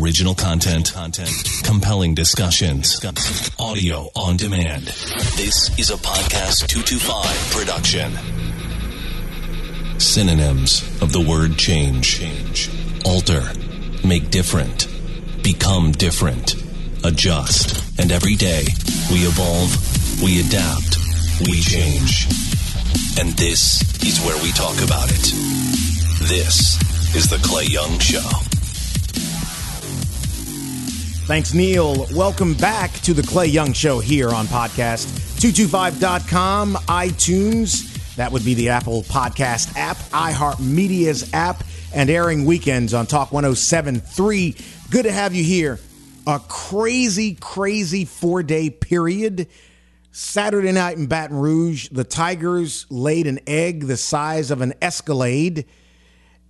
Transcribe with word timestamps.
Original 0.00 0.34
content, 0.34 0.94
compelling 1.64 2.14
discussions, 2.14 3.04
audio 3.58 4.08
on 4.16 4.36
demand. 4.36 4.86
This 5.36 5.70
is 5.78 5.90
a 5.90 5.96
podcast 5.96 6.66
225 6.68 7.50
production. 7.52 8.12
Synonyms 10.00 10.82
of 11.02 11.12
the 11.12 11.20
word 11.20 11.58
change. 11.58 12.18
Change. 12.18 12.70
Alter. 13.04 13.42
Make 14.04 14.30
different. 14.30 14.88
Become 15.42 15.92
different. 15.92 16.54
Adjust. 17.04 18.00
And 18.00 18.10
every 18.12 18.36
day, 18.36 18.64
we 19.10 19.26
evolve, 19.26 20.22
we 20.22 20.40
adapt, 20.40 20.96
we 21.48 21.60
change. 21.60 22.26
And 23.20 23.32
this 23.34 23.82
is 24.02 24.20
where 24.24 24.42
we 24.42 24.52
talk 24.52 24.82
about 24.82 25.10
it. 25.10 25.32
This 26.28 26.80
is 27.14 27.28
The 27.28 27.38
Clay 27.42 27.66
Young 27.66 27.98
Show. 27.98 28.51
Thanks, 31.26 31.54
Neil. 31.54 32.08
Welcome 32.14 32.54
back 32.54 32.90
to 33.02 33.14
the 33.14 33.22
Clay 33.22 33.46
Young 33.46 33.72
Show 33.72 34.00
here 34.00 34.30
on 34.30 34.46
podcast225.com, 34.46 36.74
iTunes. 36.74 38.16
That 38.16 38.32
would 38.32 38.44
be 38.44 38.54
the 38.54 38.70
Apple 38.70 39.04
Podcast 39.04 39.76
app, 39.76 39.98
iHeartMedia's 40.10 41.32
app, 41.32 41.62
and 41.94 42.10
airing 42.10 42.44
weekends 42.44 42.92
on 42.92 43.06
Talk 43.06 43.30
1073. 43.30 44.56
Good 44.90 45.04
to 45.04 45.12
have 45.12 45.32
you 45.32 45.44
here. 45.44 45.78
A 46.26 46.40
crazy, 46.48 47.36
crazy 47.36 48.04
four 48.04 48.42
day 48.42 48.68
period. 48.68 49.46
Saturday 50.10 50.72
night 50.72 50.98
in 50.98 51.06
Baton 51.06 51.38
Rouge, 51.38 51.88
the 51.90 52.02
Tigers 52.02 52.84
laid 52.90 53.28
an 53.28 53.38
egg 53.46 53.86
the 53.86 53.96
size 53.96 54.50
of 54.50 54.60
an 54.60 54.74
Escalade. 54.82 55.66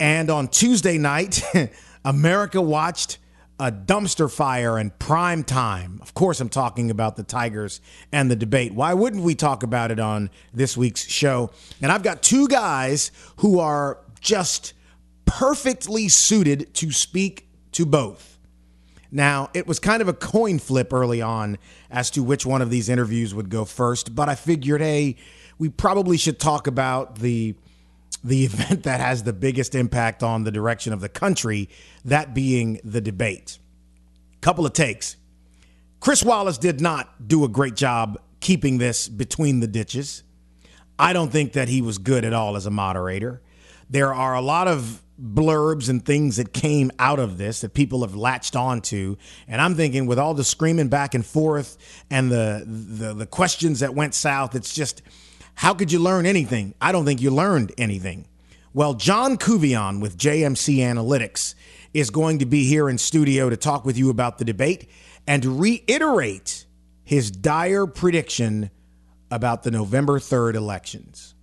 And 0.01 0.31
on 0.31 0.49
Tuesday 0.49 0.97
night, 0.97 1.43
America 2.07 2.63
watched 2.63 3.19
a 3.59 3.71
dumpster 3.71 4.31
fire 4.31 4.79
in 4.79 4.91
prime 4.99 5.45
time. 5.45 5.99
Of 6.03 6.15
course, 6.15 6.41
I'm 6.41 6.49
talking 6.49 6.91
about 6.91 7.17
the 7.17 7.23
Tigers 7.23 7.81
and 8.11 8.31
the 8.31 8.37
debate. 8.37 8.75
Why 8.75 8.95
wouldn't 8.95 9.23
we 9.23 9.35
talk 9.35 9.63
about 9.63 9.91
it 9.91 10.01
on 10.01 10.31
this 10.53 10.77
week's 10.77 11.07
show? 11.07 11.51
And 11.81 11.93
I've 11.93 12.03
got 12.03 12.23
two 12.23 12.49
guys 12.49 13.13
who 13.37 13.61
are 13.61 13.99
just 14.21 14.73
perfectly 15.25 16.09
suited 16.09 16.75
to 16.75 16.91
speak 16.91 17.49
to 17.73 17.87
both. 17.87 18.39
Now, 19.11 19.51
it 19.53 19.67
was 19.67 19.79
kind 19.79 20.01
of 20.01 20.09
a 20.09 20.15
coin 20.15 20.59
flip 20.59 20.93
early 20.93 21.21
on 21.21 21.59
as 21.91 22.11
to 22.13 22.23
which 22.23 22.47
one 22.47 22.63
of 22.63 22.71
these 22.71 22.89
interviews 22.89 23.35
would 23.35 23.51
go 23.51 23.65
first, 23.67 24.15
but 24.15 24.29
I 24.29 24.35
figured, 24.35 24.81
hey, 24.81 25.17
we 25.59 25.69
probably 25.69 26.17
should 26.17 26.41
talk 26.41 26.67
about 26.67 27.17
the 27.19 27.55
the 28.25 28.45
event 28.45 28.85
that 28.85 29.01
has 29.01 29.23
the 29.23 29.33
biggest 29.33 29.75
impact 29.75 30.23
on 30.23 30.45
the 30.45 30.51
direction 30.51 30.93
of 30.93 31.01
the 31.01 31.09
country, 31.09 31.69
that 32.05 32.35
being 32.35 32.81
the 32.85 33.01
debate. 33.01 33.59
Couple 34.41 34.67
of 34.67 34.73
takes. 34.73 35.17
Chris 36.01 36.25
Wallace 36.25 36.59
did 36.59 36.81
not 36.81 37.29
do 37.29 37.45
a 37.45 37.49
great 37.49 37.77
job 37.77 38.21
keeping 38.41 38.79
this 38.79 39.09
between 39.09 39.61
the 39.61 39.69
ditches. 39.69 40.25
I 40.99 41.13
don't 41.13 41.31
think 41.31 41.53
that 41.53 41.69
he 41.69 41.81
was 41.81 41.99
good 41.99 42.25
at 42.25 42.33
all 42.33 42.57
as 42.57 42.67
a 42.67 42.71
moderator. 42.71 43.41
There 43.89 44.13
are 44.13 44.35
a 44.35 44.41
lot 44.41 44.69
of 44.69 45.03
blurbs 45.21 45.89
and 45.89 46.05
things 46.05 46.37
that 46.37 46.53
came 46.53 46.91
out 46.99 47.19
of 47.19 47.39
this 47.39 47.61
that 47.61 47.75
people 47.75 48.01
have 48.03 48.17
latched 48.17 48.57
onto, 48.57 49.17
and 49.47 49.61
I'm 49.61 49.75
thinking 49.75 50.07
with 50.07 50.19
all 50.19 50.35
the 50.35 50.45
screaming 50.45 50.89
back 50.89 51.15
and 51.15 51.25
forth 51.25 51.77
and 52.11 52.31
the 52.31 52.65
the, 52.67 53.15
the 53.15 53.27
questions 53.27 53.81
that 53.81 53.95
went 53.95 54.15
south, 54.15 54.55
it's 54.55 54.75
just 54.75 55.03
how 55.55 55.75
could 55.75 55.93
you 55.93 55.99
learn 55.99 56.27
anything? 56.27 56.75
I 56.81 56.93
don't 56.93 57.05
think 57.05 57.21
you 57.21 57.31
learned 57.31 57.73
anything. 57.79 58.27
Well, 58.75 58.95
John 58.95 59.37
Couvillon 59.37 60.01
with 60.01 60.17
JMC 60.17 60.79
Analytics 60.79 61.55
is 61.93 62.11
going 62.11 62.39
to 62.39 62.47
be 62.47 62.65
here 62.65 62.89
in 62.89 62.99
studio 62.99 63.51
to 63.51 63.57
talk 63.57 63.85
with 63.85 63.99
you 63.99 64.09
about 64.11 64.39
the 64.39 64.45
debate 64.45 64.89
and 65.27 65.61
reiterate 65.61 66.65
his 67.05 67.31
dire 67.31 67.87
prediction 67.87 68.71
about 69.31 69.63
the 69.63 69.71
November 69.71 70.19
3rd 70.19 70.55
elections. 70.55 71.35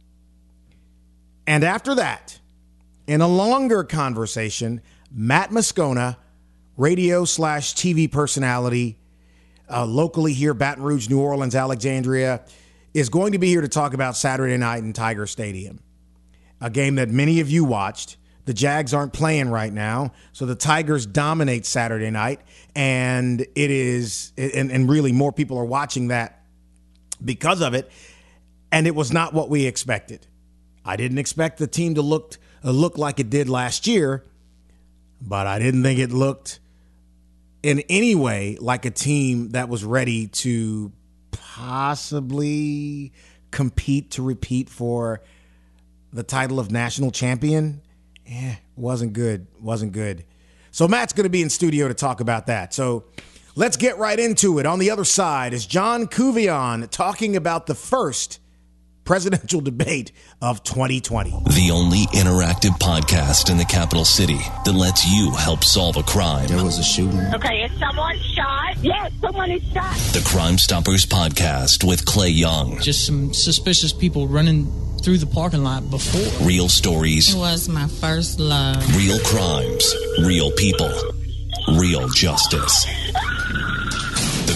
And 1.46 1.64
after 1.64 1.96
that, 1.96 2.40
in 3.08 3.22
a 3.22 3.28
longer 3.28 3.84
conversation, 3.84 4.82
Matt 5.12 5.50
Moscona, 5.50 6.18
radio 6.78 7.26
slash 7.26 7.74
TV 7.74 8.12
personality, 8.12 8.98
uh, 9.70 9.86
locally 9.86 10.34
here, 10.34 10.54
Baton 10.54 10.84
Rouge, 10.84 11.10
New 11.10 11.20
Orleans, 11.20 11.56
Alexandria, 11.56 12.42
is 12.94 13.10
going 13.10 13.34
to 13.34 13.40
be 13.40 13.48
here 13.48 13.62
to 13.62 13.68
talk 13.68 13.94
about 13.94 14.16
Saturday 14.16 14.58
night 14.58 14.84
in 14.84 14.94
Tiger 14.94 15.28
Stadium, 15.28 15.80
a 16.62 16.70
game 16.70 16.96
that 16.96 17.10
many 17.10 17.40
of 17.40 17.50
you 17.50 17.64
watched. 17.64 18.18
The 18.46 18.54
Jags 18.54 18.96
aren't 18.96 19.14
playing 19.14 19.50
right 19.50 19.72
now, 19.72 20.12
so 20.32 20.48
the 20.48 20.56
Tigers 20.56 21.06
dominate 21.06 21.68
Saturday 21.68 22.10
night, 22.10 22.42
and 22.76 23.42
it 23.42 23.70
is, 23.70 24.34
and, 24.38 24.72
and 24.72 24.90
really 24.90 25.12
more 25.12 25.32
people 25.32 25.58
are 25.60 25.66
watching 25.66 26.08
that 26.08 26.44
because 27.24 27.62
of 27.62 27.76
it, 27.76 27.92
and 28.72 28.88
it 28.88 28.96
was 28.96 29.12
not 29.12 29.34
what 29.34 29.50
we 29.50 29.68
expected. 29.68 30.26
I 30.84 30.96
didn't 30.96 31.20
expect 31.20 31.60
the 31.60 31.68
team 31.68 31.96
to 31.96 32.02
look 32.02 32.38
uh, 32.64 32.72
look 32.72 32.98
like 32.98 33.20
it 33.20 33.30
did 33.30 33.48
last 33.48 33.86
year, 33.86 34.26
but 35.22 35.46
I 35.46 35.60
didn't 35.60 35.84
think 35.84 36.00
it 36.00 36.12
looked 36.12 36.60
in 37.62 37.82
any 37.90 38.16
way 38.16 38.58
like 38.60 38.86
a 38.86 38.92
team 38.92 39.50
that 39.50 39.70
was 39.70 39.84
ready 39.84 40.28
to 40.28 40.92
possibly 41.32 43.12
compete 43.52 44.12
to 44.12 44.22
repeat 44.22 44.70
for 44.70 45.22
the 46.12 46.24
title 46.24 46.60
of 46.60 46.72
national 46.72 47.12
champion. 47.12 47.82
Eh, 48.28 48.56
wasn't 48.76 49.14
good. 49.14 49.48
Wasn't 49.62 49.92
good. 49.92 50.26
So 50.72 50.88
Matt's 50.88 51.14
going 51.14 51.24
to 51.24 51.30
be 51.30 51.42
in 51.42 51.50
studio 51.50 51.88
to 51.88 51.94
talk 51.94 52.20
about 52.20 52.48
that. 52.48 52.74
So 52.74 53.06
let's 53.56 53.78
get 53.78 53.98
right 53.98 54.20
into 54.20 54.60
it. 54.60 54.66
On 54.66 54.80
the 54.80 54.92
other 54.92 55.06
side 55.06 55.54
is 55.54 55.66
John 55.66 56.08
Couvillon 56.08 56.90
talking 56.90 57.36
about 57.36 57.66
the 57.66 57.76
first 57.76 58.40
presidential 59.10 59.60
debate 59.60 60.12
of 60.40 60.62
2020. 60.62 61.32
The 61.32 61.72
only 61.74 62.06
interactive 62.14 62.78
podcast 62.78 63.50
in 63.50 63.58
the 63.58 63.66
capital 63.66 64.06
city 64.06 64.38
that 64.66 64.74
lets 64.74 65.12
you 65.12 65.32
help 65.32 65.64
solve 65.64 65.98
a 65.98 66.04
crime. 66.04 66.46
There 66.46 66.64
was 66.64 66.78
a 66.78 66.84
shooting. 66.84 67.20
Okay, 67.34 67.64
is 67.64 67.72
someone 67.80 68.16
shot? 68.36 68.78
Yes, 68.84 69.12
someone 69.20 69.50
is 69.50 69.64
shot. 69.74 69.96
The 70.14 70.22
Crime 70.24 70.60
Stoppers 70.60 71.08
podcast 71.08 71.84
with 71.84 72.06
Clay 72.06 72.30
Young. 72.30 72.80
Just 72.82 73.08
some 73.08 73.34
suspicious 73.34 73.92
people 73.92 74.28
running 74.28 74.72
through 75.02 75.18
the 75.18 75.26
parking 75.26 75.64
lot 75.64 75.90
before. 75.90 76.46
Real 76.46 76.70
stories. 76.70 77.34
It 77.34 77.38
was 77.40 77.68
my 77.68 77.88
first 77.88 78.40
love. 78.40 78.78
Real 78.96 79.18
crimes. 79.22 79.92
Real 80.20 80.52
people. 80.52 80.94
Real 81.80 82.08
justice. 82.10 82.86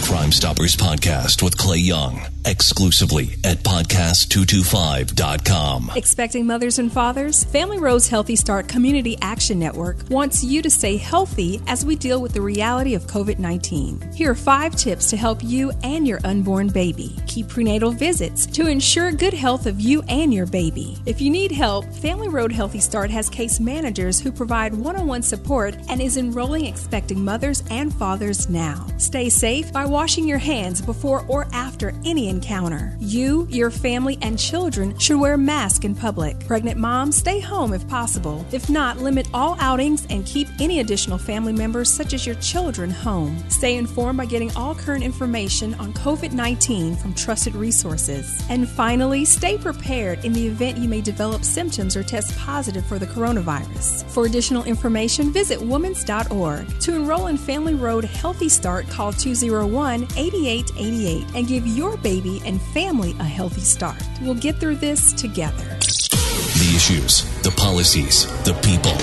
Crime 0.04 0.34
Stoppers 0.34 0.76
podcast 0.76 1.42
with 1.42 1.58
Clay 1.58 1.78
Young 1.78 2.22
exclusively 2.46 3.30
at 3.44 3.58
podcast225.com. 3.60 5.92
Expecting 5.96 6.46
mothers 6.46 6.80
and 6.80 6.92
fathers? 6.92 7.44
Family 7.46 7.80
Road's 7.80 8.10
Healthy 8.10 8.36
Start 8.36 8.68
Community 8.68 9.18
Action 9.22 9.60
Network 9.60 9.98
wants 10.10 10.44
you 10.44 10.62
to 10.62 10.70
stay 10.70 10.98
healthy 10.98 11.62
as 11.68 11.86
we 11.86 11.96
deal 11.96 12.22
with 12.22 12.34
the 12.34 12.42
reality 12.42 12.96
of 12.96 13.08
COVID 13.08 13.40
19. 13.40 14.12
Here 14.14 14.32
are 14.32 14.36
five 14.36 14.76
tips 14.76 15.10
to 15.12 15.18
help 15.18 15.44
you 15.44 15.72
and 15.84 16.08
your 16.08 16.20
unborn 16.24 16.70
baby. 16.70 17.16
Keep 17.28 17.50
prenatal 17.50 17.92
visits 17.92 18.46
to 18.48 18.68
ensure 18.68 19.12
good 19.12 19.34
health 19.34 19.66
of 19.66 19.80
you 19.80 20.02
and 20.10 20.34
your 20.34 20.46
baby. 20.46 20.98
If 21.06 21.22
you 21.22 21.30
need 21.30 21.52
help, 21.52 21.86
Family 21.96 22.30
Road 22.30 22.52
Healthy 22.52 22.80
Start 22.80 23.12
has 23.12 23.30
case 23.30 23.60
managers 23.60 24.20
who 24.20 24.32
provide 24.32 24.74
one 24.74 24.96
on 24.96 25.06
one 25.08 25.22
support 25.22 25.76
and 25.90 26.02
is 26.02 26.18
enrolling 26.18 26.66
expecting 26.66 27.24
mothers 27.24 27.64
and 27.70 27.94
fathers 27.94 28.50
now. 28.50 28.88
Stay 28.98 29.30
safe 29.30 29.72
by 29.72 29.86
washing 29.94 30.28
your 30.28 30.40
hands 30.40 30.82
before 30.82 31.24
or 31.28 31.46
after 31.54 31.94
any 32.04 32.28
encounter. 32.28 32.98
You, 33.00 33.46
your 33.52 33.70
family, 33.70 34.18
and 34.24 34.40
children 34.40 34.98
should 34.98 35.20
wear 35.20 35.38
masks 35.38 35.86
in 35.86 35.94
public. 35.94 36.48
Pregnant 36.48 36.80
moms, 36.80 37.16
stay 37.16 37.40
home 37.40 37.74
if 37.74 37.88
possible. 37.88 38.44
If 38.52 38.72
not, 38.72 38.98
limit 38.98 39.28
all 39.36 39.56
outings 39.60 40.08
and 40.10 40.26
keep 40.26 40.48
any 40.60 40.80
additional 40.80 41.20
family 41.20 41.54
members, 41.54 41.94
such 41.94 42.16
as 42.16 42.26
your 42.26 42.34
children, 42.38 42.90
home. 42.90 43.38
Stay 43.50 43.78
informed 43.78 44.18
by 44.18 44.26
getting 44.26 44.52
all 44.56 44.74
current 44.74 45.04
information 45.04 45.76
on 45.76 45.94
COVID 45.94 46.32
19 46.32 46.96
from 46.96 47.14
trusted 47.14 47.54
resources. 47.54 48.44
And 48.50 48.68
finally, 48.68 49.26
stay 49.26 49.60
prepared 49.60 50.26
in 50.26 50.34
the 50.34 50.48
event 50.48 50.80
you 50.80 50.90
may 50.90 51.02
develop 51.02 51.44
symptoms 51.44 51.96
or 51.96 52.02
test 52.02 52.36
positive 52.40 52.84
for 52.88 52.98
the 52.98 53.06
coronavirus. 53.06 54.06
For 54.10 54.26
additional 54.26 54.64
information, 54.64 55.32
visit 55.32 55.60
womens.org. 55.60 56.80
To 56.80 56.96
enroll 56.96 57.28
in 57.28 57.38
Family 57.38 57.76
Road 57.76 58.06
Healthy 58.06 58.50
Start, 58.50 58.90
call 58.90 59.14
201 59.14 59.83
8888 59.92 61.26
and 61.36 61.48
give 61.48 61.68
your 61.68 61.98
baby 61.98 62.42
and 62.46 62.62
family 62.62 63.12
a 63.20 63.24
healthy 63.24 63.62
start. 63.62 64.02
We'll 64.22 64.36
get 64.36 64.58
through 64.58 64.78
this 64.78 65.14
together. 65.14 65.64
The 65.64 66.74
issues, 66.76 67.24
the 67.42 67.52
policies, 67.58 68.26
the 68.44 68.54
people. 68.64 68.96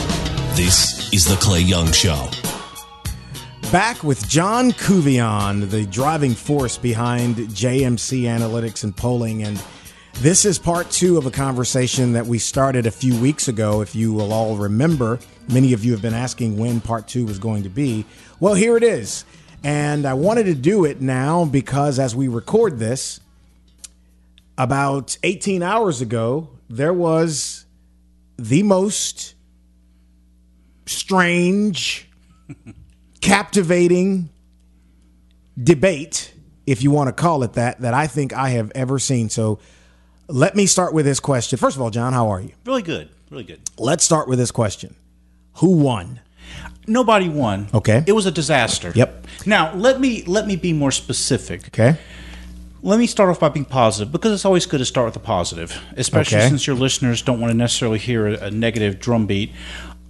This 0.54 1.12
is 1.12 1.24
The 1.24 1.36
Clay 1.36 1.60
Young 1.60 1.90
Show. 1.92 2.28
Back 3.70 4.02
with 4.02 4.28
John 4.28 4.72
Couvillon, 4.72 5.70
the 5.70 5.86
driving 5.86 6.34
force 6.34 6.76
behind 6.76 7.36
JMC 7.36 8.22
Analytics 8.22 8.82
and 8.82 8.96
polling. 8.96 9.44
And 9.44 9.62
This 10.14 10.44
is 10.44 10.58
part 10.58 10.90
two 10.90 11.16
of 11.18 11.26
a 11.26 11.30
conversation 11.30 12.12
that 12.14 12.26
we 12.26 12.38
started 12.38 12.86
a 12.86 12.90
few 12.90 13.16
weeks 13.20 13.46
ago. 13.48 13.80
If 13.80 13.94
you 13.94 14.12
will 14.12 14.32
all 14.32 14.56
remember, 14.56 15.20
many 15.48 15.72
of 15.72 15.84
you 15.84 15.92
have 15.92 16.02
been 16.02 16.14
asking 16.14 16.58
when 16.58 16.80
part 16.80 17.06
two 17.06 17.24
was 17.26 17.38
going 17.38 17.62
to 17.62 17.68
be. 17.68 18.04
Well, 18.40 18.54
here 18.54 18.76
it 18.76 18.82
is. 18.82 19.24
And 19.62 20.06
I 20.06 20.14
wanted 20.14 20.44
to 20.44 20.54
do 20.54 20.84
it 20.84 21.00
now 21.00 21.44
because 21.44 21.98
as 21.98 22.16
we 22.16 22.28
record 22.28 22.78
this, 22.78 23.20
about 24.56 25.16
18 25.22 25.62
hours 25.62 26.00
ago, 26.00 26.48
there 26.68 26.92
was 26.92 27.64
the 28.38 28.62
most 28.62 29.34
strange, 30.86 32.08
captivating 33.20 34.30
debate, 35.62 36.32
if 36.66 36.82
you 36.82 36.90
want 36.90 37.08
to 37.08 37.12
call 37.12 37.42
it 37.42 37.54
that, 37.54 37.80
that 37.80 37.94
I 37.94 38.06
think 38.06 38.32
I 38.32 38.50
have 38.50 38.72
ever 38.74 38.98
seen. 38.98 39.28
So 39.28 39.58
let 40.28 40.54
me 40.54 40.66
start 40.66 40.94
with 40.94 41.04
this 41.04 41.20
question. 41.20 41.58
First 41.58 41.76
of 41.76 41.82
all, 41.82 41.90
John, 41.90 42.12
how 42.12 42.28
are 42.28 42.40
you? 42.40 42.52
Really 42.64 42.82
good. 42.82 43.08
Really 43.30 43.44
good. 43.44 43.60
Let's 43.78 44.04
start 44.04 44.28
with 44.28 44.38
this 44.38 44.50
question 44.50 44.94
Who 45.56 45.72
won? 45.78 46.20
Nobody 46.86 47.28
won. 47.28 47.68
Okay. 47.72 48.02
It 48.06 48.12
was 48.12 48.26
a 48.26 48.30
disaster. 48.30 48.92
Yep. 48.94 49.26
Now 49.46 49.72
let 49.74 50.00
me 50.00 50.22
let 50.24 50.46
me 50.46 50.56
be 50.56 50.72
more 50.72 50.90
specific. 50.90 51.66
Okay. 51.68 51.98
Let 52.82 52.98
me 52.98 53.06
start 53.06 53.28
off 53.28 53.38
by 53.40 53.50
being 53.50 53.66
positive 53.66 54.10
because 54.10 54.32
it's 54.32 54.44
always 54.46 54.64
good 54.64 54.78
to 54.78 54.86
start 54.86 55.04
with 55.06 55.16
a 55.16 55.20
positive, 55.20 55.78
especially 55.96 56.38
Okay. 56.38 56.48
since 56.48 56.66
your 56.66 56.76
listeners 56.76 57.20
don't 57.20 57.38
want 57.38 57.50
to 57.50 57.56
necessarily 57.56 57.98
hear 57.98 58.26
a, 58.26 58.46
a 58.46 58.50
negative 58.50 58.98
drumbeat. 58.98 59.52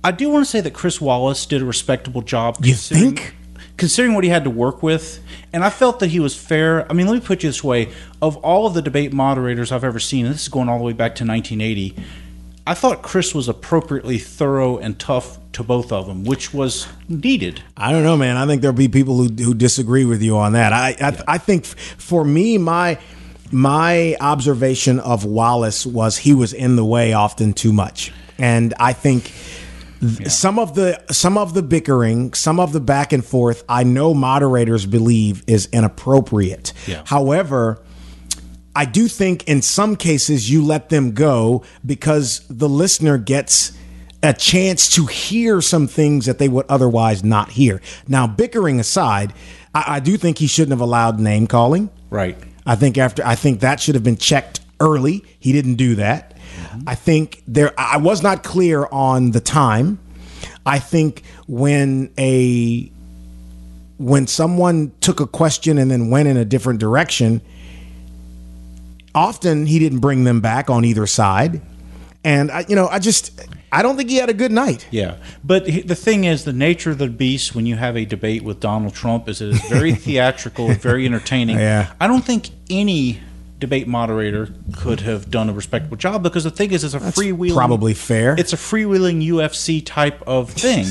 I 0.04 0.12
do 0.12 0.30
want 0.30 0.44
to 0.46 0.50
say 0.50 0.60
that 0.60 0.72
Chris 0.72 1.00
Wallace 1.00 1.44
did 1.46 1.60
a 1.62 1.64
respectable 1.64 2.22
job. 2.22 2.56
You 2.64 2.72
considering- 2.74 3.16
think? 3.16 3.34
Considering 3.76 4.14
what 4.14 4.24
he 4.24 4.30
had 4.30 4.44
to 4.44 4.50
work 4.50 4.82
with, 4.82 5.20
and 5.54 5.64
I 5.64 5.70
felt 5.70 6.00
that 6.00 6.08
he 6.10 6.20
was 6.20 6.36
fair. 6.36 6.86
I 6.90 6.92
mean, 6.94 7.06
let 7.06 7.14
me 7.14 7.20
put 7.20 7.42
you 7.42 7.48
this 7.48 7.64
way: 7.64 7.88
of 8.20 8.36
all 8.38 8.66
of 8.66 8.74
the 8.74 8.82
debate 8.82 9.10
moderators 9.12 9.72
I've 9.72 9.84
ever 9.84 9.98
seen, 9.98 10.26
and 10.26 10.34
this 10.34 10.42
is 10.42 10.48
going 10.48 10.68
all 10.68 10.76
the 10.76 10.84
way 10.84 10.92
back 10.92 11.14
to 11.16 11.24
1980, 11.24 11.96
I 12.66 12.74
thought 12.74 13.00
Chris 13.00 13.34
was 13.34 13.48
appropriately 13.48 14.18
thorough 14.18 14.76
and 14.76 14.98
tough 14.98 15.38
to 15.52 15.64
both 15.64 15.92
of 15.92 16.06
them, 16.06 16.24
which 16.24 16.54
was 16.54 16.86
needed. 17.08 17.62
I 17.76 17.90
don't 17.90 18.04
know, 18.04 18.16
man. 18.16 18.36
I 18.36 18.46
think 18.46 18.62
there'll 18.62 18.76
be 18.76 18.88
people 18.88 19.16
who, 19.16 19.28
who 19.28 19.54
disagree 19.54 20.04
with 20.04 20.22
you 20.22 20.36
on 20.36 20.52
that. 20.52 20.72
I 20.72 20.96
I, 21.00 21.34
I 21.34 21.38
think 21.38 21.66
for 21.66 22.24
me, 22.24 22.58
my 22.58 22.98
my 23.50 24.16
observation 24.20 25.00
of 25.00 25.24
Wallace 25.24 25.84
was 25.84 26.18
he 26.18 26.34
was 26.34 26.52
in 26.52 26.76
the 26.76 26.84
way 26.84 27.12
often 27.12 27.52
too 27.52 27.72
much, 27.72 28.12
and 28.38 28.74
I 28.78 28.92
think 28.92 29.32
th- 30.00 30.28
some 30.28 30.58
of 30.58 30.74
the 30.74 31.02
some 31.10 31.36
of 31.36 31.52
the 31.54 31.62
bickering, 31.62 32.32
some 32.34 32.60
of 32.60 32.72
the 32.72 32.80
back 32.80 33.12
and 33.12 33.24
forth, 33.24 33.64
I 33.68 33.82
know 33.82 34.14
moderators 34.14 34.86
believe 34.86 35.42
is 35.46 35.68
inappropriate. 35.72 36.72
Yeah. 36.86 37.02
However. 37.06 37.82
I 38.72 38.84
do 38.84 39.08
think 39.08 39.48
in 39.48 39.62
some 39.62 39.96
cases 39.96 40.48
you 40.48 40.64
let 40.64 40.90
them 40.90 41.10
go 41.10 41.64
because 41.84 42.46
the 42.48 42.68
listener 42.68 43.18
gets 43.18 43.72
a 44.22 44.32
chance 44.32 44.94
to 44.94 45.06
hear 45.06 45.60
some 45.60 45.86
things 45.86 46.26
that 46.26 46.38
they 46.38 46.48
would 46.48 46.66
otherwise 46.68 47.24
not 47.24 47.50
hear. 47.50 47.80
Now, 48.06 48.26
bickering 48.26 48.78
aside, 48.78 49.32
I, 49.74 49.84
I 49.96 50.00
do 50.00 50.16
think 50.16 50.38
he 50.38 50.46
shouldn't 50.46 50.72
have 50.72 50.80
allowed 50.80 51.18
name 51.18 51.46
calling. 51.46 51.90
Right. 52.10 52.36
I 52.66 52.76
think 52.76 52.98
after 52.98 53.24
I 53.24 53.34
think 53.34 53.60
that 53.60 53.80
should 53.80 53.94
have 53.94 54.04
been 54.04 54.16
checked 54.18 54.60
early. 54.80 55.24
He 55.38 55.52
didn't 55.52 55.76
do 55.76 55.94
that. 55.96 56.36
Mm-hmm. 56.36 56.88
I 56.88 56.94
think 56.94 57.42
there 57.46 57.72
I 57.78 57.98
was 57.98 58.22
not 58.22 58.42
clear 58.42 58.86
on 58.90 59.30
the 59.30 59.40
time. 59.40 59.98
I 60.66 60.78
think 60.78 61.22
when 61.46 62.12
a 62.18 62.90
when 63.98 64.26
someone 64.26 64.92
took 65.00 65.20
a 65.20 65.26
question 65.26 65.78
and 65.78 65.90
then 65.90 66.10
went 66.10 66.28
in 66.28 66.36
a 66.36 66.44
different 66.44 66.80
direction, 66.80 67.42
often 69.14 69.66
he 69.66 69.78
didn't 69.78 70.00
bring 70.00 70.24
them 70.24 70.40
back 70.40 70.70
on 70.70 70.84
either 70.84 71.06
side. 71.06 71.60
And 72.24 72.50
I, 72.50 72.64
you 72.68 72.76
know, 72.76 72.88
I 72.88 72.98
just 72.98 73.40
I 73.72 73.82
don't 73.82 73.96
think 73.96 74.10
he 74.10 74.16
had 74.16 74.28
a 74.28 74.34
good 74.34 74.52
night. 74.52 74.86
Yeah, 74.90 75.16
but 75.44 75.64
the 75.64 75.94
thing 75.94 76.24
is, 76.24 76.44
the 76.44 76.52
nature 76.52 76.90
of 76.90 76.98
the 76.98 77.08
beast 77.08 77.54
when 77.54 77.66
you 77.66 77.76
have 77.76 77.96
a 77.96 78.04
debate 78.04 78.42
with 78.42 78.60
Donald 78.60 78.94
Trump 78.94 79.28
is 79.28 79.40
it 79.40 79.50
is 79.50 79.60
very 79.68 79.94
theatrical, 80.06 80.72
very 80.74 81.06
entertaining. 81.06 81.58
Yeah. 81.58 81.92
I 82.00 82.06
don't 82.06 82.24
think 82.24 82.50
any 82.68 83.20
debate 83.60 83.86
moderator 83.86 84.48
could 84.78 85.00
have 85.02 85.30
done 85.30 85.50
a 85.50 85.52
respectable 85.52 85.94
job 85.94 86.22
because 86.22 86.44
the 86.44 86.50
thing 86.50 86.72
is, 86.72 86.82
it's 86.82 86.94
a 86.94 86.98
freewheeling. 86.98 87.52
probably 87.54 87.92
fair. 87.92 88.34
It's 88.38 88.54
a 88.54 88.56
freewheeling 88.56 89.22
UFC 89.22 89.84
type 89.84 90.22
of 90.26 90.48
thing. 90.64 90.86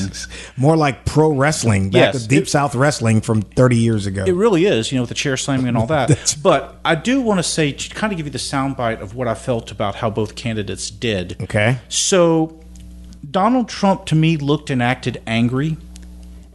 More 0.55 0.77
like 0.77 1.03
pro 1.03 1.31
wrestling, 1.33 1.89
back 1.89 2.13
Yes, 2.13 2.27
Deep 2.27 2.43
it- 2.43 2.49
South 2.49 2.75
wrestling 2.75 3.21
from 3.21 3.41
30 3.41 3.75
years 3.75 4.05
ago. 4.05 4.23
It 4.23 4.35
really 4.35 4.65
is, 4.65 4.91
you 4.91 4.97
know, 4.97 5.01
with 5.01 5.09
the 5.09 5.15
chair 5.15 5.35
slamming 5.35 5.67
and 5.67 5.75
all 5.75 5.87
that. 5.87 6.37
but 6.43 6.79
I 6.85 6.93
do 6.93 7.21
want 7.21 7.39
to 7.39 7.43
say, 7.43 7.71
to 7.71 7.89
kind 7.95 8.13
of 8.13 8.17
give 8.17 8.27
you 8.27 8.31
the 8.31 8.37
soundbite 8.37 9.01
of 9.01 9.15
what 9.15 9.27
I 9.27 9.33
felt 9.33 9.71
about 9.71 9.95
how 9.95 10.11
both 10.11 10.35
candidates 10.35 10.91
did. 10.91 11.41
okay. 11.41 11.79
So, 11.89 12.59
Donald 13.29 13.69
Trump 13.69 14.05
to 14.05 14.15
me 14.15 14.37
looked 14.37 14.69
and 14.69 14.81
acted 14.81 15.21
angry, 15.27 15.77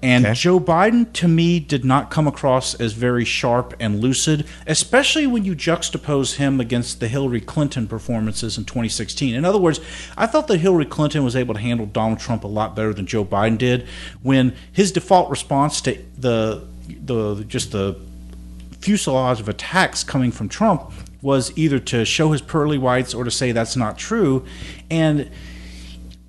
and 0.02 0.26
Okay. 0.26 0.34
Joe 0.34 0.60
Biden 0.60 1.10
to 1.14 1.28
me 1.28 1.60
did 1.60 1.84
not 1.84 2.10
come 2.10 2.26
across 2.26 2.74
as 2.74 2.92
very 2.92 3.24
sharp 3.24 3.74
and 3.80 4.00
lucid, 4.00 4.46
especially 4.66 5.26
when 5.26 5.44
you 5.44 5.54
juxtapose 5.54 6.36
him 6.36 6.60
against 6.60 7.00
the 7.00 7.08
Hillary 7.08 7.40
Clinton 7.40 7.86
performances 7.86 8.58
in 8.58 8.64
2016. 8.64 9.34
In 9.34 9.44
other 9.44 9.58
words, 9.58 9.80
I 10.16 10.26
thought 10.26 10.46
that 10.48 10.58
Hillary 10.58 10.84
Clinton 10.84 11.24
was 11.24 11.34
able 11.34 11.54
to 11.54 11.60
handle 11.60 11.86
Donald 11.86 12.20
Trump 12.20 12.44
a 12.44 12.48
lot 12.48 12.76
better 12.76 12.92
than 12.92 13.06
Joe 13.06 13.24
Biden 13.24 13.56
did 13.56 13.86
when 14.22 14.54
his 14.72 14.92
default 14.92 15.30
response 15.30 15.80
to 15.82 15.98
the 16.18 16.64
the 16.86 17.44
just 17.48 17.72
the 17.72 17.98
fuselage 18.78 19.40
of 19.40 19.48
attacks 19.48 20.04
coming 20.04 20.30
from 20.30 20.50
Trump 20.50 20.92
was 21.22 21.50
either 21.56 21.78
to 21.78 22.04
show 22.04 22.32
his 22.32 22.42
pearly 22.42 22.76
whites 22.76 23.14
or 23.14 23.24
to 23.24 23.30
say 23.30 23.50
that's 23.52 23.76
not 23.76 23.96
true. 23.96 24.44
And 24.90 25.30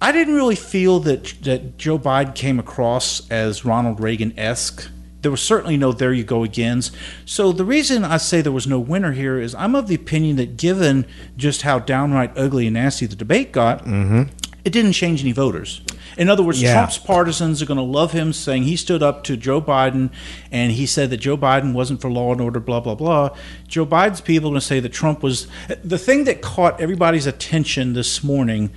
I 0.01 0.11
didn't 0.11 0.35
really 0.35 0.55
feel 0.55 0.99
that 1.01 1.33
that 1.43 1.77
Joe 1.77 1.97
Biden 1.97 2.35
came 2.35 2.59
across 2.59 3.29
as 3.29 3.65
Ronald 3.65 3.99
Reagan 3.99 4.37
esque. 4.37 4.89
There 5.21 5.31
was 5.31 5.41
certainly 5.41 5.77
no 5.77 5.91
there 5.91 6.13
you 6.13 6.23
go 6.23 6.43
agains. 6.43 6.91
So 7.25 7.51
the 7.51 7.65
reason 7.65 8.03
I 8.03 8.17
say 8.17 8.41
there 8.41 8.51
was 8.51 8.67
no 8.67 8.79
winner 8.79 9.13
here 9.13 9.39
is 9.39 9.55
I'm 9.55 9.73
of 9.73 9.87
the 9.87 9.95
opinion 9.95 10.35
that 10.35 10.57
given 10.57 11.05
just 11.35 11.63
how 11.63 11.79
downright 11.79 12.37
ugly 12.37 12.67
and 12.67 12.75
nasty 12.75 13.07
the 13.07 13.15
debate 13.15 13.51
got, 13.51 13.79
mm-hmm. 13.85 14.23
it 14.63 14.69
didn't 14.69 14.91
change 14.91 15.21
any 15.21 15.31
voters. 15.31 15.81
In 16.17 16.29
other 16.29 16.43
words, 16.43 16.61
Yeah. 16.61 16.73
Trump's 16.73 16.97
partisans 16.97 17.61
are 17.61 17.65
going 17.65 17.77
to 17.77 17.83
love 17.83 18.11
him 18.11 18.33
saying 18.33 18.63
he 18.63 18.75
stood 18.75 19.01
up 19.01 19.23
to 19.25 19.35
Joe 19.35 19.61
Biden 19.61 20.11
and 20.51 20.71
he 20.71 20.85
said 20.85 21.09
that 21.09 21.17
Joe 21.17 21.37
Biden 21.37 21.73
wasn't 21.73 22.01
for 22.01 22.11
law 22.11 22.31
and 22.31 22.39
order, 22.39 22.59
blah, 22.59 22.79
blah, 22.79 22.95
blah. 22.95 23.29
Joe 23.67 23.85
Biden's 23.85 24.21
people 24.21 24.49
are 24.49 24.51
going 24.51 24.59
to 24.61 24.65
say 24.65 24.79
that 24.79 24.93
Trump 24.93 25.23
was. 25.23 25.47
The 25.83 25.97
thing 25.97 26.25
that 26.25 26.41
caught 26.41 26.79
everybody's 26.79 27.25
attention 27.25 27.93
this 27.93 28.23
morning, 28.23 28.69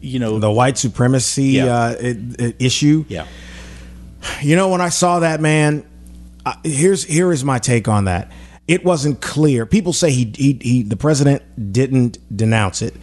you 0.00 0.18
know. 0.18 0.38
The 0.38 0.50
white 0.50 0.78
supremacy 0.78 1.44
Yeah. 1.58 1.64
uh, 1.76 1.96
it, 2.00 2.40
it 2.40 2.56
issue. 2.58 3.04
yeah. 3.08 3.26
You 4.42 4.54
know, 4.56 4.68
when 4.68 4.80
I 4.82 4.90
saw 4.90 5.20
that 5.20 5.40
man, 5.40 5.84
uh, 6.44 6.54
here's 6.64 7.04
here 7.04 7.32
is 7.32 7.42
my 7.44 7.58
take 7.58 7.88
on 7.88 8.04
that. 8.04 8.30
It 8.68 8.84
wasn't 8.84 9.20
clear. 9.20 9.66
People 9.66 9.92
say 9.92 10.10
he, 10.10 10.32
he 10.36 10.58
he 10.62 10.82
the 10.82 10.96
president 10.96 11.72
didn't 11.72 12.18
denounce 12.34 12.82
it. 12.82 12.94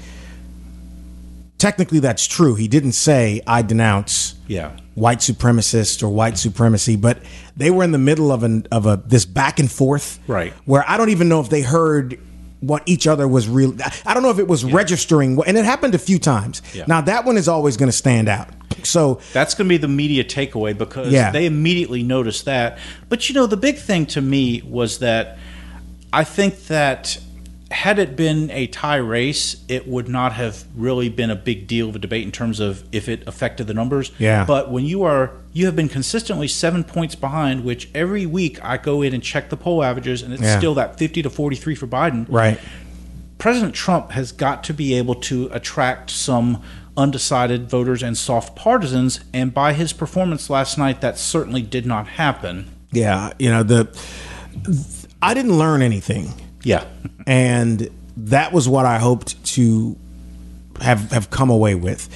Technically, 1.57 1.99
that's 1.99 2.27
true. 2.27 2.53
He 2.53 2.67
didn't 2.67 2.91
say 2.91 3.41
I 3.47 3.63
denounce 3.63 4.35
Yeah. 4.47 4.71
white 4.93 5.19
supremacists 5.19 6.03
or 6.03 6.09
white 6.09 6.37
supremacy, 6.37 6.95
but 6.95 7.17
they 7.55 7.71
were 7.71 7.83
in 7.83 7.91
the 7.91 7.97
middle 7.97 8.31
of 8.31 8.43
an 8.43 8.67
of 8.71 8.85
a 8.85 9.01
this 9.07 9.25
back 9.25 9.59
and 9.59 9.71
forth, 9.71 10.19
Right. 10.27 10.53
Where 10.65 10.85
I 10.87 10.97
don't 10.97 11.09
even 11.09 11.29
know 11.29 11.39
if 11.41 11.49
they 11.49 11.61
heard 11.63 12.19
what 12.67 12.83
each 12.85 13.07
other 13.07 13.27
was 13.27 13.47
real. 13.47 13.75
I 14.05 14.13
don't 14.13 14.23
know 14.23 14.29
if 14.29 14.39
it 14.39 14.47
was 14.47 14.63
registering, 14.65 15.39
and 15.45 15.57
it 15.57 15.65
happened 15.65 15.95
a 15.95 15.99
few 15.99 16.19
times. 16.19 16.61
Yeah. 16.73 16.85
Now 16.87 17.01
that 17.01 17.25
one 17.25 17.37
is 17.37 17.47
always 17.47 17.77
going 17.77 17.89
to 17.89 17.97
stand 17.97 18.29
out. 18.29 18.49
So 18.83 19.19
That's 19.33 19.55
going 19.55 19.67
to 19.67 19.69
be 19.73 19.77
the 19.77 19.87
media 19.87 20.23
takeaway 20.23 20.77
because 20.77 21.11
Yeah. 21.11 21.31
they 21.31 21.45
immediately 21.45 22.03
noticed 22.03 22.45
that. 22.45 22.77
But 23.09 23.27
you 23.27 23.35
know, 23.35 23.47
the 23.47 23.57
big 23.57 23.77
thing 23.77 24.05
to 24.07 24.21
me 24.21 24.61
was 24.65 24.99
that 24.99 25.37
I 26.13 26.23
think 26.23 26.67
that 26.67 27.17
had 27.69 27.99
it 27.99 28.15
been 28.15 28.49
a 28.51 28.67
tie 28.67 28.95
race, 28.97 29.57
it 29.67 29.87
would 29.87 30.07
not 30.07 30.33
have 30.33 30.63
really 30.75 31.09
been 31.09 31.29
a 31.29 31.35
big 31.35 31.67
deal 31.67 31.89
of 31.89 31.95
a 31.97 31.99
debate 31.99 32.23
in 32.23 32.31
terms 32.31 32.59
of 32.61 32.83
if 32.93 33.09
it 33.09 33.27
affected 33.27 33.67
the 33.67 33.73
numbers. 33.73 34.11
Yeah. 34.17 34.45
But 34.45 34.71
when 34.71 34.85
you 34.85 35.03
are, 35.03 35.31
you 35.51 35.65
have 35.65 35.75
been 35.75 35.89
consistently 35.89 36.47
seven 36.47 36.83
points 36.85 37.15
behind, 37.15 37.65
which 37.65 37.89
every 37.93 38.25
week 38.25 38.63
I 38.63 38.77
go 38.77 39.01
in 39.01 39.13
and 39.13 39.21
check 39.21 39.49
the 39.49 39.57
poll 39.57 39.83
averages, 39.83 40.21
and 40.21 40.33
it's 40.33 40.43
Yeah. 40.43 40.57
still 40.57 40.73
that 40.75 40.97
fifty 40.97 41.21
to 41.21 41.29
forty-three 41.29 41.75
for 41.75 41.87
Biden. 41.87 42.25
right. 42.29 42.59
President 43.37 43.75
Trump 43.75 44.11
has 44.13 44.31
got 44.31 44.63
to 44.63 44.73
be 44.73 44.95
able 44.95 45.13
to 45.13 45.47
attract 45.53 46.09
some 46.09 46.59
undecided 46.95 47.69
voters 47.69 48.01
and 48.01 48.17
soft 48.17 48.55
partisans, 48.55 49.19
and 49.31 49.53
by 49.53 49.73
his 49.73 49.93
performance 49.93 50.49
last 50.49 50.75
night, 50.77 51.01
that 51.01 51.19
certainly 51.19 51.61
did 51.61 51.85
not 51.85 52.07
happen. 52.07 52.67
Yeah, 52.91 53.33
you 53.37 53.49
know 53.49 53.61
the 53.61 53.87
I 55.21 55.33
didn't 55.35 55.55
learn 55.57 55.81
anything, 55.83 56.33
Yeah. 56.67 56.85
and 57.27 57.89
that 58.17 58.51
was 58.51 58.67
what 58.67 58.85
I 58.85 58.99
hoped 58.99 59.43
to 59.55 59.95
have 60.81 61.11
have 61.11 61.29
come 61.29 61.49
away 61.49 61.75
with. 61.75 62.09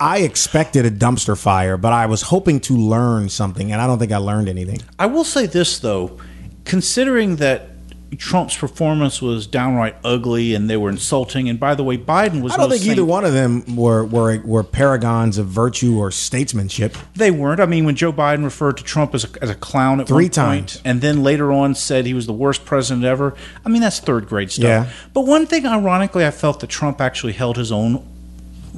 I 0.00 0.18
expected 0.18 0.86
a 0.86 0.90
dumpster 0.90 1.36
fire, 1.36 1.76
but 1.76 1.92
I 1.92 2.06
was 2.06 2.22
hoping 2.22 2.60
to 2.60 2.76
learn 2.76 3.28
something, 3.28 3.72
and 3.72 3.80
I 3.80 3.86
don't 3.86 3.98
think 3.98 4.12
I 4.12 4.18
learned 4.18 4.48
anything. 4.48 4.80
I 4.98 5.06
will 5.06 5.24
say 5.24 5.46
this 5.46 5.80
though, 5.80 6.18
considering 6.64 7.36
that 7.36 7.68
Trump's 8.16 8.56
performance 8.56 9.20
was 9.20 9.46
downright 9.46 9.96
ugly 10.02 10.54
and 10.54 10.70
they 10.70 10.76
were 10.78 10.88
insulting. 10.88 11.48
And 11.48 11.60
by 11.60 11.74
the 11.74 11.84
way, 11.84 11.98
Biden 11.98 12.40
was. 12.42 12.54
I 12.54 12.56
don't 12.56 12.70
think 12.70 12.86
either 12.86 13.04
one 13.04 13.24
of 13.24 13.34
them 13.34 13.76
were, 13.76 14.04
were 14.04 14.40
were 14.44 14.62
paragons 14.62 15.36
of 15.36 15.46
virtue 15.46 15.98
or 15.98 16.10
statesmanship. 16.10 16.96
They 17.14 17.30
weren't. 17.30 17.60
I 17.60 17.66
mean, 17.66 17.84
when 17.84 17.96
Joe 17.96 18.12
Biden 18.12 18.44
referred 18.44 18.78
to 18.78 18.84
Trump 18.84 19.14
as 19.14 19.24
a, 19.24 19.42
as 19.42 19.50
a 19.50 19.54
clown 19.54 20.00
at 20.00 20.08
Three 20.08 20.30
times. 20.30 20.80
and 20.84 21.00
then 21.00 21.22
later 21.22 21.52
on 21.52 21.74
said 21.74 22.06
he 22.06 22.14
was 22.14 22.26
the 22.26 22.32
worst 22.32 22.64
president 22.64 23.04
ever. 23.04 23.34
I 23.64 23.68
mean, 23.68 23.82
that's 23.82 24.00
third 24.00 24.26
grade 24.26 24.50
stuff. 24.50 24.64
Yeah. 24.64 24.90
But 25.12 25.22
one 25.22 25.46
thing, 25.46 25.66
ironically, 25.66 26.24
I 26.24 26.30
felt 26.30 26.60
that 26.60 26.70
Trump 26.70 27.00
actually 27.00 27.34
held 27.34 27.56
his 27.58 27.70
own 27.70 28.06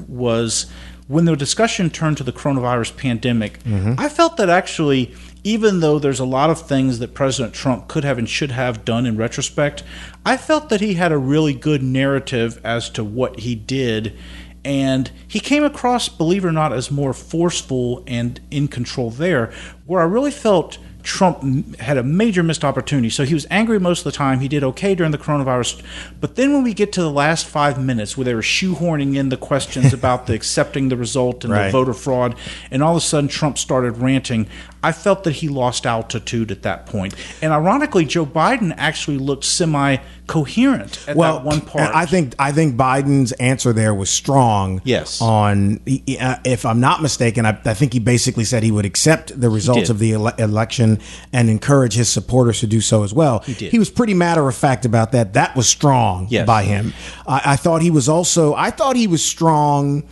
was 0.08 0.66
when 1.06 1.24
the 1.24 1.36
discussion 1.36 1.90
turned 1.90 2.16
to 2.16 2.24
the 2.24 2.32
coronavirus 2.32 2.96
pandemic. 2.96 3.62
Mm-hmm. 3.64 3.94
I 3.98 4.08
felt 4.08 4.36
that 4.36 4.48
actually, 4.48 5.14
even 5.44 5.80
though 5.80 5.98
there's 5.98 6.20
a 6.20 6.24
lot 6.24 6.50
of 6.50 6.60
things 6.60 6.98
that 6.98 7.14
President 7.14 7.54
Trump 7.54 7.88
could 7.88 8.04
have 8.04 8.18
and 8.18 8.28
should 8.28 8.50
have 8.50 8.84
done 8.84 9.06
in 9.06 9.16
retrospect, 9.16 9.82
I 10.24 10.36
felt 10.36 10.68
that 10.68 10.80
he 10.80 10.94
had 10.94 11.12
a 11.12 11.18
really 11.18 11.54
good 11.54 11.82
narrative 11.82 12.60
as 12.64 12.90
to 12.90 13.04
what 13.04 13.40
he 13.40 13.54
did. 13.54 14.16
And 14.64 15.10
he 15.26 15.40
came 15.40 15.64
across, 15.64 16.08
believe 16.08 16.44
it 16.44 16.48
or 16.48 16.52
not, 16.52 16.72
as 16.72 16.90
more 16.90 17.14
forceful 17.14 18.04
and 18.06 18.40
in 18.50 18.68
control 18.68 19.10
there, 19.10 19.52
where 19.86 20.02
I 20.02 20.04
really 20.04 20.30
felt 20.30 20.78
Trump 21.02 21.76
had 21.76 21.96
a 21.96 22.02
major 22.02 22.42
missed 22.42 22.64
opportunity. 22.64 23.10
So 23.10 23.24
he 23.24 23.34
was 23.34 23.46
angry 23.50 23.78
most 23.80 24.00
of 24.00 24.04
the 24.04 24.12
time. 24.12 24.40
He 24.40 24.48
did 24.48 24.62
okay 24.64 24.94
during 24.94 25.12
the 25.12 25.18
coronavirus. 25.18 25.82
But 26.20 26.36
then 26.36 26.52
when 26.52 26.62
we 26.62 26.74
get 26.74 26.92
to 26.92 27.02
the 27.02 27.10
last 27.10 27.46
five 27.46 27.82
minutes 27.82 28.16
where 28.16 28.24
they 28.24 28.34
were 28.34 28.42
shoehorning 28.42 29.16
in 29.16 29.28
the 29.28 29.36
questions 29.36 29.92
about 29.92 30.26
the 30.26 30.34
accepting 30.40 30.88
the 30.88 30.96
result 30.96 31.44
and 31.44 31.52
Right. 31.52 31.66
the 31.66 31.72
voter 31.72 31.94
fraud, 31.94 32.34
and 32.70 32.82
all 32.82 32.92
of 32.92 32.98
a 32.98 33.00
sudden 33.00 33.28
Trump 33.28 33.58
started 33.58 33.98
ranting, 33.98 34.46
I 34.82 34.92
felt 34.92 35.24
that 35.24 35.32
he 35.36 35.48
lost 35.48 35.86
altitude 35.86 36.50
at 36.50 36.62
that 36.62 36.86
point. 36.86 37.14
And 37.42 37.52
ironically, 37.52 38.04
Joe 38.04 38.24
Biden 38.26 38.74
actually 38.76 39.18
looked 39.18 39.44
semi 39.44 39.98
coherent 40.30 41.04
at 41.08 41.16
well, 41.16 41.38
that 41.38 41.44
one 41.44 41.60
part. 41.60 41.92
I 41.92 42.06
think 42.06 42.36
I 42.38 42.52
think 42.52 42.76
Biden's 42.76 43.32
answer 43.32 43.72
there 43.72 43.92
was 43.92 44.08
strong. 44.08 44.80
Yes. 44.84 45.20
On 45.20 45.80
uh, 46.20 46.36
if 46.44 46.64
I'm 46.64 46.78
not 46.78 47.02
mistaken, 47.02 47.44
I, 47.44 47.60
I 47.64 47.74
think 47.74 47.92
he 47.92 47.98
basically 47.98 48.44
said 48.44 48.62
he 48.62 48.70
would 48.70 48.84
accept 48.86 49.38
the 49.38 49.50
results 49.50 49.90
of 49.90 49.98
the 49.98 50.12
ele- 50.12 50.28
election 50.38 51.00
and 51.32 51.50
encourage 51.50 51.94
his 51.94 52.08
supporters 52.08 52.60
to 52.60 52.68
do 52.68 52.80
so 52.80 53.02
as 53.02 53.12
well. 53.12 53.40
He 53.40 53.54
did. 53.54 53.72
He 53.72 53.78
was 53.80 53.90
pretty 53.90 54.14
matter 54.14 54.48
of 54.48 54.54
fact 54.54 54.84
about 54.84 55.10
that. 55.12 55.34
That 55.34 55.56
was 55.56 55.68
strong 55.68 56.28
Yes. 56.30 56.46
by 56.46 56.62
him. 56.62 56.92
I, 57.26 57.42
I 57.44 57.56
thought 57.56 57.82
he 57.82 57.90
was 57.90 58.08
also. 58.08 58.54
I 58.54 58.70
thought 58.70 58.94
he 58.94 59.08
was 59.08 59.24
strong, 59.24 60.04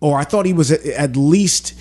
or 0.00 0.18
I 0.18 0.24
thought 0.24 0.46
he 0.46 0.54
was 0.54 0.72
at, 0.72 0.84
at 0.86 1.14
least. 1.16 1.74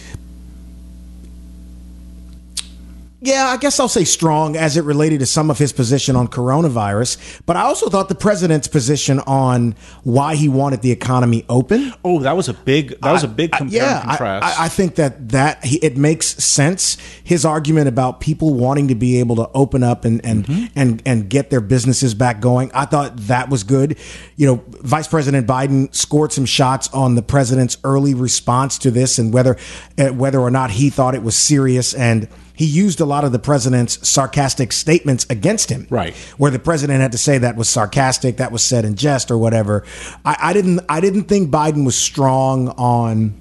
Yeah, 3.26 3.48
I 3.48 3.58
guess 3.58 3.80
I'll 3.80 3.88
say 3.90 4.04
strong 4.04 4.56
as 4.56 4.78
it 4.78 4.84
related 4.84 5.20
to 5.20 5.26
some 5.26 5.50
of 5.50 5.58
his 5.58 5.74
position 5.74 6.16
on 6.16 6.28
coronavirus. 6.28 7.42
But 7.46 7.56
I 7.58 7.62
also 7.62 7.90
thought 7.90 8.08
the 8.10 8.16
president's 8.16 8.68
position 8.68 9.20
on 9.22 9.76
why 10.04 10.36
he 10.36 10.48
wanted 10.48 10.82
the 10.82 10.92
economy 10.92 11.44
open. 11.50 11.94
oh, 12.04 12.20
that 12.20 12.36
was 12.38 12.50
a 12.50 12.54
big 12.54 13.00
that 13.02 13.12
was 13.12 13.24
a 13.24 13.28
big 13.28 13.50
I- 13.54 13.66
yeah, 13.66 14.02
contrast. 14.06 14.46
I, 14.46 14.62
I, 14.64 14.66
I 14.66 14.70
think 14.70 14.96
that 14.96 15.30
that 15.30 15.64
he, 15.66 15.78
it 15.78 15.98
makes 15.98 16.28
sense. 16.44 16.98
His 17.24 17.46
argument 17.46 17.88
about 17.88 18.20
people 18.20 18.54
wanting 18.54 18.88
to 18.90 18.96
be 18.96 19.20
able 19.20 19.36
to 19.38 19.50
open 19.54 19.84
up 19.84 20.06
and 20.06 20.24
and 20.24 20.46
Mm-hmm. 20.46 20.66
and 20.80 21.02
and 21.06 21.30
get 21.30 21.50
their 21.50 21.62
businesses 21.62 22.14
back 22.14 22.40
going. 22.42 22.70
I 22.74 22.86
thought 22.86 23.18
that 23.28 23.50
was 23.50 23.64
good. 23.64 23.98
You 24.36 24.48
know, 24.48 24.64
Vice 24.68 25.08
President 25.08 25.48
Biden 25.48 25.94
scored 25.96 26.32
some 26.32 26.46
shots 26.46 26.88
on 26.94 27.16
the 27.16 27.22
president's 27.24 27.78
early 27.84 28.14
response 28.14 28.78
to 28.80 28.92
this 28.92 29.18
and 29.18 29.34
whether 29.34 29.58
uh, 29.98 30.10
whether 30.10 30.40
or 30.40 30.52
not 30.52 30.72
he 30.72 30.90
thought 30.90 31.16
it 31.16 31.24
was 31.24 31.36
serious 31.36 31.94
and. 31.94 32.28
He 32.56 32.66
used 32.66 33.02
a 33.02 33.06
lot 33.06 33.24
of 33.26 33.32
the 33.32 33.40
president's 33.40 34.08
sarcastic 34.08 34.72
statements 34.72 35.26
against 35.30 35.70
him, 35.70 35.88
Right. 35.90 36.14
Where 36.38 36.52
the 36.52 36.60
president 36.60 37.02
had 37.02 37.12
to 37.12 37.18
say 37.18 37.38
that 37.38 37.56
was 37.58 37.68
sarcastic, 37.70 38.38
that 38.38 38.52
was 38.52 38.64
said 38.64 38.86
in 38.86 38.96
jest, 38.96 39.30
or 39.30 39.38
whatever. 39.38 39.84
I, 40.24 40.38
I 40.42 40.54
didn't. 40.54 40.80
I 40.88 41.02
didn't 41.02 41.24
think 41.26 41.52
Biden 41.52 41.86
was 41.86 41.96
strong 41.98 42.70
on 42.70 43.36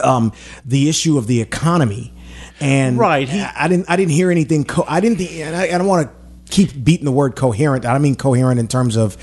um, 0.00 0.32
the 0.64 0.88
issue 0.88 1.18
of 1.18 1.26
the 1.26 1.40
economy, 1.40 2.12
and 2.60 2.98
Right, 2.98 3.28
he- 3.28 3.40
I, 3.40 3.52
I 3.64 3.68
didn't. 3.68 3.90
I 3.90 3.96
didn't 3.96 4.12
hear 4.12 4.30
anything. 4.30 4.64
Co- 4.64 4.84
I 4.88 5.00
didn't. 5.00 5.18
think- 5.18 5.32
And 5.32 5.54
I, 5.54 5.64
I 5.74 5.78
don't 5.78 5.86
want 5.86 6.08
to 6.08 6.14
keep 6.54 6.82
beating 6.82 7.04
the 7.04 7.12
word 7.12 7.36
coherent. 7.36 7.84
I 7.84 7.92
don't 7.92 8.02
mean 8.02 8.16
coherent 8.16 8.58
in 8.58 8.66
terms 8.68 8.96
of 8.96 9.16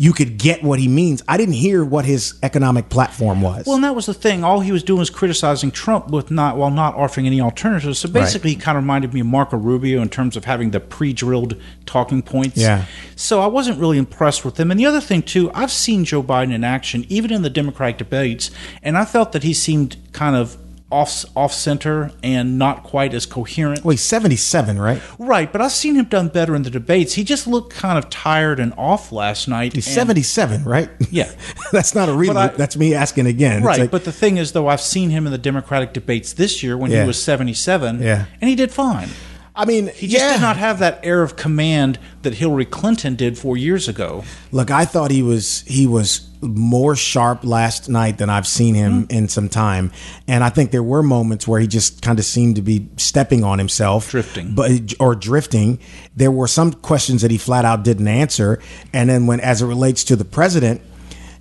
you 0.00 0.14
could 0.14 0.38
get 0.38 0.62
what 0.62 0.78
he 0.78 0.88
means. 0.88 1.22
I 1.28 1.36
didn't 1.36 1.56
hear 1.56 1.84
what 1.84 2.06
his 2.06 2.38
economic 2.42 2.88
platform 2.88 3.42
was. 3.42 3.66
Well, 3.66 3.74
and 3.74 3.84
that 3.84 3.94
was 3.94 4.06
the 4.06 4.14
thing. 4.14 4.42
All 4.42 4.60
he 4.60 4.72
was 4.72 4.82
doing 4.82 5.00
was 5.00 5.10
criticizing 5.10 5.70
Trump 5.70 6.08
with 6.08 6.30
not 6.30 6.56
while 6.56 6.70
not 6.70 6.94
offering 6.94 7.26
any 7.26 7.38
alternatives. 7.38 7.98
So 7.98 8.08
basically, 8.08 8.52
he 8.52 8.56
kind 8.56 8.78
of 8.78 8.84
reminded 8.84 9.12
me 9.12 9.20
of 9.20 9.26
Marco 9.26 9.58
Rubio 9.58 10.00
in 10.00 10.08
terms 10.08 10.38
of 10.38 10.46
having 10.46 10.70
the 10.70 10.80
pre-drilled 10.80 11.60
talking 11.84 12.22
points. 12.22 12.56
Yeah. 12.56 12.86
So 13.14 13.42
I 13.42 13.46
wasn't 13.46 13.78
really 13.78 13.98
impressed 13.98 14.42
with 14.42 14.58
him. 14.58 14.70
And 14.70 14.80
the 14.80 14.86
other 14.86 15.02
thing 15.02 15.20
too, 15.20 15.50
I've 15.52 15.70
seen 15.70 16.06
Joe 16.06 16.22
Biden 16.22 16.54
in 16.54 16.64
action, 16.64 17.04
even 17.10 17.30
in 17.30 17.42
the 17.42 17.50
Democratic 17.50 17.98
debates, 17.98 18.50
and 18.82 18.96
I 18.96 19.04
felt 19.04 19.32
that 19.32 19.42
he 19.42 19.52
seemed 19.52 19.98
kind 20.12 20.34
of 20.34 20.56
off 20.90 21.24
off 21.36 21.52
center 21.52 22.10
and 22.22 22.58
not 22.58 22.82
quite 22.82 23.14
as 23.14 23.26
coherent. 23.26 23.84
well, 23.84 23.92
he's 23.92 24.02
seventy-seven, 24.02 24.78
right? 24.78 25.00
Right, 25.18 25.50
but 25.52 25.60
I've 25.60 25.72
seen 25.72 25.94
him 25.94 26.06
done 26.06 26.28
better 26.28 26.54
in 26.56 26.62
the 26.62 26.70
debates. 26.70 27.14
He 27.14 27.24
just 27.24 27.46
looked 27.46 27.72
kind 27.72 27.96
of 27.98 28.10
tired 28.10 28.58
and 28.58 28.72
off 28.76 29.12
last 29.12 29.46
night. 29.48 29.72
He's 29.74 29.86
and- 29.86 29.94
seventy-seven, 29.94 30.64
right? 30.64 30.90
Yeah. 31.10 31.30
that's 31.72 31.94
not 31.94 32.08
a 32.08 32.12
real. 32.14 32.34
That's 32.34 32.76
me 32.76 32.94
asking 32.94 33.26
again. 33.26 33.62
Right, 33.62 33.80
like- 33.80 33.90
but 33.90 34.04
the 34.04 34.12
thing 34.12 34.36
is, 34.36 34.52
though, 34.52 34.68
I've 34.68 34.80
seen 34.80 35.10
him 35.10 35.26
in 35.26 35.32
the 35.32 35.38
Democratic 35.38 35.92
debates 35.92 36.32
this 36.32 36.62
year 36.62 36.76
when 36.76 36.90
Yeah. 36.90 37.02
he 37.02 37.06
was 37.06 37.22
77, 37.22 38.02
Yeah. 38.02 38.26
and 38.40 38.48
he 38.48 38.56
did 38.56 38.70
fine. 38.72 39.08
I 39.54 39.64
mean, 39.64 39.88
He 39.88 40.06
just 40.06 40.22
yeah. 40.24 40.32
did 40.34 40.40
not 40.40 40.56
have 40.56 40.78
that 40.78 41.00
air 41.02 41.22
of 41.22 41.36
command 41.36 41.98
that 42.22 42.34
Hillary 42.34 42.64
Clinton 42.64 43.14
did 43.16 43.36
four 43.36 43.56
years 43.56 43.88
ago. 43.88 44.24
Look, 44.52 44.70
I 44.70 44.84
thought 44.84 45.10
he 45.10 45.22
was 45.22 45.62
he 45.66 45.86
was 45.86 46.26
more 46.42 46.96
sharp 46.96 47.44
last 47.44 47.88
night 47.90 48.16
than 48.16 48.30
I've 48.30 48.46
seen 48.46 48.74
him 48.74 49.02
Hmm. 49.04 49.10
in 49.10 49.28
some 49.28 49.48
time, 49.50 49.92
and 50.26 50.42
I 50.42 50.48
think 50.48 50.70
there 50.70 50.82
were 50.82 51.02
moments 51.02 51.46
where 51.46 51.60
he 51.60 51.66
just 51.66 52.00
kind 52.00 52.18
of 52.18 52.24
seemed 52.24 52.56
to 52.56 52.62
be 52.62 52.88
stepping 52.96 53.44
on 53.44 53.58
himself, 53.58 54.08
Drifting. 54.10 54.54
but 54.54 54.70
or 54.98 55.14
drifting. 55.14 55.78
There 56.16 56.30
were 56.30 56.46
some 56.46 56.72
questions 56.72 57.20
that 57.22 57.30
he 57.30 57.36
flat 57.36 57.64
out 57.66 57.82
didn't 57.84 58.08
answer, 58.08 58.58
and 58.94 59.10
then 59.10 59.26
when 59.26 59.40
as 59.40 59.60
it 59.62 59.66
relates 59.66 60.04
to 60.04 60.16
the 60.16 60.24
president. 60.24 60.80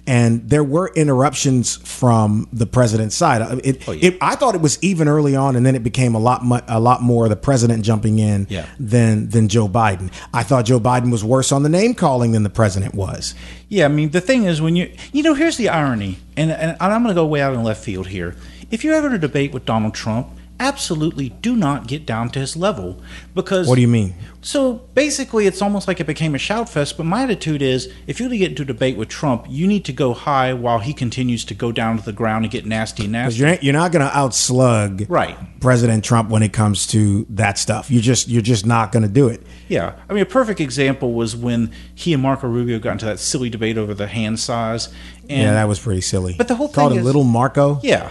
And 0.09 0.49
there 0.49 0.63
were 0.63 0.91
interruptions 0.95 1.75
from 1.77 2.47
the 2.51 2.65
president's 2.65 3.15
side. 3.15 3.41
It, 3.63 3.87
Oh, 3.87 3.91
yeah. 3.91 4.07
it, 4.07 4.17
I 4.21 4.33
thought 4.35 4.55
it 4.55 4.61
was 4.61 4.79
even 4.81 5.07
early 5.07 5.35
on, 5.35 5.55
and 5.55 5.63
then 5.63 5.75
it 5.75 5.83
became 5.83 6.15
a 6.15 6.19
lot, 6.19 6.43
mu- 6.43 6.65
a 6.67 6.79
lot 6.79 7.03
more 7.03 7.29
the 7.29 7.35
president 7.35 7.83
jumping 7.85 8.17
in 8.17 8.47
Yeah. 8.49 8.65
than 8.79 9.29
than 9.29 9.47
Joe 9.49 9.67
Biden. 9.69 10.09
I 10.33 10.41
thought 10.41 10.65
Joe 10.65 10.79
Biden 10.79 11.11
was 11.11 11.23
worse 11.23 11.51
on 11.51 11.61
the 11.61 11.69
name 11.69 11.93
calling 11.93 12.31
than 12.31 12.41
the 12.41 12.49
president 12.49 12.95
was. 12.95 13.35
Yeah, 13.67 13.85
I 13.85 13.89
mean, 13.89 14.09
the 14.09 14.21
thing 14.21 14.45
is, 14.45 14.59
when 14.61 14.75
you, 14.75 14.91
you 15.13 15.21
know, 15.21 15.35
here's 15.35 15.57
the 15.57 15.69
irony, 15.69 16.17
and, 16.35 16.49
and 16.51 16.75
I'm 16.81 17.03
going 17.03 17.13
to 17.13 17.21
go 17.21 17.27
way 17.27 17.41
out 17.41 17.53
in 17.53 17.63
left 17.63 17.83
field 17.83 18.07
here. 18.07 18.35
If 18.71 18.83
you're 18.83 18.95
ever 18.95 19.13
a 19.13 19.19
debate 19.19 19.53
with 19.53 19.65
Donald 19.65 19.93
Trump, 19.93 20.27
absolutely 20.59 21.29
do 21.29 21.55
not 21.55 21.87
get 21.87 22.05
down 22.05 22.29
to 22.31 22.39
his 22.39 22.55
level 22.55 23.01
because. 23.35 23.67
What 23.67 23.75
do 23.75 23.81
you 23.81 23.87
mean? 23.87 24.13
So 24.41 24.75
basically, 24.93 25.47
it's 25.47 25.61
almost 25.61 25.87
like 25.87 25.99
it 25.99 26.07
became 26.07 26.33
a 26.33 26.37
shout 26.37 26.69
fest. 26.69 26.95
But 26.97 27.05
my 27.05 27.23
attitude 27.23 27.61
is, 27.61 27.91
if 28.07 28.19
you're 28.19 28.29
going 28.29 28.39
to 28.39 28.45
get 28.45 28.49
into 28.51 28.61
a 28.63 28.65
debate 28.65 28.95
with 28.97 29.09
Trump, 29.09 29.45
you 29.49 29.67
need 29.67 29.83
to 29.85 29.93
go 29.93 30.13
high 30.13 30.53
while 30.53 30.79
he 30.79 30.93
continues 30.93 31.43
to 31.45 31.53
go 31.53 31.71
down 31.73 31.97
to 31.97 32.05
the 32.05 32.13
ground 32.13 32.45
and 32.45 32.51
get 32.51 32.65
nasty 32.65 33.05
nasty. 33.07 33.39
you're 33.39 33.55
you're 33.55 33.73
not 33.73 33.91
going 33.91 34.05
to 34.05 34.11
outslug 34.15 35.05
Right. 35.09 35.37
President 35.59 36.05
Trump 36.05 36.29
when 36.29 36.41
it 36.43 36.53
comes 36.53 36.87
to 36.87 37.25
that 37.31 37.57
stuff. 37.57 37.91
You 37.91 37.99
just 38.01 38.27
you're 38.29 38.41
just 38.41 38.65
not 38.65 38.91
going 38.91 39.03
to 39.03 39.09
do 39.09 39.27
it. 39.27 39.45
Yeah, 39.67 39.95
I 40.09 40.13
mean, 40.13 40.23
a 40.23 40.25
perfect 40.25 40.59
example 40.61 41.13
was 41.13 41.35
when 41.35 41.71
he 41.93 42.13
and 42.13 42.23
Marco 42.23 42.47
Rubio 42.47 42.79
got 42.79 42.93
into 42.93 43.05
that 43.05 43.19
silly 43.19 43.49
debate 43.49 43.77
over 43.77 43.93
the 43.93 44.07
hand 44.07 44.39
size. 44.39 44.87
And 45.29 45.41
yeah, 45.43 45.53
that 45.53 45.67
was 45.67 45.79
pretty 45.79 46.01
silly. 46.01 46.35
But 46.37 46.47
the 46.47 46.55
whole 46.55 46.67
thing 46.67 46.75
called 46.75 46.93
is- 46.93 47.03
little 47.03 47.23
Marco. 47.25 47.79
Yeah. 47.83 48.09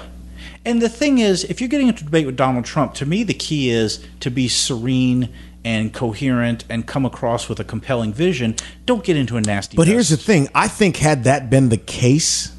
And 0.68 0.82
the 0.82 0.90
thing 0.90 1.16
is, 1.16 1.44
if 1.44 1.62
you're 1.62 1.68
getting 1.68 1.88
into 1.88 2.02
a 2.02 2.04
debate 2.04 2.26
with 2.26 2.36
Donald 2.36 2.66
Trump, 2.66 2.92
to 2.94 3.06
me, 3.06 3.22
the 3.22 3.32
key 3.32 3.70
is 3.70 4.04
to 4.20 4.30
be 4.30 4.48
serene 4.48 5.30
and 5.64 5.94
coherent 5.94 6.66
and 6.68 6.86
come 6.86 7.06
across 7.06 7.48
with 7.48 7.58
a 7.58 7.64
compelling 7.64 8.12
vision. 8.12 8.54
Don't 8.84 9.02
get 9.02 9.16
into 9.16 9.38
a 9.38 9.40
nasty. 9.40 9.78
But 9.78 9.86
here's 9.86 10.10
the 10.10 10.18
thing: 10.18 10.46
I 10.54 10.68
think 10.68 10.98
had 10.98 11.24
that 11.24 11.48
been 11.48 11.70
the 11.70 11.78
case, 11.78 12.52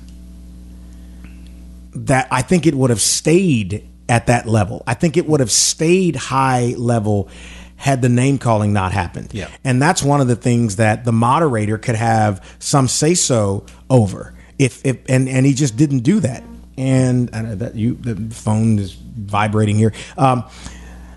that 1.93 2.27
I 2.31 2.41
think 2.41 2.65
it 2.65 2.73
would 2.73 2.89
have 2.89 2.99
stayed 2.99 3.87
at 4.09 4.25
that 4.25 4.47
level. 4.47 4.81
I 4.87 4.95
think 4.95 5.15
it 5.15 5.27
would 5.27 5.39
have 5.39 5.51
stayed 5.51 6.15
high 6.15 6.73
level 6.77 7.29
had 7.75 8.01
the 8.01 8.09
name 8.09 8.39
calling 8.39 8.73
not 8.73 8.91
happened. 8.91 9.29
Yeah. 9.33 9.49
And 9.63 9.79
that's 9.79 10.01
one 10.01 10.19
of 10.19 10.27
the 10.27 10.35
things 10.35 10.77
that 10.77 11.05
the 11.05 11.11
moderator 11.11 11.77
could 11.77 11.95
have 11.95 12.43
some 12.57 12.87
say 12.87 13.13
so 13.13 13.67
over. 13.87 14.33
If 14.57 14.83
if 14.83 14.97
and 15.07 15.29
and 15.29 15.45
he 15.45 15.53
just 15.53 15.77
didn't 15.77 15.99
do 15.99 16.19
that. 16.21 16.43
And 16.79 17.29
I 17.33 17.41
know 17.41 17.55
that 17.55 17.75
you 17.75 17.95
the 17.95 18.15
phone 18.33 18.79
is 18.79 18.93
vibrating 18.93 19.75
here. 19.75 19.93
Um, 20.17 20.45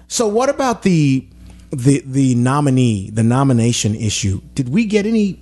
so 0.08 0.26
what 0.26 0.48
about 0.48 0.82
the 0.82 1.26
the 1.70 2.02
the 2.04 2.34
nominee, 2.34 3.10
the 3.10 3.22
nomination 3.22 3.94
issue? 3.94 4.40
Did 4.54 4.68
we 4.68 4.84
get 4.84 5.06
any 5.06 5.38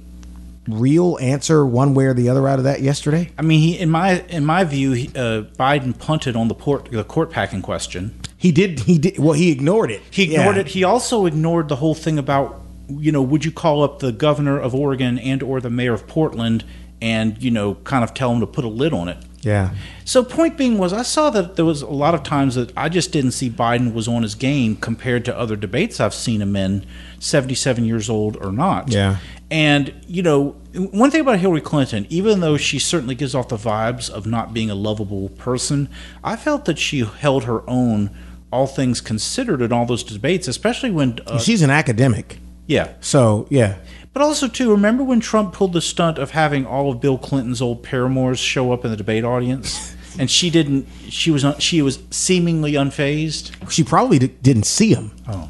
real 0.68 1.18
answer 1.20 1.64
one 1.64 1.94
way 1.94 2.04
or 2.04 2.14
the 2.14 2.28
other 2.28 2.46
out 2.46 2.58
of 2.58 2.64
that 2.64 2.82
yesterday? 2.82 3.30
I 3.38 3.42
mean, 3.42 3.60
he, 3.60 3.78
in 3.78 3.90
my 3.90 4.20
in 4.28 4.44
my 4.44 4.64
view, 4.64 4.92
he, 4.92 5.08
uh, 5.08 5.42
Biden 5.58 5.98
punted 5.98 6.36
on 6.36 6.48
the 6.48 6.54
port 6.54 6.90
the 6.90 7.02
court 7.02 7.30
packing 7.30 7.62
question. 7.62 8.14
He 8.36 8.52
did. 8.52 8.80
He 8.80 8.98
did. 8.98 9.18
Well, 9.18 9.32
he 9.32 9.50
ignored 9.50 9.90
it. 9.90 10.02
He 10.10 10.24
ignored 10.34 10.56
Yeah. 10.56 10.60
it. 10.60 10.68
He 10.68 10.84
also 10.84 11.26
ignored 11.26 11.68
the 11.68 11.76
whole 11.76 11.94
thing 11.94 12.18
about 12.18 12.60
you 12.88 13.12
know, 13.12 13.22
would 13.22 13.44
you 13.44 13.52
call 13.52 13.84
up 13.84 14.00
the 14.00 14.10
governor 14.12 14.58
of 14.58 14.74
Oregon 14.74 15.16
and 15.18 15.42
or 15.44 15.60
the 15.60 15.70
mayor 15.70 15.92
of 15.94 16.06
Portland 16.08 16.64
and 17.00 17.40
you 17.42 17.50
know, 17.50 17.74
kind 17.76 18.02
of 18.04 18.12
tell 18.14 18.30
them 18.30 18.40
to 18.40 18.46
put 18.46 18.64
a 18.64 18.68
lid 18.68 18.92
on 18.92 19.08
it? 19.08 19.16
Yeah. 19.42 19.74
So 20.04 20.22
point 20.22 20.58
being 20.58 20.76
was 20.76 20.92
I 20.92 21.02
saw 21.02 21.30
that 21.30 21.56
there 21.56 21.64
was 21.64 21.82
a 21.82 21.88
lot 21.88 22.14
of 22.14 22.22
times 22.22 22.56
that 22.56 22.72
I 22.76 22.88
just 22.88 23.10
didn't 23.12 23.32
see 23.32 23.48
Biden 23.48 23.94
was 23.94 24.06
on 24.06 24.22
his 24.22 24.34
game 24.34 24.76
compared 24.76 25.24
to 25.26 25.38
other 25.38 25.56
debates 25.56 25.98
I've 25.98 26.14
seen 26.14 26.42
him 26.42 26.56
in, 26.56 26.84
77 27.20 27.84
years 27.84 28.10
old 28.10 28.36
or 28.36 28.52
not. 28.52 28.90
Yeah. 28.92 29.16
And 29.50 29.94
you 30.06 30.22
know, 30.22 30.50
one 30.74 31.10
thing 31.10 31.22
about 31.22 31.38
Hillary 31.38 31.60
Clinton, 31.60 32.06
even 32.10 32.40
though 32.40 32.56
she 32.56 32.78
certainly 32.78 33.14
gives 33.14 33.34
off 33.34 33.48
the 33.48 33.56
vibes 33.56 34.10
of 34.10 34.26
not 34.26 34.52
being 34.52 34.70
a 34.70 34.74
lovable 34.74 35.30
person, 35.30 35.88
I 36.22 36.36
felt 36.36 36.66
that 36.66 36.78
she 36.78 37.00
held 37.04 37.44
her 37.44 37.68
own 37.68 38.10
all 38.52 38.66
things 38.66 39.00
considered 39.00 39.62
in 39.62 39.72
all 39.72 39.86
those 39.86 40.02
debates, 40.02 40.48
especially 40.48 40.90
when 40.90 41.18
uh, 41.26 41.38
She's 41.38 41.62
an 41.62 41.70
academic. 41.70 42.38
yeah. 42.66 42.94
So, 43.00 43.46
yeah. 43.48 43.76
But 44.12 44.22
also, 44.22 44.48
too, 44.48 44.70
remember 44.72 45.04
when 45.04 45.20
Trump 45.20 45.54
pulled 45.54 45.72
the 45.72 45.80
stunt 45.80 46.18
of 46.18 46.32
having 46.32 46.66
all 46.66 46.90
of 46.90 47.00
Bill 47.00 47.16
Clinton's 47.16 47.62
old 47.62 47.82
paramours 47.82 48.40
show 48.40 48.72
up 48.72 48.84
in 48.84 48.90
the 48.90 48.96
debate 48.96 49.24
audience, 49.24 49.94
and 50.18 50.28
she 50.28 50.50
didn't. 50.50 50.88
She 51.08 51.30
was 51.30 51.44
she 51.60 51.80
was 51.80 52.00
seemingly 52.10 52.72
unfazed. 52.72 53.70
She 53.70 53.84
probably 53.84 54.18
d- 54.18 54.34
didn't 54.42 54.64
see 54.64 54.92
him. 54.92 55.12
Oh. 55.28 55.48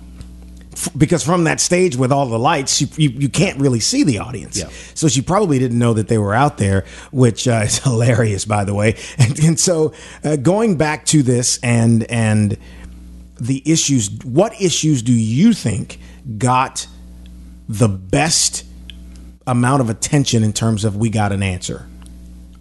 F- 0.72 0.90
because 0.96 1.24
from 1.24 1.44
that 1.44 1.58
stage 1.58 1.96
with 1.96 2.12
all 2.12 2.26
the 2.26 2.38
lights, 2.38 2.82
you, 2.82 2.88
you, 2.96 3.08
you 3.10 3.28
can't 3.30 3.58
really 3.58 3.80
see 3.80 4.02
the 4.02 4.18
audience. 4.18 4.58
Yeah. 4.58 4.68
So 4.94 5.08
she 5.08 5.22
probably 5.22 5.58
didn't 5.58 5.78
know 5.78 5.94
that 5.94 6.08
they 6.08 6.18
were 6.18 6.34
out 6.34 6.58
there, 6.58 6.84
which 7.12 7.48
uh, 7.48 7.62
is 7.64 7.78
hilarious, 7.78 8.44
by 8.44 8.64
the 8.64 8.74
way. 8.74 8.96
And, 9.18 9.38
and 9.40 9.60
so 9.60 9.94
uh, 10.22 10.36
going 10.36 10.76
back 10.76 11.06
to 11.06 11.22
this 11.22 11.58
and 11.62 12.04
and 12.10 12.58
the 13.40 13.62
issues, 13.64 14.10
what 14.22 14.60
issues 14.60 15.00
do 15.00 15.14
you 15.14 15.54
think 15.54 15.98
got 16.36 16.86
the 17.70 17.88
best 17.88 18.64
amount 19.46 19.80
of 19.80 19.88
attention 19.88 20.42
in 20.42 20.52
terms 20.52 20.84
of 20.84 20.96
we 20.96 21.08
got 21.08 21.30
an 21.30 21.40
answer? 21.40 21.86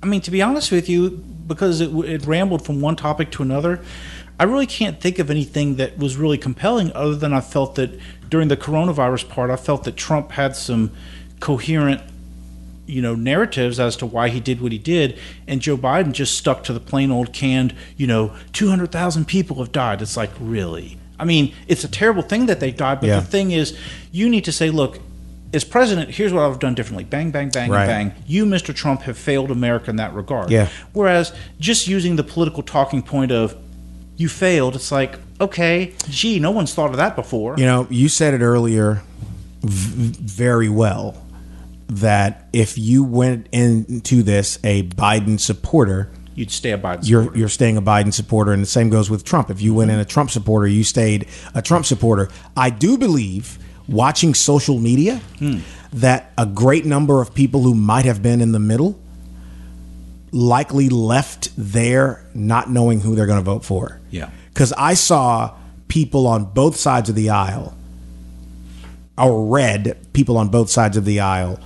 I 0.03 0.05
mean, 0.05 0.21
to 0.21 0.29
be 0.29 0.43
honest 0.43 0.71
with 0.71 0.87
you, 0.87 1.09
because 1.09 1.81
it, 1.81 1.89
it 2.05 2.25
rambled 2.27 2.63
from 2.63 2.79
one 2.79 2.95
topic 2.95 3.31
to 3.31 3.41
another, 3.41 3.83
I 4.39 4.43
really 4.43 4.67
can't 4.67 5.01
think 5.01 5.17
of 5.17 5.31
anything 5.31 5.77
that 5.77 5.97
was 5.97 6.15
really 6.15 6.37
compelling 6.37 6.93
other 6.93 7.15
than 7.15 7.33
I 7.33 7.41
felt 7.41 7.73
that 7.75 7.99
during 8.29 8.49
the 8.49 8.55
coronavirus 8.55 9.27
part, 9.29 9.49
I 9.49 9.55
felt 9.55 9.83
that 9.85 9.97
Trump 9.97 10.31
had 10.31 10.55
some 10.55 10.91
coherent, 11.39 12.01
you 12.85 13.01
know, 13.01 13.15
narratives 13.15 13.79
as 13.79 13.95
to 13.97 14.05
why 14.05 14.29
he 14.29 14.39
did 14.39 14.61
what 14.61 14.71
he 14.71 14.77
did, 14.77 15.17
and 15.47 15.59
Joe 15.59 15.75
Biden 15.75 16.11
just 16.11 16.37
stuck 16.37 16.63
to 16.65 16.73
the 16.73 16.79
plain 16.79 17.09
old 17.09 17.33
canned, 17.33 17.75
you 17.97 18.05
know, 18.05 18.31
200,000 18.53 19.25
people 19.25 19.57
have 19.57 19.71
died. 19.71 20.03
It's 20.03 20.15
like, 20.15 20.29
really? 20.39 20.98
I 21.19 21.25
mean, 21.25 21.53
it's 21.67 21.83
a 21.83 21.87
terrible 21.87 22.21
thing 22.23 22.45
that 22.47 22.59
they 22.59 22.71
died, 22.71 23.01
but 23.01 23.07
Yeah. 23.07 23.19
the 23.19 23.25
thing 23.25 23.51
is, 23.51 23.75
you 24.11 24.29
need 24.29 24.45
to 24.45 24.51
say, 24.51 24.69
look, 24.69 24.99
as 25.53 25.63
president, 25.63 26.11
here's 26.11 26.31
what 26.31 26.43
I've 26.43 26.59
done 26.59 26.75
differently. 26.75 27.03
Bang, 27.03 27.31
bang, 27.31 27.49
bang, 27.49 27.69
Right. 27.71 27.87
bang. 27.87 28.11
You, 28.27 28.45
Mr. 28.45 28.73
Trump, 28.73 29.01
have 29.03 29.17
failed 29.17 29.51
America 29.51 29.89
in 29.89 29.95
that 29.97 30.13
regard. 30.13 30.51
Yeah. 30.51 30.67
Whereas 30.93 31.31
just 31.59 31.87
using 31.87 32.15
the 32.17 32.23
political 32.23 32.61
talking 32.63 33.01
point 33.01 33.31
of 33.31 33.55
you 34.15 34.29
failed, 34.29 34.75
it's 34.75 34.91
like, 34.91 35.15
okay, 35.41 35.91
gee, 36.09 36.39
no 36.39 36.51
one's 36.51 36.73
thought 36.73 36.91
of 36.91 36.97
that 36.97 37.15
before. 37.15 37.55
You 37.57 37.65
know, 37.65 37.87
you 37.89 38.09
said 38.09 38.33
it 38.33 38.41
earlier 38.41 39.01
v- 39.63 40.13
very 40.21 40.69
well 40.69 41.17
that 41.87 42.47
if 42.53 42.77
you 42.77 43.03
went 43.03 43.47
into 43.51 44.21
this 44.21 44.59
a 44.63 44.83
Biden 44.83 45.39
supporter, 45.39 46.09
You'd 46.39 46.51
stay 46.51 46.71
a 46.71 46.77
Biden 46.77 47.05
you're 47.07 47.23
supporter. 47.23 47.37
you're 47.39 47.49
staying 47.49 47.75
a 47.75 47.81
Biden 47.81 48.13
supporter, 48.13 48.53
and 48.53 48.63
the 48.63 48.67
same 48.67 48.89
goes 48.89 49.09
with 49.09 49.25
Trump. 49.25 49.49
If 49.49 49.61
you 49.61 49.73
went 49.73 49.91
in 49.91 49.99
a 49.99 50.05
Trump 50.05 50.31
supporter, 50.31 50.67
you 50.67 50.85
stayed 50.85 51.27
a 51.53 51.61
Trump 51.61 51.85
supporter. 51.85 52.29
I 52.55 52.69
do 52.69 52.97
believe, 52.97 53.59
watching 53.89 54.33
social 54.33 54.79
media, 54.79 55.19
that 55.91 56.31
a 56.37 56.45
great 56.45 56.85
number 56.85 57.21
of 57.21 57.33
people 57.33 57.61
who 57.63 57.73
might 57.73 58.05
have 58.05 58.23
been 58.23 58.39
in 58.39 58.53
the 58.53 58.59
middle 58.59 58.97
likely 60.31 60.87
left 60.87 61.49
there 61.57 62.23
not 62.33 62.69
knowing 62.69 63.01
who 63.01 63.15
they're 63.15 63.25
going 63.25 63.39
to 63.39 63.43
vote 63.43 63.65
for. 63.65 63.99
Yeah. 64.11 64.29
because 64.53 64.71
I 64.73 64.93
saw 64.93 65.55
people 65.87 66.25
on 66.27 66.45
both 66.45 66.75
sides 66.77 67.09
of 67.09 67.15
the 67.15 67.31
aisle, 67.31 67.75
or 69.17 69.45
read 69.45 69.97
people 70.13 70.37
on 70.37 70.47
both 70.47 70.69
sides 70.69 70.95
of 70.95 71.03
the 71.03 71.19
aisle 71.19 71.59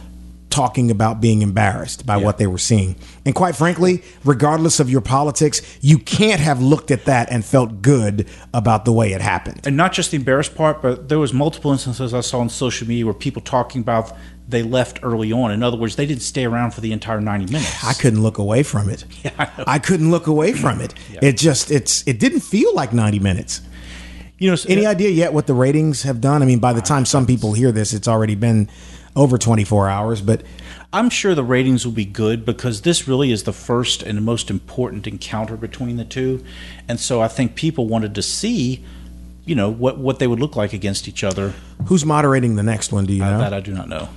talking 0.53 0.91
about 0.91 1.19
being 1.19 1.41
embarrassed 1.41 2.05
by 2.05 2.15
what 2.15 2.37
they 2.37 2.45
were 2.47 2.59
seeing. 2.59 2.95
And 3.25 3.33
quite 3.33 3.55
frankly, 3.55 4.03
regardless 4.23 4.79
of 4.79 4.87
your 4.89 5.01
politics, 5.01 5.61
you 5.81 5.97
can't 5.97 6.39
have 6.39 6.61
looked 6.61 6.91
at 6.91 7.05
that 7.05 7.31
and 7.31 7.43
felt 7.43 7.81
good 7.81 8.27
about 8.53 8.85
the 8.85 8.91
way 8.93 9.13
it 9.13 9.21
happened. 9.21 9.61
and 9.65 9.75
not 9.75 9.93
just 9.93 10.11
the 10.11 10.17
embarrassed 10.17 10.53
part, 10.55 10.81
but 10.81 11.09
there 11.09 11.17
was 11.19 11.33
multiple 11.33 11.71
instances 11.71 12.13
I 12.13 12.21
saw 12.21 12.39
on 12.39 12.49
social 12.49 12.87
media 12.87 13.05
where 13.05 13.13
people 13.15 13.41
talking 13.41 13.81
about 13.81 14.13
they 14.47 14.61
left 14.61 14.99
early 15.03 15.31
on. 15.31 15.51
In 15.51 15.63
other 15.63 15.77
words, 15.77 15.95
they 15.95 16.05
didn't 16.05 16.21
stay 16.21 16.45
around 16.45 16.71
for 16.71 16.81
the 16.81 16.91
entire 16.91 17.19
90 17.21 17.45
minutes. 17.51 17.83
I 17.83 17.93
couldn't 17.93 18.21
look 18.21 18.37
away 18.37 18.61
from 18.61 18.89
it. 18.89 19.05
I, 19.65 19.79
couldn't 19.79 20.11
look 20.11 20.27
away 20.27 20.53
from 20.53 20.81
it. 20.81 20.93
It 21.21 21.37
just 21.37 21.71
it's 21.71 22.05
it 22.07 22.19
didn't 22.19 22.41
feel 22.41 22.75
like 22.75 22.93
90 22.93 23.19
minutes. 23.19 23.61
you 24.37 24.49
know, 24.49 24.55
so- 24.57 24.69
Any 24.69 24.85
idea 24.85 25.09
yet 25.09 25.33
what 25.33 25.47
the 25.47 25.53
ratings 25.53 26.03
have 26.03 26.19
done? 26.21 26.43
I 26.43 26.45
mean, 26.45 26.59
by 26.59 26.73
the 26.73 26.81
time 26.81 27.05
some 27.05 27.25
people 27.25 27.53
hear 27.53 27.71
this, 27.71 27.93
it's 27.93 28.07
already 28.07 28.35
been 28.35 28.69
over 29.15 29.38
24 29.38 29.89
hours, 29.89 30.21
but 30.21 30.41
I'm 30.91 31.10
sure 31.10 31.36
the 31.36 31.43
ratings 31.43 31.86
will 31.86 31.93
be 31.93 32.06
good 32.06 32.45
because 32.45 32.82
this 32.82 33.08
really 33.08 33.32
is 33.32 33.43
the 33.43 33.54
first 33.54 34.02
and 34.04 34.23
most 34.23 34.49
important 34.49 35.06
encounter 35.08 35.56
between 35.56 35.97
the 35.97 36.06
two. 36.06 36.43
And 36.88 36.99
so 36.99 37.21
I 37.21 37.28
think 37.28 37.56
people 37.56 37.88
wanted 37.88 38.15
to 38.15 38.21
see, 38.21 38.84
you 39.45 39.56
know, 39.56 39.69
what, 39.69 39.97
what 39.97 40.19
they 40.19 40.28
would 40.28 40.39
look 40.39 40.56
like 40.56 40.73
against 40.73 41.08
each 41.08 41.23
other. 41.23 41.54
who's 41.86 42.06
moderating 42.06 42.56
the 42.56 42.63
next 42.63 42.91
one? 42.91 43.06
Do 43.06 43.13
you 43.13 43.23
Uh, 43.23 43.32
know? 43.32 43.38
that 43.39 43.54
I 43.54 43.60
do 43.60 43.73
not 43.73 43.88
know. 43.89 44.10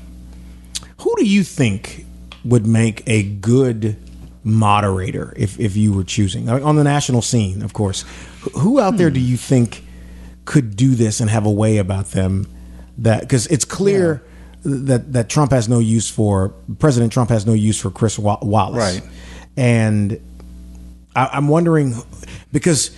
Who 0.98 1.14
do 1.18 1.24
you 1.26 1.42
think 1.44 2.06
would 2.44 2.66
make 2.66 3.02
a 3.06 3.22
good 3.22 3.96
moderator 4.44 5.34
if, 5.36 5.58
if 5.60 5.76
you 5.76 5.92
were 5.92 6.04
choosing 6.04 6.48
on 6.48 6.76
the 6.76 6.84
national 6.84 7.20
scene, 7.22 7.62
of 7.62 7.72
course? 7.72 8.04
Who- 8.42 8.60
Who 8.60 8.80
out 8.80 8.96
there 8.96 9.10
do 9.10 9.20
you 9.20 9.36
think 9.36 9.84
could 10.46 10.76
do 10.76 10.94
this 10.94 11.20
and 11.20 11.28
have 11.28 11.44
a 11.44 11.50
way 11.50 11.76
about 11.78 12.12
them 12.12 12.46
that 12.98 13.20
because 13.20 13.46
it's 13.48 13.64
clear 13.64 14.22
that 14.66 15.12
that 15.12 15.28
Trump 15.28 15.52
has 15.52 15.68
no 15.68 15.78
use 15.78 16.10
for 16.10 16.48
President 16.78 17.12
Trump 17.12 17.30
has 17.30 17.46
no 17.46 17.52
use 17.52 17.80
for 17.80 17.90
Chris 17.90 18.18
Wallace, 18.18 18.76
Right. 18.76 19.02
And 19.56 20.20
I, 21.14 21.30
I'm 21.32 21.48
wondering 21.48 21.94
because 22.52 22.94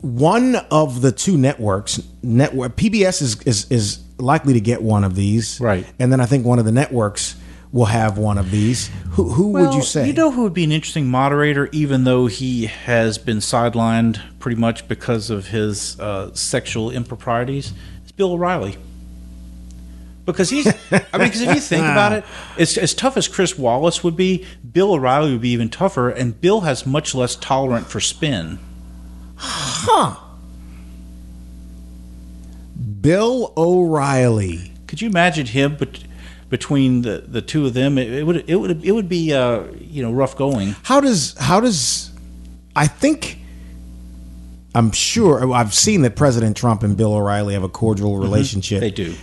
one 0.00 0.56
of 0.70 1.00
the 1.00 1.12
two 1.12 1.36
networks 1.36 2.00
network 2.22 2.76
PBS 2.76 3.22
is, 3.22 3.42
is 3.42 3.70
is 3.70 3.98
likely 4.18 4.52
to 4.54 4.60
get 4.60 4.82
one 4.82 5.04
of 5.04 5.14
these 5.14 5.60
Right. 5.60 5.86
and 5.98 6.12
then 6.12 6.20
I 6.20 6.26
think 6.26 6.44
one 6.44 6.58
of 6.58 6.64
the 6.64 6.72
networks 6.72 7.36
will 7.72 7.86
have 7.86 8.18
one 8.18 8.36
of 8.38 8.50
these 8.50 8.90
who 9.12 9.28
who 9.30 9.48
would 9.52 9.74
you 9.74 9.82
say 9.82 10.06
You 10.06 10.12
know 10.12 10.30
who 10.30 10.42
would 10.42 10.54
be 10.54 10.64
an 10.64 10.72
interesting 10.72 11.06
moderator, 11.08 11.68
even 11.72 12.04
though 12.04 12.26
he 12.26 12.66
has 12.66 13.16
been 13.18 13.38
sidelined 13.38 14.20
pretty 14.38 14.60
much 14.60 14.86
because 14.88 15.30
of 15.30 15.48
his 15.48 15.98
uh, 15.98 16.34
sexual 16.34 16.90
improprieties? 16.90 17.72
It's 18.02 18.12
Bill 18.12 18.32
O'Reilly. 18.32 18.76
Because 20.24 20.50
he's, 20.50 20.66
I 20.68 20.72
mean, 21.18 21.28
because 21.28 21.40
if 21.40 21.54
you 21.54 21.60
think 21.60 21.82
about 21.82 22.12
it, 22.12 22.24
it's 22.56 22.78
as 22.78 22.94
tough 22.94 23.16
as 23.16 23.26
Chris 23.26 23.58
Wallace 23.58 24.04
would 24.04 24.16
be. 24.16 24.46
Bill 24.72 24.92
O'Reilly 24.92 25.32
would 25.32 25.40
be 25.40 25.50
even 25.50 25.68
tougher, 25.68 26.10
and 26.10 26.40
Bill 26.40 26.60
has 26.60 26.86
much 26.86 27.14
less 27.14 27.34
tolerant 27.34 27.88
for 27.88 27.98
spin. 27.98 28.58
Huh. 29.36 30.16
Bill 33.00 33.52
O'Reilly 33.56 34.72
Could 34.86 35.02
you 35.02 35.08
imagine 35.08 35.46
him, 35.46 35.76
but 35.76 36.04
between 36.48 37.02
the, 37.02 37.24
the 37.26 37.42
two 37.42 37.66
of 37.66 37.74
them, 37.74 37.98
it, 37.98 38.12
it 38.12 38.22
would 38.24 38.48
it 38.48 38.56
would 38.56 38.84
it 38.84 38.92
would 38.92 39.08
be 39.08 39.32
uh, 39.32 39.64
you 39.80 40.02
know 40.02 40.12
rough 40.12 40.36
going. 40.36 40.76
how 40.84 41.00
does 41.00 41.34
how 41.38 41.58
does 41.58 42.12
I 42.76 42.86
think 42.86 43.38
I'm 44.74 44.90
sure 44.92 45.52
I've 45.52 45.74
seen 45.74 46.02
that 46.02 46.16
President 46.16 46.56
Trump 46.56 46.82
and 46.82 46.96
Bill 46.96 47.12
O'Reilly 47.14 47.54
have 47.54 47.62
a 47.62 47.68
cordial 47.68 48.16
relationship 48.16 48.80
They 48.80 48.90
do 48.90 49.14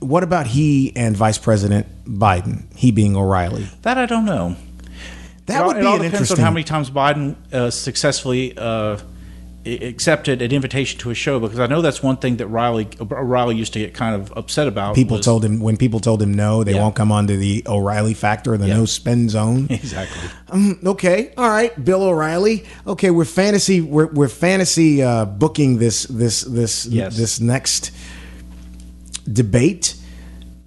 what 0.00 0.22
about 0.22 0.46
he 0.48 0.92
and 0.96 1.16
Vice 1.16 1.38
President 1.38 1.86
Biden 2.04 2.64
he 2.76 2.90
being 2.90 3.16
O'Reilly 3.16 3.68
that. 3.82 3.98
I 3.98 4.06
don't 4.06 4.24
know. 4.24 4.56
that 5.46 5.62
it 5.62 5.66
would 5.66 5.76
all, 5.76 5.80
be 5.80 5.80
it 5.80 5.86
all 5.86 5.94
an 5.96 6.02
depends 6.02 6.14
interesting 6.30 6.38
on 6.38 6.44
how 6.44 6.50
many 6.50 6.64
times 6.64 6.90
Biden 6.90 7.36
uh, 7.52 7.70
successfully 7.70 8.56
uh, 8.56 8.98
accepted 9.66 10.40
an 10.40 10.52
invitation 10.52 10.98
to 11.00 11.10
a 11.10 11.14
show 11.14 11.38
because 11.38 11.58
I 11.60 11.66
know 11.66 11.82
that's 11.82 12.02
one 12.02 12.16
thing 12.16 12.36
that 12.38 12.46
Riley 12.46 12.88
Riley 12.98 13.56
used 13.56 13.74
to 13.74 13.78
get 13.78 13.92
kind 13.92 14.14
of 14.14 14.32
upset 14.34 14.66
about. 14.66 14.94
people 14.94 15.18
was- 15.18 15.26
told 15.26 15.44
him 15.44 15.60
when 15.60 15.76
people 15.76 16.00
told 16.00 16.22
him 16.22 16.32
no 16.32 16.64
they 16.64 16.72
Yeah. 16.74 16.80
won't 16.82 16.94
come 16.94 17.12
onto 17.12 17.36
the 17.36 17.62
O'Reilly 17.66 18.14
factor 18.14 18.56
the 18.56 18.68
Yeah. 18.68 18.78
no 18.78 18.84
spin 18.86 19.28
zone 19.28 19.66
exactly. 19.70 20.30
okay 20.86 21.32
all 21.36 21.50
right 21.50 21.84
Bill 21.84 22.02
O'Reilly 22.04 22.64
okay 22.86 23.10
we're 23.10 23.26
fantasy 23.26 23.82
we're, 23.82 24.06
we're 24.06 24.28
fantasy 24.28 25.02
uh, 25.02 25.26
booking 25.26 25.76
this 25.78 26.04
this 26.04 26.40
this 26.40 26.86
Yes. 26.86 27.16
this 27.18 27.38
next 27.38 27.90
debate 29.30 29.94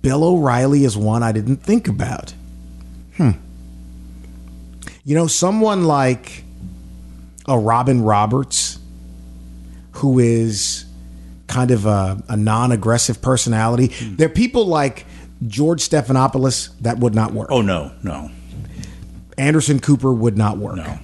Bill 0.03 0.23
O'Reilly 0.23 0.86
is 0.86 0.95
one 0.95 1.23
I 1.23 1.32
didn't 1.32 1.58
think 1.63 1.88
about 1.88 2.34
hmm 3.17 3.32
you 5.03 5.15
know 5.15 5.27
someone 5.27 5.86
like 5.86 6.43
a 7.47 7.58
Robin 7.58 8.01
Roberts 8.03 8.79
who 9.93 10.19
is 10.19 10.86
kind 11.47 11.71
of 11.71 11.86
a, 11.86 12.21
a 12.29 12.38
non-aggressive 12.38 13.21
personality. 13.21 13.88
Hmm. 13.88 14.15
There 14.15 14.27
are 14.27 14.32
people 14.32 14.65
like 14.65 15.06
George 15.47 15.88
Stephanopoulos 15.88 16.69
that 16.82 16.99
would 16.99 17.13
not 17.13 17.34
work. 17.34 17.49
Oh 17.51 17.62
no, 17.62 17.91
no, 18.01 18.32
Anderson 19.38 19.79
Cooper 19.79 20.12
would 20.13 20.38
not 20.38 20.58
work. 20.58 20.77
no. 20.77 20.99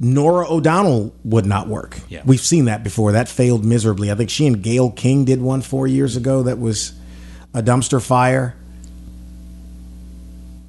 Norah 0.00 0.48
O'Donnell 0.48 1.12
would 1.24 1.44
not 1.44 1.66
work. 1.66 1.98
Yeah. 2.08 2.22
We've 2.24 2.40
seen 2.40 2.66
that 2.66 2.84
before. 2.84 3.12
That 3.12 3.28
failed 3.28 3.64
miserably. 3.64 4.12
I 4.12 4.14
think 4.14 4.30
she 4.30 4.46
and 4.46 4.62
Gayle 4.62 4.90
King 4.92 5.24
did 5.24 5.42
one 5.42 5.60
four 5.60 5.88
years 5.88 6.14
ago 6.16 6.44
that 6.44 6.60
was 6.60 6.92
a 7.52 7.64
dumpster 7.64 8.00
fire. 8.00 8.54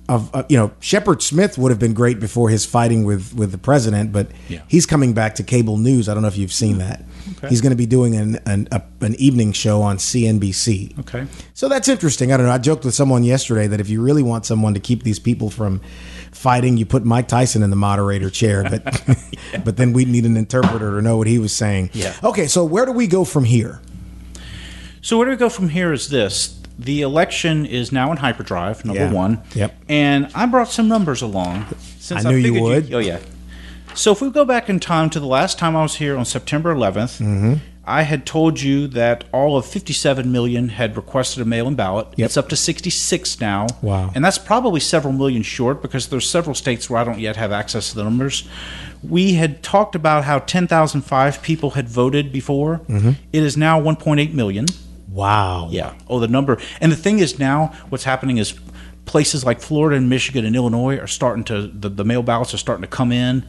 Of 0.09 0.33
uh, 0.33 0.43
you 0.49 0.57
know, 0.57 0.71
Shepard 0.79 1.21
Smith 1.21 1.57
would 1.59 1.69
have 1.69 1.77
been 1.79 1.93
great 1.93 2.19
before 2.19 2.49
his 2.49 2.65
fighting 2.65 3.05
with 3.05 3.33
with 3.35 3.51
the 3.51 3.57
president, 3.59 4.11
but 4.11 4.31
Yeah. 4.47 4.61
he's 4.67 4.85
coming 4.87 5.13
back 5.13 5.35
to 5.35 5.43
cable 5.43 5.77
news. 5.77 6.09
I 6.09 6.13
don't 6.15 6.23
know 6.23 6.27
if 6.29 6.37
you've 6.37 6.51
seen 6.51 6.79
that. 6.79 7.03
He's 7.47 7.61
going 7.61 7.69
to 7.69 7.77
be 7.77 7.85
doing 7.85 8.15
an 8.15 8.39
an, 8.47 8.67
a, 8.71 8.81
an 9.01 9.13
evening 9.15 9.51
show 9.53 9.83
on 9.83 9.97
CNBC. 9.97 10.97
Okay. 11.01 11.27
So 11.53 11.69
that's 11.69 11.87
interesting. 11.87 12.31
I 12.33 12.37
don't 12.37 12.47
know. 12.47 12.51
I 12.51 12.57
joked 12.57 12.85
with 12.85 12.95
someone 12.95 13.23
yesterday 13.23 13.67
that 13.67 13.79
if 13.79 13.87
you 13.87 14.01
really 14.01 14.23
want 14.23 14.45
someone 14.47 14.73
to 14.73 14.79
keep 14.79 15.03
these 15.03 15.19
people 15.19 15.51
from 15.51 15.79
fighting, 16.31 16.75
you 16.77 16.85
put 16.87 17.05
Mike 17.05 17.27
Tyson 17.27 17.61
in 17.61 17.69
the 17.69 17.75
moderator 17.75 18.31
chair. 18.31 18.63
But 18.63 18.83
but 19.63 19.77
then 19.77 19.93
we'd 19.93 20.07
need 20.07 20.25
an 20.25 20.37
interpreter 20.37 20.91
to 20.95 21.01
know 21.03 21.17
what 21.17 21.27
he 21.27 21.37
was 21.37 21.53
saying. 21.55 21.91
Yeah. 21.93 22.15
Okay, 22.23 22.47
so 22.47 22.65
where 22.65 22.85
do 22.87 22.91
we 22.93 23.05
go 23.05 23.23
from 23.25 23.43
here? 23.45 23.79
So 25.01 25.17
where 25.17 25.25
do 25.25 25.31
we 25.31 25.37
go 25.37 25.49
from 25.49 25.69
here? 25.69 25.93
Is 25.93 26.09
this 26.09 26.58
the 26.79 27.01
election 27.01 27.65
is 27.65 27.91
now 27.91 28.09
in 28.11 28.17
hyperdrive? 28.17 28.85
Number 28.85 29.01
Yeah. 29.05 29.11
one. 29.11 29.41
Yep. 29.53 29.75
And 29.89 30.29
I 30.33 30.45
brought 30.45 30.69
some 30.69 30.87
numbers 30.87 31.21
along. 31.21 31.65
Since 31.99 32.25
I 32.25 32.31
knew 32.31 32.37
you 32.37 32.61
would. 32.63 32.93
oh 32.93 32.99
yeah. 32.99 33.19
So 33.95 34.11
if 34.13 34.21
we 34.21 34.29
go 34.29 34.45
back 34.45 34.69
in 34.69 34.79
time 34.79 35.09
to 35.11 35.19
the 35.19 35.25
last 35.27 35.57
time 35.59 35.75
I 35.75 35.81
was 35.81 35.95
here 35.95 36.15
on 36.17 36.25
September 36.25 36.73
11th, 36.73 37.19
Mm-hmm. 37.21 37.53
I 37.85 38.03
had 38.03 38.23
told 38.23 38.61
you 38.61 38.85
that 38.89 39.23
all 39.33 39.57
of 39.57 39.65
57 39.65 40.31
million 40.31 40.69
had 40.69 40.95
requested 40.95 41.41
a 41.41 41.45
mail-in 41.45 41.73
ballot. 41.73 42.05
Yep. 42.17 42.25
It's 42.27 42.37
up 42.37 42.47
to 42.49 42.55
66 42.55 43.41
now. 43.41 43.65
Wow. 43.81 44.11
And 44.13 44.23
that's 44.23 44.37
probably 44.37 44.79
several 44.79 45.11
million 45.11 45.41
short 45.41 45.81
because 45.81 46.09
there's 46.09 46.29
several 46.29 46.53
states 46.53 46.87
where 46.87 47.01
I 47.01 47.03
don't 47.03 47.17
yet 47.19 47.35
have 47.37 47.51
access 47.51 47.89
to 47.89 47.95
the 47.95 48.03
numbers. 48.03 48.47
We 49.01 49.33
had 49.33 49.63
talked 49.63 49.95
about 49.95 50.23
how 50.25 50.37
10,005 50.37 51.41
people 51.41 51.71
had 51.71 51.89
voted 51.89 52.31
before. 52.31 52.81
Mm-hmm. 52.87 53.11
It 53.33 53.41
is 53.41 53.57
now 53.57 53.81
1.8 53.81 54.33
million. 54.33 54.67
Wow. 55.11 55.69
Yeah. 55.71 55.95
Oh, 56.07 56.19
the 56.19 56.27
number. 56.27 56.59
And 56.81 56.91
the 56.91 56.95
thing 56.95 57.19
is 57.19 57.39
now 57.39 57.73
what's 57.89 58.03
happening 58.03 58.37
is 58.37 58.53
places 59.05 59.43
like 59.43 59.59
Florida 59.59 59.97
and 59.97 60.09
Michigan 60.09 60.45
and 60.45 60.55
Illinois 60.55 60.97
are 60.97 61.07
starting 61.07 61.43
to 61.45 61.67
the, 61.67 61.89
the 61.89 62.05
mail 62.05 62.21
ballots 62.21 62.53
are 62.53 62.57
starting 62.57 62.83
to 62.83 62.87
come 62.87 63.11
in 63.11 63.43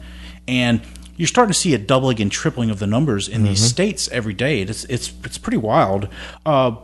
and 0.47 0.81
you're 1.17 1.27
starting 1.27 1.53
to 1.53 1.59
see 1.59 1.75
a 1.75 1.77
doubling 1.77 2.19
and 2.19 2.31
tripling 2.31 2.71
of 2.71 2.79
the 2.79 2.87
numbers 2.87 3.27
in 3.27 3.43
these 3.43 3.61
states 3.61 4.09
every 4.09 4.33
day. 4.33 4.61
It's 4.61 4.85
it's 4.85 5.13
it's 5.23 5.37
pretty 5.37 5.57
wild. 5.57 6.07
Uh, 6.45 6.77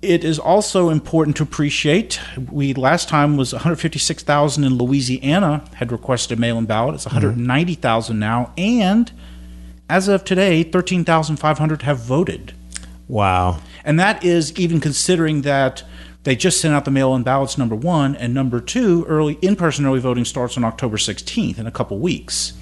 it 0.00 0.24
is 0.24 0.40
also 0.40 0.90
important 0.90 1.36
to 1.36 1.44
appreciate. 1.44 2.20
We 2.50 2.74
last 2.74 3.08
time 3.08 3.36
was 3.36 3.52
156,000 3.52 4.64
in 4.64 4.78
Louisiana 4.78 5.64
had 5.74 5.92
requested 5.92 6.38
a 6.38 6.40
mail-in 6.40 6.66
ballot. 6.66 6.96
It's 6.96 7.06
190,000 7.06 8.18
now, 8.18 8.52
and 8.58 9.12
as 9.88 10.08
of 10.08 10.24
today, 10.24 10.64
13,500 10.64 11.82
have 11.82 11.98
voted. 11.98 12.52
Wow. 13.12 13.60
And 13.84 14.00
that 14.00 14.24
is 14.24 14.58
even 14.58 14.80
considering 14.80 15.42
that 15.42 15.84
they 16.24 16.34
just 16.34 16.62
sent 16.62 16.72
out 16.72 16.86
the 16.86 16.90
mail-in 16.90 17.22
ballots. 17.24 17.58
Number 17.58 17.74
one 17.74 18.16
and 18.16 18.32
number 18.32 18.58
two, 18.58 19.04
early 19.06 19.34
in-person 19.42 19.84
early 19.84 20.00
voting 20.00 20.24
starts 20.24 20.56
on 20.56 20.64
October 20.64 20.96
16th 20.96 21.58
in 21.58 21.66
a 21.66 21.70
couple 21.70 21.98
weeks. 21.98 22.54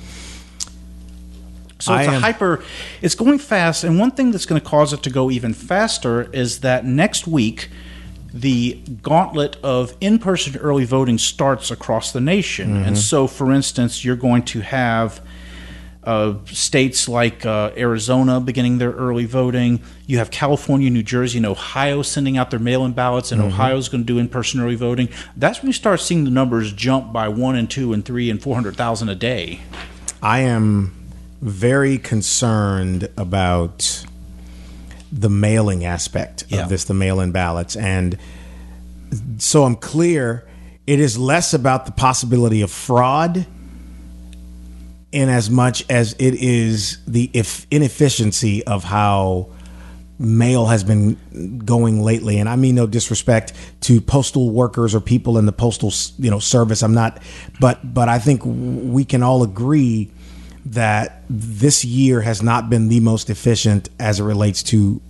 So 1.79 1.95
it's 1.95 2.09
I 2.09 2.13
a 2.13 2.17
am- 2.17 2.21
hyper. 2.21 2.65
It's 3.01 3.15
going 3.15 3.39
fast, 3.39 3.85
and 3.85 3.97
one 3.97 4.11
thing 4.11 4.33
that's 4.33 4.45
going 4.45 4.61
to 4.61 4.67
cause 4.67 4.93
it 4.93 5.05
to 5.05 5.11
go 5.11 5.31
even 5.31 5.55
faster 5.55 6.29
is 6.33 6.61
that 6.61 6.85
next 6.85 7.27
week. 7.27 7.71
The 8.33 8.81
gauntlet 9.03 9.57
of 9.61 9.97
in 10.01 10.21
person 10.21 10.57
early 10.59 10.85
voting 10.85 11.19
starts 11.19 11.73
across 11.73 12.13
the 12.13 12.21
nation. 12.21 12.77
And 12.77 12.85
mm-hmm. 12.87 12.95
so, 12.95 13.27
for 13.27 13.51
instance, 13.51 14.05
you're 14.05 14.15
going 14.15 14.45
to 14.45 14.61
have 14.61 15.21
uh, 16.05 16.35
states 16.47 17.09
like 17.09 17.45
uh, 17.45 17.71
Arizona 17.77 18.41
beginning 18.41 18.79
their 18.79 18.93
early 18.93 19.27
voting. 19.27 19.81
You 20.07 20.19
have 20.19 20.31
California, 20.31 20.89
New 20.91 21.03
Jersey, 21.03 21.39
and 21.39 21.47
Ohio 21.47 22.03
sending 22.03 22.39
out 22.39 22.51
their 22.51 22.59
mail 22.59 22.85
in 22.85 22.93
ballots, 22.93 23.33
and 23.33 23.43
Ohio's 23.43 23.89
going 23.89 24.03
to 24.05 24.07
do 24.07 24.19
in 24.19 24.29
person 24.29 24.61
early 24.61 24.77
voting. 24.77 25.09
That's 25.37 25.61
when 25.61 25.67
you 25.69 25.73
start 25.75 26.01
seeing 26.01 26.25
the 26.25 26.31
numbers 26.31 26.73
jump 26.73 27.13
by 27.13 27.29
one 27.29 27.55
and 27.55 27.69
two 27.71 27.93
and 27.93 28.05
three 28.05 28.31
and 28.31 28.43
400,000 28.43 29.09
a 29.11 29.15
day. 29.15 29.61
I 30.23 30.41
am 30.41 30.95
very 31.43 31.99
concerned 31.99 33.09
about 33.17 34.05
the 35.13 35.29
mailing 35.31 35.85
aspect 35.85 36.45
Yeah. 36.49 36.63
of 36.63 36.69
this, 36.69 36.85
the 36.85 36.95
mail 36.95 37.21
in 37.21 37.33
ballots. 37.33 37.77
And 37.77 38.17
so 39.39 39.65
I'm 39.65 39.77
clear, 39.77 40.47
it 40.87 41.01
is 41.01 41.19
less 41.19 41.53
about 41.53 41.85
the 41.87 41.93
possibility 41.93 42.63
of 42.63 42.71
fraud 42.71 43.47
in 45.13 45.29
as 45.29 45.51
much 45.51 45.85
as 45.91 46.15
it 46.15 46.35
is 46.35 46.99
the 47.07 47.31
if 47.33 47.67
inefficiency 47.71 48.65
of 48.67 48.85
how 48.85 49.49
mail 50.19 50.67
has 50.67 50.85
been 50.85 51.63
going 51.65 52.03
lately. 52.03 52.39
And 52.39 52.49
i 52.49 52.57
mean 52.57 52.75
no 52.75 52.87
disrespect 52.87 53.53
to 53.83 54.01
postal 54.01 54.51
workers 54.51 54.95
or 54.95 55.01
people 55.01 55.39
in 55.39 55.47
the 55.47 55.53
postal 55.53 55.93
you 56.23 56.31
know 56.31 56.39
service. 56.39 56.83
I'm 56.83 56.95
not 56.95 57.23
but 57.59 57.95
but 57.95 58.09
i 58.09 58.19
think 58.19 58.43
we 58.45 59.05
can 59.05 59.23
all 59.23 59.43
agree 59.43 60.11
that 60.67 61.23
this 61.29 61.85
year 61.85 62.21
has 62.21 62.43
not 62.43 62.69
been 62.71 62.89
the 62.89 63.01
most 63.01 63.31
efficient 63.31 63.89
as 63.99 64.21
it 64.21 64.25
relates 64.25 64.63
to 64.63 65.01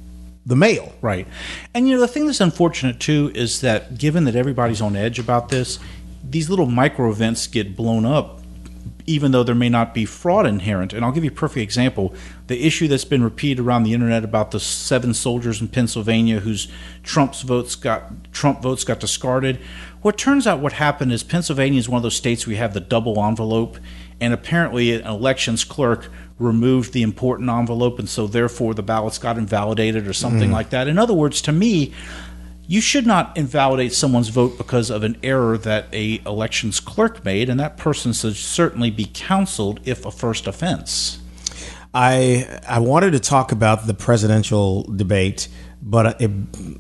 the 0.46 0.56
mail. 0.56 0.92
Right. 1.00 1.26
And 1.74 1.88
you 1.88 1.94
know, 1.94 2.00
the 2.00 2.08
thing 2.08 2.26
that's 2.26 2.40
unfortunate 2.40 3.00
too 3.00 3.30
is 3.34 3.60
that 3.60 3.98
given 3.98 4.24
that 4.24 4.36
everybody's 4.36 4.80
on 4.80 4.96
edge 4.96 5.18
about 5.18 5.48
this, 5.48 5.78
these 6.22 6.48
little 6.48 6.66
micro 6.66 7.10
events 7.10 7.46
get 7.46 7.76
blown 7.76 8.06
up 8.06 8.39
even 9.06 9.32
though 9.32 9.42
there 9.42 9.54
may 9.54 9.68
not 9.68 9.94
be 9.94 10.04
fraud 10.04 10.46
inherent. 10.46 10.92
And 10.92 11.04
I'll 11.04 11.12
give 11.12 11.24
you 11.24 11.30
a 11.30 11.34
perfect 11.34 11.62
example. 11.62 12.14
The 12.46 12.66
issue 12.66 12.88
that's 12.88 13.04
been 13.04 13.22
repeated 13.22 13.60
around 13.60 13.84
the 13.84 13.94
internet 13.94 14.24
about 14.24 14.50
the 14.50 14.60
seven 14.60 15.14
soldiers 15.14 15.60
in 15.60 15.68
Pennsylvania 15.68 16.40
whose 16.40 16.68
Trump's 17.02 17.42
votes 17.42 17.74
got 17.74 18.32
Trump 18.32 18.62
votes 18.62 18.84
got 18.84 19.00
discarded. 19.00 19.58
Well, 20.02 20.14
it 20.14 20.18
turns 20.18 20.46
out 20.46 20.60
what 20.60 20.74
happened 20.74 21.12
is 21.12 21.22
Pennsylvania 21.22 21.78
is 21.78 21.88
one 21.88 21.98
of 21.98 22.02
those 22.02 22.16
states 22.16 22.46
we 22.46 22.56
have 22.56 22.72
the 22.72 22.80
double 22.80 23.22
envelope, 23.22 23.78
and 24.18 24.32
apparently 24.32 24.94
an 24.94 25.06
elections 25.06 25.62
clerk 25.62 26.10
removed 26.38 26.94
the 26.94 27.02
important 27.02 27.50
envelope, 27.50 27.98
and 27.98 28.08
so 28.08 28.26
therefore 28.26 28.72
the 28.72 28.82
ballots 28.82 29.18
got 29.18 29.36
invalidated 29.36 30.08
or 30.08 30.14
something 30.14 30.48
hmm. 30.48 30.54
like 30.54 30.70
that. 30.70 30.88
In 30.88 30.98
other 30.98 31.12
words, 31.12 31.42
to 31.42 31.52
me, 31.52 31.92
you 32.70 32.80
should 32.80 33.04
not 33.04 33.36
invalidate 33.36 33.92
someone's 33.92 34.28
vote 34.28 34.56
because 34.56 34.90
of 34.90 35.02
an 35.02 35.16
error 35.24 35.58
that 35.58 35.86
a 35.92 36.22
elections 36.24 36.78
clerk 36.78 37.24
made, 37.24 37.48
and 37.48 37.58
that 37.58 37.76
person 37.76 38.12
should 38.12 38.36
certainly 38.36 38.92
be 38.92 39.10
counseled 39.12 39.80
if 39.84 40.06
a 40.06 40.10
first 40.12 40.46
offense. 40.46 41.18
I 41.92 42.60
I 42.68 42.78
wanted 42.78 43.10
to 43.10 43.18
talk 43.18 43.50
about 43.50 43.88
the 43.88 43.94
presidential 43.94 44.84
debate, 44.84 45.48
but 45.82 46.20
it, 46.20 46.30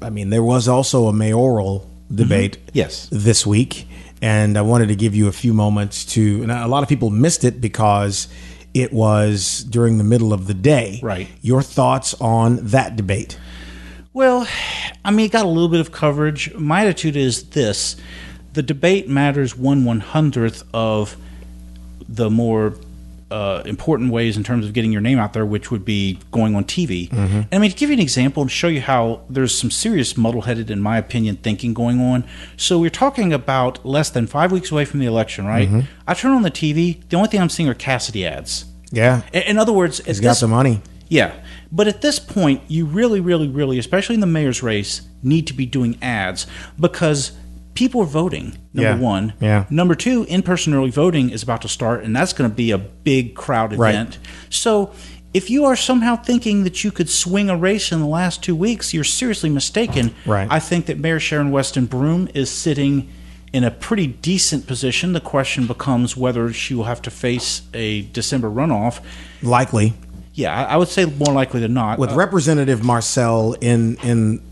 I 0.00 0.10
mean 0.10 0.30
there 0.30 0.44
was 0.44 0.68
also 0.68 1.08
a 1.08 1.12
mayoral 1.12 1.80
mm-hmm. 1.80 2.14
debate 2.14 2.58
Yes. 2.72 3.08
this 3.10 3.44
week, 3.44 3.88
and 4.22 4.56
I 4.56 4.62
wanted 4.62 4.90
to 4.90 4.96
give 4.96 5.16
you 5.16 5.26
a 5.26 5.32
few 5.32 5.52
moments 5.52 6.04
to. 6.14 6.42
And 6.44 6.52
a 6.52 6.68
lot 6.68 6.84
of 6.84 6.88
people 6.88 7.10
missed 7.10 7.42
it 7.42 7.60
because 7.60 8.28
it 8.74 8.92
was 8.92 9.64
during 9.64 9.98
the 9.98 10.04
middle 10.04 10.32
of 10.32 10.46
the 10.46 10.54
day. 10.54 11.00
Right. 11.02 11.26
Your 11.42 11.62
thoughts 11.62 12.14
on 12.20 12.64
that 12.66 12.94
debate? 12.94 13.40
Well, 14.20 14.46
I 15.02 15.12
mean, 15.12 15.24
it 15.24 15.32
got 15.32 15.46
a 15.46 15.48
little 15.48 15.70
bit 15.70 15.80
of 15.80 15.92
coverage. 15.92 16.52
My 16.54 16.82
attitude 16.82 17.16
is 17.16 17.42
this 17.50 17.96
the 18.52 18.62
debate 18.62 19.08
matters 19.08 19.56
one 19.56 19.86
one 19.86 20.00
hundredth 20.00 20.62
of 20.74 21.16
the 22.06 22.28
more 22.28 22.74
uh, 23.30 23.62
important 23.64 24.12
ways 24.12 24.36
in 24.36 24.44
terms 24.44 24.66
of 24.66 24.74
getting 24.74 24.92
your 24.92 25.00
name 25.00 25.18
out 25.18 25.32
there, 25.32 25.46
which 25.46 25.70
would 25.70 25.86
be 25.86 26.18
going 26.32 26.54
on 26.54 26.64
TV. 26.64 27.10
And 27.10 27.46
I 27.50 27.58
mean, 27.58 27.70
to 27.70 27.76
give 27.78 27.88
you 27.88 27.94
an 27.94 28.00
example 28.00 28.42
and 28.42 28.50
show 28.50 28.68
you 28.68 28.82
how 28.82 29.22
there's 29.30 29.56
some 29.56 29.70
serious 29.70 30.18
muddle-headed, 30.18 30.70
in 30.70 30.82
my 30.82 30.98
opinion, 30.98 31.36
thinking 31.36 31.72
going 31.72 31.98
on. 31.98 32.24
So 32.58 32.78
we're 32.78 32.90
talking 32.90 33.32
about 33.32 33.86
less 33.86 34.10
than 34.10 34.26
five 34.26 34.52
weeks 34.52 34.70
away 34.70 34.84
from 34.84 35.00
the 35.00 35.06
election, 35.06 35.46
right? 35.46 35.86
I 36.06 36.12
turn 36.12 36.32
on 36.32 36.42
the 36.42 36.50
TV. 36.50 37.08
The 37.08 37.16
only 37.16 37.30
thing 37.30 37.40
I'm 37.40 37.48
seeing 37.48 37.70
are 37.70 37.74
Cassidy 37.74 38.26
ads. 38.26 38.66
Yeah, 38.92 39.22
In 39.32 39.42
in 39.44 39.56
other 39.58 39.72
words, 39.72 40.04
he's 40.04 40.20
got 40.20 40.36
the 40.36 40.46
money. 40.48 40.82
yeah. 41.08 41.32
But 41.72 41.86
at 41.88 42.02
this 42.02 42.18
point, 42.18 42.62
you 42.68 42.84
really, 42.84 43.20
really, 43.20 43.48
really, 43.48 43.78
especially 43.78 44.14
in 44.14 44.20
the 44.20 44.26
mayor's 44.26 44.62
race, 44.62 45.02
need 45.22 45.46
to 45.46 45.54
be 45.54 45.66
doing 45.66 45.96
ads 46.02 46.46
because 46.78 47.32
people 47.74 48.00
are 48.02 48.06
voting, 48.06 48.56
number 48.74 48.90
Yeah. 48.90 48.96
one. 48.98 49.32
Yeah. 49.40 49.64
Number 49.70 49.94
two, 49.94 50.24
in 50.28 50.42
person 50.42 50.74
early 50.74 50.90
voting 50.90 51.30
is 51.30 51.42
about 51.42 51.62
to 51.62 51.68
start, 51.68 52.02
and 52.04 52.14
that's 52.14 52.32
going 52.32 52.50
to 52.50 52.54
be 52.54 52.72
a 52.72 52.78
big 52.78 53.34
crowd 53.34 53.72
event. 53.72 53.80
Right. 53.80 53.94
event. 53.94 54.18
So 54.48 54.90
if 55.32 55.48
you 55.48 55.64
are 55.64 55.76
somehow 55.76 56.16
thinking 56.16 56.64
that 56.64 56.82
you 56.82 56.90
could 56.90 57.08
swing 57.08 57.48
a 57.48 57.56
race 57.56 57.92
in 57.92 58.00
the 58.00 58.06
last 58.06 58.42
two 58.42 58.56
weeks, 58.56 58.92
you're 58.92 59.04
seriously 59.04 59.48
mistaken. 59.48 60.12
Right. 60.26 60.48
I 60.50 60.58
think 60.58 60.86
that 60.86 60.98
Mayor 60.98 61.20
Sharon 61.20 61.52
Weston 61.52 61.86
Broom 61.86 62.28
is 62.34 62.50
sitting 62.50 63.08
in 63.52 63.62
a 63.64 63.70
pretty 63.70 64.06
decent 64.08 64.66
position. 64.66 65.12
The 65.12 65.20
question 65.20 65.66
becomes 65.68 66.16
whether 66.16 66.52
she 66.52 66.74
will 66.74 66.84
have 66.84 67.02
to 67.02 67.10
face 67.10 67.62
a 67.74 68.02
December 68.02 68.48
runoff. 68.50 69.00
Likely. 69.42 69.94
Yeah, 70.34 70.54
I, 70.54 70.74
I 70.74 70.76
would 70.76 70.88
say 70.88 71.04
more 71.06 71.32
likely 71.34 71.60
than 71.60 71.74
not. 71.74 71.98
with 71.98 72.10
Uh, 72.10 72.14
Representative 72.16 72.82
Marcelle 72.84 73.54
in 73.60 73.96
in. 74.02 74.42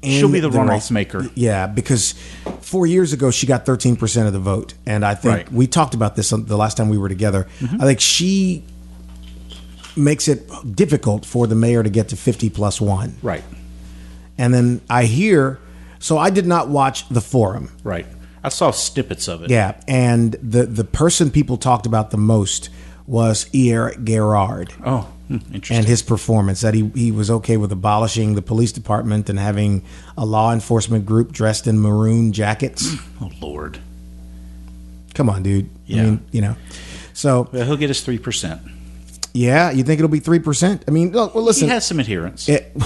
She'll 0.00 0.30
be 0.30 0.38
the 0.38 0.48
runoff 0.48 0.68
race. 0.68 0.90
maker. 0.92 1.28
Yeah, 1.34 1.66
because 1.66 2.14
four 2.60 2.86
years 2.86 3.12
ago 3.12 3.32
she 3.32 3.48
got 3.48 3.66
13% 3.66 4.26
of 4.28 4.32
the 4.32 4.38
vote. 4.38 4.74
And 4.86 5.04
I 5.04 5.16
think 5.16 5.34
Right. 5.34 5.46
Mm-hmm. 5.46 5.56
we 5.56 5.66
talked 5.66 5.92
about 5.94 6.14
this 6.14 6.30
the 6.30 6.56
last 6.56 6.76
time 6.76 6.88
we 6.88 6.96
were 6.98 7.08
together. 7.08 7.48
I 7.60 7.78
think 7.84 7.98
she 8.00 8.62
makes 9.96 10.28
it 10.28 10.48
difficult 10.76 11.26
for 11.26 11.48
the 11.48 11.56
mayor 11.56 11.82
to 11.82 11.90
get 11.90 12.08
to 12.10 12.16
50 12.16 12.48
plus 12.50 12.80
one. 12.80 13.16
right, 13.22 13.42
And 14.38 14.54
then 14.54 14.80
I 14.88 15.04
hear, 15.04 15.58
so 15.98 16.16
I 16.16 16.30
did 16.30 16.46
not 16.46 16.68
watch 16.68 17.08
the 17.08 17.20
forum. 17.20 17.70
right. 17.82 18.06
I 18.44 18.50
saw 18.50 18.70
snippets 18.70 19.26
of 19.26 19.42
it. 19.42 19.50
Yeah, 19.50 19.74
and 19.88 20.36
the 20.40 20.64
the 20.64 20.84
person 20.84 21.28
people 21.32 21.56
talked 21.56 21.86
about 21.86 22.12
the 22.12 22.16
most 22.16 22.70
was 23.08 23.48
Eric 23.54 23.98
Guirard 24.04 24.70
Oh, 24.84 25.08
hmm, 25.28 25.36
interesting. 25.54 25.78
and 25.78 25.86
his 25.86 26.02
performance. 26.02 26.60
That 26.60 26.74
he 26.74 26.90
he 26.94 27.10
was 27.10 27.30
okay 27.30 27.56
with 27.56 27.72
abolishing 27.72 28.34
the 28.34 28.42
police 28.42 28.70
department 28.70 29.28
and 29.30 29.38
having 29.38 29.82
a 30.16 30.24
law 30.26 30.52
enforcement 30.52 31.06
group 31.06 31.32
dressed 31.32 31.66
in 31.66 31.80
maroon 31.80 32.32
jackets. 32.32 32.94
oh 33.20 33.30
Lord. 33.40 33.78
Come 35.14 35.28
on, 35.30 35.42
dude. 35.42 35.64
I 35.66 35.68
Yeah. 35.86 36.02
mean, 36.04 36.20
you 36.32 36.40
know. 36.42 36.54
So 37.14 37.48
Well, 37.50 37.64
he'll 37.64 37.76
get 37.78 37.88
his 37.88 38.02
three 38.02 38.18
percent. 38.18 38.60
yeah, 39.32 39.70
you 39.70 39.82
think 39.84 39.98
it'll 40.00 40.08
be 40.10 40.20
three 40.20 40.38
percent? 40.38 40.84
I 40.86 40.90
mean, 40.90 41.10
look, 41.12 41.34
well, 41.34 41.42
listen 41.44 41.66
He 41.68 41.72
has 41.74 41.86
some 41.86 41.98
adherence, 42.00 42.46
it, 42.48 42.76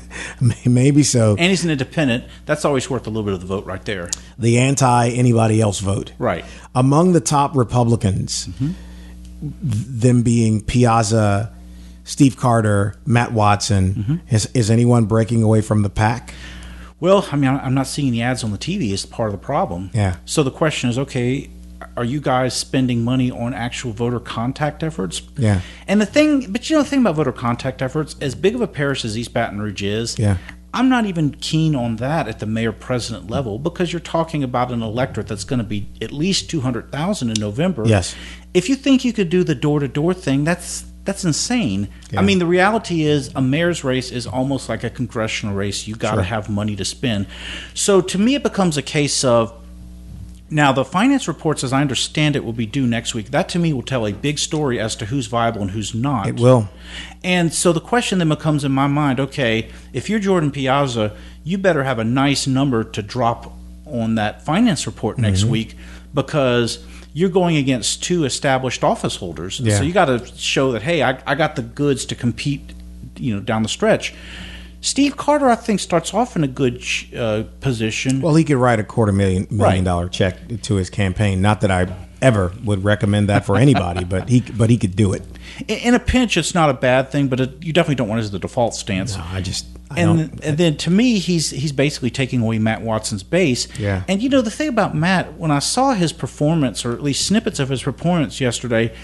maybe 0.66 1.02
so. 1.02 1.36
and 1.38 1.50
he's 1.50 1.64
an 1.64 1.70
independent. 1.70 2.24
That's 2.46 2.64
always 2.64 2.88
worth 2.90 3.06
a 3.06 3.10
little 3.10 3.24
bit 3.24 3.34
of 3.34 3.40
the 3.40 3.46
vote 3.46 3.66
right 3.66 3.84
there. 3.84 4.08
The 4.38 4.58
anti 4.58 5.08
anybody 5.10 5.60
else 5.60 5.80
vote. 5.80 6.12
Right. 6.18 6.44
among 6.74 7.12
the 7.12 7.20
top 7.20 7.54
Republicans, 7.56 8.46
Mm-hmm. 8.48 8.70
Them 9.40 10.22
being 10.22 10.60
Piazza, 10.62 11.52
Steve 12.04 12.36
Carter, 12.36 12.94
Matt 13.06 13.32
Watson, 13.32 13.94
Mm-hmm. 13.94 14.34
is, 14.34 14.46
is 14.54 14.70
anyone 14.70 15.04
breaking 15.06 15.42
away 15.42 15.60
from 15.60 15.82
the 15.82 15.90
pack? 15.90 16.34
Well, 16.98 17.26
I 17.32 17.36
mean, 17.36 17.48
I'm 17.50 17.72
not 17.74 17.86
seeing 17.86 18.12
the 18.12 18.20
ads 18.22 18.44
on 18.44 18.50
the 18.52 18.58
TV 18.58 18.90
is 18.92 19.06
part 19.06 19.28
of 19.28 19.32
the 19.32 19.44
problem. 19.44 19.90
Yeah. 19.94 20.16
So 20.26 20.42
the 20.42 20.50
question 20.50 20.90
is, 20.90 20.98
okay, 20.98 21.48
are 21.96 22.04
you 22.04 22.20
guys 22.20 22.52
spending 22.52 23.02
money 23.04 23.30
on 23.30 23.54
actual 23.54 23.92
voter 23.92 24.20
contact 24.20 24.82
efforts? 24.82 25.22
Yeah. 25.38 25.62
And 25.88 25.98
the 26.00 26.04
thing, 26.06 26.52
but 26.52 26.68
you 26.68 26.76
know, 26.76 26.82
the 26.82 26.88
thing 26.90 27.00
about 27.00 27.14
voter 27.16 27.32
contact 27.32 27.80
efforts, 27.80 28.16
as 28.20 28.34
big 28.34 28.54
of 28.54 28.60
a 28.60 28.66
parish 28.66 29.02
as 29.06 29.16
East 29.16 29.32
Baton 29.32 29.60
Rouge 29.60 29.82
is, 29.82 30.18
Yeah. 30.18 30.36
I'm 30.72 30.88
not 30.88 31.04
even 31.06 31.32
keen 31.32 31.74
on 31.74 31.96
that 31.96 32.28
at 32.28 32.38
the 32.38 32.46
mayor 32.46 32.70
president 32.70 33.28
level 33.28 33.58
because 33.58 33.92
you're 33.92 33.98
talking 33.98 34.44
about 34.44 34.70
an 34.70 34.82
electorate 34.82 35.26
that's 35.26 35.42
going 35.42 35.58
to 35.58 35.64
be 35.64 35.88
at 36.00 36.12
least 36.12 36.48
200,000 36.48 37.28
in 37.28 37.34
November. 37.40 37.82
Yes. 37.86 38.14
If 38.54 38.68
you 38.68 38.74
think 38.74 39.04
you 39.04 39.12
could 39.12 39.28
do 39.30 39.44
the 39.44 39.54
door 39.54 39.80
to 39.80 39.88
door 39.88 40.14
thing, 40.14 40.44
that's 40.44 40.84
that's 41.04 41.24
insane. 41.24 41.88
Yeah. 42.10 42.20
I 42.20 42.22
mean, 42.22 42.38
the 42.40 42.46
reality 42.46 43.02
is 43.02 43.30
a 43.34 43.40
mayor's 43.40 43.82
race 43.84 44.10
is 44.12 44.26
almost 44.26 44.68
like 44.68 44.84
a 44.84 44.90
congressional 44.90 45.54
race. 45.54 45.86
You 45.88 45.96
got 45.96 46.10
to 46.12 46.16
Sure. 46.18 46.22
have 46.24 46.50
money 46.50 46.76
to 46.76 46.84
spend. 46.84 47.26
So 47.74 48.00
to 48.02 48.18
me, 48.18 48.34
it 48.34 48.42
becomes 48.42 48.76
a 48.76 48.82
case 48.82 49.24
of 49.24 49.52
now 50.50 50.72
the 50.72 50.84
finance 50.84 51.26
reports, 51.28 51.62
as 51.64 51.72
I 51.72 51.80
understand 51.80 52.34
it, 52.36 52.44
will 52.44 52.52
be 52.52 52.66
due 52.66 52.86
next 52.86 53.14
week. 53.14 53.30
That 53.30 53.48
to 53.50 53.58
me 53.58 53.72
will 53.72 53.82
tell 53.84 54.04
a 54.06 54.12
big 54.12 54.38
story 54.38 54.78
as 54.80 54.94
to 54.96 55.06
who's 55.06 55.26
viable 55.26 55.62
and 55.62 55.70
who's 55.70 55.94
not. 55.94 56.26
It 56.28 56.40
will. 56.40 56.68
And 57.24 57.54
so 57.54 57.72
the 57.72 57.80
question 57.80 58.18
then 58.18 58.28
becomes 58.28 58.62
in 58.64 58.72
my 58.72 58.86
mind: 58.88 59.20
Okay, 59.20 59.70
if 59.92 60.10
you're 60.10 60.18
Jordan 60.20 60.50
Piazza, 60.50 61.16
you 61.44 61.56
better 61.56 61.84
have 61.84 61.98
a 61.98 62.04
nice 62.04 62.46
number 62.48 62.82
to 62.84 63.00
drop 63.02 63.52
on 63.86 64.16
that 64.16 64.44
finance 64.44 64.86
report 64.86 65.18
next 65.18 65.42
Mm-hmm. 65.42 65.50
week 65.50 65.74
because 66.12 66.84
you're 67.12 67.28
going 67.30 67.56
against 67.56 68.02
two 68.02 68.24
established 68.24 68.84
office 68.84 69.16
holders. 69.16 69.60
Yeah. 69.60 69.78
So 69.78 69.82
you 69.82 69.92
got 69.92 70.06
to 70.06 70.24
show 70.36 70.72
that 70.72 70.82
hey, 70.82 71.02
I, 71.02 71.20
I 71.26 71.34
got 71.34 71.56
the 71.56 71.62
goods 71.62 72.04
to 72.06 72.14
compete, 72.14 72.72
you 73.16 73.34
know, 73.34 73.40
down 73.40 73.62
the 73.62 73.68
stretch. 73.68 74.14
Steve 74.82 75.16
Carter, 75.16 75.48
I 75.50 75.56
think, 75.56 75.78
starts 75.78 76.14
off 76.14 76.36
in 76.36 76.44
a 76.44 76.48
good 76.48 76.82
uh, 77.14 77.42
position. 77.60 78.22
Well, 78.22 78.34
he 78.34 78.44
could 78.44 78.56
write 78.56 78.78
a 78.80 78.84
quarter 78.84 79.12
million 79.12 79.46
million 79.50 79.80
Right. 79.80 79.84
dollar 79.84 80.08
check 80.08 80.36
to 80.62 80.74
his 80.76 80.88
campaign. 80.88 81.42
Not 81.42 81.60
that 81.60 81.70
I 81.70 81.86
ever 82.22 82.52
would 82.64 82.84
recommend 82.84 83.28
that 83.28 83.44
for 83.44 83.56
anybody, 83.56 84.04
but 84.04 84.28
he 84.28 84.40
but 84.40 84.70
he 84.70 84.76
could 84.76 84.96
do 84.96 85.12
it. 85.12 85.22
in, 85.68 85.94
a 85.94 85.98
pinch, 85.98 86.36
it's 86.36 86.54
not 86.54 86.70
a 86.70 86.74
bad 86.74 87.10
thing, 87.10 87.28
but 87.28 87.40
it, 87.40 87.64
you 87.64 87.72
definitely 87.72 87.96
don't 87.96 88.08
want 88.08 88.20
it 88.20 88.24
as 88.24 88.30
the 88.30 88.38
default 88.38 88.74
stance. 88.74 89.16
No, 89.16 89.24
I 89.26 89.40
just 89.40 89.66
I 89.90 90.00
and 90.00 90.42
and 90.44 90.58
then 90.58 90.76
to 90.78 90.90
me, 90.90 91.18
he's 91.18 91.50
he's 91.50 91.72
basically 91.72 92.10
taking 92.10 92.42
away 92.42 92.58
Matt 92.58 92.82
Watson's 92.82 93.22
base. 93.22 93.66
Yeah. 93.78 94.04
And 94.08 94.22
you 94.22 94.28
know 94.28 94.42
the 94.42 94.50
thing 94.50 94.68
about 94.68 94.94
Matt, 94.94 95.34
when 95.34 95.50
I 95.50 95.58
saw 95.58 95.94
his 95.94 96.12
performance, 96.12 96.84
or 96.84 96.92
at 96.92 97.02
least 97.02 97.26
snippets 97.26 97.58
of 97.58 97.68
his 97.68 97.82
performance 97.82 98.40
yesterday, 98.40 98.94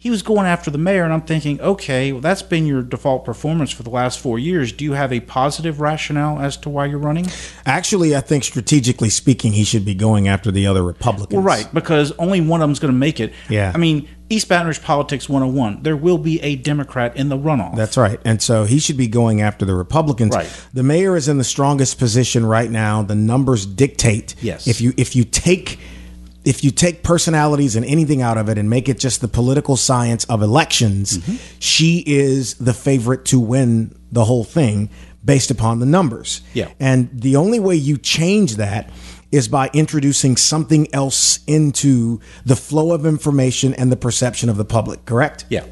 he 0.00 0.10
was 0.10 0.22
going 0.22 0.46
after 0.46 0.70
the 0.70 0.78
mayor, 0.78 1.02
and 1.02 1.12
I'm 1.12 1.22
thinking, 1.22 1.60
okay, 1.60 2.12
well, 2.12 2.20
that's 2.20 2.40
been 2.42 2.66
your 2.66 2.82
default 2.82 3.24
performance 3.24 3.72
for 3.72 3.82
the 3.82 3.90
last 3.90 4.20
four 4.20 4.38
years. 4.38 4.70
Do 4.70 4.84
you 4.84 4.92
have 4.92 5.12
a 5.12 5.18
positive 5.18 5.80
rationale 5.80 6.38
as 6.38 6.56
to 6.58 6.68
why 6.68 6.86
you're 6.86 7.00
running? 7.00 7.26
Actually, 7.66 8.14
I 8.14 8.20
think 8.20 8.44
strategically 8.44 9.10
speaking, 9.10 9.54
he 9.54 9.64
should 9.64 9.84
be 9.84 9.96
going 9.96 10.28
after 10.28 10.52
the 10.52 10.68
other 10.68 10.84
Republicans. 10.84 11.34
Well, 11.34 11.42
right, 11.42 11.68
because 11.74 12.12
only 12.12 12.40
one 12.40 12.62
of 12.62 12.68
them's 12.68 12.78
going 12.78 12.94
to 12.94 12.98
make 12.98 13.18
it. 13.18 13.32
Yeah. 13.48 13.72
I 13.74 13.78
mean, 13.78 14.08
East 14.30 14.48
Baton 14.48 14.68
Rouge 14.68 14.80
politics 14.80 15.28
101. 15.28 15.82
There 15.82 15.96
will 15.96 16.18
be 16.18 16.40
a 16.42 16.54
Democrat 16.54 17.16
in 17.16 17.28
the 17.28 17.36
runoff. 17.36 17.74
That's 17.74 17.96
right. 17.96 18.20
And 18.24 18.40
so 18.40 18.66
he 18.66 18.78
should 18.78 18.96
be 18.96 19.08
going 19.08 19.40
after 19.40 19.64
the 19.64 19.74
Republicans. 19.74 20.32
Right. 20.32 20.48
The 20.72 20.84
mayor 20.84 21.16
is 21.16 21.26
in 21.26 21.38
the 21.38 21.44
strongest 21.44 21.98
position 21.98 22.46
right 22.46 22.70
now. 22.70 23.02
The 23.02 23.16
numbers 23.16 23.66
dictate. 23.66 24.36
Yes. 24.40 24.68
If 24.68 24.80
you 24.80 24.92
if 24.96 25.16
you 25.16 25.24
take 25.24 25.80
if 26.44 26.62
you 26.64 26.70
take 26.70 27.02
personalities 27.02 27.76
and 27.76 27.84
anything 27.84 28.22
out 28.22 28.38
of 28.38 28.48
it 28.48 28.58
and 28.58 28.70
make 28.70 28.88
it 28.88 28.98
just 28.98 29.20
the 29.20 29.28
political 29.28 29.76
science 29.76 30.24
of 30.26 30.42
elections, 30.42 31.18
Mm-hmm. 31.18 31.36
she 31.58 32.02
is 32.06 32.54
the 32.54 32.72
favorite 32.72 33.24
to 33.26 33.40
win 33.40 33.94
the 34.12 34.24
whole 34.24 34.44
thing 34.44 34.88
based 35.24 35.50
upon 35.50 35.78
the 35.80 35.86
numbers. 35.86 36.40
Yeah. 36.54 36.68
And 36.80 37.10
the 37.12 37.36
only 37.36 37.60
way 37.60 37.74
you 37.76 37.98
change 37.98 38.56
that 38.56 38.88
is 39.30 39.46
by 39.48 39.68
introducing 39.74 40.36
something 40.38 40.86
else 40.94 41.40
into 41.46 42.18
the 42.46 42.56
flow 42.56 42.92
of 42.92 43.04
information 43.04 43.74
and 43.74 43.92
the 43.92 43.96
perception 43.96 44.48
of 44.48 44.56
the 44.56 44.64
public, 44.64 45.04
correct? 45.04 45.44
Yeah, 45.50 45.64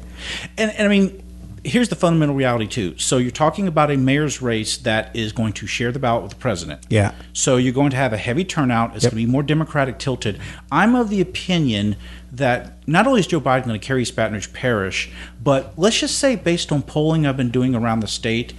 and, 0.59 0.69
and 0.71 0.83
I 0.83 0.87
mean, 0.87 1.23
here's 1.67 1.89
the 1.89 1.95
fundamental 1.95 2.33
reality 2.35 2.65
too. 2.65 2.97
So 2.97 3.17
you're 3.17 3.29
talking 3.31 3.67
about 3.67 3.91
a 3.91 3.97
mayor's 3.97 4.41
race 4.41 4.77
that 4.77 5.13
is 5.15 5.31
going 5.33 5.53
to 5.53 5.67
share 5.67 5.91
the 5.91 5.99
ballot 5.99 6.23
with 6.23 6.31
the 6.31 6.37
president. 6.37 6.85
Yeah. 6.89 7.13
So 7.33 7.57
you're 7.57 7.73
going 7.73 7.91
to 7.91 7.97
have 7.97 8.13
a 8.13 8.17
heavy 8.17 8.45
turnout. 8.45 8.95
It's 8.95 9.03
Yep. 9.03 9.11
going 9.13 9.21
to 9.23 9.27
be 9.27 9.31
more 9.31 9.43
Democratic 9.43 9.99
tilted. 9.99 10.39
I'm 10.71 10.95
of 10.95 11.09
the 11.09 11.19
opinion 11.21 11.97
that 12.31 12.77
not 12.87 13.07
only 13.07 13.19
is 13.19 13.27
Joe 13.27 13.41
Biden 13.41 13.65
going 13.65 13.79
to 13.79 13.85
carry 13.85 14.01
East 14.01 14.15
Parish, 14.15 15.09
but 15.43 15.73
let's 15.77 15.99
just 15.99 16.17
say, 16.17 16.35
based 16.35 16.71
on 16.71 16.81
polling 16.81 17.25
I've 17.25 17.37
been 17.37 17.51
doing 17.51 17.75
around 17.75 17.99
the 17.99 18.07
state, 18.07 18.53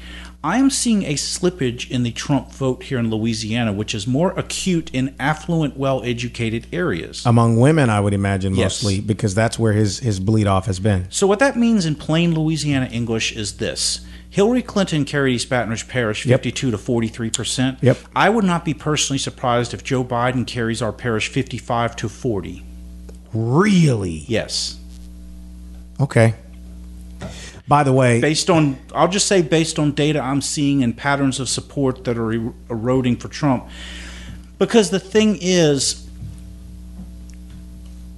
I 0.48 0.56
am 0.56 0.70
seeing 0.70 1.02
a 1.02 1.12
slippage 1.12 1.90
in 1.90 2.04
the 2.04 2.11
Trump 2.11 2.50
vote 2.52 2.84
here 2.84 2.98
in 2.98 3.11
Louisiana, 3.11 3.70
which 3.70 3.94
is 3.94 4.06
more 4.06 4.30
acute 4.30 4.90
in 4.94 5.14
affluent, 5.20 5.76
well 5.76 6.02
educated 6.02 6.66
areas. 6.72 7.26
among 7.26 7.58
women, 7.61 7.90
I 7.90 8.00
would 8.00 8.14
imagine 8.14 8.54
Yes. 8.54 8.82
mostly 8.82 9.00
because 9.00 9.34
that's 9.34 9.58
where 9.58 9.74
his 9.74 9.98
his 9.98 10.18
bleed 10.20 10.46
off 10.46 10.64
has 10.64 10.80
been. 10.80 11.04
So 11.11 11.26
what 11.26 11.38
that 11.40 11.58
means 11.58 11.84
in 11.84 11.96
plain 11.96 12.34
Louisiana 12.34 12.88
English 12.90 13.32
is 13.32 13.58
this. 13.58 14.00
Hillary 14.30 14.62
Clinton 14.62 15.04
carried 15.04 15.34
East 15.34 15.50
Baton 15.50 15.68
Rouge 15.68 15.87
Parish 15.87 16.24
Yep. 16.24 16.38
52 16.40 16.70
to 16.70 16.78
43 16.78 17.28
percent. 17.28 17.78
Yep. 17.82 17.98
I 18.16 18.30
would 18.30 18.44
not 18.46 18.64
be 18.64 18.72
personally 18.72 19.18
surprised 19.18 19.74
if 19.74 19.84
Joe 19.84 20.02
Biden 20.02 20.46
carries 20.46 20.80
our 20.80 20.92
parish 20.94 21.28
55 21.28 21.94
to 21.96 22.08
40. 22.08 22.62
Really? 23.34 24.24
Yes. 24.28 24.78
Okay. 26.00 26.34
By 27.68 27.83
the 27.83 27.92
way, 27.92 28.20
Based 28.20 28.48
on, 28.48 28.78
I'll 28.94 29.09
just 29.09 29.26
say 29.26 29.42
based 29.42 29.78
on 29.78 29.92
data 29.92 30.20
I'm 30.20 30.40
seeing 30.40 30.83
and 30.83 30.96
patterns 30.96 31.38
of 31.38 31.48
support 31.50 32.04
that 32.04 32.16
are 32.16 32.33
er- 32.33 32.54
eroding 32.70 33.16
for 33.16 33.28
Trump. 33.28 33.68
Because 34.59 34.88
the 34.90 34.98
thing 34.98 35.38
is, 35.40 36.09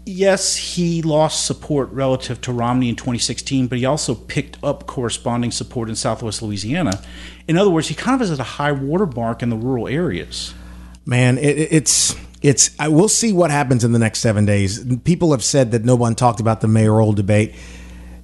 yes, 0.06 0.56
he 0.56 1.02
lost 1.02 1.44
support 1.46 1.90
relative 1.90 2.40
to 2.42 2.52
Romney 2.52 2.88
in 2.88 2.96
2016, 2.96 3.66
but 3.66 3.78
he 3.78 3.84
also 3.84 4.14
picked 4.14 4.56
up 4.62 4.86
corresponding 4.86 5.50
support 5.50 5.88
in 5.88 5.96
Southwest 5.96 6.42
Louisiana. 6.42 7.00
In 7.48 7.56
other 7.56 7.70
words, 7.70 7.88
he 7.88 7.94
kind 7.94 8.14
of 8.14 8.22
is 8.22 8.30
at 8.30 8.38
a 8.40 8.44
high 8.44 8.72
watermark 8.72 9.42
in 9.42 9.50
the 9.50 9.56
rural 9.56 9.88
areas. 9.88 10.54
man, 11.04 11.38
it, 11.38 11.58
it- 11.58 11.68
it's 11.72 12.14
it's. 12.42 12.70
I 12.78 12.88
will 12.88 13.08
see 13.08 13.34
what 13.34 13.50
happens 13.50 13.84
in 13.84 13.92
the 13.92 13.98
next 13.98 14.20
seven 14.20 14.46
days. 14.46 14.82
People 15.04 15.32
have 15.32 15.44
said 15.44 15.72
that 15.72 15.84
no 15.84 15.94
one 15.94 16.14
talked 16.14 16.40
about 16.40 16.62
the 16.62 16.68
mayoral 16.68 17.12
debate. 17.12 17.54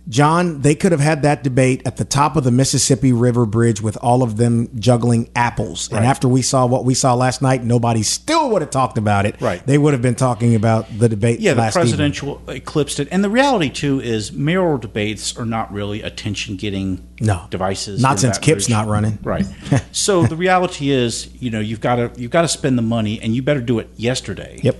John, 0.09 0.61
they 0.61 0.77
could 0.77 0.93
have 0.93 1.01
had 1.01 1.23
that 1.23 1.43
debate 1.43 1.83
at 1.85 1.97
the 1.97 2.05
top 2.05 2.37
of 2.37 2.45
the 2.45 2.53
Mississippi 2.53 3.13
River 3.13 3.45
Bridge 3.45 3.81
with 3.81 3.97
all 4.01 4.23
of 4.23 4.37
them 4.37 4.69
juggling 4.79 5.29
apples. 5.35 5.91
And 5.93 6.05
after 6.05 6.29
we 6.29 6.43
saw 6.43 6.65
what 6.67 6.85
we 6.85 6.95
saw 6.95 7.15
last 7.15 7.43
night, 7.43 7.65
nobody 7.65 8.05
still 8.05 8.51
would 8.51 8.63
have 8.63 8.71
talked 8.71 8.99
about 8.99 9.27
it. 9.27 9.41
Right. 9.41 9.67
They 9.67 9.79
would 9.79 9.95
have 9.95 10.03
been 10.03 10.15
talking 10.15 10.55
about 10.55 10.87
the 10.97 11.09
debate. 11.09 11.41
Yeah, 11.41 11.55
the 11.55 11.61
last 11.63 11.73
evening. 11.77 11.83
presidential 11.85 12.43
eclipsed 12.49 13.01
it. 13.01 13.09
And 13.11 13.25
the 13.25 13.31
reality, 13.31 13.69
too, 13.69 14.01
is 14.01 14.33
mayoral 14.33 14.79
debates 14.79 15.37
are 15.37 15.45
not 15.45 15.73
really 15.73 16.03
attention 16.03 16.55
getting 16.57 17.07
No. 17.21 17.47
devices. 17.51 18.01
Not 18.01 18.21
since 18.21 18.39
Kip's 18.39 18.69
not 18.69 18.87
running. 18.87 19.19
Right. 19.25 19.47
so 19.93 20.25
the 20.25 20.37
reality 20.37 20.91
is, 20.91 21.29
you 21.41 21.51
know, 21.51 21.61
you've 21.61 21.81
got 21.81 21.97
to 21.97 22.13
you've 22.17 22.31
got 22.31 22.43
to 22.43 22.49
spend 22.49 22.79
the 22.79 22.83
money, 22.83 23.21
and 23.21 23.35
you 23.35 23.43
better 23.43 23.61
do 23.61 23.81
it 23.81 23.89
yesterday. 23.97 24.61
Yep. 24.63 24.77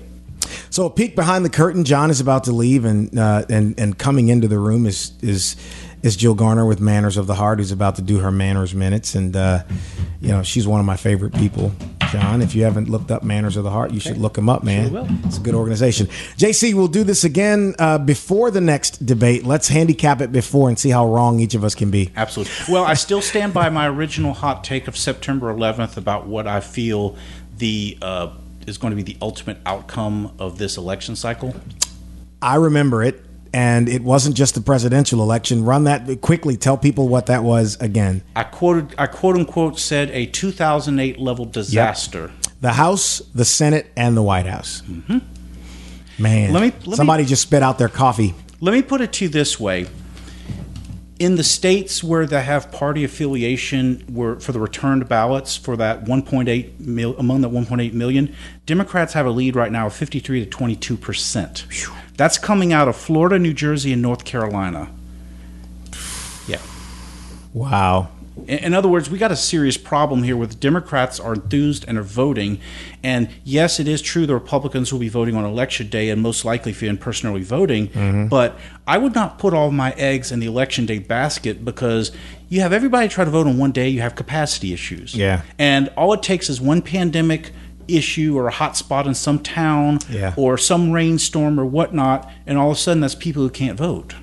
So 0.77 0.85
a 0.85 0.91
peek 0.91 1.17
behind 1.17 1.43
the 1.43 1.49
curtain. 1.49 1.85
John 1.85 2.11
is 2.11 2.21
about 2.21 2.45
to 2.45 2.53
leave, 2.53 2.85
and 2.85 3.19
uh, 3.19 3.47
and 3.49 3.81
and 3.81 3.97
coming 3.97 4.29
into 4.29 4.47
the 4.47 4.59
room 4.59 4.85
is 4.85 5.13
is 5.23 5.57
is 6.03 6.17
Jill 6.17 6.35
Garner 6.35 6.67
with 6.67 6.81
Manners 6.81 7.17
of 7.17 7.27
the 7.27 7.35
Heart, 7.35 7.61
who's 7.61 7.73
about 7.73 7.97
to 7.97 8.03
do 8.03 8.19
her 8.19 8.31
Manners 8.31 8.75
minutes, 8.75 9.15
and 9.15 9.35
uh, 9.35 9.63
you 10.21 10.29
know 10.29 10.43
she's 10.43 10.69
one 10.69 10.79
of 10.79 10.85
my 10.85 10.99
favorite 10.99 11.33
people. 11.33 11.73
John, 12.13 12.43
if 12.43 12.55
you 12.55 12.65
haven't 12.65 12.91
looked 12.91 13.11
up 13.11 13.23
Manners 13.23 13.57
of 13.57 13.65
the 13.65 13.71
Heart, 13.71 13.93
you 13.93 14.01
should 14.01 14.19
look 14.19 14.35
them 14.35 14.51
up, 14.51 14.65
man. 14.65 14.93
will. 14.93 15.09
It's 15.25 15.39
a 15.39 15.41
good 15.41 15.55
organization. 15.55 16.09
JC, 16.37 16.75
we'll 16.75 16.89
do 16.89 17.05
this 17.05 17.25
again 17.25 17.75
uh, 17.79 17.97
before 17.97 18.51
the 18.51 18.61
next 18.61 19.07
debate. 19.07 19.47
Let's 19.47 19.69
handicap 19.69 20.21
it 20.21 20.31
before 20.31 20.69
and 20.69 20.79
see 20.79 20.91
how 20.91 21.09
wrong 21.09 21.41
each 21.41 21.55
of 21.55 21.65
us 21.65 21.75
can 21.75 21.91
be. 21.91 22.13
Absolutely. 22.15 22.53
Well, 22.69 22.85
I 22.85 22.93
still 22.93 23.23
stand 23.23 23.55
by 23.55 23.71
my 23.71 23.89
original 23.89 24.35
hot 24.35 24.63
take 24.63 24.89
of 24.89 24.97
September 24.99 25.51
11th 25.55 25.97
about 25.97 26.27
what 26.27 26.47
I 26.47 26.61
feel 26.61 27.17
the 27.57 27.97
uh, 28.03 28.37
is 28.67 28.79
going 28.79 28.91
to 28.91 28.97
be 28.97 29.03
the 29.03 29.17
ultimate 29.23 29.59
outcome 29.67 30.33
of 30.39 30.59
this 30.59 30.77
election 30.77 31.17
cycle. 31.17 31.55
I 32.43 32.57
remember 32.57 33.03
it, 33.03 33.23
and 33.53 33.89
it 33.89 34.03
wasn't 34.03 34.37
just 34.37 34.55
the 34.55 34.61
presidential 34.61 35.23
election. 35.23 35.65
Run 35.65 35.85
that 35.85 36.21
quickly. 36.21 36.57
Tell 36.57 36.77
people 36.77 37.09
what 37.09 37.27
that 37.27 37.43
was 37.45 37.77
again. 37.81 38.23
I 38.35 38.45
quoted, 38.45 38.95
I 38.99 39.07
quote 39.07 39.37
unquote 39.37 39.79
said 39.79 40.11
a 40.11 40.27
2008 40.27 41.19
level 41.19 41.45
disaster. 41.45 42.31
The 42.61 42.73
House, 42.73 43.21
the 43.35 43.45
Senate, 43.45 43.91
and 43.97 44.17
the 44.17 44.23
White 44.23 44.47
House. 44.47 44.83
Mm-hmm. 44.89 45.19
Man, 46.23 46.53
Let 46.53 46.63
me- 46.63 46.73
let 46.81 46.87
me- 46.87 46.95
somebody 46.97 47.25
just 47.25 47.43
spit 47.43 47.63
out 47.63 47.79
their 47.79 47.89
coffee. 47.89 48.35
Let 48.61 48.73
me 48.73 48.81
put 48.83 49.01
it 49.03 49.13
to 49.15 49.27
you 49.27 49.29
this 49.29 49.61
way. 49.61 49.87
In 51.19 51.37
the 51.37 51.45
states 51.45 52.05
where 52.05 52.27
they 52.27 52.43
have 52.43 52.71
party 52.71 53.03
affiliation 53.03 54.05
where 54.13 54.39
for 54.39 54.53
the 54.53 54.61
returned 54.61 55.09
ballots 55.09 55.57
for 55.57 55.77
that 55.79 56.05
1.8 56.05 56.79
mil, 56.81 57.17
among 57.19 57.41
that 57.41 57.51
1.8 57.51 57.93
million, 57.95 58.35
Democrats 58.67 59.15
have 59.15 59.25
a 59.25 59.31
lead 59.31 59.57
right 59.57 59.73
now 59.73 59.87
of 59.87 59.95
53 59.95 60.45
to 60.45 60.51
22 60.51 60.97
percent. 60.97 61.67
That's 62.17 62.37
coming 62.37 62.73
out 62.73 62.89
of 62.89 62.97
Florida, 62.97 63.39
New 63.39 63.55
Jersey, 63.55 63.93
and 63.93 64.03
North 64.03 64.25
Carolina. 64.25 64.91
Yeah. 66.47 66.61
Wow. 67.55 68.11
In 68.47 68.75
other 68.75 68.89
words, 68.89 69.09
we 69.11 69.19
got 69.19 69.33
a 69.33 69.37
serious 69.37 69.77
problem 69.79 70.23
here 70.23 70.37
with 70.37 70.61
Democrats 70.61 71.19
are 71.19 71.33
enthused 71.35 71.85
and 71.89 71.97
are 71.97 72.03
voting. 72.03 72.61
And 73.03 73.31
yes, 73.45 73.81
it 73.81 73.89
is 73.89 74.03
true 74.03 74.27
the 74.27 74.35
Republicans 74.35 74.93
will 74.93 75.01
be 75.01 75.09
voting 75.09 75.35
on 75.37 75.45
election 75.45 75.89
day 75.89 76.11
and 76.11 76.21
most 76.23 76.45
likely 76.45 76.73
if 76.73 76.83
you're 76.83 76.91
in 76.91 76.99
person 76.99 77.31
early 77.31 77.43
voting. 77.43 77.89
Mm-hmm. 77.89 78.29
But 78.29 78.59
I 78.87 78.99
would 78.99 79.15
not 79.15 79.39
put 79.39 79.55
all 79.55 79.73
my 79.73 79.93
eggs 79.93 80.31
in 80.31 80.41
the 80.41 80.47
election 80.47 80.85
day 80.85 80.99
basket 80.99 81.65
because 81.65 82.13
you 82.49 82.61
have 82.61 82.73
everybody 82.75 83.09
try 83.09 83.25
to 83.25 83.31
vote 83.31 83.47
on 83.47 83.57
one 83.59 83.73
day, 83.73 83.89
you 83.89 84.03
have 84.03 84.15
capacity 84.15 84.73
issues. 84.73 85.15
Yeah. 85.15 85.43
And 85.59 85.89
all 85.97 86.13
it 86.13 86.23
takes 86.23 86.51
is 86.51 86.61
one 86.61 86.83
pandemic 86.83 87.53
issue 87.89 88.37
or 88.37 88.49
a 88.49 88.53
hot 88.53 88.77
spot 88.77 89.07
in 89.07 89.15
some 89.15 89.39
town 89.39 90.01
Yeah. 90.11 90.35
or 90.37 90.59
some 90.59 90.91
rainstorm 90.91 91.59
or 91.59 91.65
whatnot, 91.65 92.31
and 92.47 92.59
all 92.59 92.71
of 92.73 92.77
a 92.77 92.81
sudden 92.81 93.01
that's 93.01 93.15
people 93.15 93.43
who 93.43 93.51
can't 93.51 93.79
vote. 93.79 94.15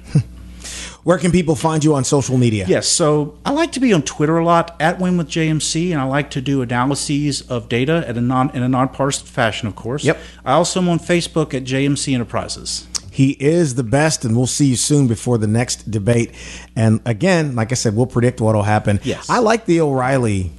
Where 1.03 1.17
can 1.17 1.31
people 1.31 1.55
find 1.55 1.83
you 1.83 1.95
on 1.95 2.05
social 2.05 2.37
media? 2.37 2.65
Yes, 2.65 2.87
so 2.87 3.37
I 3.45 3.51
like 3.51 3.73
to 3.73 3.81
be 3.81 3.91
on 3.91 4.03
Twitter 4.03 4.37
a 4.37 4.45
lot 4.45 4.75
at 4.79 4.99
Win 4.99 5.17
with 5.17 5.27
JMC, 5.27 5.91
and 5.91 5.99
I 5.99 6.05
like 6.05 6.29
to 6.31 6.41
do 6.41 6.61
analyses 6.61 7.41
of 7.41 7.67
data 7.67 8.05
at 8.07 8.17
a 8.17 8.21
non 8.21 8.49
in 8.51 8.63
a 8.63 8.69
nonpartisan 8.69 9.27
fashion, 9.27 9.67
of 9.67 9.75
course. 9.75 10.05
Yep. 10.05 10.17
I 10.45 10.53
also 10.53 10.79
am 10.79 10.87
on 10.87 10.99
Facebook 10.99 11.53
at 11.53 11.65
JMC 11.65 12.13
Enterprises. 12.13 12.87
He 13.11 13.31
is 13.31 13.75
the 13.75 13.83
best, 13.83 14.23
and 14.23 14.35
we'll 14.35 14.47
see 14.47 14.67
you 14.67 14.75
soon 14.75 15.07
before 15.07 15.37
the 15.37 15.45
next 15.45 15.91
debate. 15.91 16.31
And 16.75 17.01
again, 17.05 17.53
like 17.53 17.71
I 17.71 17.75
said, 17.75 17.95
we'll 17.95 18.07
predict 18.07 18.41
what 18.41 18.55
will 18.55 18.63
happen. 18.63 18.99
Yes. 19.03 19.29
I 19.29 19.39
like 19.39 19.65
the 19.65 19.81
O'Reilly 19.81 20.51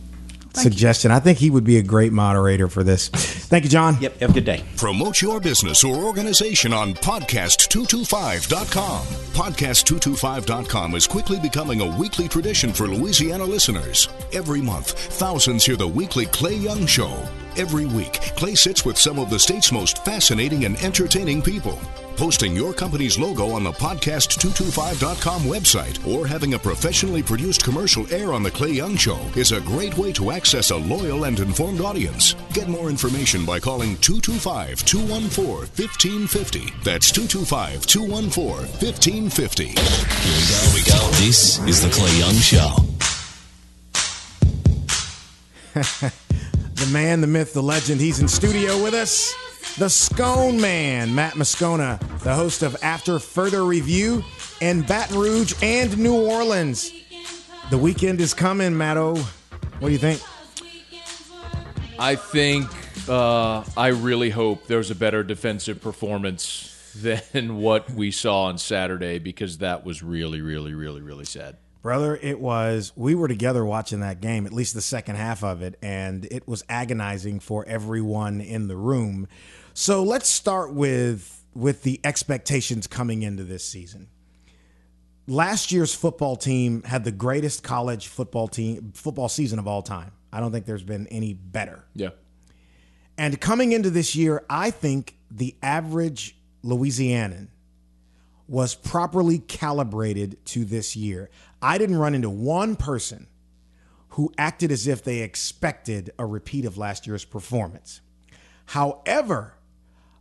suggestion. 0.56 1.10
I 1.10 1.20
think 1.20 1.38
he 1.38 1.50
would 1.50 1.64
be 1.64 1.78
a 1.78 1.82
great 1.82 2.12
moderator 2.12 2.68
for 2.68 2.82
this. 2.82 3.08
Thank 3.08 3.64
you, 3.64 3.70
John. 3.70 3.96
Yep. 4.00 4.20
Have 4.20 4.30
a 4.30 4.32
good 4.32 4.44
day. 4.44 4.64
Promote 4.76 5.20
your 5.20 5.40
business 5.40 5.84
or 5.84 5.96
organization 5.96 6.72
on 6.72 6.94
podcast225.com. 6.94 9.06
Podcast225.com 9.34 10.94
is 10.94 11.06
quickly 11.06 11.38
becoming 11.40 11.80
a 11.80 11.98
weekly 11.98 12.28
tradition 12.28 12.72
for 12.72 12.86
Louisiana 12.86 13.44
listeners. 13.44 14.08
Every 14.32 14.60
month, 14.60 14.92
thousands 14.92 15.64
hear 15.64 15.76
the 15.76 15.88
weekly 15.88 16.26
Clay 16.26 16.56
Young 16.56 16.86
Show. 16.86 17.16
Every 17.56 17.86
week, 17.86 18.14
Clay 18.34 18.56
sits 18.56 18.84
with 18.84 18.98
some 18.98 19.18
of 19.18 19.30
the 19.30 19.38
state's 19.38 19.70
most 19.70 20.04
fascinating 20.04 20.64
and 20.64 20.76
entertaining 20.82 21.40
people. 21.40 21.78
Posting 22.16 22.54
your 22.54 22.72
company's 22.72 23.18
logo 23.18 23.50
on 23.50 23.62
the 23.62 23.70
podcast225.com 23.72 25.42
website 25.42 26.04
or 26.06 26.26
having 26.26 26.54
a 26.54 26.58
professionally 26.58 27.22
produced 27.22 27.62
commercial 27.62 28.12
air 28.12 28.32
on 28.32 28.42
The 28.42 28.50
Clay 28.50 28.70
Young 28.72 28.96
Show 28.96 29.18
is 29.36 29.52
a 29.52 29.60
great 29.60 29.96
way 29.96 30.12
to 30.14 30.32
access 30.32 30.70
a 30.70 30.76
loyal 30.76 31.24
and 31.24 31.38
informed 31.38 31.80
audience. 31.80 32.34
Get 32.52 32.68
more 32.68 32.88
information 32.88 33.44
by 33.44 33.60
calling 33.60 33.96
225 33.98 34.84
214 34.84 35.46
1550. 35.46 36.72
That's 36.82 37.12
225 37.12 37.86
214 37.86 38.68
1550. 38.80 39.64
Here 39.66 39.74
we 39.74 40.42
go. 40.50 40.74
we 40.74 40.82
go. 40.82 41.10
This 41.18 41.58
is 41.68 41.82
the 41.82 41.90
Clay 41.90 42.18
Young 42.18 42.34
Show. 42.34 42.74
The 46.74 46.86
man, 46.92 47.20
the 47.20 47.26
myth, 47.26 47.52
the 47.52 47.62
legend. 47.62 48.00
He's 48.00 48.18
in 48.18 48.26
studio 48.26 48.82
with 48.82 48.94
us. 48.94 49.32
The 49.78 49.88
Scone 49.88 50.60
Man, 50.60 51.14
Matt 51.14 51.34
Moscona, 51.34 51.98
the 52.20 52.34
host 52.34 52.62
of 52.62 52.76
After 52.82 53.18
Further 53.18 53.64
Review 53.64 54.22
in 54.60 54.82
Baton 54.82 55.18
Rouge 55.18 55.54
and 55.62 55.96
New 55.96 56.14
Orleans. 56.14 56.92
The 57.70 57.78
weekend 57.78 58.20
is 58.20 58.34
coming, 58.34 58.76
Matto. 58.76 59.16
What 59.78 59.88
do 59.88 59.90
you 59.90 59.98
think? 59.98 60.20
I 61.98 62.16
think 62.16 62.68
uh, 63.08 63.64
I 63.76 63.88
really 63.88 64.30
hope 64.30 64.66
there's 64.66 64.90
a 64.90 64.94
better 64.94 65.22
defensive 65.22 65.80
performance 65.80 66.92
than 67.32 67.56
what 67.56 67.90
we 67.90 68.10
saw 68.10 68.44
on 68.44 68.58
Saturday 68.58 69.18
because 69.18 69.58
that 69.58 69.84
was 69.84 70.02
really, 70.02 70.40
really, 70.40 70.74
really, 70.74 71.02
really 71.02 71.24
sad. 71.24 71.56
Brother, 71.84 72.16
it 72.16 72.40
was, 72.40 72.94
we 72.96 73.14
were 73.14 73.28
together 73.28 73.62
watching 73.62 74.00
that 74.00 74.22
game, 74.22 74.46
at 74.46 74.54
least 74.54 74.72
the 74.72 74.80
second 74.80 75.16
half 75.16 75.44
of 75.44 75.60
it, 75.60 75.78
and 75.82 76.26
it 76.30 76.48
was 76.48 76.64
agonizing 76.66 77.40
for 77.40 77.62
everyone 77.68 78.40
in 78.40 78.68
the 78.68 78.76
room. 78.76 79.28
So 79.74 80.02
let's 80.02 80.26
start 80.26 80.72
with 80.72 81.44
with 81.54 81.82
the 81.82 82.00
expectations 82.02 82.86
coming 82.86 83.22
into 83.22 83.44
this 83.44 83.66
season. 83.66 84.08
Last 85.26 85.72
year's 85.72 85.92
football 85.94 86.36
team 86.36 86.84
had 86.84 87.04
the 87.04 87.12
greatest 87.12 87.62
college 87.62 88.08
football 88.08 88.48
team 88.48 88.92
football 88.94 89.28
season 89.28 89.58
of 89.58 89.68
all 89.68 89.82
time. 89.82 90.12
I 90.32 90.40
don't 90.40 90.52
think 90.52 90.64
there's 90.64 90.82
been 90.82 91.06
any 91.08 91.34
better. 91.34 91.84
Yeah. 91.94 92.10
And 93.18 93.38
coming 93.38 93.72
into 93.72 93.90
this 93.90 94.16
year, 94.16 94.42
I 94.48 94.70
think 94.70 95.18
the 95.30 95.54
average 95.62 96.34
Louisianan 96.64 97.48
was 98.46 98.74
properly 98.74 99.38
calibrated 99.38 100.44
to 100.46 100.64
this 100.64 100.96
year. 100.96 101.30
I 101.64 101.78
didn't 101.78 101.96
run 101.96 102.14
into 102.14 102.28
one 102.28 102.76
person 102.76 103.26
who 104.10 104.30
acted 104.36 104.70
as 104.70 104.86
if 104.86 105.02
they 105.02 105.20
expected 105.20 106.10
a 106.18 106.26
repeat 106.26 106.66
of 106.66 106.76
last 106.76 107.06
year's 107.06 107.24
performance. 107.24 108.02
However, 108.66 109.54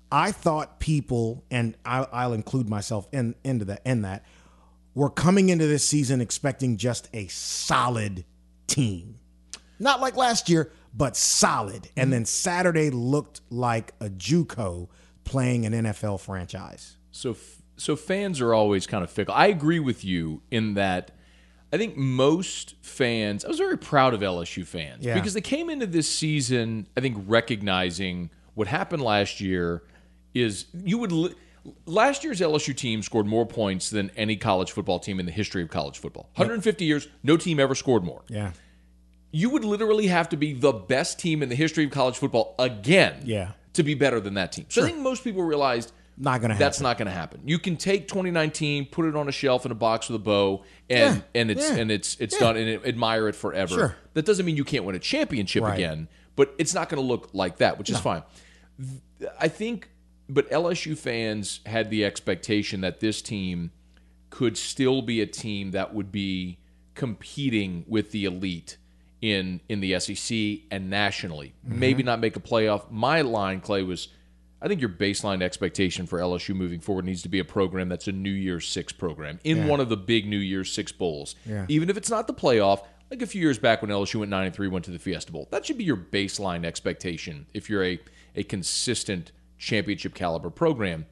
I 0.10 0.32
thought 0.32 0.80
people, 0.80 1.44
and 1.52 1.76
I'll, 1.84 2.08
I'll 2.14 2.34
include 2.34 2.70
myself 2.70 3.10
in 3.12 3.36
into 3.44 3.66
that 3.66 3.82
in 3.84 4.04
that, 4.04 4.24
were 4.96 5.10
coming 5.10 5.50
into 5.50 5.68
this 5.68 5.86
season 5.86 6.22
expecting 6.22 6.78
just 6.78 7.10
a 7.14 7.28
solid 7.28 8.24
team, 8.66 9.20
not 9.80 10.00
like 10.00 10.16
last 10.16 10.48
year, 10.48 10.72
but 10.94 11.18
solid. 11.18 11.90
And 11.98 12.14
then 12.14 12.24
Saturday 12.24 12.90
looked 12.90 13.42
like 13.50 13.94
a 14.00 14.10
JUCO 14.10 14.88
playing 15.26 15.66
an 15.66 15.74
NFL 15.74 16.22
franchise. 16.22 16.96
So, 17.12 17.36
so 17.76 17.98
fans 17.98 18.40
are 18.40 18.54
always 18.54 18.88
kind 18.88 19.04
of 19.04 19.12
fickle. 19.12 19.34
I 19.34 19.48
agree 19.48 19.82
with 19.82 20.06
you 20.06 20.42
in 20.50 20.76
that. 20.76 21.12
I 21.74 21.78
think 21.78 21.98
most 21.98 22.76
fans. 22.84 23.44
I 23.44 23.48
was 23.48 23.58
very 23.58 23.78
proud 23.80 24.14
of 24.14 24.22
LSU 24.22 24.64
fans 24.66 25.04
Yeah. 25.04 25.16
because 25.16 25.34
they 25.34 25.42
came 25.42 25.72
into 25.72 25.88
this 25.88 26.08
season. 26.08 26.88
I 26.96 27.02
think 27.02 27.18
recognizing 27.28 28.30
what 28.54 28.68
happened 28.68 29.02
last 29.02 29.42
year 29.42 29.82
is 30.36 30.68
you 30.74 31.00
would. 31.00 31.36
Last 31.86 32.24
year's 32.26 32.42
LSU 32.42 32.76
team 32.76 33.02
scored 33.02 33.26
more 33.26 33.46
points 33.46 33.90
than 33.90 34.12
any 34.18 34.36
college 34.36 34.72
football 34.72 35.00
team 35.00 35.20
in 35.20 35.26
the 35.26 35.32
history 35.32 35.64
of 35.64 35.70
college 35.70 35.98
football. 35.98 36.30
150 36.36 36.84
years, 36.86 37.08
no 37.24 37.38
team 37.38 37.60
ever 37.60 37.74
scored 37.76 38.04
more. 38.04 38.22
Yeah. 38.30 38.52
you 39.36 39.50
would 39.50 39.66
literally 39.66 40.06
have 40.06 40.30
to 40.30 40.38
be 40.38 40.54
the 40.54 40.72
best 40.72 41.18
team 41.18 41.42
in 41.42 41.50
the 41.50 41.56
history 41.56 41.86
of 41.86 41.90
college 41.90 42.16
football 42.20 42.54
again 42.60 43.16
Yeah. 43.26 43.54
to 43.74 43.82
be 43.82 43.96
better 43.96 44.20
than 44.20 44.36
that 44.36 44.52
team. 44.52 44.66
So 44.70 44.84
I 44.84 44.86
think 44.86 45.00
most 45.00 45.24
people 45.24 45.42
realized 45.42 45.92
Not 46.18 46.42
gonna 46.42 46.54
Happen. 46.54 46.64
that's 46.66 46.80
not 46.82 46.98
going 46.98 47.08
to 47.08 47.12
happen. 47.12 47.42
You 47.46 47.58
can 47.58 47.76
take 47.76 48.08
2019, 48.08 48.86
put 48.88 49.06
it 49.06 49.16
on 49.16 49.28
a 49.28 49.32
shelf 49.32 49.66
in 49.66 49.72
a 49.72 49.76
box 49.76 50.10
with 50.10 50.22
a 50.22 50.24
bow, 50.24 50.64
and 50.90 51.18
Yeah, 51.18 51.22
and 51.42 51.52
it's 51.52 51.70
yeah, 51.70 51.76
and 51.78 51.92
it's 51.92 52.16
it's 52.20 52.36
yeah. 52.36 52.40
done, 52.40 52.58
and 52.58 52.86
admire 52.86 53.28
it 53.28 53.36
forever. 53.36 53.74
Sure. 53.74 53.96
That 54.14 54.26
doesn't 54.26 54.46
mean 54.46 54.56
you 54.56 54.64
can't 54.64 54.86
win 54.86 54.96
a 54.96 55.00
championship 55.00 55.64
Right. 55.64 55.74
again, 55.76 56.08
but 56.36 56.54
it's 56.60 56.74
not 56.74 56.90
going 56.90 57.02
to 57.02 57.08
look 57.08 57.30
like 57.34 57.58
that, 57.58 57.78
which 57.80 57.90
is 57.90 58.00
fine. 58.00 58.22
I 59.40 59.48
think, 59.48 59.90
but 60.30 60.50
LSU 60.52 60.98
fans 60.98 61.62
had 61.66 61.90
the 61.90 62.06
expectation 62.06 62.82
that 62.82 63.00
this 63.00 63.22
team 63.22 63.72
could 64.30 64.58
still 64.58 65.02
be 65.02 65.22
a 65.22 65.26
team 65.28 65.72
that 65.72 65.94
would 65.94 66.12
be 66.12 66.58
competing 66.96 67.86
with 67.88 68.12
the 68.12 68.26
elite 68.26 68.78
in 69.22 69.62
in 69.70 69.80
the 69.80 70.00
SEC 70.00 70.62
and 70.72 70.90
nationally. 70.90 71.54
Mm-hmm. 71.68 71.80
Maybe 71.80 72.04
not 72.04 72.20
make 72.20 72.36
a 72.36 72.40
playoff. 72.40 72.90
My 72.92 73.22
line, 73.22 73.62
Clay, 73.62 73.84
was 73.84 74.10
I 74.64 74.70
think 74.70 74.80
your 74.80 74.90
baseline 74.90 75.42
expectation 75.44 76.08
for 76.08 76.20
LSU 76.20 76.56
moving 76.56 76.80
forward 76.80 77.04
needs 77.04 77.22
to 77.24 77.30
be 77.30 77.40
a 77.40 77.44
program 77.46 77.90
that's 77.90 78.08
a 78.08 78.14
New 78.14 78.32
Year's 78.32 78.66
Six 78.66 78.94
program 78.94 79.40
in 79.44 79.58
Yeah. 79.58 79.66
one 79.68 79.82
of 79.82 79.90
the 79.90 79.98
big 79.98 80.26
New 80.26 80.38
Year's 80.38 80.72
Six 80.72 80.94
bowls. 80.94 81.36
Yeah. 81.46 81.66
Even 81.68 81.90
if 81.90 81.98
it's 81.98 82.10
not 82.10 82.28
the 82.28 82.34
playoff, 82.34 82.86
like 83.12 83.22
a 83.22 83.28
few 83.28 83.42
years 83.42 83.60
back 83.60 83.82
when 83.82 83.92
LSU 83.92 84.20
went 84.20 84.32
nine 84.32 84.46
and 84.46 84.56
three, 84.56 84.70
went 84.70 84.86
to 84.86 84.92
the 84.92 85.00
Fiesta 85.00 85.34
Bowl. 85.34 85.50
That 85.52 85.66
should 85.66 85.78
be 85.78 85.84
your 85.84 85.98
baseline 85.98 86.64
expectation 86.66 87.46
if 87.54 87.70
you're 87.70 87.84
a 87.84 88.00
a 88.36 88.44
consistent 88.44 89.32
championship 89.60 90.16
caliber 90.16 90.50
program. 90.50 91.06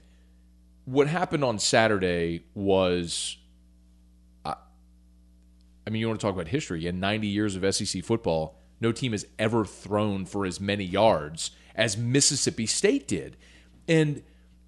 What 0.86 1.08
happened 1.08 1.44
on 1.44 1.60
Saturday 1.60 2.46
was 2.56 3.38
I 4.46 5.90
mean, 5.90 6.00
you 6.00 6.08
want 6.08 6.20
to 6.20 6.26
talk 6.26 6.36
about 6.36 6.48
history. 6.48 6.86
In 6.86 7.00
90 7.00 7.28
years 7.28 7.56
of 7.56 7.76
SEC 7.76 8.04
football, 8.04 8.56
no 8.80 8.92
team 8.92 9.14
has 9.14 9.26
ever 9.40 9.66
thrown 9.66 10.26
for 10.26 10.46
as 10.46 10.60
many 10.62 10.84
yards 10.84 11.52
as 11.76 11.98
Mississippi 11.98 12.66
State 12.66 13.08
did. 13.08 13.38
And, 13.88 14.24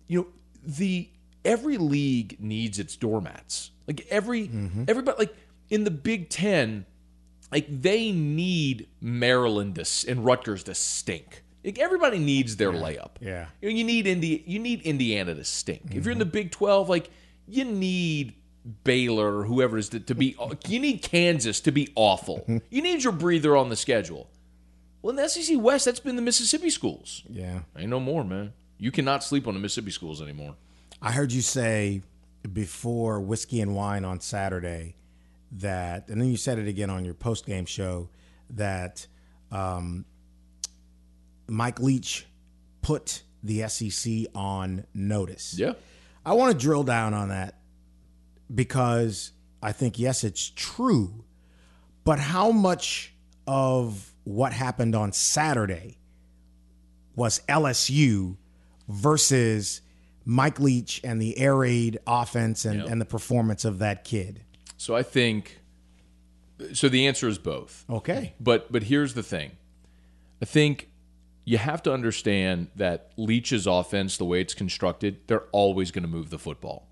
you 0.08 0.22
know, 0.22 0.28
the 0.66 1.10
every 1.46 1.78
league 1.78 2.38
needs 2.40 2.80
its 2.80 2.96
doormats. 2.96 3.72
Like 3.88 4.06
every 4.10 4.48
mm-hmm. 4.48 4.86
everybody 4.88 5.18
like 5.20 5.36
in 5.70 5.84
the 5.84 5.92
Big 5.92 6.30
10, 6.30 6.86
like 7.52 7.66
they 7.70 8.12
need 8.12 8.88
Maryland 9.02 9.76
to, 9.76 10.10
and 10.10 10.24
Rutgers 10.24 10.64
to 10.64 10.76
stink. 10.76 11.44
Like 11.64 11.80
everybody 11.80 12.20
needs 12.20 12.58
their 12.58 12.72
layup. 12.72 13.12
Yeah. 13.22 13.48
You, 13.62 13.70
know, 13.70 13.76
you 13.76 13.84
need 13.84 14.08
Indi- 14.08 14.44
you 14.46 14.60
need 14.60 14.82
Indiana 14.82 15.34
to 15.34 15.44
stink. 15.44 15.82
If 15.92 16.06
you're 16.06 16.12
in 16.12 16.14
mm-hmm. 16.14 16.20
the 16.20 16.26
Big 16.26 16.52
12, 16.52 16.90
like 16.90 17.10
you 17.48 17.64
need 17.66 18.34
Baylor 18.84 19.40
or 19.40 19.44
whoever 19.46 19.78
is 19.78 19.90
to, 19.90 20.00
to 20.00 20.16
be 20.16 20.36
you 20.68 20.80
need 20.80 21.02
Kansas 21.02 21.60
to 21.62 21.72
be 21.72 21.90
awful. 21.96 22.46
you 22.70 22.82
need 22.82 23.04
your 23.04 23.14
breather 23.14 23.56
on 23.56 23.70
the 23.70 23.76
schedule. 23.76 24.30
Well, 25.04 25.10
in 25.12 25.18
the 25.18 25.28
SEC 25.28 25.60
West, 25.60 25.84
that's 25.86 26.00
been 26.00 26.16
the 26.16 26.22
Mississippi 26.22 26.70
schools. 26.70 27.24
Yeah. 27.30 27.60
Ain't 27.78 27.90
no 27.90 28.00
more, 28.00 28.24
man. 28.24 28.54
You 28.80 28.90
cannot 28.90 29.24
sleep 29.24 29.48
on 29.48 29.54
the 29.54 29.60
Mississippi 29.60 29.92
schools 29.92 30.22
anymore. 30.22 30.56
I 31.02 31.12
heard 31.12 31.34
you 31.34 31.42
say 31.42 32.02
before 32.52 33.20
whiskey 33.20 33.60
and 33.60 33.76
wine 33.76 34.06
on 34.06 34.22
Saturday 34.22 34.96
that, 35.52 36.08
and 36.08 36.22
then 36.22 36.30
you 36.30 36.38
said 36.38 36.58
it 36.58 36.70
again 36.70 36.90
on 36.90 37.04
your 37.04 37.14
post 37.14 37.46
game 37.46 37.66
show 37.66 38.08
that 38.52 39.06
um, 39.52 40.06
Mike 41.48 41.82
Leach 41.82 42.26
put 42.82 43.24
the 43.44 43.68
SEC 43.68 44.28
on 44.34 44.86
notice. 44.94 45.56
Yeah. 45.58 45.74
I 46.26 46.34
want 46.34 46.54
to 46.54 46.58
drill 46.58 46.84
down 46.84 47.14
on 47.14 47.28
that 47.28 47.56
because 48.54 49.34
I 49.62 49.74
think, 49.74 50.00
yes, 50.00 50.24
it's 50.24 50.50
true, 50.56 51.26
but 52.06 52.20
how 52.20 52.52
much 52.52 53.14
of 53.46 54.13
what 54.24 54.54
happened 54.54 54.96
on 54.96 55.12
Saturday 55.12 55.98
was 57.16 57.42
LSU 57.48 58.38
versus 58.88 59.82
Mike 60.26 60.60
Leach 60.60 61.02
and 61.04 61.22
the 61.22 61.38
air 61.38 61.56
raid 61.56 62.00
offense 62.08 62.66
and, 62.66 62.80
Yeah. 62.80 62.86
and 62.88 63.00
the 63.02 63.06
performance 63.06 63.66
of 63.66 63.80
that 63.80 64.04
kid? 64.04 64.42
So 64.78 64.96
I 64.96 65.04
think 65.04 65.60
so 66.74 66.88
the 66.88 67.08
answer 67.08 67.28
is 67.28 67.38
both. 67.38 67.84
Okay. 67.90 68.34
But 68.40 68.72
but 68.72 68.84
here's 68.84 69.14
the 69.14 69.24
thing. 69.24 69.52
I 70.42 70.46
think 70.46 70.90
you 71.46 71.58
have 71.58 71.84
to 71.84 71.94
understand 71.94 72.68
that 72.76 73.12
Leach's 73.18 73.68
offense, 73.68 74.18
the 74.18 74.26
way 74.26 74.40
it's 74.42 74.54
constructed, 74.54 75.18
they're 75.28 75.46
always 75.52 75.92
going 75.92 76.04
to 76.04 76.10
move 76.10 76.30
the 76.30 76.40
football. 76.40 76.88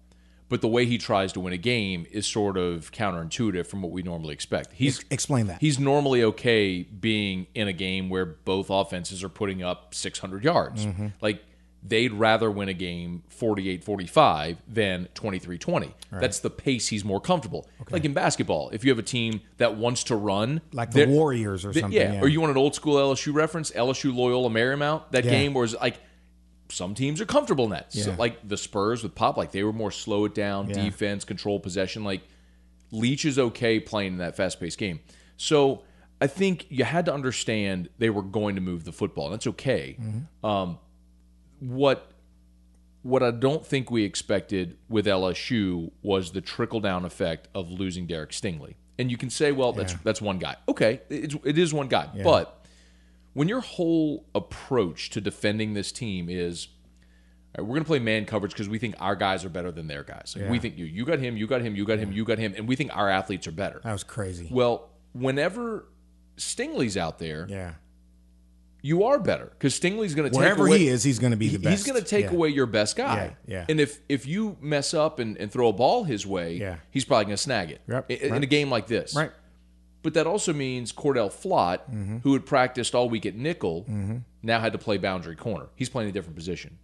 But 0.52 0.60
the 0.60 0.68
way 0.68 0.86
he 0.86 0.97
tries 0.97 1.32
to 1.32 1.39
win 1.39 1.54
a 1.54 1.58
game 1.58 2.06
is 2.12 2.28
sort 2.28 2.58
of 2.58 2.91
counterintuitive 2.91 3.66
from 3.68 3.82
what 3.82 3.91
we 3.93 4.04
normally 4.04 4.34
expect. 4.34 4.74
He's 4.74 5.04
explain 5.10 5.47
that. 5.47 5.62
He's 5.62 5.80
normally 5.80 6.22
okay 6.26 6.84
being 6.84 7.47
in 7.56 7.70
a 7.70 7.74
game 7.74 8.10
where 8.10 8.26
both 8.26 8.70
offenses 8.70 9.24
are 9.24 9.30
putting 9.30 9.64
up 9.64 9.95
600 9.95 10.43
yards. 10.43 10.86
Mm-hmm. 10.86 11.08
Like 11.22 11.41
they'd 11.82 12.12
rather 12.12 12.52
win 12.52 12.68
a 12.68 12.74
game 12.74 13.24
48-45 13.34 14.58
than 14.68 15.08
23-20. 15.16 15.93
That's 16.12 16.39
the 16.39 16.49
pace 16.49 16.89
he's 16.89 17.06
more 17.06 17.22
comfortable. 17.22 17.68
Like 17.89 18.04
in 18.04 18.14
basketball, 18.14 18.70
if 18.72 18.84
you 18.84 18.91
have 18.91 18.99
a 18.99 19.04
team 19.04 19.39
that 19.58 19.78
wants 19.78 20.04
to 20.06 20.18
run, 20.18 20.60
Like 20.74 20.91
the 20.91 21.06
Warriors 21.06 21.64
or 21.66 21.72
something, 21.72 21.93
Yeah. 21.93 22.16
yeah. 22.16 22.22
Or 22.22 22.28
you 22.28 22.41
want 22.41 22.52
an 22.52 22.58
old 22.58 22.76
school 22.76 22.95
LSU 22.97 23.34
reference? 23.34 23.72
LSU 23.72 24.14
Loyola 24.14 24.49
Marymount. 24.49 25.04
That 25.12 25.24
Yeah. 25.24 25.32
game 25.32 25.54
was 25.54 25.76
like 25.76 25.97
some 26.72 26.93
teams 26.95 27.19
are 27.22 27.26
comfortable 27.26 27.65
in 27.65 27.72
that. 27.72 27.91
So, 27.93 28.13
like 28.17 28.47
the 28.47 28.57
Spurs 28.57 29.03
with 29.03 29.13
Pop, 29.15 29.38
like 29.38 29.51
they 29.51 29.63
were 29.63 29.74
more 29.74 29.91
slow 29.91 30.26
it 30.26 30.34
down, 30.36 30.69
Yeah. 30.69 30.84
defense, 30.86 31.24
control 31.26 31.59
possession. 31.59 32.03
Like 32.03 32.22
Leach 32.91 33.26
is 33.26 33.38
okay 33.39 33.80
playing 33.80 34.13
in 34.13 34.17
that 34.19 34.36
fast 34.36 34.59
paced 34.59 34.78
game. 34.78 34.99
So 35.38 35.84
I 36.19 36.28
think 36.28 36.65
you 36.69 36.84
had 36.84 37.05
to 37.05 37.13
understand 37.13 37.89
they 37.97 38.09
were 38.09 38.22
going 38.22 38.55
to 38.55 38.61
move 38.61 38.84
the 38.84 38.91
football. 38.91 39.26
And 39.26 39.34
that's 39.34 39.47
okay. 39.47 39.97
Mm-hmm. 39.99 40.45
Um, 40.45 40.78
what 41.59 42.07
what 43.03 43.24
I 43.24 43.32
don't 43.32 43.65
think 43.65 43.89
we 43.89 44.03
expected 44.03 44.78
with 44.88 45.07
LSU 45.07 45.91
was 46.03 46.32
the 46.34 46.41
trickle 46.41 46.80
down 46.80 47.03
effect 47.03 47.47
of 47.55 47.72
losing 47.72 48.05
Derek 48.05 48.30
Stingley. 48.30 48.76
And 48.99 49.09
you 49.09 49.17
can 49.17 49.32
say, 49.32 49.51
well, 49.51 49.74
that's 49.74 49.93
Yeah. 49.93 49.99
that's 50.03 50.22
one 50.22 50.38
guy. 50.38 50.55
Okay, 50.69 51.01
it's, 51.09 51.36
it 51.43 51.57
is 51.57 51.74
one 51.74 51.88
guy. 51.88 52.09
But 52.24 52.61
when 53.34 53.48
your 53.48 53.62
whole 53.62 54.26
approach 54.36 55.10
to 55.12 55.22
defending 55.22 55.74
this 55.74 55.92
team 55.92 56.28
is, 56.30 56.68
right, 57.58 57.64
we're 57.64 57.76
going 57.76 57.84
to 57.84 57.88
play 57.88 58.00
man 58.00 58.26
coverage 58.26 58.52
because 58.52 58.68
we 58.70 58.78
think 58.80 58.96
our 59.00 59.16
guys 59.16 59.46
are 59.46 59.50
better 59.50 59.72
than 59.72 59.88
their 59.88 60.04
guys. 60.04 60.36
Like, 60.38 60.50
We 60.50 60.60
think 60.60 60.78
you, 60.78 60.86
you 60.86 61.06
got 61.06 61.20
him, 61.20 61.38
you 61.38 61.48
got 61.48 61.62
him, 61.62 61.76
you 61.76 61.86
got 61.86 62.00
him, 62.00 62.12
you 62.12 62.26
got 62.26 62.38
him, 62.40 62.54
and 62.58 62.68
we 62.68 62.76
think 62.76 62.96
our 62.96 63.10
athletes 63.10 63.48
are 63.48 63.52
better. 63.54 63.80
That 63.84 63.94
was 63.94 64.04
crazy. 64.04 64.50
Well, 64.52 64.90
whenever 65.14 65.86
Stingley's 66.38 66.98
out 66.98 67.20
there, 67.20 67.46
yeah. 67.50 67.74
you 68.82 69.04
are 69.04 69.20
better 69.20 69.46
because 69.46 69.80
Stingley's 69.80 70.16
going 70.16 70.30
to 70.30 70.32
take 70.32 70.40
Wherever 70.40 70.66
away, 70.68 70.80
he 70.80 70.88
is, 70.88 71.04
he's 71.04 71.20
gonna 71.20 71.38
be 71.38 71.50
the 71.50 71.60
he- 71.60 71.70
He's 71.76 71.84
going 71.84 72.00
to 72.02 72.06
take 72.08 72.26
Yeah. 72.26 72.32
away 72.34 72.50
your 72.50 72.66
best 72.66 72.96
guy. 72.96 73.36
Yeah, 73.48 73.54
yeah. 73.60 73.66
And 73.70 73.80
if 73.80 74.00
if 74.10 74.26
you 74.26 74.58
mess 74.60 74.94
up 74.94 75.20
and, 75.20 75.38
and 75.38 75.52
throw 75.52 75.68
a 75.70 75.74
ball 75.74 76.04
his 76.04 76.26
way, 76.26 76.56
Yeah. 76.56 76.78
he's 76.90 77.06
probably 77.06 77.26
going 77.26 77.38
to 77.38 77.42
snag 77.44 77.72
it 77.72 77.82
Yep, 77.88 78.10
in, 78.12 78.36
in 78.36 78.44
a 78.44 78.48
game 78.48 78.70
like 78.70 78.88
this. 78.88 79.16
Right. 79.16 79.32
But 80.04 80.14
that 80.16 80.26
also 80.28 80.52
means 80.54 80.91
Cordell 80.91 81.30
Flott, 81.32 81.80
Mm-hmm. 81.91 82.18
who 82.20 82.34
had 82.34 82.45
practiced 82.45 82.95
all 82.95 83.10
week 83.10 83.26
at 83.26 83.36
nickel, 83.36 83.86
now 84.41 84.60
had 84.60 84.72
to 84.74 84.80
play 84.80 84.97
boundary 84.97 85.36
corner. 85.36 85.68
He's 85.76 85.89
playing 85.89 86.10
a 86.10 86.12
different 86.12 86.36
position. 86.36 86.78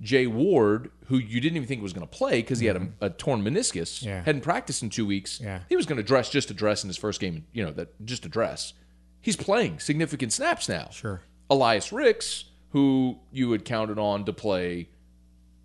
Jay 0.00 0.26
Ward, 0.26 0.90
who 1.06 1.16
you 1.18 1.40
didn't 1.40 1.56
even 1.56 1.68
think 1.68 1.80
was 1.80 1.92
going 1.92 2.06
to 2.06 2.10
play 2.18 2.40
because 2.42 2.58
he 2.58 2.66
had 2.66 2.76
a, 2.76 2.88
a 3.02 3.10
torn 3.10 3.42
meniscus, 3.42 4.00
Mm-hmm. 4.00 4.08
Yeah. 4.08 4.22
hadn't 4.24 4.40
practiced 4.42 4.82
in 4.82 4.90
two 4.90 5.06
weeks. 5.06 5.40
Yeah. 5.40 5.60
He 5.68 5.76
was 5.76 5.86
going 5.86 5.98
to 5.98 6.02
dress 6.02 6.28
just 6.28 6.48
to 6.48 6.54
dress 6.54 6.82
in 6.82 6.88
his 6.88 6.96
first 6.96 7.20
game. 7.20 7.46
You 7.52 7.64
know 7.64 7.70
that 7.72 8.04
just 8.04 8.24
to 8.24 8.28
dress. 8.28 8.72
He's 9.20 9.36
playing 9.36 9.78
significant 9.78 10.32
snaps 10.32 10.68
now. 10.68 10.88
Sure. 10.90 11.22
Elias 11.48 11.92
Ricks, 11.92 12.46
who 12.70 13.18
you 13.30 13.52
had 13.52 13.64
counted 13.64 13.98
on 13.98 14.24
to 14.24 14.32
play 14.32 14.88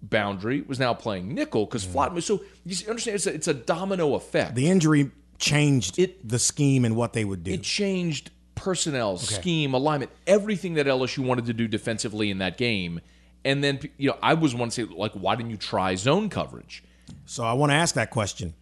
boundary, 0.03 0.61
was 0.61 0.79
now 0.79 0.93
playing 0.93 1.33
nickel 1.33 1.65
because 1.65 1.85
Flott 1.85 2.13
moved. 2.13 2.25
So 2.25 2.41
you 2.65 2.75
see- 2.75 2.87
understand 2.87 3.15
it's 3.15 3.25
a, 3.27 3.33
it's 3.33 3.47
a 3.47 3.53
domino 3.53 4.13
effect. 4.15 4.55
The 4.55 4.69
injury 4.69 5.09
changed 5.39 5.99
It- 5.99 6.27
the 6.27 6.39
scheme 6.39 6.85
and 6.85 6.95
what 6.95 7.13
they 7.13 7.25
would 7.25 7.43
do. 7.43 7.51
it 7.51 7.63
changed 7.63 8.31
personnel, 8.55 9.17
scheme, 9.17 9.73
alignment, 9.73 10.11
everything 10.25 10.73
that 10.75 10.87
LSU 10.87 11.23
wanted 11.23 11.45
to 11.45 11.53
do 11.53 11.67
defensively 11.67 12.29
in 12.31 12.39
that 12.39 12.57
game. 12.57 12.99
And 13.45 13.63
then, 13.63 13.79
you 13.97 14.09
know, 14.09 14.17
I 14.21 14.33
was 14.33 14.55
one 14.55 14.69
to 14.69 14.73
say, 14.73 14.83
like, 14.83 15.13
why 15.13 15.35
didn't 15.35 15.51
you 15.51 15.57
try 15.57 15.95
zone 15.95 16.29
coverage? 16.29 16.83
So 17.25 17.43
I 17.43 17.53
want 17.53 17.71
to 17.71 17.75
ask 17.75 17.95
that 17.95 18.09
question. 18.09 18.55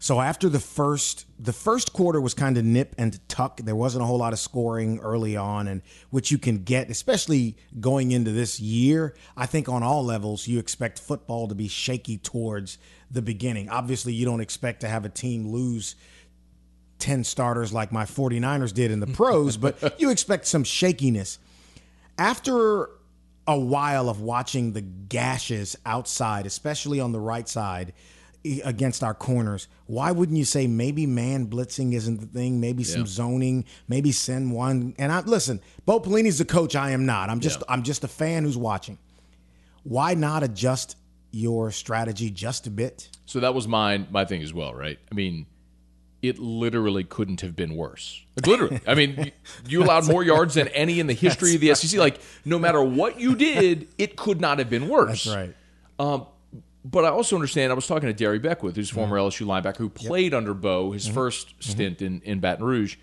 So 0.00 0.20
after 0.20 0.48
the 0.48 0.60
first 0.60 1.24
the 1.40 1.52
first 1.52 1.92
quarter 1.92 2.20
was 2.20 2.34
kind 2.34 2.56
of 2.56 2.64
nip 2.64 2.94
and 2.98 3.18
tuck. 3.28 3.60
There 3.60 3.74
wasn't 3.74 4.02
a 4.02 4.06
whole 4.06 4.18
lot 4.18 4.32
of 4.32 4.38
scoring 4.38 4.98
early 5.00 5.36
on 5.36 5.66
and 5.66 5.82
which 6.10 6.30
you 6.30 6.38
can 6.38 6.62
get 6.62 6.88
especially 6.90 7.56
going 7.80 8.12
into 8.12 8.30
this 8.30 8.60
year. 8.60 9.14
I 9.36 9.46
think 9.46 9.68
on 9.68 9.82
all 9.82 10.04
levels 10.04 10.46
you 10.46 10.58
expect 10.60 10.98
football 11.00 11.48
to 11.48 11.54
be 11.54 11.66
shaky 11.68 12.16
towards 12.18 12.78
the 13.10 13.22
beginning. 13.22 13.68
Obviously 13.68 14.12
you 14.12 14.24
don't 14.24 14.40
expect 14.40 14.80
to 14.80 14.88
have 14.88 15.04
a 15.04 15.08
team 15.08 15.48
lose 15.48 15.94
10 16.98 17.24
starters 17.24 17.72
like 17.72 17.92
my 17.92 18.04
49ers 18.04 18.72
did 18.74 18.90
in 18.90 19.00
the 19.00 19.06
pros, 19.06 19.56
but 19.56 19.94
you 20.00 20.10
expect 20.10 20.46
some 20.46 20.64
shakiness. 20.64 21.38
After 22.18 22.90
a 23.46 23.58
while 23.58 24.08
of 24.10 24.20
watching 24.20 24.72
the 24.72 24.82
gashes 24.82 25.76
outside, 25.86 26.44
especially 26.44 27.00
on 27.00 27.12
the 27.12 27.20
right 27.20 27.48
side 27.48 27.94
against 28.64 29.02
our 29.02 29.14
corners, 29.14 29.68
why 29.86 30.10
wouldn't 30.12 30.36
you 30.36 30.44
say 30.44 30.66
maybe 30.66 31.06
man 31.06 31.46
blitzing 31.46 31.94
isn't 31.94 32.20
the 32.20 32.26
thing? 32.26 32.60
Maybe 32.60 32.84
some 32.84 33.06
zoning, 33.06 33.64
maybe 33.88 34.12
send 34.12 34.52
one. 34.52 34.94
And 34.98 35.10
I 35.10 35.20
listen, 35.20 35.60
Bo 35.86 36.00
Pelini's 36.00 36.38
the 36.38 36.44
coach. 36.44 36.76
I 36.76 36.90
am 36.90 37.06
not. 37.06 37.30
I'm 37.30 37.40
just 37.40 37.60
Yeah. 37.60 37.66
I'm 37.72 37.82
just 37.84 38.04
a 38.04 38.08
fan 38.08 38.44
who's 38.44 38.58
watching. 38.58 38.98
Why 39.82 40.12
not 40.14 40.42
adjust 40.42 40.96
your 41.30 41.70
strategy 41.70 42.30
just 42.30 42.66
a 42.66 42.70
bit? 42.70 43.10
So 43.26 43.40
that 43.40 43.54
was 43.54 43.68
my 43.68 43.98
my 44.10 44.24
thing 44.24 44.42
as 44.42 44.52
well, 44.52 44.74
right? 44.74 44.98
I 45.10 45.14
mean, 45.14 45.46
it 46.22 46.38
literally 46.38 47.04
couldn't 47.04 47.40
have 47.42 47.54
been 47.54 47.76
worse. 47.76 48.24
Like 48.36 48.46
literally, 48.46 48.80
I 48.86 48.94
mean, 48.94 49.32
you, 49.66 49.82
allowed 49.84 50.06
more 50.06 50.22
yards 50.22 50.54
than 50.54 50.68
any 50.68 51.00
in 51.00 51.06
the 51.06 51.14
history 51.14 51.54
of 51.54 51.60
the 51.60 51.74
SEC. 51.74 51.98
Like 51.98 52.20
no 52.44 52.58
matter 52.58 52.82
what 52.82 53.20
you 53.20 53.34
did, 53.34 53.88
it 53.98 54.16
could 54.16 54.40
not 54.40 54.58
have 54.58 54.70
been 54.70 54.88
worse. 54.88 55.26
Right. 55.26 55.54
Um 55.98 56.26
but 56.84 57.04
I 57.04 57.08
also 57.08 57.36
understand. 57.36 57.70
I 57.70 57.74
was 57.74 57.86
talking 57.86 58.08
to 58.08 58.12
Darry 58.12 58.38
Beckwith, 58.38 58.76
who's 58.76 58.90
former 58.90 59.18
mm-hmm. 59.18 59.44
LSU 59.44 59.46
linebacker, 59.46 59.76
who 59.76 59.90
played 59.90 60.32
under 60.32 60.54
Bo 60.54 60.92
his 60.92 61.08
mm-hmm. 61.08 61.18
1st 61.18 61.46
mm-hmm. 61.46 61.70
stint 61.70 62.02
in, 62.02 62.20
in 62.22 62.40
Baton 62.40 62.64
Rouge. 62.64 62.96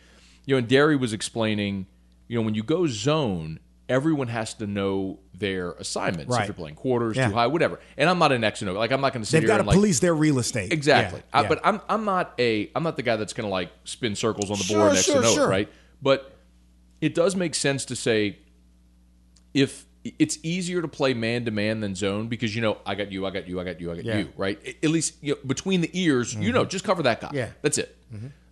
You 0.45 0.55
know, 0.55 0.59
and 0.59 0.67
Darry 0.67 0.95
was 0.95 1.13
explaining, 1.13 1.87
you 2.27 2.37
know, 2.37 2.43
when 2.43 2.55
you 2.55 2.63
go 2.63 2.87
zone, 2.87 3.59
everyone 3.87 4.27
has 4.27 4.53
to 4.55 4.65
know 4.65 5.19
their 5.33 5.73
assignments 5.73 6.31
Right. 6.31 6.41
if 6.41 6.47
you're 6.47 6.53
playing 6.55 6.75
quarters, 6.75 7.15
Yeah. 7.17 7.27
too 7.27 7.33
high, 7.35 7.47
whatever. 7.47 7.79
And 7.97 8.09
I'm 8.09 8.17
not 8.17 8.31
an 8.31 8.43
X 8.43 8.61
and 8.61 8.69
O. 8.69 8.73
Like 8.73 8.91
I'm 8.91 9.01
not 9.01 9.13
going 9.13 9.23
to 9.23 9.29
sit 9.29 9.41
They've 9.41 9.47
got 9.47 9.55
to 9.57 9.59
and 9.61 9.67
like 9.67 9.75
police 9.75 9.99
their 9.99 10.15
real 10.15 10.39
estate. 10.39 10.73
Exactly. 10.73 11.19
Yeah, 11.19 11.39
I- 11.39 11.41
yeah. 11.43 11.47
but 11.49 11.61
I'm 11.63 11.81
I'm 11.87 12.03
not 12.05 12.33
a 12.39 12.69
I'm 12.75 12.83
not 12.83 12.95
the 12.97 13.03
guy 13.03 13.15
that's 13.15 13.33
going 13.33 13.45
to 13.47 13.51
like 13.51 13.71
spin 13.83 14.15
circles 14.15 14.49
on 14.49 14.57
the 14.57 14.63
Sure, 14.63 14.79
board 14.79 14.93
next 14.93 15.05
sure, 15.05 15.15
to 15.15 15.21
know 15.21 15.33
sure. 15.33 15.47
right? 15.49 15.69
But 16.01 16.35
it 17.01 17.13
does 17.13 17.35
make 17.35 17.53
sense 17.53 17.85
to 17.85 17.95
say 17.95 18.39
if 19.53 19.85
it's 20.19 20.37
easier 20.43 20.81
to 20.81 20.87
play 20.87 21.13
man 21.13 21.45
to 21.45 21.51
man 21.51 21.79
than 21.79 21.95
zone 21.95 22.27
because 22.27 22.55
you 22.55 22.61
know 22.61 22.77
I 22.85 22.95
got 22.95 23.11
you, 23.11 23.25
I 23.25 23.31
got 23.31 23.47
you, 23.47 23.59
I 23.59 23.63
got 23.63 23.81
you, 23.81 23.91
I 23.91 23.95
got 23.95 24.05
you, 24.05 24.29
right? 24.37 24.77
At 24.83 24.89
least 24.91 25.15
you 25.21 25.33
know, 25.33 25.39
between 25.45 25.81
the 25.81 25.89
ears, 25.93 26.33
you 26.35 26.51
know, 26.51 26.63
just 26.65 26.85
cover 26.85 27.03
that 27.03 27.21
guy. 27.21 27.31
Yeah. 27.33 27.49
that's 27.61 27.77
it. 27.77 27.95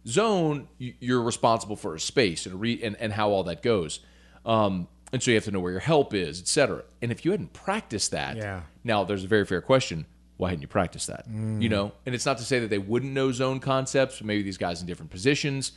Zone, 0.07 0.67
you're 0.79 1.21
responsible 1.21 1.75
for 1.77 1.95
a 1.95 1.99
space 1.99 2.45
and, 2.45 2.59
re- 2.59 2.81
and 2.83 2.95
and 2.97 3.13
how 3.13 3.29
all 3.29 3.43
that 3.45 3.61
goes, 3.61 3.99
um, 4.45 4.87
and 5.13 5.23
so 5.23 5.31
you 5.31 5.35
have 5.35 5.45
to 5.45 5.51
know 5.51 5.59
where 5.61 5.71
your 5.71 5.79
help 5.79 6.13
is, 6.13 6.41
et 6.41 6.47
cetera. 6.47 6.83
And 7.01 7.11
if 7.11 7.23
you 7.23 7.31
hadn't 7.31 7.53
practiced 7.53 8.11
that, 8.11 8.35
Yeah. 8.35 8.63
now 8.83 9.05
there's 9.05 9.23
a 9.23 9.27
very 9.27 9.45
fair 9.45 9.61
question: 9.61 10.05
Why 10.37 10.49
hadn't 10.49 10.63
you 10.63 10.67
practiced 10.67 11.07
that? 11.07 11.25
You 11.29 11.69
know, 11.69 11.93
and 12.05 12.13
it's 12.13 12.25
not 12.25 12.37
to 12.39 12.43
say 12.43 12.59
that 12.59 12.69
they 12.69 12.79
wouldn't 12.79 13.13
know 13.13 13.31
zone 13.31 13.59
concepts. 13.61 14.21
Maybe 14.21 14.41
these 14.43 14.57
guys 14.57 14.81
in 14.81 14.87
different 14.87 15.11
positions, 15.11 15.71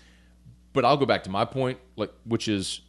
but 0.73 0.85
I'll 0.85 0.97
go 0.97 1.07
back 1.07 1.23
to 1.25 1.31
my 1.31 1.45
point, 1.45 1.79
like 1.97 2.13
which 2.25 2.49
is, 2.49 2.81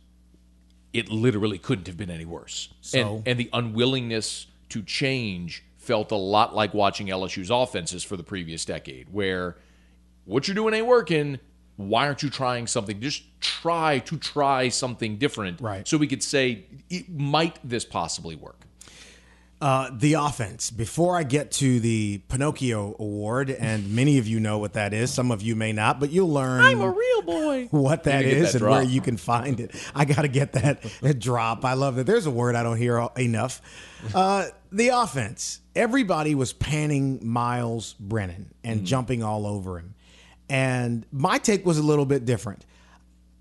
it 0.93 1.09
literally 1.09 1.57
couldn't 1.59 1.85
have 1.87 1.97
been 1.97 2.09
any 2.09 2.25
worse. 2.25 2.69
So? 2.81 3.17
And, 3.17 3.27
and 3.27 3.39
the 3.39 3.49
unwillingness 3.53 4.47
to 4.69 4.81
change 4.81 5.63
felt 5.77 6.11
a 6.11 6.15
lot 6.15 6.55
like 6.55 6.73
watching 6.73 7.07
LSU's 7.07 7.49
offenses 7.49 8.03
for 8.03 8.17
the 8.17 8.23
previous 8.23 8.65
decade, 8.65 9.07
where 9.11 9.57
what 10.25 10.47
you're 10.47 10.55
doing 10.55 10.73
ain't 10.73 10.87
working. 10.87 11.39
Why 11.77 12.07
aren't 12.07 12.23
you 12.23 12.29
trying 12.29 12.67
something? 12.67 12.99
Just 12.99 13.23
try 13.39 13.99
to 13.99 14.17
try 14.17 14.69
something 14.69 15.17
different, 15.17 15.61
Right. 15.61 15.87
So 15.87 15.97
we 15.97 16.07
could 16.07 16.23
say, 16.23 16.65
it, 16.89 17.09
might 17.09 17.59
this 17.63 17.85
possibly 17.85 18.35
work? 18.35 18.67
Uh, 19.59 19.89
the 19.91 20.13
offense. 20.13 20.69
Before 20.69 21.17
I 21.17 21.23
get 21.23 21.51
to 21.53 21.79
the 21.79 22.19
Pinocchio 22.29 22.95
Award, 22.99 23.49
and 23.49 23.95
many 23.95 24.19
of 24.19 24.27
you 24.27 24.39
know 24.39 24.59
what 24.59 24.73
that 24.73 24.93
is, 24.93 25.11
some 25.11 25.31
of 25.31 25.41
you 25.41 25.55
may 25.55 25.71
not, 25.71 25.99
but 25.99 26.11
you'll 26.11 26.31
learn. 26.31 26.61
I'm 26.61 26.81
a 26.81 26.89
real 26.89 27.21
boy. 27.23 27.67
what 27.71 28.03
that 28.03 28.23
You 28.23 28.29
gotta 28.29 28.35
get 28.35 28.43
is 28.43 28.53
that 28.53 28.61
and 28.61 28.71
where 28.71 28.83
you 28.83 29.01
can 29.01 29.17
find 29.17 29.59
it. 29.59 29.71
I 29.95 30.05
got 30.05 30.21
to 30.21 30.27
get 30.27 30.53
that, 30.53 30.83
that 31.01 31.19
drop. 31.19 31.65
I 31.65 31.73
love 31.73 31.95
that. 31.95 32.05
There's 32.05 32.27
a 32.27 32.31
word 32.31 32.55
I 32.55 32.61
don't 32.61 32.77
hear 32.77 33.07
enough. 33.17 33.61
Uh, 34.13 34.45
the 34.71 34.89
offense. 34.89 35.59
Everybody 35.75 36.35
was 36.35 36.53
panning 36.53 37.19
Myles 37.27 37.93
Brennan 37.99 38.53
and 38.63 38.85
jumping 38.85 39.23
all 39.23 39.47
over 39.47 39.79
him. 39.79 39.95
And 40.49 41.05
my 41.11 41.37
take 41.37 41.65
was 41.65 41.77
a 41.77 41.83
little 41.83 42.05
bit 42.05 42.25
different. 42.25 42.65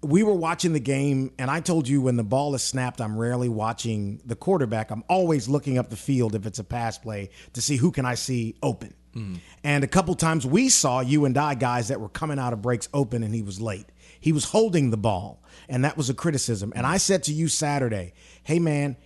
We 0.03 0.23
were 0.23 0.35
watching 0.35 0.73
the 0.73 0.81
game, 0.81 1.33
and 1.39 1.51
I 1.51 1.61
told 1.61 1.89
you 1.89 2.01
when 2.01 2.17
the 2.17 2.25
ball 2.25 2.55
is 2.55 2.63
snapped, 2.63 3.01
I'm 3.01 3.17
rarely 3.17 3.49
watching 3.49 4.21
the 4.25 4.37
quarterback. 4.37 4.91
I'm 4.91 5.05
always 5.09 5.49
looking 5.49 5.79
up 5.79 5.89
the 5.91 5.97
field 5.97 6.35
if 6.35 6.47
it's 6.47 6.59
a 6.59 6.65
pass 6.65 6.99
play 6.99 7.31
to 7.55 7.63
see 7.63 7.77
who 7.77 7.91
can 7.91 8.05
I 8.05 8.15
see 8.15 8.57
open. 8.63 8.95
Mm-hmm. 9.15 9.37
And 9.65 9.83
a 9.83 9.87
couple 9.89 10.15
times 10.15 10.47
we 10.47 10.69
saw 10.69 11.01
you 11.01 11.25
and 11.25 11.37
I 11.39 11.55
guys 11.55 11.89
that 11.89 12.01
were 12.01 12.11
coming 12.11 12.39
out 12.39 12.53
of 12.53 12.61
breaks 12.61 12.89
open, 12.93 13.23
and 13.23 13.35
he 13.35 13.43
was 13.43 13.61
late. 13.61 13.87
He 14.21 14.33
was 14.33 14.45
holding 14.45 14.91
the 14.91 14.97
ball, 14.97 15.43
and 15.69 15.85
that 15.85 15.97
was 15.97 16.11
a 16.11 16.15
criticism. 16.15 16.73
And 16.77 16.87
I 16.87 16.99
said 16.99 17.23
to 17.25 17.33
you 17.33 17.49
Saturday, 17.49 18.13
"Hey 18.43 18.59
man, 18.59 18.97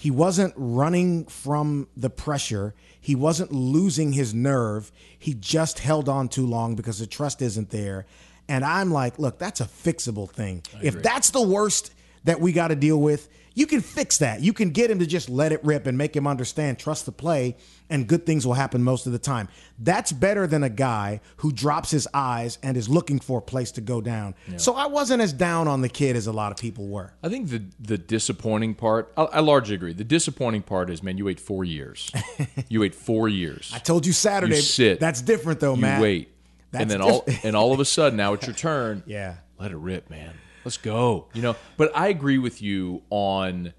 he 0.00 0.10
wasn't 0.10 0.54
running 0.56 1.26
from 1.26 1.86
the 1.94 2.08
pressure. 2.08 2.74
He 3.00 3.14
wasn't 3.14 3.52
losing 3.52 4.12
his 4.12 4.34
nerve. 4.34 4.92
He 5.18 5.34
just 5.34 5.78
held 5.78 6.08
on 6.08 6.28
too 6.28 6.46
long 6.46 6.74
because 6.74 6.98
the 6.98 7.06
trust 7.06 7.40
isn't 7.42 7.70
there." 7.70 8.06
And 8.48 8.64
I'm 8.64 8.92
like, 8.92 9.18
"Look, 9.18 9.38
that's 9.38 9.60
a 9.60 9.66
fixable 9.66 10.30
thing. 10.30 10.62
If 10.82 11.02
that's 11.02 11.30
the 11.30 11.42
worst 11.42 11.92
that 12.24 12.40
we 12.40 12.52
got 12.52 12.68
to 12.68 12.76
deal 12.76 13.00
with, 13.00 13.28
you 13.60 13.66
can 13.66 13.82
fix 13.82 14.16
that. 14.18 14.40
You 14.40 14.54
can 14.54 14.70
get 14.70 14.90
him 14.90 15.00
to 15.00 15.06
just 15.06 15.28
let 15.28 15.52
it 15.52 15.62
rip 15.62 15.86
and 15.86 15.98
make 15.98 16.16
him 16.16 16.26
understand, 16.26 16.78
trust 16.78 17.04
the 17.04 17.12
play, 17.12 17.56
and 17.90 18.06
good 18.06 18.24
things 18.24 18.46
will 18.46 18.54
happen 18.54 18.82
most 18.82 19.04
of 19.04 19.12
the 19.12 19.18
time. 19.18 19.48
That's 19.78 20.12
better 20.12 20.46
than 20.46 20.62
a 20.62 20.70
guy 20.70 21.20
who 21.36 21.52
drops 21.52 21.90
his 21.90 22.08
eyes 22.14 22.56
and 22.62 22.74
is 22.74 22.88
looking 22.88 23.20
for 23.20 23.40
a 23.40 23.42
place 23.42 23.70
to 23.72 23.82
go 23.82 24.00
down. 24.00 24.34
So 24.56 24.74
I 24.74 24.86
wasn't 24.86 25.20
as 25.20 25.34
down 25.34 25.68
on 25.68 25.82
the 25.82 25.90
kid 25.90 26.16
as 26.16 26.26
a 26.26 26.32
lot 26.32 26.52
of 26.52 26.58
people 26.58 26.88
were. 26.88 27.12
I 27.22 27.28
think 27.28 27.50
the 27.50 27.62
the 27.78 27.98
disappointing 27.98 28.76
part, 28.76 29.12
I, 29.14 29.24
I 29.24 29.40
largely 29.40 29.74
agree. 29.74 29.92
The 29.92 30.04
disappointing 30.04 30.62
part 30.62 30.88
is, 30.88 31.02
man, 31.02 31.18
you 31.18 31.26
wait 31.26 31.38
four 31.38 31.62
years. 31.62 32.10
you 32.70 32.80
wait 32.80 32.94
four 32.94 33.28
years. 33.28 33.70
I 33.74 33.78
told 33.78 34.06
you 34.06 34.14
Saturday. 34.14 34.56
You 34.56 34.62
sit. 34.62 35.00
That's 35.00 35.20
different 35.20 35.60
though, 35.60 35.74
you 35.74 35.82
Matt. 35.82 36.00
wait, 36.00 36.32
That's 36.70 36.80
and 36.80 36.90
then 36.90 37.02
all 37.02 37.26
and 37.42 37.54
all 37.54 37.74
of 37.74 37.80
a 37.80 37.84
sudden, 37.84 38.16
now 38.16 38.32
it's 38.34 38.46
your 38.46 38.56
turn. 38.56 39.02
Yeah. 39.04 39.34
let 39.58 39.70
it 39.70 39.76
rip, 39.76 40.08
man. 40.08 40.32
Let's 40.64 40.76
go. 40.76 41.26
You 41.34 41.42
know, 41.42 41.56
but 41.76 41.90
I 41.96 42.08
agree 42.08 42.38
with 42.38 42.60
you 42.62 43.02
on 43.10 43.72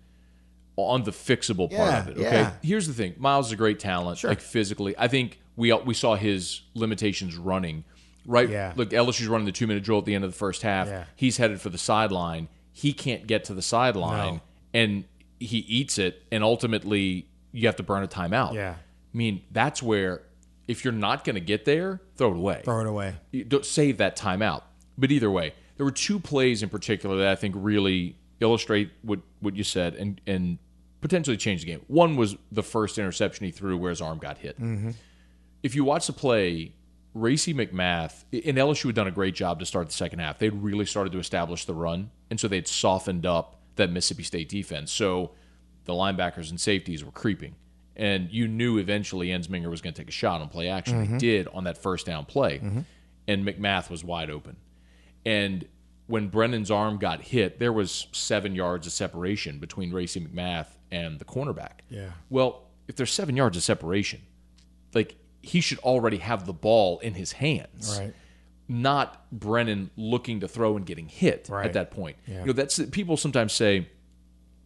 on 0.78 1.04
the 1.04 1.12
fixable 1.12 1.70
part 1.70 1.90
Yeah, 1.92 2.00
of 2.00 2.08
it. 2.08 2.18
Okay, 2.18 2.24
yeah. 2.42 2.54
here's 2.64 2.88
the 2.88 2.94
thing: 2.94 3.14
Myles 3.18 3.48
is 3.48 3.52
a 3.52 3.56
great 3.56 3.80
talent, 3.80 4.18
Sure. 4.20 4.30
like 4.32 4.40
physically. 4.42 4.96
I 4.98 5.08
think 5.08 5.40
we 5.56 5.72
we 5.74 5.94
saw 5.94 6.16
his 6.16 6.62
limitations 6.74 7.36
running. 7.38 7.84
Right, 8.26 8.50
Yeah. 8.50 8.74
look, 8.76 8.92
LSU's 8.94 9.28
running 9.28 9.46
the 9.46 9.52
two 9.52 9.66
minute 9.68 9.84
drill 9.84 9.98
at 10.00 10.06
the 10.06 10.14
end 10.16 10.24
of 10.24 10.32
the 10.32 10.38
first 10.38 10.62
half. 10.62 10.88
Yeah. 10.88 11.06
He's 11.16 11.38
headed 11.38 11.60
for 11.60 11.70
the 11.70 11.78
sideline. 11.80 12.48
He 12.72 12.94
can't 12.94 13.26
get 13.28 13.44
to 13.46 13.54
the 13.54 13.62
sideline, 13.64 14.36
No. 14.36 14.42
and 14.74 15.04
he 15.40 15.58
eats 15.60 15.98
it. 15.98 16.22
And 16.32 16.44
ultimately, 16.44 17.28
you 17.52 17.68
have 17.68 17.76
to 17.78 17.84
burn 17.84 18.04
a 18.04 18.08
timeout. 18.08 18.54
Yeah. 18.54 18.76
I 19.14 19.18
mean, 19.18 19.42
that's 19.52 19.82
where 19.84 20.22
if 20.68 20.84
you're 20.86 20.94
not 20.94 21.24
going 21.26 21.34
to 21.34 21.42
get 21.42 21.66
there, 21.66 22.00
throw 22.16 22.32
it 22.32 22.38
away. 22.38 22.62
Throw 22.64 22.80
it 22.82 22.88
away. 22.88 23.16
You 23.32 23.44
don't 23.44 23.66
save 23.66 23.98
that 23.98 24.16
timeout. 24.16 24.62
But 24.98 25.12
either 25.12 25.30
way, 25.32 25.54
there 25.82 25.86
were 25.86 25.92
two 25.92 26.20
plays 26.20 26.62
in 26.62 26.70
particular 26.70 27.18
that 27.18 27.30
I 27.30 27.34
think 27.34 27.56
really 27.58 28.16
illustrate 28.40 28.92
what, 29.02 29.20
what 29.40 29.56
you 29.56 29.64
said 29.64 29.96
and, 29.96 30.22
and 30.28 30.60
potentially 31.02 31.38
change 31.38 31.62
the 31.62 31.66
game. 31.66 31.82
One 31.88 32.16
was 32.18 32.36
the 32.52 32.62
first 32.62 33.00
interception 33.00 33.48
he 33.48 33.52
threw 33.52 33.76
where 33.76 33.90
his 33.90 34.00
arm 34.00 34.20
got 34.20 34.38
hit. 34.38 34.62
Mm-hmm. 34.62 34.92
If 35.64 35.74
you 35.74 35.84
watch 35.84 36.06
the 36.06 36.14
play, 36.14 36.76
Racey 37.16 37.56
McMath 37.56 38.26
and 38.32 38.60
LSU 38.60 38.86
had 38.86 38.96
done 38.96 39.08
a 39.08 39.12
great 39.12 39.34
job 39.34 39.58
to 39.58 39.66
start 39.66 39.88
the 39.88 39.94
second 39.94 40.20
half. 40.20 40.38
They'd 40.38 40.54
really 40.54 40.86
started 40.86 41.14
to 41.14 41.18
establish 41.18 41.66
the 41.66 41.74
run, 41.74 42.12
and 42.30 42.40
so 42.40 42.48
they'd 42.48 42.68
softened 42.68 43.26
up 43.26 43.60
that 43.78 43.90
Mississippi 43.90 44.22
State 44.22 44.50
defense. 44.50 44.92
So 44.92 45.32
the 45.86 45.94
linebackers 45.94 46.52
and 46.52 46.62
safeties 46.62 47.04
were 47.04 47.12
creeping. 47.12 47.56
And 47.96 48.30
you 48.30 48.48
knew 48.48 48.78
eventually 48.78 49.30
Ensminger 49.30 49.72
was 49.72 49.82
going 49.82 49.96
to 49.96 50.00
take 50.00 50.10
a 50.10 50.12
shot 50.12 50.42
on 50.42 50.50
play 50.50 50.70
action. 50.70 51.02
He 51.02 51.08
mm-hmm. 51.08 51.18
did 51.18 51.48
on 51.48 51.64
that 51.64 51.80
first 51.80 52.06
down 52.06 52.26
play. 52.26 52.60
Mm-hmm. 52.60 52.82
And 53.28 53.48
McMath 53.48 53.90
was 53.90 54.04
wide 54.04 54.30
open. 54.30 54.58
And 55.26 55.66
when 56.08 56.28
Brennan's 56.30 56.72
arm 56.72 56.98
got 56.98 57.22
hit, 57.22 57.60
there 57.60 57.72
was 57.74 58.08
seven 58.12 58.56
yards 58.56 58.88
of 58.88 58.94
separation 58.94 59.60
between 59.60 59.92
Racey 59.94 60.20
McMath 60.20 60.68
and 60.92 61.20
the 61.20 61.26
cornerback. 61.26 61.80
Yeah. 61.90 62.12
Well, 62.30 62.64
if 62.88 62.96
there's 62.96 63.12
seven 63.14 63.38
yards 63.38 63.56
of 63.56 63.64
separation, 63.64 64.22
like 64.94 65.16
he 65.42 65.62
should 65.62 65.78
already 65.80 66.18
have 66.18 66.46
the 66.46 66.54
ball 66.54 67.00
in 67.00 67.14
his 67.14 67.32
hands 67.34 67.98
Right. 68.00 68.14
not 68.68 69.26
Brennan 69.32 69.90
looking 69.96 70.42
to 70.42 70.48
throw 70.48 70.76
and 70.78 70.86
getting 70.86 71.08
hit 71.08 71.48
Right. 71.50 71.66
at 71.66 71.74
that 71.74 71.92
point. 71.92 72.18
You 72.28 72.46
know, 72.48 72.54
that's 72.54 72.80
people 72.92 73.16
sometimes 73.18 73.54
say, 73.54 73.88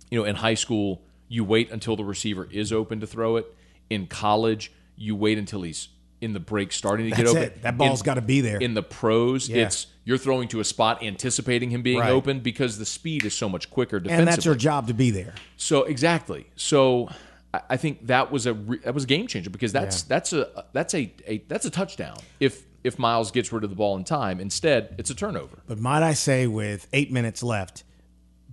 you 0.10 0.20
know, 0.20 0.26
in 0.26 0.36
high 0.38 0.54
school, 0.56 1.04
you 1.28 1.44
wait 1.44 1.70
until 1.72 1.96
the 1.96 2.04
receiver 2.06 2.48
is 2.52 2.72
open 2.72 3.00
to 3.02 3.08
throw 3.08 3.38
it. 3.38 3.46
In 3.90 4.08
college, 4.08 4.72
you 4.96 5.16
wait 5.16 5.38
until 5.38 5.62
he's 5.62 5.90
in 6.26 6.34
the 6.34 6.40
break 6.42 6.74
starting 6.74 7.06
to 7.10 7.16
That's 7.16 7.22
get 7.22 7.30
open. 7.30 7.44
it. 7.44 7.62
That 7.62 7.78
ball's 7.78 8.02
gotta 8.02 8.22
be 8.22 8.42
there. 8.42 8.58
In 8.58 8.74
the 8.74 8.84
pros, 8.84 9.48
Yeah. 9.48 9.66
it's 9.68 9.88
you're 10.04 10.18
throwing 10.18 10.48
to 10.50 10.60
a 10.60 10.64
spot 10.66 11.02
anticipating 11.02 11.70
him 11.70 11.82
being 11.82 12.00
Right. 12.00 12.12
open 12.12 12.40
because 12.42 12.78
the 12.78 12.86
speed 12.86 13.24
is 13.26 13.34
so 13.34 13.48
much 13.48 13.70
quicker 13.70 14.00
defensively. 14.00 14.20
And 14.20 14.28
that's 14.28 14.46
your 14.46 14.56
job 14.56 14.88
to 14.88 14.94
be 14.94 15.10
there. 15.12 15.34
So 15.58 15.84
exactly. 15.84 16.48
So 16.56 17.08
I- 17.54 17.62
I 17.72 17.78
think 17.78 18.08
that 18.08 18.32
was 18.32 18.46
a 18.46 18.54
re- 18.54 18.80
that 18.84 18.94
was 18.94 19.06
a 19.06 19.08
game 19.08 19.28
changer 19.28 19.50
because 19.50 19.72
that's 19.72 20.00
Yeah. 20.02 20.06
that's 20.10 20.34
a 20.34 20.66
that's 20.74 20.94
a, 20.94 21.12
a 21.28 21.38
that's 21.48 21.66
a 21.66 21.70
touchdown 21.70 22.18
if 22.42 22.64
if 22.84 23.00
Myles 23.00 23.32
gets 23.32 23.52
rid 23.52 23.64
of 23.64 23.70
the 23.72 23.76
ball 23.76 23.96
in 23.98 24.04
time. 24.04 24.40
Instead, 24.40 24.94
it's 25.00 25.10
a 25.10 25.16
turnover. 25.16 25.58
But 25.68 25.80
might 25.80 26.04
I 26.04 26.14
say, 26.14 26.46
with 26.46 26.88
eight 26.94 27.12
minutes 27.12 27.42
left, 27.42 27.84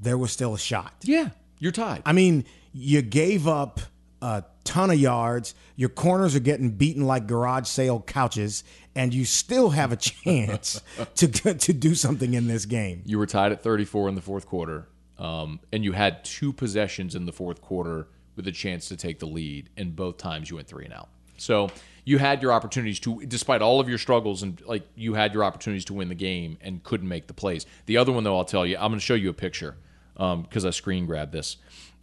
there 0.00 0.16
was 0.16 0.32
still 0.32 0.54
a 0.54 0.58
shot. 0.58 0.94
Yeah, 1.02 1.30
you're 1.58 1.70
tied. 1.72 2.02
I 2.06 2.12
mean, 2.12 2.44
you 2.72 3.02
gave 3.02 3.46
up 3.46 3.80
a 4.22 4.44
ton 4.64 4.90
of 4.90 4.98
yards. 4.98 5.54
Your 5.82 5.88
corners 5.88 6.36
are 6.36 6.40
getting 6.40 6.70
beaten 6.70 7.08
like 7.08 7.26
garage 7.26 7.66
sale 7.66 8.00
couches, 8.00 8.62
and 8.94 9.12
you 9.12 9.24
still 9.24 9.70
have 9.70 9.90
a 9.90 9.96
chance 9.96 10.80
to 11.16 11.26
to 11.26 11.72
do 11.72 11.96
something 11.96 12.34
in 12.34 12.46
this 12.46 12.66
game. 12.66 13.02
you 13.04 13.18
were 13.18 13.26
tied 13.26 13.50
at 13.50 13.64
34 13.64 14.08
in 14.08 14.14
the 14.14 14.20
fourth 14.20 14.46
quarter, 14.46 14.86
um, 15.18 15.58
and 15.72 15.82
you 15.82 15.90
had 15.90 16.24
two 16.24 16.52
possessions 16.52 17.16
in 17.16 17.26
the 17.26 17.32
fourth 17.32 17.60
quarter 17.60 18.06
with 18.36 18.46
a 18.46 18.52
chance 18.52 18.86
to 18.90 18.96
take 18.96 19.18
the 19.18 19.26
lead, 19.26 19.70
and 19.76 19.96
both 19.96 20.18
times 20.18 20.48
you 20.50 20.54
went 20.54 20.68
three 20.68 20.84
and 20.84 20.94
out. 20.94 21.08
So 21.36 21.68
you 22.04 22.18
had 22.18 22.42
your 22.42 22.52
opportunities 22.52 23.00
to, 23.00 23.20
despite 23.26 23.60
all 23.60 23.80
of 23.80 23.88
your 23.88 23.98
struggles, 23.98 24.44
and 24.44 24.62
like 24.64 24.86
you 24.94 25.14
had 25.14 25.34
your 25.34 25.42
opportunities 25.42 25.86
to 25.86 25.94
win 25.94 26.08
the 26.08 26.14
game 26.14 26.58
and 26.60 26.80
couldn't 26.84 27.08
make 27.08 27.26
the 27.26 27.34
plays. 27.34 27.66
The 27.86 27.96
other 27.96 28.12
one, 28.12 28.22
though, 28.22 28.38
I'll 28.38 28.44
tell 28.44 28.64
you, 28.64 28.76
I'm 28.76 28.90
going 28.90 29.00
to 29.00 29.04
show 29.04 29.14
you 29.14 29.30
a 29.30 29.34
picture 29.34 29.74
because 30.14 30.64
I 30.64 30.70
screen 30.70 31.06
grabbed 31.06 31.32
this. 31.32 31.56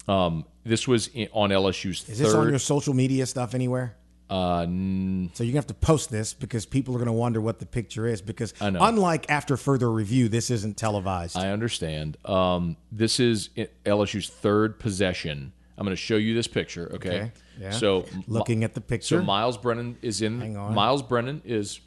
Um, 0.10 0.45
this 0.64 0.88
was 0.88 1.07
in, 1.07 1.30
on 1.34 1.49
LSU's 1.51 2.07
Is 2.10 2.18
third. 2.18 2.26
this 2.28 2.34
on 2.34 2.49
your 2.49 2.60
social 2.60 2.93
media 2.93 3.26
stuff 3.26 3.53
anywhere? 3.53 3.95
Uh, 4.30 4.62
n- 4.62 5.32
So 5.34 5.43
you're 5.43 5.51
gonna 5.53 5.60
have 5.60 5.68
to 5.68 5.74
post 5.74 6.12
this 6.12 6.34
because 6.34 6.66
people 6.66 6.95
are 6.95 6.99
gonna 6.99 7.14
wonder 7.14 7.41
what 7.41 7.60
the 7.60 7.66
picture 7.66 8.05
is. 8.07 8.22
Because 8.22 8.53
unlike 8.60 9.30
after 9.30 9.57
further 9.57 9.91
review, 9.91 10.28
this 10.30 10.49
isn't 10.51 10.78
televised. 10.78 11.36
I 11.38 11.49
understand. 11.49 12.18
Um, 12.26 12.78
this 12.91 13.20
is 13.20 13.49
LSU's 13.86 14.30
third 14.30 14.80
possession. 14.80 15.53
I'm 15.78 15.86
going 15.86 15.95
to 15.95 16.01
show 16.01 16.18
you 16.18 16.36
this 16.36 16.47
picture. 16.47 16.91
Okay. 16.95 17.10
Okay, 17.10 17.32
yeah. 17.57 17.70
So 17.72 18.03
Looking 18.28 18.66
at 18.66 18.74
the 18.74 18.82
picture. 18.82 19.20
So 19.20 19.24
Myles 19.24 19.57
Brennan 19.57 19.97
is 20.01 20.22
in. 20.22 20.41
Hang 20.41 20.57
on. 20.57 20.74
Myles 20.76 21.01
Brennan 21.01 21.41
is. 21.45 21.80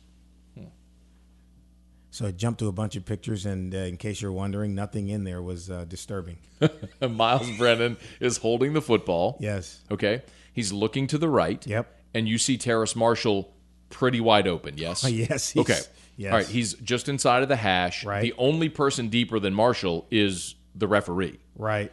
So 2.13 2.27
I 2.27 2.31
jumped 2.31 2.61
to 2.61 2.69
a 2.69 2.73
bunch 2.73 2.95
of 2.95 3.07
pictures, 3.07 3.47
and 3.47 3.75
uh, 3.75 3.79
in 3.79 3.97
case 3.97 4.21
you're 4.21 4.33
wondering, 4.33 4.75
nothing 4.75 5.09
in 5.09 5.25
there 5.25 5.41
was 5.41 5.71
uh, 5.71 5.87
disturbing. 5.89 6.37
Myles 7.01 7.51
Brennan 7.57 7.97
is 8.21 8.37
holding 8.37 8.75
the 8.75 8.83
football. 8.83 9.39
Yes. 9.41 9.81
Okay. 9.91 10.21
He's 10.53 10.73
looking 10.75 11.07
to 11.07 11.17
the 11.17 11.31
right. 11.31 11.67
Yep. 11.67 11.91
And 12.13 12.29
you 12.29 12.37
see 12.37 12.59
Terrace 12.59 12.95
Marshall 12.95 13.51
pretty 13.89 14.21
wide 14.21 14.47
open. 14.47 14.77
Yes. 14.77 15.03
Yes, 15.11 15.49
he's- 15.51 15.65
Okay. 15.71 15.81
yes. 16.19 16.33
All 16.33 16.39
right. 16.39 16.47
He's 16.47 16.75
just 16.75 17.09
inside 17.09 17.43
of 17.43 17.49
the 17.49 17.57
hash. 17.57 18.05
Right. 18.05 18.21
The 18.21 18.35
only 18.37 18.69
person 18.69 19.09
deeper 19.09 19.41
than 19.41 19.55
Marshall 19.55 20.07
is 20.11 20.55
the 20.75 20.87
referee. 20.87 21.39
Right. 21.57 21.91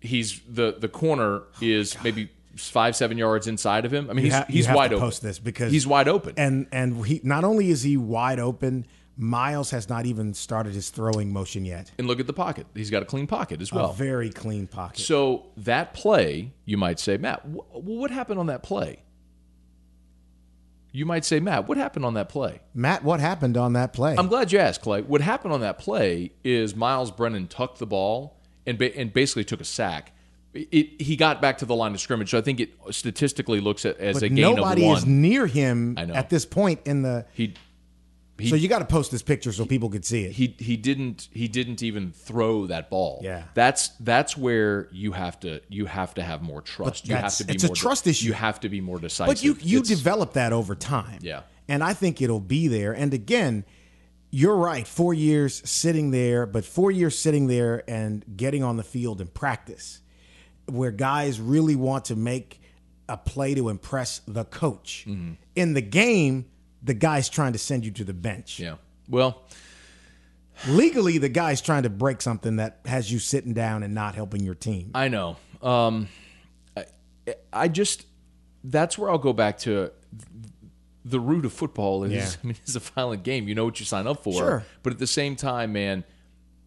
He's 0.00 0.38
the 0.46 0.76
the 0.78 0.88
corner 0.88 1.42
is 1.62 1.96
maybe 2.04 2.28
five 2.56 2.94
seven 2.94 3.16
yards 3.16 3.46
inside 3.46 3.86
of 3.86 3.92
him. 3.92 4.10
I 4.10 4.12
mean, 4.12 4.26
You 4.26 4.30
he's 4.30 4.34
ha- 4.38 4.46
you 4.50 4.54
he's 4.56 4.68
wide 4.68 4.88
to 4.88 4.96
open. 4.96 5.06
Post 5.06 5.22
this 5.22 5.38
because 5.38 5.72
he's 5.72 5.86
wide 5.86 6.08
open. 6.08 6.34
and 6.36 6.66
and 6.70 7.04
he 7.06 7.20
not 7.24 7.44
only 7.44 7.70
is 7.70 7.82
he 7.82 7.96
wide 7.96 8.38
open, 8.38 8.86
Myles 9.18 9.70
has 9.70 9.88
not 9.88 10.04
even 10.06 10.34
started 10.34 10.74
his 10.74 10.90
throwing 10.90 11.32
motion 11.32 11.64
yet. 11.64 11.90
and 11.98 12.06
look 12.06 12.20
at 12.20 12.26
the 12.26 12.32
pocket. 12.34 12.66
He's 12.74 12.90
got 12.90 13.02
a 13.02 13.06
clean 13.06 13.26
pocket 13.26 13.62
as 13.62 13.72
well. 13.72 13.90
a 13.90 13.94
very 13.94 14.28
clean 14.30 14.66
pocket. 14.66 15.00
So 15.00 15.46
that 15.56 15.94
play, 15.94 16.52
you 16.66 16.76
might 16.76 17.00
say, 17.00 17.16
Matt, 17.16 17.40
wh- 17.40 17.74
what 17.74 18.10
happened 18.10 18.38
on 18.38 18.46
that 18.46 18.62
play? 18.62 19.00
You 20.92 21.04
might 21.04 21.24
say, 21.24 21.40
Matt, 21.40 21.68
what 21.68 21.76
happened 21.76 22.04
on 22.06 22.14
that 22.14 22.28
play? 22.30 22.60
Matt, 22.74 23.04
what 23.04 23.20
happened 23.20 23.56
on 23.56 23.74
that 23.74 23.92
play? 23.92 24.14
I'm 24.16 24.28
glad 24.28 24.50
you 24.52 24.58
asked, 24.58 24.80
Clay. 24.80 25.02
What 25.02 25.20
happened 25.20 25.52
on 25.52 25.60
that 25.60 25.78
play 25.78 26.32
is 26.42 26.74
Myles 26.74 27.10
Brennan 27.10 27.48
tucked 27.48 27.78
the 27.78 27.86
ball 27.86 28.38
and 28.66 28.78
ba- 28.78 28.96
and 28.96 29.12
basically 29.12 29.44
took 29.44 29.60
a 29.60 29.64
sack. 29.64 30.12
It, 30.54 31.02
he 31.02 31.16
got 31.16 31.42
back 31.42 31.58
to 31.58 31.66
the 31.66 31.74
line 31.74 31.92
of 31.92 32.00
scrimmage, 32.00 32.30
so 32.30 32.38
I 32.38 32.40
think 32.40 32.60
it 32.60 32.70
statistically 32.90 33.60
looks 33.60 33.84
at 33.84 33.98
as 33.98 34.16
but 34.16 34.22
a 34.22 34.28
gain 34.30 34.56
nobody 34.56 34.84
of 34.84 34.88
one. 34.88 34.96
is 34.96 35.04
near 35.06 35.46
him 35.46 35.98
at 35.98 36.30
this 36.30 36.46
point 36.46 36.80
in 36.86 37.02
the. 37.02 37.26
he 37.34 37.52
he, 38.38 38.48
so 38.48 38.56
you 38.56 38.68
got 38.68 38.80
to 38.80 38.84
post 38.84 39.10
this 39.10 39.22
picture 39.22 39.50
so 39.52 39.64
people 39.64 39.88
could 39.88 40.04
see 40.04 40.24
it. 40.24 40.32
he 40.32 40.54
he 40.58 40.76
didn't 40.76 41.28
he 41.32 41.48
didn't 41.48 41.82
even 41.82 42.12
throw 42.12 42.66
that 42.66 42.90
ball. 42.90 43.20
Yeah. 43.22 43.44
that's 43.54 43.88
that's 44.00 44.36
where 44.36 44.88
you 44.92 45.12
have 45.12 45.40
to 45.40 45.60
you 45.68 45.86
have 45.86 46.14
to 46.14 46.22
have 46.22 46.42
more 46.42 46.60
trust. 46.60 47.08
You 47.08 47.14
have 47.14 47.34
to 47.36 47.44
be 47.44 47.54
it's 47.54 47.64
a 47.64 47.68
more, 47.68 47.76
trust 47.76 48.06
issue. 48.06 48.26
You 48.26 48.32
have 48.34 48.60
to 48.60 48.68
be 48.68 48.80
more 48.80 48.98
decisive. 48.98 49.30
But 49.34 49.42
you 49.42 49.56
you 49.60 49.78
It's- 49.78 49.88
develop 49.88 50.34
that 50.34 50.52
over 50.52 50.74
time. 50.74 51.20
Yeah. 51.22 51.42
And 51.68 51.82
I 51.82 51.94
think 51.94 52.20
it'll 52.22 52.38
be 52.40 52.68
there. 52.68 52.92
And 52.92 53.12
again, 53.14 53.64
you're 54.30 54.56
right. 54.56 54.86
Four 54.86 55.14
years 55.14 55.62
sitting 55.68 56.10
there, 56.10 56.46
but 56.46 56.64
four 56.64 56.90
years 56.90 57.18
sitting 57.18 57.46
there 57.46 57.82
and 57.88 58.24
getting 58.36 58.62
on 58.62 58.76
the 58.76 58.82
field 58.84 59.20
and 59.20 59.32
practice, 59.32 60.00
where 60.66 60.90
guys 60.90 61.40
really 61.40 61.74
want 61.76 62.04
to 62.06 62.16
make 62.16 62.60
a 63.08 63.16
play 63.16 63.54
to 63.54 63.68
impress 63.68 64.20
the 64.26 64.44
coach. 64.44 65.06
Mm-hmm. 65.08 65.32
In 65.54 65.74
the 65.74 65.80
game, 65.80 66.46
the 66.86 66.94
guy's 66.94 67.28
trying 67.28 67.52
to 67.52 67.58
send 67.58 67.84
you 67.84 67.90
to 67.90 68.04
the 68.04 68.14
bench. 68.14 68.58
Yeah. 68.58 68.76
Well, 69.08 69.42
Legally, 70.66 71.18
the 71.18 71.28
guy's 71.28 71.60
trying 71.60 71.82
to 71.82 71.90
break 71.90 72.22
something 72.22 72.56
that 72.56 72.80
has 72.86 73.12
you 73.12 73.18
sitting 73.18 73.52
down 73.52 73.82
and 73.82 73.94
not 73.94 74.14
helping 74.14 74.42
your 74.42 74.54
team. 74.54 74.90
I 74.94 75.08
know. 75.08 75.36
Um, 75.60 76.08
I, 76.74 76.84
I 77.52 77.68
just 77.68 78.06
that's 78.64 78.96
where 78.96 79.10
I'll 79.10 79.18
go 79.18 79.34
back 79.34 79.58
to 79.58 79.90
the 81.04 81.20
root 81.20 81.44
of 81.44 81.52
football 81.52 82.04
is 82.04 82.12
Yeah. 82.12 82.28
I 82.42 82.46
mean 82.46 82.56
it's 82.62 82.74
a 82.74 82.80
violent 82.80 83.22
game. 83.22 83.48
You 83.48 83.54
know 83.54 83.66
what 83.66 83.78
you 83.80 83.84
sign 83.86 84.06
up 84.06 84.22
for. 84.22 84.32
Sure. 84.32 84.64
But 84.82 84.94
at 84.94 84.98
the 84.98 85.06
same 85.06 85.36
time, 85.36 85.74
man, 85.74 86.04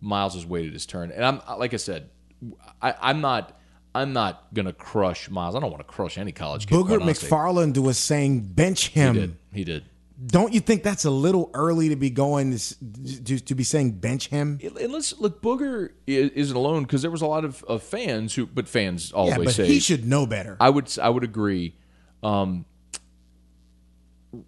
Myles 0.02 0.36
has 0.36 0.46
waited 0.46 0.74
his 0.74 0.86
turn, 0.86 1.12
and 1.12 1.26
I'm 1.26 1.42
like 1.58 1.74
I 1.74 1.78
said, 1.78 2.10
I, 2.82 2.94
I'm 3.02 3.22
not. 3.22 3.56
I'm 3.96 4.14
not 4.14 4.54
gonna 4.54 4.72
crush 4.72 5.32
Myles. 5.32 5.56
I 5.56 5.60
don't 5.60 5.72
want 5.72 5.82
to 5.82 5.92
crush 5.92 6.20
any 6.20 6.32
college 6.32 6.68
kid. 6.68 6.76
Booger. 6.76 7.00
McFarland 7.00 7.76
was 7.80 7.98
saying 7.98 8.42
bench 8.42 8.90
He 8.90 9.00
him. 9.00 9.16
did. 9.16 9.36
He 9.52 9.64
did. 9.64 9.86
Don't 10.26 10.54
you 10.54 10.60
think 10.60 10.84
that's 10.84 11.06
a 11.06 11.10
little 11.10 11.50
early 11.54 11.90
to 11.90 11.96
be 11.96 12.10
going 12.10 12.58
to, 12.58 13.24
to, 13.24 13.40
to 13.40 13.56
be 13.56 13.64
saying 13.64 13.92
bench 14.00 14.28
him? 14.28 14.60
And 14.62 14.92
let's 14.92 15.18
look. 15.18 15.42
Booger 15.42 15.92
isn't 16.08 16.56
alone 16.56 16.84
because 16.84 17.02
there 17.02 17.12
was 17.12 17.22
a 17.22 17.26
lot 17.26 17.46
of, 17.46 17.64
of 17.64 17.84
fans 17.84 18.36
who, 18.36 18.46
but 18.46 18.68
fans 18.68 19.12
always 19.14 19.38
Yeah, 19.38 19.44
but 19.46 19.54
say 19.54 19.68
he 19.68 19.80
should 19.80 20.06
know 20.06 20.26
better. 20.26 20.58
I 20.60 20.70
would 20.72 20.98
I 21.02 21.10
would 21.10 21.24
agree. 21.24 21.76
Um, 22.22 22.66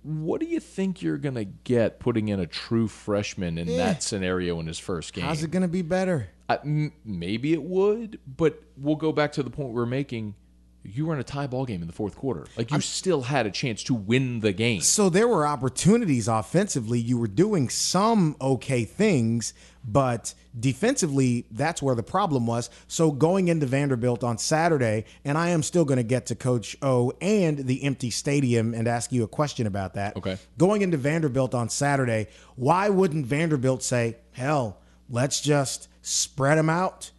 what 0.03 0.39
do 0.41 0.45
you 0.45 0.59
think 0.59 1.01
you're 1.01 1.17
going 1.17 1.36
to 1.36 1.45
get 1.45 1.99
putting 1.99 2.28
in 2.28 2.39
a 2.39 2.45
true 2.45 2.88
freshman 2.88 3.57
in 3.57 3.67
that 3.78 4.03
scenario 4.03 4.59
in 4.59 4.67
his 4.67 4.78
first 4.78 5.13
game? 5.13 5.24
How's 5.24 5.41
it 5.43 5.51
going 5.51 5.63
to 5.63 5.67
be 5.67 5.82
better? 5.82 6.30
I- 6.49 6.59
m- 6.63 6.91
maybe 7.03 7.53
it 7.53 7.63
would, 7.63 8.19
but 8.28 8.61
we'll 8.78 8.95
go 8.97 9.11
back 9.11 9.32
to 9.34 9.43
the 9.43 9.49
point 9.49 9.69
we're 9.74 9.86
making. 9.86 10.36
You 10.84 11.06
were 11.06 11.14
in 11.14 11.20
a 11.20 11.24
tie 11.24 11.48
ball 11.48 11.66
game 11.66 11.82
in 11.82 11.88
the 11.88 11.94
fourth 11.94 12.16
quarter. 12.16 12.48
Like 12.58 12.72
you 12.72 12.82
still 12.82 13.22
had 13.22 13.46
a 13.46 13.52
chance 13.52 13.84
to 13.84 13.94
win 13.94 14.40
the 14.40 14.52
game. 14.52 14.82
So 14.82 15.10
there 15.10 15.28
were 15.28 15.46
opportunities 15.46 16.28
offensively. 16.28 17.00
You 17.00 17.20
were 17.20 17.28
doing 17.28 17.70
some 17.70 18.36
okay 18.42 18.84
things, 18.84 19.54
but 19.86 20.34
defensively, 20.60 21.46
that's 21.52 21.84
where 21.84 21.94
the 21.94 22.04
problem 22.04 22.48
was. 22.48 22.70
So 22.88 23.12
going 23.12 23.48
into 23.48 23.68
Vanderbilt 23.68 24.24
on 24.24 24.40
Saturday, 24.40 25.06
and 25.24 25.38
I 25.38 25.50
am 25.50 25.62
still 25.62 25.86
going 25.86 25.98
to 25.98 26.04
get 26.04 26.26
to 26.28 26.36
Coach 26.36 26.76
O 26.82 27.14
and 27.22 27.60
the 27.60 27.84
empty 27.84 28.10
stadium 28.10 28.74
and 28.74 28.88
ask 28.88 29.12
you 29.12 29.24
a 29.24 29.28
question 29.28 29.68
about 29.68 29.94
that. 29.94 30.18
Okay. 30.18 30.38
Going 30.58 30.82
into 30.82 30.98
Vanderbilt 30.98 31.54
on 31.54 31.70
Saturday, 31.70 32.28
why 32.56 32.90
wouldn't 32.90 33.28
Vanderbilt 33.28 33.84
say, 33.84 34.18
hell, 34.32 34.80
let's 35.10 35.42
just 35.42 35.88
spread 36.02 36.58
them 36.58 36.70
out 36.70 37.12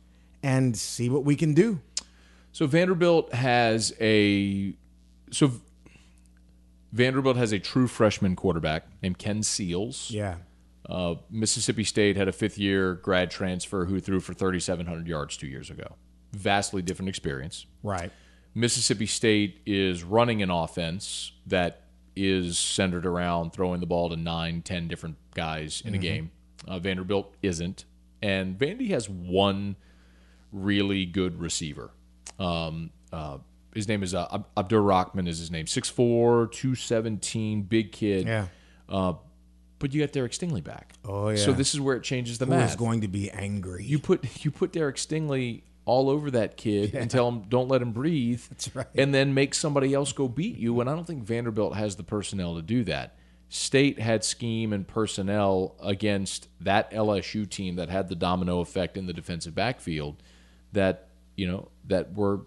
and 0.43 0.77
see 0.77 1.09
what 1.09 1.25
we 1.25 1.37
can 1.37 1.55
do? 1.55 1.81
So 2.53 2.67
Vanderbilt 2.67 3.33
has 3.33 3.95
a 4.01 4.75
so 5.31 5.53
Vanderbilt 6.93 7.37
has 7.37 7.53
a 7.53 7.59
true 7.59 7.89
freshman 7.89 8.37
quarterback 8.37 8.87
named 9.03 9.19
Ken 9.19 9.43
Seals. 9.43 10.11
Yeah. 10.11 10.37
Uh, 10.89 11.15
Mississippi 11.31 11.85
State 11.85 12.17
had 12.17 12.29
a 12.29 12.33
fifth 12.33 12.59
year 12.59 12.95
grad 12.95 13.31
transfer 13.31 13.87
who 13.87 13.99
threw 14.01 14.21
for 14.21 14.35
3,700 14.35 15.07
yards 15.07 15.37
two 15.37 15.47
years 15.47 15.71
ago. 15.71 15.97
Vastly 16.33 16.83
different 16.83 17.09
experience. 17.09 17.67
Right. 17.83 18.13
Mississippi 18.55 19.07
State 19.07 19.61
is 19.65 20.03
running 20.03 20.43
an 20.43 20.51
offense 20.51 21.33
that 21.47 21.85
is 22.15 22.59
centered 22.59 23.07
around 23.07 23.53
throwing 23.55 23.81
the 23.81 23.87
ball 23.87 24.11
to 24.11 24.17
nine, 24.17 24.61
ten 24.61 24.87
different 24.89 25.17
guys 25.35 25.83
in 25.87 25.95
a 25.95 25.99
game. 25.99 26.31
Uh, 26.69 26.79
Vanderbilt 26.79 27.35
isn't. 27.43 27.87
And 28.21 28.59
Vandy 28.59 28.91
has 28.91 29.09
one 29.09 29.77
really 30.53 31.07
good 31.07 31.41
receiver. 31.41 31.91
Um, 32.39 32.91
uh, 33.13 33.39
his 33.75 33.89
name 33.89 34.03
is 34.03 34.15
uh, 34.15 34.27
Ab- 34.33 34.47
Abdur 34.57 34.83
Rahman 34.83 35.27
is 35.27 35.39
his 35.39 35.51
name. 35.51 35.67
6'4", 35.67 36.51
217, 36.53 37.63
big 37.63 37.93
kid. 37.93 38.27
Yeah. 38.27 38.47
Uh, 38.89 39.15
but 39.79 39.93
you 39.93 40.01
got 40.01 40.13
Derek 40.13 40.33
Stingley 40.33 40.63
back. 40.63 40.93
Oh, 41.05 41.31
yeah. 41.31 41.37
So 41.37 41.53
this 41.53 41.75
is 41.75 41.81
where 41.81 41.97
it 41.97 42.03
changes 42.05 42.39
the 42.39 42.47
Who 42.47 42.53
is 42.53 42.59
math. 42.59 42.79
going 42.79 43.01
to 43.01 43.09
be 43.09 43.31
angry? 43.31 43.85
You 43.85 43.99
put 43.99 44.45
you 44.45 44.51
put 44.53 44.73
Derek 44.73 44.97
Stingley 44.97 45.63
all 45.85 46.09
over 46.09 46.31
that 46.31 46.57
kid 46.57 46.95
and 46.95 47.11
tell 47.11 47.29
him 47.29 47.43
don't 47.49 47.67
let 47.69 47.83
him 47.83 47.91
breathe. 47.93 48.43
That's 48.51 48.75
right. 48.77 48.87
And 48.95 49.13
then 49.13 49.35
make 49.35 49.55
somebody 49.55 49.93
else 49.93 50.13
go 50.13 50.29
beat 50.29 50.57
you. 50.57 50.81
And 50.81 50.89
I 50.89 50.95
don't 50.95 51.07
think 51.07 51.25
Vanderbilt 51.25 51.75
has 51.75 51.97
the 51.97 52.05
personnel 52.05 52.55
to 52.55 52.63
do 52.63 52.85
that. 52.85 53.17
State 53.49 53.99
had 53.99 54.23
scheme 54.25 54.73
and 54.73 54.87
personnel 54.87 55.75
against 55.83 56.47
that 56.61 56.91
LSU 56.93 57.49
team 57.51 57.75
that 57.77 57.89
had 57.89 58.09
the 58.09 58.15
domino 58.15 58.61
effect 58.61 58.97
in 58.97 59.07
the 59.07 59.13
defensive 59.13 59.55
backfield 59.55 60.23
that 60.73 61.09
you 61.37 61.47
know 61.47 61.69
that 61.87 62.15
were 62.15 62.41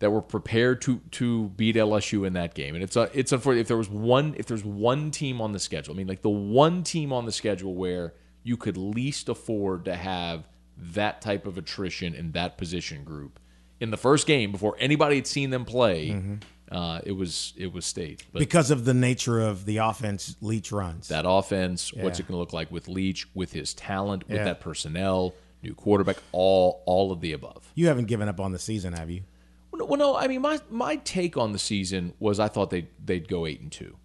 that 0.00 0.10
were 0.10 0.22
prepared 0.22 0.80
to 0.82 1.00
to 1.12 1.48
beat 1.50 1.76
LSU 1.76 2.26
in 2.26 2.32
that 2.32 2.54
game. 2.54 2.74
And 2.74 2.82
it's 2.82 2.96
a, 2.96 3.10
it's 3.12 3.32
unfortunate 3.32 3.60
if 3.62 3.68
there 3.68 3.76
was 3.76 3.88
one 3.90 4.34
if 4.38 4.46
there's 4.46 4.64
one 4.64 5.10
team 5.10 5.40
on 5.40 5.52
the 5.52 5.58
schedule. 5.60 5.94
I 5.94 5.96
mean, 5.98 6.06
like 6.06 6.22
the 6.22 6.30
one 6.30 6.82
team 6.82 7.12
on 7.12 7.26
the 7.26 7.32
schedule 7.32 7.74
where 7.74 8.14
you 8.42 8.56
could 8.56 8.76
least 8.78 9.28
afford 9.28 9.84
to 9.84 9.94
have 9.94 10.48
that 10.78 11.20
type 11.20 11.46
of 11.46 11.58
attrition 11.58 12.14
in 12.14 12.32
that 12.32 12.56
position 12.56 13.04
group 13.04 13.38
in 13.80 13.90
the 13.90 13.98
first 13.98 14.26
game 14.26 14.50
before 14.50 14.74
anybody 14.80 15.16
had 15.16 15.26
seen 15.26 15.50
them 15.50 15.64
play. 15.66 16.38
Uh, 16.72 17.00
it 17.04 17.12
was 17.12 17.52
it 17.56 17.72
was 17.72 17.84
State, 17.84 18.22
but 18.32 18.38
because 18.38 18.70
of 18.70 18.84
the 18.84 18.94
nature 18.94 19.40
of 19.40 19.64
the 19.66 19.78
offense 19.78 20.36
Leach 20.40 20.70
runs. 20.70 21.08
that 21.08 21.24
offense, 21.28 21.92
what's 21.92 22.20
it 22.20 22.28
going 22.28 22.36
to 22.36 22.38
look 22.38 22.52
like 22.52 22.70
with 22.70 22.86
Leach, 22.88 23.26
with 23.34 23.52
his 23.52 23.74
talent, 23.74 24.26
with 24.28 24.38
Yeah. 24.38 24.44
that 24.44 24.60
personnel, 24.60 25.34
new 25.62 25.74
quarterback, 25.74 26.16
all 26.32 26.82
all 26.86 27.12
of 27.12 27.20
the 27.20 27.32
above. 27.32 27.70
you 27.74 27.86
haven't 27.88 28.06
given 28.06 28.28
up 28.28 28.40
on 28.40 28.52
the 28.52 28.58
season, 28.58 28.92
have 28.94 29.10
you? 29.10 29.22
Well, 29.70 29.80
no- 29.80 29.84
well, 29.86 29.98
no. 29.98 30.16
I 30.16 30.26
mean, 30.26 30.40
my 30.42 30.58
my 30.70 30.96
take 30.96 31.36
on 31.36 31.52
the 31.52 31.58
season 31.58 32.14
was 32.18 32.40
I 32.40 32.48
thought 32.48 32.70
they 32.70 32.88
they'd 33.04 33.28
go 33.28 33.46
eight 33.46 33.60
and 33.60 33.70
two, 33.70 33.96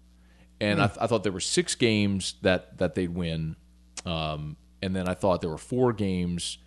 and 0.60 0.80
I, 0.80 0.84
I 1.00 1.06
thought 1.06 1.22
there 1.22 1.32
were 1.32 1.40
six 1.40 1.74
games 1.74 2.34
that 2.42 2.78
that 2.78 2.94
they'd 2.94 3.14
win, 3.14 3.56
um, 4.04 4.56
and 4.82 4.94
then 4.94 5.08
I 5.08 5.14
thought 5.14 5.40
there 5.40 5.50
were 5.50 5.58
four 5.58 5.92
games 5.92 6.58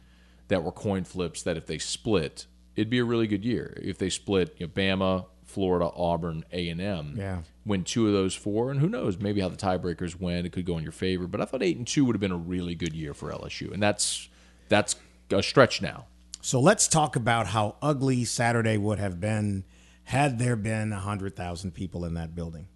that 0.47 0.63
were 0.63 0.71
coin 0.71 1.03
flips 1.03 1.43
that 1.43 1.57
if 1.57 1.67
they 1.67 1.77
split, 1.77 2.47
it'd 2.75 2.89
be 2.89 2.99
a 2.99 3.05
really 3.05 3.27
good 3.27 3.45
year. 3.45 3.77
If 3.81 3.97
they 3.99 4.09
split, 4.09 4.55
you 4.57 4.65
know, 4.65 4.71
Bama, 4.73 5.25
Florida, 5.45 5.89
Auburn, 5.95 6.43
A 6.51 6.69
and 6.69 6.81
M. 6.81 7.13
Yeah. 7.17 7.41
Win 7.65 7.83
two 7.83 8.07
of 8.07 8.13
those 8.13 8.33
four, 8.33 8.71
and 8.71 8.79
who 8.79 8.89
knows? 8.89 9.17
Maybe 9.19 9.41
how 9.41 9.49
the 9.49 9.55
tiebreakers 9.57 10.19
went, 10.19 10.47
it 10.47 10.51
could 10.51 10.65
go 10.65 10.77
in 10.77 10.83
your 10.83 10.91
favor. 10.91 11.27
But 11.27 11.39
I 11.39 11.45
thought 11.45 11.61
eight 11.61 11.77
and 11.77 11.85
two 11.85 12.03
would 12.05 12.15
have 12.15 12.19
been 12.21 12.31
a 12.31 12.37
really 12.37 12.73
good 12.73 12.93
year 12.95 13.13
for 13.13 13.31
LSU, 13.31 13.71
and 13.71 13.81
that's 13.83 14.27
that's 14.69 14.95
a 15.31 15.43
stretch 15.43 15.81
now. 15.81 16.05
So 16.41 16.59
let's 16.59 16.87
talk 16.87 17.15
about 17.15 17.47
how 17.47 17.75
ugly 17.81 18.23
Saturday 18.23 18.77
would 18.77 18.99
have 18.99 19.19
been 19.19 19.65
had 20.05 20.39
there 20.39 20.55
been 20.55 20.91
100,000 20.91 21.71
people 21.71 22.05
in 22.05 22.13
that 22.15 22.33
building. 22.33 22.67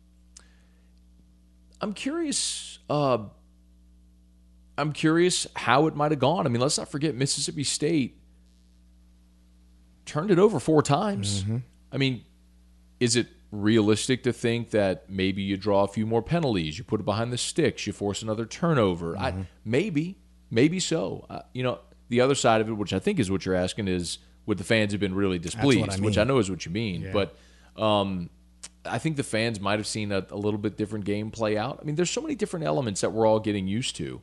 I'm 1.82 1.94
curious. 1.94 2.80
Uh, 2.90 3.20
I'm 4.78 4.92
curious 4.94 5.48
how 5.56 5.88
it 5.88 5.96
might 5.96 6.12
have 6.12 6.20
gone. 6.20 6.46
I 6.46 6.50
mean, 6.50 6.62
let's 6.62 6.78
not 6.78 6.90
forget 6.90 7.16
Mississippi 7.16 7.64
State 7.64 8.20
turned 10.06 10.32
it 10.32 10.40
over 10.40 10.60
four 10.60 10.82
times. 10.84 11.44
I 11.92 11.98
mean, 11.98 12.24
is 13.00 13.16
it 13.16 13.28
realistic 13.52 14.24
to 14.24 14.34
think 14.34 14.72
that 14.72 15.10
maybe 15.10 15.42
you 15.42 15.58
draw 15.58 15.84
a 15.84 15.88
few 15.88 16.06
more 16.06 16.22
penalties, 16.22 16.78
you 16.78 16.84
put 16.84 17.00
it 17.00 17.04
behind 17.04 17.32
the 17.32 17.38
sticks, 17.38 17.86
you 17.88 17.94
force 17.94 18.22
another 18.22 18.46
turnover? 18.46 19.18
I, 19.18 19.48
maybe, 19.64 20.18
maybe 20.54 20.80
so. 20.80 21.26
Uh, 21.30 21.42
you 21.54 21.64
know, 21.64 21.80
the 22.10 22.22
other 22.22 22.36
side 22.36 22.62
of 22.62 22.70
it, 22.70 22.74
which 22.74 22.94
I 22.94 23.00
think 23.00 23.20
is 23.20 23.30
what 23.30 23.46
you're 23.46 23.56
asking, 23.56 23.88
is 23.88 24.20
would 24.46 24.58
the 24.58 24.64
fans 24.64 24.92
have 24.92 25.02
been 25.02 25.16
really 25.16 25.40
displeased? 25.40 25.90
I 25.90 25.98
Which. 25.98 26.18
I 26.18 26.24
know 26.24 26.38
is 26.38 26.50
what 26.50 26.66
you 26.66 26.72
mean, 26.72 27.10
but. 27.12 27.36
Um, 27.76 28.30
I 28.86 29.00
think 29.00 29.16
the 29.16 29.24
fans 29.24 29.60
might 29.60 29.80
have 29.80 29.88
seen 29.88 30.12
a, 30.12 30.26
a 30.30 30.36
little 30.36 30.58
bit 30.60 30.78
different 30.78 31.06
game 31.06 31.32
play 31.32 31.58
out. 31.58 31.80
I 31.82 31.86
mean, 31.86 31.96
there's 31.96 32.12
so 32.12 32.22
many 32.22 32.36
different 32.36 32.66
elements 32.66 33.02
that 33.02 33.12
we're 33.12 33.26
all 33.26 33.40
getting 33.40 33.68
used 33.68 33.96
to. 33.96 34.22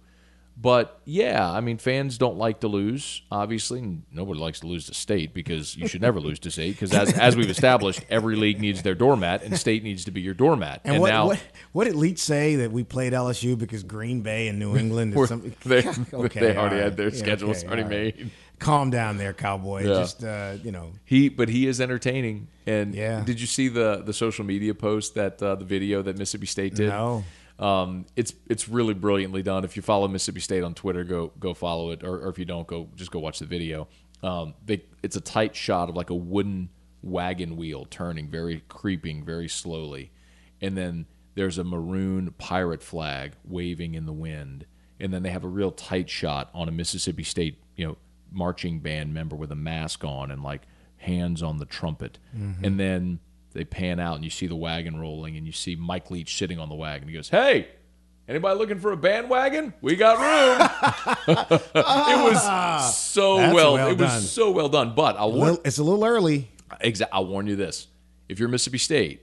But 0.62 1.00
yeah, 1.06 1.50
I 1.50 1.60
mean, 1.60 1.78
fans 1.78 2.18
don't 2.18 2.36
like 2.36 2.60
to 2.60 2.68
lose. 2.68 3.22
Obviously, 3.30 3.98
nobody 4.12 4.38
likes 4.40 4.60
to 4.60 4.66
lose 4.66 4.86
to 4.86 4.94
state 4.94 5.32
because 5.32 5.74
you 5.76 5.88
should 5.88 6.02
never 6.02 6.20
lose 6.20 6.38
to 6.40 6.50
state. 6.50 6.72
Because 6.72 6.92
as, 6.92 7.12
as 7.18 7.34
we've 7.34 7.48
established, 7.48 8.04
every 8.10 8.36
league 8.36 8.60
needs 8.60 8.82
their 8.82 8.94
doormat, 8.94 9.42
and 9.42 9.56
state 9.56 9.82
needs 9.82 10.04
to 10.04 10.10
be 10.10 10.20
your 10.20 10.34
doormat. 10.34 10.82
And, 10.84 10.94
And, 10.96 11.00
what, 11.02 11.08
now 11.08 11.26
what 11.28 11.42
what 11.72 11.84
did 11.84 11.94
Leach 11.96 12.18
say 12.18 12.56
that 12.56 12.72
we 12.72 12.84
played 12.84 13.14
LSU 13.14 13.56
because 13.56 13.82
Green 13.82 14.20
Bay 14.20 14.48
and 14.48 14.58
New 14.58 14.76
England? 14.76 15.16
Is 15.16 15.28
some, 15.28 15.54
they, 15.64 15.78
Okay, 16.12 16.40
they 16.40 16.56
already 16.56 16.76
right. 16.76 16.84
had 16.84 16.96
their 16.98 17.08
Yeah, 17.08 17.18
schedules 17.18 17.58
okay, 17.58 17.66
already 17.66 17.82
right. 17.82 17.90
made. 18.18 18.30
Calm 18.58 18.90
down 18.90 19.16
there, 19.16 19.32
cowboy. 19.32 19.84
Yeah. 19.86 19.94
Just 19.94 20.22
uh, 20.22 20.56
you 20.62 20.70
know, 20.72 20.92
He, 21.06 21.30
but 21.30 21.48
he 21.48 21.66
is 21.66 21.80
entertaining. 21.80 22.48
And 22.66 22.94
Yeah. 22.94 23.24
did 23.24 23.40
you 23.40 23.46
see 23.46 23.68
the 23.68 24.02
the 24.04 24.12
social 24.12 24.44
media 24.44 24.74
post 24.74 25.14
that 25.14 25.42
uh, 25.42 25.54
the 25.54 25.64
video 25.64 26.02
that 26.02 26.18
Mississippi 26.18 26.44
State 26.46 26.74
did? 26.74 26.88
No. 26.88 27.24
Um, 27.60 28.06
it's 28.16 28.32
it's 28.48 28.68
really 28.68 28.94
brilliantly 28.94 29.42
done. 29.42 29.64
If 29.64 29.76
you 29.76 29.82
follow 29.82 30.08
Mississippi 30.08 30.40
State 30.40 30.64
on 30.64 30.74
Twitter, 30.74 31.04
go 31.04 31.32
go 31.38 31.52
follow 31.54 31.90
it, 31.90 32.02
or, 32.02 32.24
or 32.24 32.28
if 32.30 32.38
you 32.38 32.46
don't, 32.46 32.66
go 32.66 32.88
just 32.96 33.10
go 33.10 33.18
watch 33.18 33.38
the 33.38 33.46
video. 33.46 33.86
Um, 34.22 34.54
they, 34.64 34.84
it's 35.02 35.16
a 35.16 35.20
tight 35.20 35.54
shot 35.54 35.88
of 35.90 35.94
like 35.94 36.10
a 36.10 36.14
wooden 36.14 36.70
wagon 37.02 37.56
wheel 37.56 37.86
turning, 37.90 38.28
very 38.28 38.62
creeping, 38.68 39.24
very 39.24 39.48
slowly, 39.48 40.10
and 40.60 40.76
then 40.76 41.06
there's 41.34 41.58
a 41.58 41.64
maroon 41.64 42.34
pirate 42.38 42.82
flag 42.82 43.32
waving 43.44 43.94
in 43.94 44.06
the 44.06 44.12
wind, 44.12 44.64
and 44.98 45.12
then 45.12 45.22
they 45.22 45.30
have 45.30 45.44
a 45.44 45.48
real 45.48 45.70
tight 45.70 46.08
shot 46.08 46.50
on 46.54 46.66
a 46.68 46.72
Mississippi 46.72 47.22
State, 47.22 47.62
you 47.76 47.86
know, 47.86 47.96
marching 48.32 48.80
band 48.80 49.12
member 49.12 49.36
with 49.36 49.52
a 49.52 49.56
mask 49.56 50.02
on 50.02 50.30
and 50.30 50.42
like 50.42 50.62
hands 50.96 51.42
on 51.42 51.58
the 51.58 51.66
trumpet, 51.66 52.18
and 52.64 52.80
then 52.80 53.20
they 53.52 53.64
pan 53.64 53.98
out 54.00 54.14
and 54.16 54.24
you 54.24 54.30
see 54.30 54.46
the 54.46 54.56
wagon 54.56 54.98
rolling 55.00 55.36
and 55.36 55.46
you 55.46 55.52
see 55.52 55.74
Mike 55.76 56.10
Leach 56.10 56.36
sitting 56.36 56.58
on 56.58 56.68
the 56.68 56.74
wagon. 56.74 57.08
He 57.08 57.14
goes, 57.14 57.28
"Hey, 57.28 57.68
anybody 58.28 58.58
looking 58.58 58.78
for 58.78 58.92
a 58.92 58.96
bandwagon? 58.96 59.74
We 59.80 59.96
got 59.96 60.18
room." 60.18 60.68
it 61.74 62.32
was 62.32 62.96
so 62.96 63.36
That's 63.38 63.54
well. 63.54 63.74
well 63.74 63.88
it 63.90 63.98
done. 63.98 64.14
was 64.14 64.30
so 64.30 64.50
well 64.50 64.68
done. 64.68 64.94
But 64.94 65.16
I'll 65.16 65.32
warn, 65.32 65.40
Well, 65.40 65.60
it's 65.64 65.78
a 65.78 65.82
little 65.84 66.04
early. 66.04 66.48
exa- 66.82 67.08
I'll 67.12 67.26
warn 67.26 67.46
you 67.46 67.56
this: 67.56 67.88
if 68.28 68.38
you're 68.38 68.48
Mississippi 68.48 68.78
State, 68.78 69.22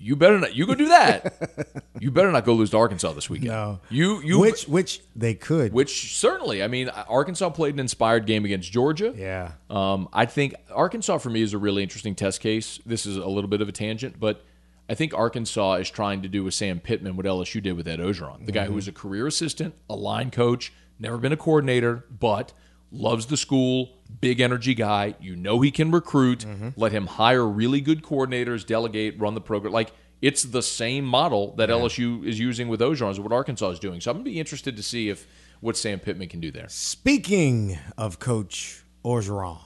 you 0.00 0.16
better 0.16 0.38
not. 0.38 0.54
You 0.54 0.66
go 0.66 0.74
do 0.74 0.88
that. 0.88 1.84
you 2.00 2.10
better 2.10 2.30
not 2.30 2.44
go 2.44 2.54
lose 2.54 2.70
to 2.70 2.78
Arkansas 2.78 3.12
this 3.12 3.28
weekend. 3.28 3.50
No. 3.50 3.80
You 3.90 4.20
you 4.22 4.38
which 4.38 4.68
which 4.68 5.00
they 5.16 5.34
could. 5.34 5.72
which 5.72 6.16
certainly, 6.16 6.62
I 6.62 6.68
mean, 6.68 6.88
Arkansas 6.88 7.50
played 7.50 7.74
an 7.74 7.80
inspired 7.80 8.26
game 8.26 8.44
against 8.44 8.70
Georgia. 8.70 9.12
yeah. 9.16 9.52
Um, 9.68 10.08
I 10.12 10.26
think 10.26 10.54
Arkansas 10.72 11.18
for 11.18 11.30
me 11.30 11.42
is 11.42 11.52
a 11.54 11.58
really 11.58 11.82
interesting 11.82 12.14
test 12.14 12.40
case. 12.40 12.80
This 12.86 13.06
is 13.06 13.16
a 13.16 13.26
little 13.26 13.48
bit 13.48 13.60
of 13.60 13.68
a 13.68 13.72
tangent, 13.72 14.18
but 14.18 14.44
I 14.88 14.94
think 14.94 15.12
Arkansas 15.12 15.74
is 15.74 15.90
trying 15.90 16.22
to 16.22 16.28
do 16.28 16.44
with 16.44 16.54
Sam 16.54 16.80
Pittman 16.80 17.16
what 17.16 17.26
LSU 17.26 17.62
did 17.62 17.72
with 17.72 17.86
Ed 17.86 17.98
Orgeron, 17.98 18.46
the 18.46 18.52
guy 18.52 18.64
who 18.64 18.72
was 18.72 18.88
a 18.88 18.92
career 18.92 19.26
assistant, 19.26 19.74
a 19.90 19.94
line 19.94 20.30
coach, 20.30 20.72
never 20.98 21.18
been 21.18 21.32
a 21.32 21.36
coordinator, 21.36 22.04
but 22.08 22.54
loves 22.90 23.26
the 23.26 23.36
school, 23.36 23.97
big 24.20 24.40
energy 24.40 24.74
guy. 24.74 25.14
You 25.20 25.36
know 25.36 25.60
he 25.60 25.70
can 25.70 25.90
recruit. 25.90 26.44
Let 26.76 26.92
him 26.92 27.06
hire 27.06 27.46
really 27.46 27.80
good 27.80 28.02
coordinators, 28.02 28.66
delegate, 28.66 29.18
run 29.18 29.34
the 29.34 29.40
program. 29.40 29.72
Like 29.72 29.92
it's 30.20 30.42
the 30.42 30.62
same 30.62 31.04
model 31.04 31.54
that 31.56 31.68
LSU 31.68 32.24
is 32.26 32.38
using 32.38 32.68
with 32.68 32.80
Orgeron 32.80 33.10
is 33.12 33.20
what 33.20 33.32
Arkansas 33.32 33.70
is 33.70 33.78
doing. 33.78 34.00
So 34.00 34.10
I'm 34.10 34.16
gonna 34.16 34.24
be 34.24 34.40
interested 34.40 34.76
to 34.76 34.82
see 34.82 35.08
if 35.08 35.26
what 35.60 35.76
Sam 35.76 35.98
Pittman 36.00 36.28
can 36.28 36.40
do 36.40 36.50
there. 36.50 36.68
Speaking 36.68 37.78
of 37.96 38.18
Coach 38.18 38.82
Orgeron, 39.04 39.58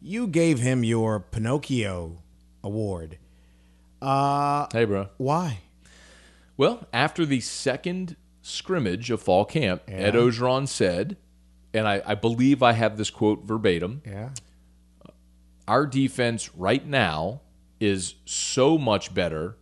you 0.00 0.26
gave 0.26 0.58
him 0.60 0.84
your 0.84 1.18
Pinocchio 1.20 2.22
award. 2.62 3.18
Uh, 4.00 4.66
Hey, 4.72 4.84
bro. 4.84 5.08
Why? 5.16 5.58
Well, 6.56 6.86
after 6.92 7.24
the 7.26 7.40
second 7.40 8.16
scrimmage 8.42 9.10
of 9.10 9.20
fall 9.22 9.44
camp, 9.44 9.82
Ed 9.88 10.14
Orgeron 10.14 10.66
said, 10.66 11.16
and 11.74 11.86
I, 11.86 12.02
I 12.04 12.14
believe 12.14 12.62
I 12.62 12.72
have 12.72 12.96
this 12.96 13.10
quote 13.10 13.44
verbatim 13.44 14.02
Yeah. 14.06 14.30
our 15.66 15.86
defense 15.86 16.54
right 16.54 16.84
now 16.86 17.42
is 17.80 18.14
so 18.24 18.78
much 18.78 19.12
better 19.14 19.56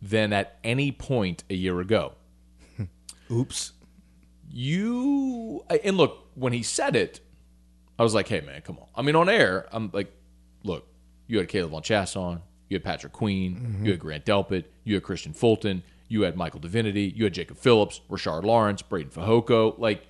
than 0.00 0.32
at 0.32 0.58
any 0.64 0.92
point 0.92 1.44
a 1.50 1.54
year 1.54 1.80
ago. 1.80 2.14
Oops. 3.30 3.72
You 4.50 5.64
and 5.82 5.96
look, 5.96 6.28
when 6.34 6.52
he 6.52 6.62
said 6.62 6.94
it, 6.94 7.20
I 7.98 8.02
was 8.02 8.14
like, 8.14 8.28
hey 8.28 8.40
man, 8.40 8.60
come 8.62 8.78
on. 8.78 8.86
I 8.94 9.02
mean, 9.02 9.16
on 9.16 9.28
air, 9.28 9.66
I'm 9.72 9.90
like, 9.92 10.12
look, 10.62 10.86
you 11.26 11.38
had 11.38 11.48
K'Lavon 11.48 11.82
Chaisson 11.82 12.16
on, 12.16 12.42
you 12.68 12.76
had 12.76 12.84
Patrick 12.84 13.12
Queen, 13.12 13.56
mm-hmm. 13.56 13.84
you 13.86 13.90
had 13.92 14.00
Grant 14.00 14.24
Delpit, 14.24 14.64
you 14.84 14.94
had 14.94 15.02
Kristian 15.02 15.34
Fulton, 15.34 15.82
you 16.08 16.22
had 16.22 16.36
Michael 16.36 16.60
Divinity, 16.60 17.12
you 17.16 17.24
had 17.24 17.34
Jacob 17.34 17.56
Phillips, 17.58 18.00
Rashard 18.10 18.44
Lawrence, 18.44 18.82
Breiden 18.82 19.12
Fehoko. 19.12 19.78
Like, 19.78 20.06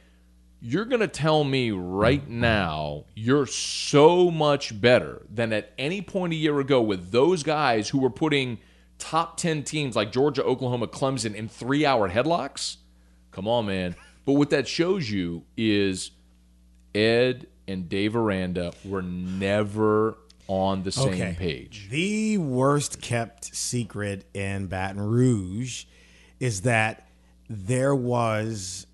you're 0.67 0.87
gonna 0.87 1.07
tell 1.07 1.45
me 1.45 1.71
right 1.71 2.23
mm-hmm. 2.23 2.41
now 2.41 3.05
you're 3.15 3.45
so 3.47 4.31
much 4.31 4.81
better 4.81 5.21
than 5.31 5.53
at 5.53 5.71
any 5.77 6.01
point 6.01 6.33
a 6.33 6.37
year 6.37 6.59
ago 6.59 6.81
with 6.81 7.11
those 7.11 7.43
guys 7.43 7.91
who 7.91 7.99
were 7.99 8.09
putting 8.09 8.59
top 8.99 9.37
10 9.37 9.63
teams 9.65 9.95
like 9.95 10.11
Georgia, 10.11 10.43
Oklahoma, 10.43 10.87
Clemson 10.87 11.35
in 11.35 11.49
three 11.49 11.85
hour 11.85 12.09
headlocks? 12.09 12.79
Come 13.31 13.47
on, 13.47 13.67
man. 13.67 13.95
But 14.27 14.37
what 14.37 14.49
that 14.49 14.67
shows 14.67 15.11
you 15.11 15.45
is 15.55 16.11
Ed 16.95 17.47
and 17.69 17.91
Dave 17.91 18.17
Aranda 18.17 18.73
were 18.83 19.03
never 19.03 20.17
on 20.49 20.83
the 20.83 20.91
same 20.91 21.09
Okay. 21.09 21.37
page. 21.39 21.89
The 21.91 22.39
worst 22.39 23.03
kept 23.03 23.55
secret 23.55 24.25
in 24.33 24.69
Baton 24.69 25.03
Rouge 25.03 25.85
is 26.41 26.63
that 26.63 27.07
there 27.51 27.95
was 27.95 28.87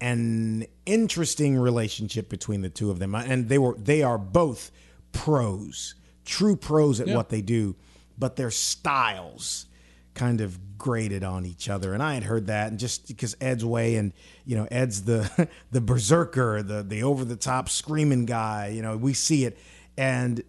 an 0.00 0.66
interesting 0.92 1.56
relationship 1.56 2.28
between 2.28 2.62
the 2.62 2.70
two 2.70 2.90
of 2.90 2.98
them, 2.98 3.14
and 3.14 3.48
they 3.48 3.58
were 3.58 3.76
they 3.76 4.02
are 4.02 4.18
both 4.18 4.70
pros, 5.12 5.94
true 6.24 6.56
pros 6.56 7.00
at 7.00 7.08
what 7.08 7.28
they 7.28 7.42
do, 7.42 7.76
but 8.18 8.36
their 8.36 8.50
styles 8.50 9.66
kind 10.14 10.40
of 10.40 10.78
graded 10.78 11.22
on 11.22 11.46
each 11.46 11.68
other. 11.68 11.94
And 11.94 12.02
I 12.02 12.14
had 12.14 12.24
heard 12.24 12.46
that, 12.46 12.68
and 12.68 12.78
just 12.78 13.06
because 13.08 13.36
Ed's 13.40 13.64
way, 13.64 13.96
and 13.96 14.12
you 14.44 14.56
know, 14.56 14.66
Ed's 14.70 15.04
the 15.04 15.48
the 15.70 15.80
berserker, 15.80 16.62
the 16.62 16.82
the 16.82 17.02
over 17.02 17.24
the 17.24 17.36
top 17.36 17.68
screaming 17.68 18.26
guy. 18.26 18.68
You 18.68 18.82
know, 18.82 18.96
we 18.96 19.14
see 19.14 19.44
it, 19.44 19.58
and 19.96 20.42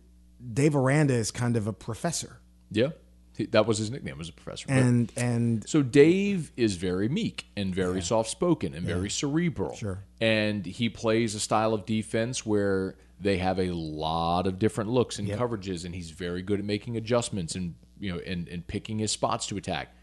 Dave 0.54 0.76
Aranda 0.76 1.14
is 1.14 1.32
kind 1.32 1.56
of 1.56 1.68
a 1.68 1.74
professor, 1.74 2.40
Yeah. 2.72 2.90
He- 3.38 3.46
That 3.46 3.66
was 3.66 3.78
his 3.78 3.90
nickname, 3.92 4.18
was 4.18 4.30
a 4.30 4.34
professor. 4.34 4.66
And 4.70 5.12
and 5.16 5.68
So 5.70 5.82
Dave 5.82 6.52
is 6.58 6.76
very 6.76 7.08
meek 7.10 7.46
and 7.56 7.74
very 7.74 8.02
soft 8.02 8.30
spoken 8.30 8.74
and 8.74 8.86
very 8.86 9.10
cerebral. 9.10 9.76
Sure. 9.76 10.04
And 10.20 10.66
he 10.66 10.90
plays 10.90 11.34
a 11.36 11.40
style 11.40 11.74
of 11.74 11.86
defense 11.86 12.46
where 12.46 12.96
they 13.20 13.38
have 13.38 13.60
a 13.60 13.72
lot 13.72 14.48
of 14.48 14.58
different 14.60 14.90
looks 14.90 15.20
and 15.20 15.28
coverages, 15.38 15.86
and 15.86 15.94
he's 15.96 16.10
very 16.12 16.42
good 16.42 16.60
at 16.60 16.66
making 16.66 16.98
adjustments 16.98 17.56
and 17.56 17.76
you 18.00 18.12
know 18.12 18.20
and, 18.26 18.48
and 18.48 18.66
picking 18.68 19.00
his 19.00 19.12
spots 19.12 19.46
to 19.48 19.58
attack. 19.58 19.94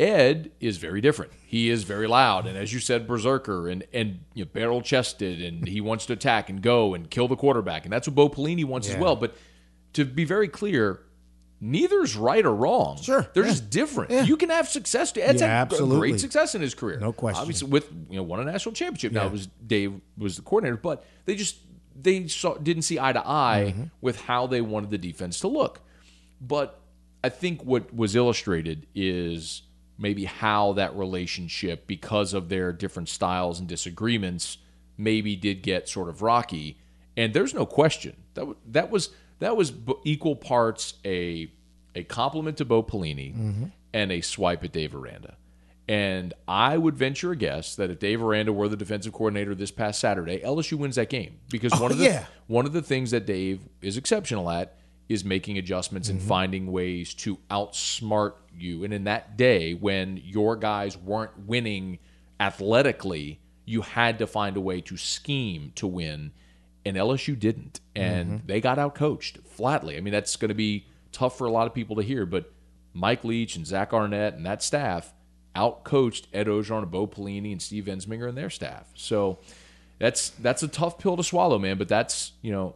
Ed 0.00 0.50
is 0.58 0.78
very 0.78 1.00
different. 1.00 1.32
He 1.46 1.68
is 1.70 1.84
very 1.84 2.06
loud, 2.08 2.46
and 2.46 2.56
as 2.56 2.72
you 2.72 2.80
said, 2.80 3.06
berserker 3.06 3.68
and 3.68 3.84
and 3.92 4.20
you 4.34 4.44
know, 4.44 4.50
barrel 4.52 4.82
chested, 4.82 5.40
and 5.40 5.68
he 5.68 5.80
wants 5.80 6.06
to 6.06 6.14
attack 6.14 6.50
and 6.50 6.60
go 6.60 6.94
and 6.94 7.08
kill 7.10 7.28
the 7.28 7.36
quarterback, 7.36 7.84
and 7.84 7.92
that's 7.92 8.08
what 8.08 8.14
Bo 8.14 8.28
Pelini 8.28 8.64
wants 8.64 8.88
as 8.88 8.96
well. 8.96 9.16
But 9.16 9.36
to 9.92 10.04
be 10.04 10.24
very 10.24 10.48
clear, 10.48 11.00
neither's 11.62 12.16
right 12.16 12.44
or 12.44 12.54
wrong. 12.54 13.00
Sure, 13.00 13.26
they're 13.32 13.44
yeah. 13.44 13.50
just 13.50 13.70
different. 13.70 14.10
Yeah. 14.10 14.24
You 14.24 14.36
can 14.36 14.50
have 14.50 14.68
success. 14.68 15.16
Ed's 15.16 15.40
Yeah, 15.40 15.46
had 15.46 15.72
absolutely. 15.72 16.10
great 16.10 16.20
success 16.20 16.54
in 16.54 16.60
his 16.60 16.74
career. 16.74 16.98
No 16.98 17.12
question. 17.12 17.40
Obviously, 17.40 17.70
with 17.70 17.88
you 18.10 18.16
know, 18.16 18.24
won 18.24 18.40
a 18.40 18.44
national 18.44 18.74
championship. 18.74 19.12
Now 19.12 19.26
it 19.26 19.32
was 19.32 19.46
Dave 19.64 19.94
was 20.18 20.36
the 20.36 20.42
coordinator, 20.42 20.76
but 20.76 21.04
they 21.24 21.36
just 21.36 21.56
they 21.94 22.26
saw 22.26 22.56
didn't 22.56 22.82
see 22.82 22.98
eye 22.98 23.12
to 23.12 23.26
eye 23.26 23.72
mm-hmm. 23.74 23.84
with 24.00 24.20
how 24.22 24.46
they 24.46 24.60
wanted 24.60 24.90
the 24.90 24.98
defense 24.98 25.40
to 25.40 25.48
look. 25.48 25.80
But 26.40 26.80
I 27.22 27.28
think 27.28 27.64
what 27.64 27.94
was 27.94 28.16
illustrated 28.16 28.86
is 28.94 29.62
maybe 29.96 30.24
how 30.24 30.72
that 30.72 30.96
relationship, 30.96 31.86
because 31.86 32.34
of 32.34 32.48
their 32.48 32.72
different 32.72 33.08
styles 33.08 33.60
and 33.60 33.68
disagreements, 33.68 34.58
maybe 34.98 35.36
did 35.36 35.62
get 35.62 35.88
sort 35.88 36.08
of 36.08 36.22
rocky. 36.22 36.78
And 37.16 37.32
there's 37.32 37.54
no 37.54 37.66
question 37.66 38.16
that 38.34 38.46
that 38.66 38.90
was 38.90 39.10
that 39.42 39.56
was 39.56 39.70
b- 39.70 39.94
equal 40.04 40.36
parts 40.36 40.94
a 41.04 41.50
a 41.94 42.04
compliment 42.04 42.56
to 42.58 42.64
Bo 42.64 42.82
Pelini 42.82 43.34
mm-hmm. 43.34 43.64
and 43.92 44.12
a 44.12 44.20
swipe 44.20 44.64
at 44.64 44.72
Dave 44.72 44.94
Aranda. 44.94 45.36
And 45.88 46.32
I 46.46 46.78
would 46.78 46.96
venture 46.96 47.32
a 47.32 47.36
guess 47.36 47.74
that 47.76 47.90
if 47.90 47.98
Dave 47.98 48.22
Aranda 48.22 48.52
were 48.52 48.68
the 48.68 48.76
defensive 48.76 49.12
coordinator 49.12 49.54
this 49.54 49.70
past 49.70 50.00
Saturday, 50.00 50.38
LSU 50.38 50.74
wins 50.74 50.96
that 50.96 51.10
game 51.10 51.40
because 51.50 51.72
oh, 51.74 51.82
one 51.82 51.90
of 51.90 51.98
the 51.98 52.04
yeah. 52.04 52.26
one 52.46 52.66
of 52.66 52.72
the 52.72 52.82
things 52.82 53.10
that 53.10 53.26
Dave 53.26 53.60
is 53.80 53.96
exceptional 53.96 54.48
at 54.48 54.78
is 55.08 55.24
making 55.24 55.58
adjustments 55.58 56.08
and 56.08 56.18
mm-hmm. 56.18 56.28
finding 56.28 56.72
ways 56.72 57.12
to 57.14 57.36
outsmart 57.50 58.34
you. 58.56 58.84
And 58.84 58.94
in 58.94 59.04
that 59.04 59.36
day 59.36 59.74
when 59.74 60.18
your 60.18 60.56
guys 60.56 60.96
weren't 60.96 61.46
winning 61.46 61.98
athletically, 62.38 63.40
you 63.64 63.82
had 63.82 64.18
to 64.20 64.26
find 64.26 64.56
a 64.56 64.60
way 64.60 64.80
to 64.82 64.96
scheme 64.96 65.72
to 65.74 65.86
win. 65.86 66.32
And 66.84 66.96
LSU 66.96 67.38
didn't. 67.38 67.80
And 67.94 68.42
they 68.46 68.60
got 68.60 68.78
out 68.78 68.94
coached 68.94 69.38
flatly. 69.44 69.96
I 69.96 70.00
mean, 70.00 70.12
that's 70.12 70.36
going 70.36 70.48
to 70.48 70.54
be 70.54 70.86
tough 71.12 71.38
for 71.38 71.46
a 71.46 71.50
lot 71.50 71.66
of 71.66 71.74
people 71.74 71.96
to 71.96 72.02
hear, 72.02 72.26
but 72.26 72.52
Mike 72.92 73.24
Leach 73.24 73.56
and 73.56 73.66
Zach 73.66 73.92
Arnett 73.92 74.34
and 74.34 74.44
that 74.46 74.62
staff 74.62 75.12
outcoached 75.54 76.26
Ed 76.32 76.46
Orgeron 76.46 76.82
and 76.82 76.90
Bo 76.90 77.06
Pelini 77.06 77.52
and 77.52 77.60
Steve 77.60 77.84
Ensminger 77.84 78.28
and 78.28 78.36
their 78.36 78.50
staff. 78.50 78.86
So 78.94 79.38
that's 79.98 80.30
that's 80.30 80.62
a 80.62 80.68
tough 80.68 80.98
pill 80.98 81.16
to 81.16 81.22
swallow, 81.22 81.58
man. 81.58 81.78
But 81.78 81.88
that's 81.88 82.32
you 82.42 82.52
know, 82.52 82.74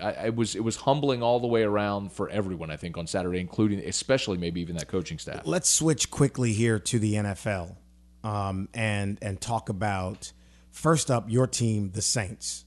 I, 0.00 0.12
I 0.12 0.28
was 0.30 0.54
it 0.54 0.64
was 0.64 0.76
humbling 0.76 1.22
all 1.22 1.40
the 1.40 1.46
way 1.46 1.62
around 1.62 2.12
for 2.12 2.28
everyone. 2.28 2.70
I 2.70 2.76
think 2.76 2.96
on 2.96 3.06
Saturday, 3.06 3.38
including 3.38 3.80
especially 3.80 4.38
maybe 4.38 4.60
even 4.60 4.76
that 4.76 4.88
coaching 4.88 5.18
staff. 5.18 5.42
Let's 5.44 5.68
switch 5.68 6.10
quickly 6.10 6.52
here 6.52 6.78
to 6.78 6.98
the 6.98 7.14
NFL 7.14 7.76
um, 8.24 8.68
and 8.74 9.18
and 9.22 9.40
talk 9.40 9.68
about 9.68 10.32
first 10.70 11.10
up 11.10 11.30
your 11.30 11.46
team, 11.46 11.92
the 11.92 12.02
Saints. 12.02 12.64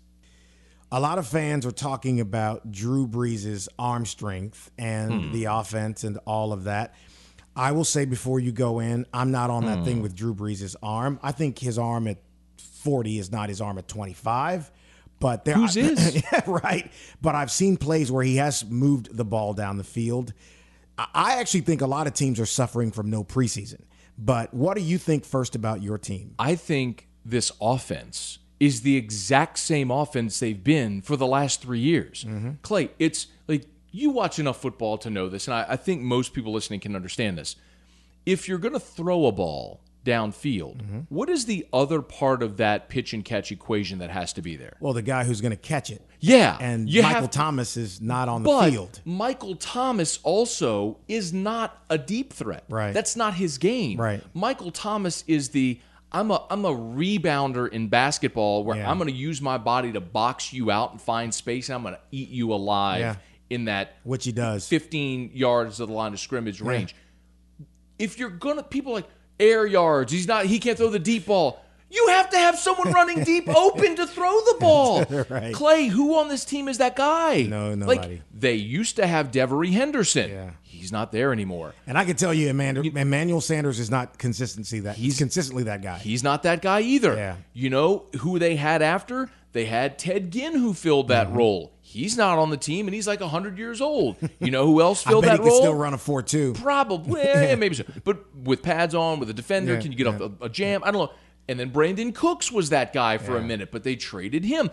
A 0.96 1.00
lot 1.00 1.18
of 1.18 1.28
fans 1.28 1.66
are 1.66 1.72
talking 1.72 2.20
about 2.20 2.72
Drew 2.72 3.08
Brees' 3.08 3.68
arm 3.80 4.06
strength 4.06 4.70
and 4.78 5.12
hmm. 5.12 5.32
the 5.32 5.46
offense 5.46 6.04
and 6.04 6.20
all 6.28 6.54
of 6.54 6.66
that. 6.66 6.94
I 7.56 7.72
will 7.72 7.84
say 7.84 8.06
before 8.06 8.39
you 8.39 8.52
go 8.52 8.80
in, 8.80 9.08
I'm 9.12 9.32
not 9.32 9.50
on 9.50 9.66
that 9.66 9.80
hmm. 9.80 9.86
thing 9.86 10.02
with 10.04 10.16
Drew 10.16 10.36
Brees' 10.36 10.76
arm. 10.84 11.20
I 11.24 11.32
think 11.32 11.58
his 11.58 11.80
arm 11.80 12.08
at 12.08 12.20
40 12.60 13.18
is 13.18 13.32
not 13.32 13.50
his 13.50 13.60
arm 13.60 13.80
at 13.80 13.88
25. 13.88 14.70
But 15.20 15.46
there, 15.46 15.56
Whose 15.56 15.78
is? 15.78 16.16
yeah, 16.32 16.41
right. 16.46 16.91
But 17.24 17.34
I've 17.34 17.50
seen 17.50 17.76
plays 17.76 18.12
where 18.12 18.24
he 18.24 18.36
has 18.36 18.64
moved 18.64 19.18
the 19.18 19.26
ball 19.26 19.56
down 19.56 19.78
the 19.78 19.84
field. 19.84 20.32
I- 20.96 21.08
I 21.16 21.39
actually 21.39 21.62
think 21.62 21.82
a 21.82 21.88
lot 21.88 22.06
of 22.06 22.14
teams 22.14 22.39
are 22.39 22.46
suffering 22.46 22.91
from 22.91 23.10
no 23.10 23.24
preseason. 23.24 23.82
But 24.16 24.54
what 24.54 24.78
do 24.78 24.84
you 24.84 25.00
think 25.00 25.26
first 25.26 25.56
about 25.56 25.82
your 25.82 25.98
team? 25.98 26.36
I 26.38 26.54
think 26.54 27.08
this 27.26 27.52
offense 27.60 28.38
is 28.64 28.82
the 28.82 28.95
exact 28.95 29.59
same 29.59 29.91
offense 29.91 30.39
they've 30.39 30.64
been 30.64 31.01
for 31.01 31.18
the 31.18 31.28
last 31.28 31.61
three 31.61 31.82
years. 31.82 32.24
Mm-hmm. 32.24 32.51
Clay, 32.61 32.91
it's 32.97 33.28
like 33.45 33.66
you 33.91 34.09
watch 34.09 34.39
enough 34.39 34.61
football 34.61 34.97
to 34.99 35.09
know 35.09 35.28
this, 35.28 35.47
and 35.49 35.53
I, 35.53 35.66
I 35.70 35.76
think 35.76 36.01
most 36.01 36.34
people 36.34 36.53
listening 36.53 36.80
can 36.80 36.95
understand 36.95 37.38
this. 37.38 37.57
If 38.26 38.47
you're 38.47 38.59
going 38.59 38.74
to 38.74 38.80
throw 38.80 39.26
a 39.26 39.34
ball 39.34 39.82
downfield, 40.05 40.78
mm-hmm. 40.78 40.99
what 41.09 41.28
is 41.28 41.45
the 41.45 41.68
other 41.74 42.01
part 42.01 42.41
of 42.41 42.55
that 42.55 42.88
pitch 42.88 43.11
and 43.11 43.26
catch 43.26 43.51
equation 43.51 43.99
that 43.99 44.09
has 44.09 44.32
to 44.32 44.41
be 44.41 44.55
there? 44.55 44.78
Well, 44.80 44.93
the 44.93 45.01
guy 45.01 45.26
who's 45.26 45.41
going 45.41 45.51
to 45.51 45.57
catch 45.57 45.89
it. 45.89 46.01
Yeah, 46.22 46.57
And 46.61 46.86
Michael 46.86 47.28
Thomas 47.28 47.76
is 47.76 47.99
not 47.99 48.30
on 48.30 48.43
the 48.43 48.49
But 48.49 48.70
field. 48.72 49.01
Michael 49.03 49.57
Thomas 49.57 50.20
also 50.24 50.99
is 51.09 51.34
not 51.34 51.84
a 51.89 51.97
deep 51.97 52.32
threat. 52.32 52.64
Right. 52.70 52.93
That's 52.93 53.18
not 53.18 53.34
his 53.34 53.57
game. 53.57 53.99
Right. 53.99 54.24
Michael 54.34 54.72
Thomas 54.72 55.26
is 55.28 55.49
the 55.49 55.82
I'm 56.14 56.30
a 56.32 56.45
I'm 56.49 56.64
a 56.66 56.70
rebounder 56.74 57.68
in 57.70 57.88
basketball 57.88 58.64
where 58.64 58.78
Yeah. 58.78 58.89
I'm 58.89 58.97
going 58.97 59.09
to 59.09 59.16
use 59.16 59.41
my 59.41 59.57
body 59.57 59.91
to 59.93 60.01
box 60.01 60.53
you 60.53 60.70
out 60.72 60.91
and 60.91 61.01
find 61.01 61.34
space 61.34 61.70
and 61.70 61.76
I'm 61.76 61.82
going 61.84 61.95
to 61.95 62.01
eat 62.11 62.30
you 62.30 62.53
alive 62.53 62.99
Yeah. 62.99 63.16
in 63.49 63.66
that 63.66 63.95
Which 64.03 64.26
he 64.26 64.32
does. 64.32 64.68
15 64.68 65.32
yards 65.34 65.80
of 65.80 65.88
the 65.89 65.93
line 65.95 66.14
of 66.14 66.20
scrimmage 66.20 66.61
range. 66.61 66.95
If 67.97 68.20
you're 68.20 68.30
going 68.30 68.57
to 68.57 68.64
people 68.64 68.93
like 68.93 69.07
air 69.39 69.66
yards, 69.66 70.11
he's 70.11 70.28
not 70.28 70.45
he 70.45 70.59
can't 70.59 70.78
throw 70.78 70.89
the 70.89 70.99
deep 70.99 71.26
ball. 71.26 71.62
You 71.94 72.08
have 72.10 72.30
to 72.32 72.38
have 72.38 72.58
someone 72.58 72.91
running 72.91 73.24
deep 73.24 73.48
open 73.56 73.96
to 73.98 74.08
throw 74.08 74.32
the 74.41 74.56
ball. 74.60 75.04
Right. 75.30 75.54
Clay, 75.54 75.88
who 75.88 76.16
on 76.18 76.28
this 76.28 76.44
team 76.46 76.68
is 76.68 76.80
that 76.80 76.96
guy? 76.96 77.44
No, 77.44 77.70
Like, 77.74 77.78
nobody. 78.02 78.22
they 78.34 78.56
used 78.56 78.96
to 78.98 79.06
have 79.08 79.32
Devery 79.32 79.72
Henderson. 79.72 80.30
Yeah. 80.30 80.50
He's 80.64 80.91
not 80.91 81.12
there 81.12 81.32
anymore. 81.32 81.74
And 81.88 81.98
I 81.98 82.04
can 82.04 82.16
tell 82.16 82.34
you, 82.34 82.50
Emmanuel, 82.50 82.86
Emmanuel 82.98 83.41
Sanders 83.41 83.80
is 83.80 83.89
not 83.89 84.18
consistency 84.18 84.82
that 84.82 84.96
he's 84.98 85.18
consistently 85.18 85.64
that 85.64 85.82
guy. 85.82 85.98
He's 86.00 86.24
not 86.24 86.44
that 86.44 86.62
guy 86.62 86.82
either. 86.82 87.16
Yeah. 87.16 87.36
You 87.54 87.70
know 87.70 88.06
who 88.20 88.38
they 88.39 88.56
had 88.58 88.82
after? 88.82 89.30
They 89.54 89.66
had 89.66 89.98
Ted 90.00 90.32
Ginn 90.32 90.54
who 90.56 90.74
filled 90.74 91.08
that 91.10 91.28
Mm-hmm. 91.28 91.38
role. 91.38 91.70
He's 91.82 92.18
not 92.18 92.39
on 92.39 92.50
the 92.50 92.58
team 92.58 92.88
and 92.88 92.96
he's 92.96 93.08
like 93.08 93.20
100 93.20 93.58
years 93.60 93.80
old. 93.80 94.16
You 94.39 94.50
know 94.50 94.66
who 94.66 94.82
else 94.82 95.04
filled 95.06 95.26
that 95.26 95.34
he 95.34 95.38
could 95.38 95.46
role? 95.48 95.60
still 95.62 95.76
run 95.76 95.94
a 95.94 95.98
four 96.00 96.24
two. 96.24 96.54
Probably, 96.54 97.22
yeah, 97.22 97.54
maybe 97.56 97.76
so. 97.76 97.84
But 98.04 98.36
with 98.36 98.64
pads 98.64 98.96
on, 98.96 99.20
with 99.20 99.30
a 99.30 99.34
defender, 99.34 99.76
Yeah, 99.76 99.80
can 99.80 99.91
you 99.91 99.98
get 99.98 100.08
yeah. 100.08 100.14
off 100.16 100.32
a, 100.41 100.46
a 100.46 100.50
jam? 100.50 100.82
I 100.84 100.89
don't 100.91 101.04
know. 101.08 101.14
And 101.48 101.60
then 101.60 101.72
Brandin 101.72 102.16
Cooks 102.16 102.52
was 102.52 102.70
that 102.70 102.94
guy 102.94 103.18
for 103.18 103.38
a 103.38 103.41
minute, 103.41 103.72
but 103.72 103.84
they 103.84 103.96
traded 103.96 104.46
him. 104.46 104.70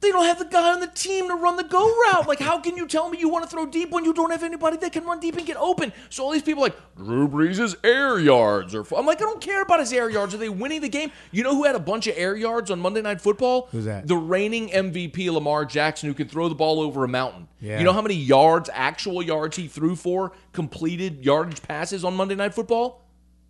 They 0.00 0.10
don't 0.10 0.26
have 0.26 0.38
the 0.38 0.44
guy 0.44 0.74
on 0.74 0.80
the 0.80 0.86
team 0.88 1.28
to 1.28 1.34
run 1.34 1.56
the 1.56 1.64
go 1.64 1.80
route. 1.82 2.28
Like, 2.28 2.38
how 2.38 2.60
can 2.60 2.76
you 2.76 2.86
tell 2.86 3.08
me 3.08 3.16
you 3.16 3.30
want 3.30 3.44
to 3.44 3.50
throw 3.50 3.64
deep 3.64 3.88
when 3.88 4.04
you 4.04 4.12
don't 4.12 4.30
have 4.30 4.42
anybody 4.42 4.76
that 4.76 4.92
can 4.92 5.02
run 5.04 5.18
deep 5.18 5.34
and 5.38 5.46
get 5.46 5.56
open? 5.56 5.94
So 6.10 6.24
all 6.24 6.30
these 6.30 6.42
people 6.42 6.62
are 6.62 6.66
like 6.66 6.94
Drew 6.94 7.26
Brees' 7.26 7.74
air 7.82 8.18
yards 8.18 8.74
are. 8.74 8.84
I'm 8.94 9.06
like, 9.06 9.22
I 9.22 9.24
don't 9.24 9.40
care 9.40 9.62
about 9.62 9.80
his 9.80 9.94
air 9.94 10.10
yards. 10.10 10.34
Are 10.34 10.36
they 10.36 10.50
winning 10.50 10.82
the 10.82 10.90
game? 10.90 11.10
You 11.30 11.42
know 11.42 11.54
who 11.54 11.64
had 11.64 11.74
a 11.74 11.80
bunch 11.80 12.06
of 12.06 12.18
air 12.18 12.36
yards 12.36 12.70
on 12.70 12.80
Monday 12.80 13.00
Night 13.00 13.22
Football? 13.22 13.68
Who's 13.72 13.86
that? 13.86 14.06
The 14.06 14.16
reigning 14.16 14.68
MVP 14.68 15.30
Lamar 15.32 15.64
Jackson, 15.64 16.10
who 16.10 16.14
can 16.14 16.28
throw 16.28 16.50
the 16.50 16.54
ball 16.54 16.80
over 16.80 17.02
a 17.02 17.08
mountain. 17.08 17.48
Yeah. 17.60 17.78
You 17.78 17.84
know 17.84 17.94
how 17.94 18.02
many 18.02 18.16
yards, 18.16 18.68
actual 18.74 19.22
yards, 19.22 19.56
he 19.56 19.68
threw 19.68 19.96
for 19.96 20.32
completed 20.52 21.24
yardage 21.24 21.62
passes 21.62 22.04
on 22.04 22.14
Monday 22.14 22.34
Night 22.34 22.52
Football? 22.52 23.00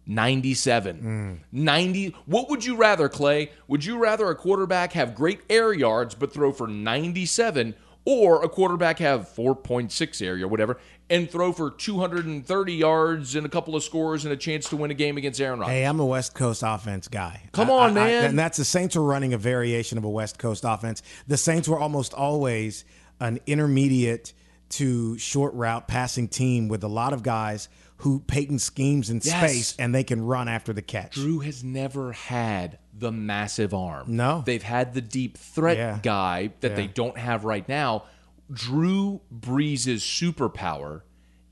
97. 0.06 1.00
Mm. 1.02 1.38
90. 1.52 2.14
What 2.26 2.50
would 2.50 2.64
you 2.64 2.76
rather, 2.76 3.08
Clay? 3.08 3.50
Would 3.68 3.84
you 3.84 3.98
rather 3.98 4.28
a 4.28 4.34
quarterback 4.34 4.92
have 4.92 5.14
great 5.14 5.40
air 5.48 5.72
yards 5.72 6.14
but 6.14 6.32
throw 6.32 6.52
for 6.52 6.66
97 6.66 7.74
or 8.06 8.42
a 8.44 8.48
quarterback 8.48 8.98
have 8.98 9.28
4.6 9.34 10.20
area 10.20 10.44
or 10.44 10.48
whatever 10.48 10.78
and 11.08 11.30
throw 11.30 11.52
for 11.52 11.70
230 11.70 12.72
yards 12.74 13.34
and 13.34 13.46
a 13.46 13.48
couple 13.48 13.74
of 13.76 13.82
scores 13.82 14.24
and 14.24 14.32
a 14.32 14.36
chance 14.36 14.68
to 14.68 14.76
win 14.76 14.90
a 14.90 14.94
game 14.94 15.16
against 15.16 15.40
Aaron 15.40 15.58
Rodgers? 15.60 15.72
Hey, 15.72 15.84
I'm 15.86 16.00
a 16.00 16.04
West 16.06 16.34
Coast 16.34 16.62
offense 16.64 17.08
guy. 17.08 17.42
Come 17.52 17.70
I- 17.70 17.74
on, 17.74 17.96
I- 17.96 18.00
I- 18.02 18.04
man. 18.04 18.24
and 18.26 18.38
that's 18.38 18.58
the 18.58 18.64
Saints 18.64 18.94
were 18.96 19.02
running 19.02 19.32
a 19.32 19.38
variation 19.38 19.96
of 19.96 20.04
a 20.04 20.10
West 20.10 20.38
Coast 20.38 20.64
offense. 20.66 21.02
The 21.28 21.36
Saints 21.38 21.66
were 21.68 21.78
almost 21.78 22.12
always 22.14 22.84
an 23.20 23.38
intermediate 23.46 24.34
to 24.70 25.16
short 25.18 25.54
route 25.54 25.86
passing 25.88 26.26
team 26.28 26.68
with 26.68 26.82
a 26.84 26.88
lot 26.88 27.12
of 27.12 27.22
guys 27.22 27.68
who 28.04 28.20
Payton 28.20 28.58
schemes 28.58 29.08
in 29.10 29.20
Yes. 29.24 29.34
space 29.50 29.74
and 29.78 29.94
they 29.94 30.04
can 30.04 30.20
run 30.22 30.46
after 30.46 30.72
the 30.72 30.82
catch. 30.82 31.14
Drew 31.14 31.40
has 31.40 31.64
never 31.64 32.12
had 32.12 32.78
the 32.92 33.10
massive 33.10 33.72
arm. 33.74 34.14
No. 34.14 34.42
They've 34.44 34.62
had 34.62 34.92
the 34.94 35.00
deep 35.00 35.36
threat 35.38 35.76
Yeah. 35.78 35.98
guy 36.02 36.50
that 36.60 36.76
they 36.76 36.86
don't 36.86 37.16
have 37.18 37.44
right 37.44 37.66
now. 37.68 38.04
Drew 38.52 39.22
Brees' 39.34 40.00
superpower 40.02 41.00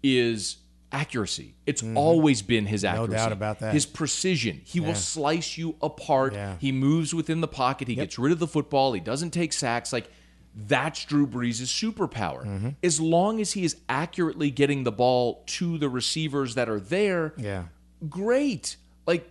is 0.03 0.59
accuracy. 0.93 1.55
It's 1.65 1.83
always 1.95 2.43
been 2.43 2.67
his 2.67 2.85
accuracy. 2.85 3.13
Mm-hmm. 3.13 3.17
doubt 3.17 3.33
about 3.33 3.59
that. 3.61 3.73
His 3.73 3.87
precision. 3.87 4.61
He 4.65 4.79
will 4.79 4.95
slice 4.95 5.57
you 5.57 5.77
apart. 5.81 6.35
Yeah. 6.35 6.57
He 6.61 6.71
moves 6.71 7.15
within 7.15 7.41
the 7.41 7.49
pocket. 7.49 7.89
He 7.89 7.95
gets 7.95 8.19
rid 8.19 8.31
of 8.31 8.39
the 8.39 8.47
football. 8.47 8.93
He 8.93 9.01
doesn't 9.01 9.31
take 9.31 9.55
sacks. 9.55 9.91
Like 9.93 10.11
that's 10.55 11.05
Drew 11.05 11.27
Brees' 11.27 11.63
superpower. 11.63 12.45
Mm-hmm. 12.47 12.69
As 12.83 13.01
long 13.01 13.41
as 13.41 13.53
he 13.53 13.65
is 13.65 13.77
accurately 13.89 14.51
getting 14.51 14.85
the 14.85 14.93
ball 14.93 15.43
to 15.47 15.79
the 15.79 15.89
receivers 15.89 16.55
that 16.57 16.69
are 16.69 16.81
there, 16.81 17.33
Yeah. 17.39 17.65
great. 18.09 18.77
Like 19.07 19.29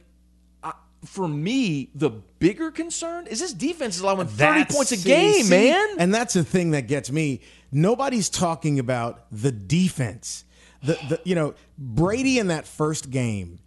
I, 0.64 0.74
for 1.06 1.28
me, 1.28 1.90
the 1.96 2.10
bigger 2.40 2.72
concern 2.72 3.28
is 3.28 3.40
this 3.40 3.54
defense 3.54 3.96
is 3.98 4.02
allowing 4.02 4.28
thirty 4.28 4.60
That's- 4.62 4.76
points 4.76 4.92
a 4.92 4.98
see- 4.98 5.10
game, 5.10 5.44
see, 5.44 5.50
man. 5.50 5.88
And 6.00 6.14
that's 6.14 6.34
the 6.34 6.44
thing 6.44 6.72
that 6.72 6.88
gets 6.88 7.12
me. 7.12 7.42
Nobody's 7.72 8.30
talking 8.30 8.80
about 8.80 9.26
the 9.32 9.52
defense. 9.52 10.44
The, 10.84 10.94
the 11.08 11.22
you 11.24 11.36
know 11.36 11.54
Brady 11.78 12.40
in 12.40 12.48
that 12.48 12.66
first 12.68 13.12
game, 13.12 13.60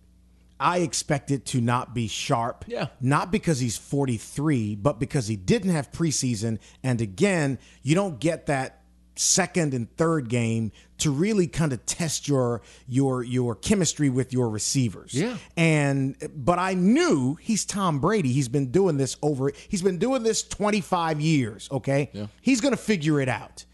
I 0.64 0.78
expect 0.78 1.30
it 1.30 1.44
to 1.46 1.60
not 1.60 1.94
be 1.94 2.08
sharp. 2.08 2.64
Yeah. 2.66 2.86
Not 3.00 3.30
because 3.30 3.60
he's 3.60 3.76
43, 3.76 4.76
but 4.76 4.98
because 4.98 5.28
he 5.28 5.36
didn't 5.36 5.72
have 5.72 5.92
preseason. 5.92 6.58
And 6.82 7.02
again, 7.02 7.58
you 7.82 7.94
don't 7.94 8.18
get 8.18 8.46
that 8.46 8.80
second 9.16 9.74
and 9.74 9.94
third 9.96 10.28
game 10.28 10.72
to 10.98 11.10
really 11.10 11.46
kind 11.46 11.72
of 11.72 11.84
test 11.86 12.26
your 12.26 12.62
your 12.88 13.22
your 13.22 13.54
chemistry 13.54 14.08
with 14.08 14.32
your 14.32 14.48
receivers. 14.48 15.12
Yeah. 15.12 15.36
And 15.56 16.16
but 16.34 16.58
I 16.58 16.74
knew 16.74 17.34
he's 17.34 17.64
Tom 17.64 18.00
Brady. 18.00 18.32
He's 18.32 18.48
been 18.48 18.70
doing 18.70 18.96
this 18.96 19.16
over 19.22 19.52
he's 19.68 19.82
been 19.82 19.98
doing 19.98 20.22
this 20.22 20.42
25 20.42 21.20
years, 21.20 21.68
okay? 21.70 22.10
Yeah. 22.12 22.26
He's 22.40 22.60
going 22.62 22.72
to 22.72 22.80
figure 22.80 23.20
it 23.20 23.28
out. 23.28 23.66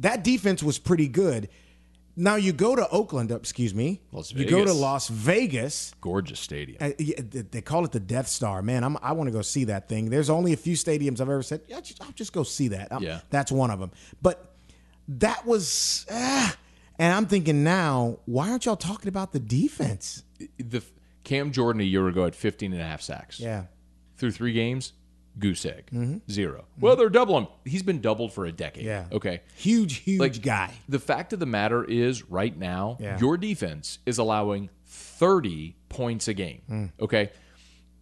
That 0.00 0.22
defense 0.22 0.62
was 0.62 0.78
pretty 0.78 1.08
good. 1.08 1.48
Now 2.16 2.36
you 2.36 2.52
go 2.52 2.76
to 2.76 2.88
Oakland, 2.90 3.32
excuse 3.32 3.74
me. 3.74 4.00
You 4.28 4.44
go 4.44 4.64
to 4.64 4.72
Las 4.72 5.08
Vegas. 5.08 5.94
Gorgeous 6.00 6.38
stadium. 6.38 6.78
Uh, 6.80 6.90
yeah, 6.98 7.20
they 7.50 7.60
call 7.60 7.84
it 7.84 7.90
the 7.92 7.98
Death 8.00 8.28
Star, 8.28 8.62
man. 8.62 8.84
I'm, 8.84 8.96
I 9.02 9.12
want 9.12 9.26
to 9.28 9.32
go 9.32 9.42
see 9.42 9.64
that 9.64 9.88
thing. 9.88 10.10
There's 10.10 10.30
only 10.30 10.52
a 10.52 10.56
few 10.56 10.76
stadiums 10.76 11.14
I've 11.20 11.28
ever 11.28 11.42
said, 11.42 11.62
yeah, 11.66 11.80
just, 11.80 12.00
I'll 12.02 12.12
just 12.12 12.32
go 12.32 12.44
see 12.44 12.68
that. 12.68 12.92
Um, 12.92 13.02
Yeah. 13.02 13.20
that's 13.30 13.50
one 13.50 13.70
of 13.70 13.80
them. 13.80 13.90
But 14.22 14.54
that 15.08 15.44
was, 15.44 16.06
ah, 16.10 16.56
and 16.98 17.12
I'm 17.12 17.26
thinking 17.26 17.64
now, 17.64 18.18
why 18.26 18.50
aren't 18.50 18.64
y'all 18.66 18.76
talking 18.76 19.08
about 19.08 19.32
the 19.32 19.40
defense? 19.40 20.22
the 20.58 20.82
Cam 21.24 21.50
Jordan 21.52 21.80
a 21.80 21.84
year 21.84 22.06
ago 22.06 22.24
had 22.24 22.36
15 22.36 22.72
and 22.72 22.80
a 22.80 22.84
half 22.84 23.02
sacks. 23.02 23.40
Yeah, 23.40 23.64
Through 24.18 24.32
three 24.32 24.52
games, 24.52 24.92
goose 25.38 25.66
egg. 25.66 25.90
0 26.30 26.64
Well, 26.78 26.96
they're 26.96 27.08
doubling. 27.08 27.48
He's 27.64 27.82
been 27.82 28.00
doubled 28.00 28.32
for 28.32 28.46
a 28.46 28.52
decade. 28.52 28.84
yeah. 28.84 29.06
Okay. 29.12 29.40
huge, 29.56 29.96
huge 29.98 30.20
Like 30.20 30.42
guy. 30.42 30.72
The 30.88 30.98
fact 30.98 31.32
of 31.32 31.40
the 31.40 31.46
matter 31.46 31.84
is, 31.84 32.28
right 32.30 32.56
now, 32.56 32.96
Yeah. 33.00 33.18
your 33.18 33.36
defense 33.36 33.98
is 34.06 34.18
allowing 34.18 34.70
30 34.86 35.76
points 35.88 36.28
a 36.28 36.34
game. 36.34 36.62
Hmm. 36.68 36.86
Okay. 37.00 37.30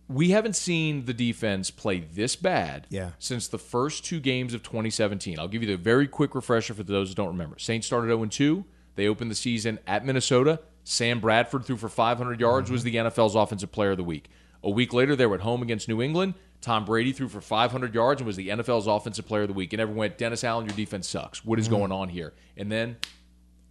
We 0.08 0.30
haven't 0.30 0.56
seen 0.56 1.06
the 1.06 1.14
defense 1.14 1.70
play 1.70 2.00
this 2.00 2.36
bad 2.36 2.86
Yeah. 2.90 3.10
since 3.18 3.48
the 3.48 3.58
first 3.58 4.04
two 4.04 4.20
games 4.20 4.52
of 4.52 4.62
2017. 4.62 5.38
I'll 5.38 5.48
give 5.48 5.62
you 5.62 5.68
the 5.68 5.76
very 5.82 6.06
quick 6.06 6.34
refresher 6.34 6.74
for 6.74 6.82
those 6.82 7.08
who 7.08 7.14
don't 7.14 7.28
remember. 7.28 7.58
Saints 7.58 7.86
started 7.86 8.08
0 8.08 8.26
2. 8.26 8.64
They 8.94 9.08
opened 9.08 9.30
the 9.30 9.34
season 9.34 9.78
at 9.86 10.04
Minnesota. 10.04 10.60
Sam 10.84 11.20
Bradford 11.20 11.64
threw 11.64 11.76
for 11.76 11.88
500 11.88 12.40
yards, 12.40 12.70
was 12.70 12.82
the 12.82 12.96
NFL's 12.96 13.34
Offensive 13.34 13.72
Player 13.72 13.92
of 13.92 13.96
the 13.96 14.04
Week. 14.04 14.28
A 14.62 14.68
week 14.70 14.92
later, 14.92 15.16
they 15.16 15.24
were 15.26 15.36
at 15.36 15.40
home 15.40 15.62
against 15.62 15.88
New 15.88 16.02
England. 16.02 16.34
Tom 16.62 16.84
Brady 16.86 17.12
threw 17.12 17.28
for 17.28 17.40
500 17.40 17.94
yards 17.94 18.20
and 18.20 18.26
was 18.26 18.36
the 18.36 18.48
NFL's 18.48 18.86
Offensive 18.86 19.26
Player 19.26 19.42
of 19.42 19.48
the 19.48 19.54
Week. 19.54 19.72
And 19.74 19.80
everyone 19.82 19.98
went, 19.98 20.16
Dennis 20.18 20.44
Allen, 20.44 20.64
your 20.66 20.74
defense 20.76 21.08
sucks. 21.08 21.44
What 21.44 21.58
is 21.58 21.68
going 21.68 21.92
on 21.92 22.08
here? 22.08 22.32
And 22.56 22.70
then 22.72 22.96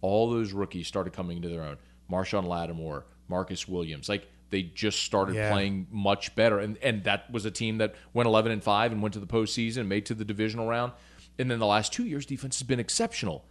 all 0.02 0.30
those 0.30 0.52
rookies 0.52 0.86
started 0.86 1.12
coming 1.12 1.38
into 1.38 1.48
their 1.48 1.62
own. 1.64 1.78
Marshon 2.10 2.44
Lattimore, 2.46 3.06
Marcus 3.28 3.66
Williams, 3.66 4.08
like 4.08 4.28
they 4.50 4.62
just 4.62 5.02
started 5.02 5.34
Yeah. 5.34 5.50
playing 5.50 5.86
much 5.90 6.34
better, 6.34 6.58
and 6.58 6.76
and 6.82 7.04
that 7.04 7.30
was 7.32 7.46
a 7.46 7.50
team 7.50 7.78
that 7.78 7.94
went 8.12 8.26
11 8.26 8.52
and 8.52 8.62
five 8.62 8.92
and 8.92 9.00
went 9.00 9.14
to 9.14 9.20
the 9.20 9.26
postseason, 9.26 9.86
made 9.86 10.04
to 10.06 10.14
the 10.14 10.24
divisional 10.26 10.66
round, 10.66 10.92
and 11.38 11.50
then 11.50 11.58
the 11.58 11.66
last 11.66 11.90
two 11.92 12.04
years 12.04 12.26
defense 12.26 12.58
has 12.58 12.66
been 12.66 12.78
exceptional. 12.80 13.46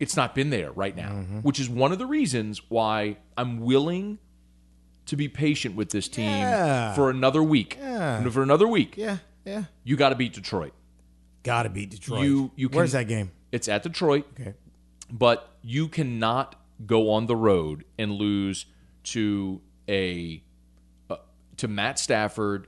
It's 0.00 0.16
not 0.16 0.34
been 0.34 0.48
there 0.50 0.72
right 0.72 0.96
now, 0.96 1.10
Mm-hmm. 1.10 1.38
which 1.40 1.60
is 1.60 1.68
one 1.68 1.92
of 1.92 1.98
the 1.98 2.06
reasons 2.06 2.62
why 2.70 3.18
I'm 3.36 3.60
willing 3.60 4.18
to 5.08 5.16
be 5.16 5.28
patient 5.28 5.74
with 5.76 5.90
this 5.90 6.08
team 6.08 6.30
Yeah. 6.30 6.94
for 6.94 7.10
another 7.10 7.42
week. 7.42 7.76
Yeah. 7.80 8.28
For 8.30 8.42
another 8.42 8.66
week, 8.68 8.96
Yeah, 8.96 9.18
yeah. 9.44 9.64
you 9.84 9.96
got 9.96 10.10
to 10.10 10.14
beat 10.14 10.32
Detroit. 10.32 10.72
Got 11.42 11.64
to 11.64 11.68
beat 11.70 11.90
Detroit. 11.90 12.22
You 12.24 12.50
you 12.56 12.68
can, 12.68 12.76
Where's 12.78 12.92
that 12.92 13.08
game? 13.08 13.30
It's 13.52 13.68
at 13.68 13.82
Detroit. 13.82 14.26
Okay. 14.38 14.54
but 15.10 15.56
you 15.62 15.88
cannot 15.88 16.54
go 16.86 17.10
on 17.10 17.26
the 17.26 17.34
road 17.36 17.84
and 17.98 18.12
lose 18.12 18.66
to 19.04 19.60
a 19.88 20.42
uh, 21.10 21.16
to 21.56 21.66
Matt 21.68 21.98
Stafford, 21.98 22.66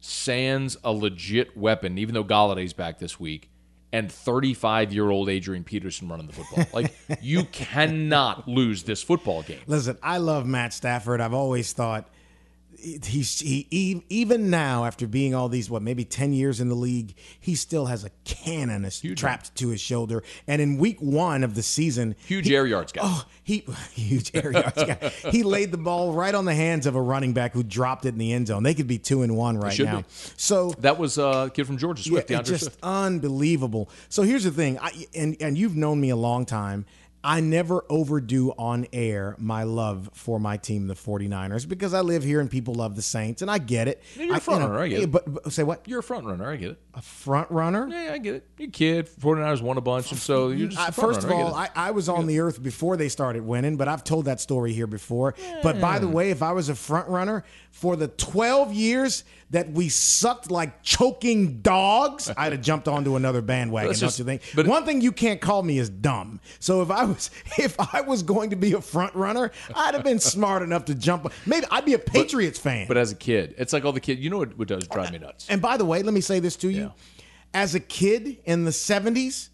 sans 0.00 0.76
a 0.82 0.92
legit 0.92 1.56
weapon, 1.56 1.98
even 1.98 2.14
though 2.14 2.24
Golladay's 2.24 2.72
back 2.72 2.98
this 2.98 3.20
week, 3.20 3.50
and 3.92 4.10
35 4.10 4.92
year 4.92 5.10
old 5.10 5.28
Adrian 5.28 5.64
Peterson 5.64 6.08
running 6.08 6.26
the 6.26 6.32
football. 6.32 6.66
Like 6.72 6.94
you 7.22 7.44
cannot 7.44 8.46
lose 8.46 8.82
this 8.82 9.02
football 9.02 9.42
game. 9.42 9.60
Listen, 9.66 9.96
I 10.02 10.18
love 10.18 10.46
Matt 10.46 10.72
Stafford. 10.72 11.20
I've 11.20 11.34
always 11.34 11.72
thought 11.72 12.08
he's 12.80 13.40
he, 13.40 13.66
he 13.70 14.02
even 14.08 14.50
now 14.50 14.84
after 14.84 15.06
being 15.06 15.34
all 15.34 15.48
these 15.48 15.68
what 15.68 15.82
maybe 15.82 16.04
10 16.04 16.32
years 16.32 16.60
in 16.60 16.68
the 16.68 16.74
league 16.74 17.14
he 17.40 17.54
still 17.56 17.86
has 17.86 18.04
a 18.04 18.10
cannon 18.24 18.88
trapped 19.16 19.54
to 19.56 19.68
his 19.70 19.80
shoulder 19.80 20.22
and 20.46 20.62
in 20.62 20.78
week 20.78 20.98
1 21.00 21.42
of 21.42 21.54
the 21.56 21.62
season 21.62 22.14
Huge 22.26 22.46
he- 22.46 22.54
air 22.54 22.66
yards 22.66 22.92
guy. 22.92 23.00
Oh, 23.04 23.24
he 23.42 23.64
huge 23.94 24.30
air 24.34 24.52
yards 24.52 24.84
guy. 24.84 25.12
He 25.30 25.42
laid 25.42 25.72
the 25.72 25.78
ball 25.78 26.12
right 26.12 26.34
on 26.34 26.44
the 26.44 26.54
hands 26.54 26.86
of 26.86 26.94
a 26.94 27.02
running 27.02 27.32
back 27.32 27.52
who 27.52 27.62
dropped 27.62 28.04
it 28.04 28.10
in 28.10 28.18
the 28.18 28.32
end 28.32 28.46
zone. 28.46 28.62
They 28.62 28.74
could 28.74 28.86
be 28.86 28.98
2 28.98 29.22
and 29.22 29.36
1 29.36 29.58
right 29.58 29.78
now. 29.80 29.98
be. 29.98 30.04
So 30.36 30.70
That 30.78 30.98
was 30.98 31.18
uh, 31.18 31.46
a 31.48 31.50
kid 31.50 31.66
from 31.66 31.78
Georgia, 31.78 32.02
Swift, 32.02 32.30
yeah, 32.30 32.38
DeAndre 32.40 32.44
just 32.46 32.64
Swift. 32.64 32.78
unbelievable. 32.82 33.90
So 34.08 34.22
here's 34.22 34.44
the 34.44 34.50
thing, 34.50 34.78
I, 34.78 35.06
and 35.14 35.36
and 35.40 35.58
you've 35.58 35.76
known 35.76 36.00
me 36.00 36.10
a 36.10 36.16
long 36.16 36.46
time. 36.46 36.86
I 37.22 37.40
never 37.40 37.84
overdo 37.88 38.52
on 38.52 38.86
air 38.92 39.34
my 39.38 39.64
love 39.64 40.10
for 40.14 40.38
my 40.38 40.56
team, 40.56 40.86
the 40.86 40.94
49ers, 40.94 41.68
because 41.68 41.92
I 41.94 42.00
live 42.00 42.22
here 42.22 42.40
and 42.40 42.50
people 42.50 42.74
love 42.74 42.96
the 42.96 43.02
Saints, 43.02 43.42
and 43.42 43.50
I 43.50 43.58
get 43.58 43.88
it. 43.88 44.02
You're 44.14 44.34
a 44.34 44.36
I, 44.36 44.40
front 44.40 44.62
runner, 44.62 44.78
I 44.78 44.88
get 44.88 45.02
it. 45.02 45.10
But, 45.10 45.32
but 45.32 45.52
say 45.52 45.62
what? 45.64 45.86
You're 45.86 46.00
a 46.00 46.02
front 46.02 46.26
runner. 46.26 46.50
I 46.50 46.56
get 46.56 46.70
it. 46.72 46.80
A 46.98 47.02
front 47.02 47.48
runner? 47.52 47.86
Yeah, 47.88 48.12
I 48.12 48.18
get 48.18 48.34
it. 48.34 48.46
You're 48.58 48.70
kid. 48.70 49.08
49ers 49.08 49.62
won 49.62 49.76
a 49.78 49.80
bunch, 49.80 50.10
and 50.10 50.18
so 50.20 50.48
you're 50.48 50.66
just 50.68 50.80
I- 50.80 50.90
first 50.90 51.22
of 51.22 51.30
all, 51.30 51.54
I. 51.54 51.66
I, 51.76 51.88
I 51.88 51.90
was 51.92 52.08
on 52.08 52.26
the 52.26 52.40
earth 52.40 52.60
before 52.60 52.96
they 52.96 53.08
started 53.08 53.42
winning, 53.46 53.76
but 53.76 53.86
I've 53.86 54.02
told 54.02 54.24
that 54.24 54.40
story 54.40 54.72
here 54.72 54.88
before. 54.88 55.34
But 55.62 55.80
by 55.80 56.00
the 56.00 56.08
way, 56.08 56.30
if 56.30 56.42
I 56.42 56.50
was 56.52 56.68
a 56.68 56.74
front 56.74 57.08
runner 57.08 57.44
for 57.70 57.94
the 57.94 58.08
12 58.08 58.72
years 58.72 59.22
that 59.50 59.70
we 59.70 59.88
sucked 59.88 60.50
like 60.50 60.82
choking 60.82 61.60
dogs, 61.60 62.30
I'd 62.36 62.50
have 62.52 62.62
jumped 62.62 62.88
onto 62.88 63.14
another 63.16 63.40
bandwagon, 63.42 63.88
That's 63.90 64.00
don't 64.00 64.08
just- 64.08 64.18
you 64.18 64.24
think? 64.24 64.42
but- 64.56 64.66
One 64.66 64.84
thing 64.84 65.00
you 65.00 65.12
can't 65.12 65.40
call 65.40 65.62
me 65.62 65.78
is 65.78 65.88
dumb. 65.88 66.40
So 66.58 66.82
if 66.82 66.90
I 66.90 67.04
was 67.04 67.30
if 67.58 67.76
I 67.94 68.00
was 68.00 68.24
going 68.24 68.50
to 68.50 68.56
be 68.56 68.72
a 68.72 68.80
front 68.80 69.14
runner, 69.14 69.52
I'd 69.74 69.94
have 69.94 70.02
been 70.04 70.18
smart 70.18 70.62
enough 70.62 70.84
to 70.86 70.94
jump. 70.96 71.32
Maybe 71.46 71.64
I'd 71.70 71.84
be 71.84 71.94
a 71.94 71.98
Patriots 71.98 72.58
fan. 72.58 72.88
But 72.88 72.96
as 72.96 73.12
a 73.12 73.16
kid, 73.16 73.54
it's 73.56 73.72
like 73.72 73.84
all 73.84 73.92
the 73.92 74.00
kids. 74.00 74.20
You 74.20 74.30
know 74.30 74.38
what, 74.38 74.58
what 74.58 74.66
does 74.68 74.88
drive 74.88 75.12
me 75.12 75.18
nuts? 75.18 75.46
And 75.48 75.62
by 75.62 75.76
the 75.76 75.84
way, 75.84 76.02
let 76.02 76.12
me 76.12 76.20
say 76.20 76.40
this 76.40 76.56
to 76.56 76.68
you. 76.70 76.80
Yeah. 76.80 76.87
As 77.54 77.74
a 77.74 77.80
kid 77.80 78.38
in 78.44 78.64
the 78.64 78.70
70s, 78.70 79.48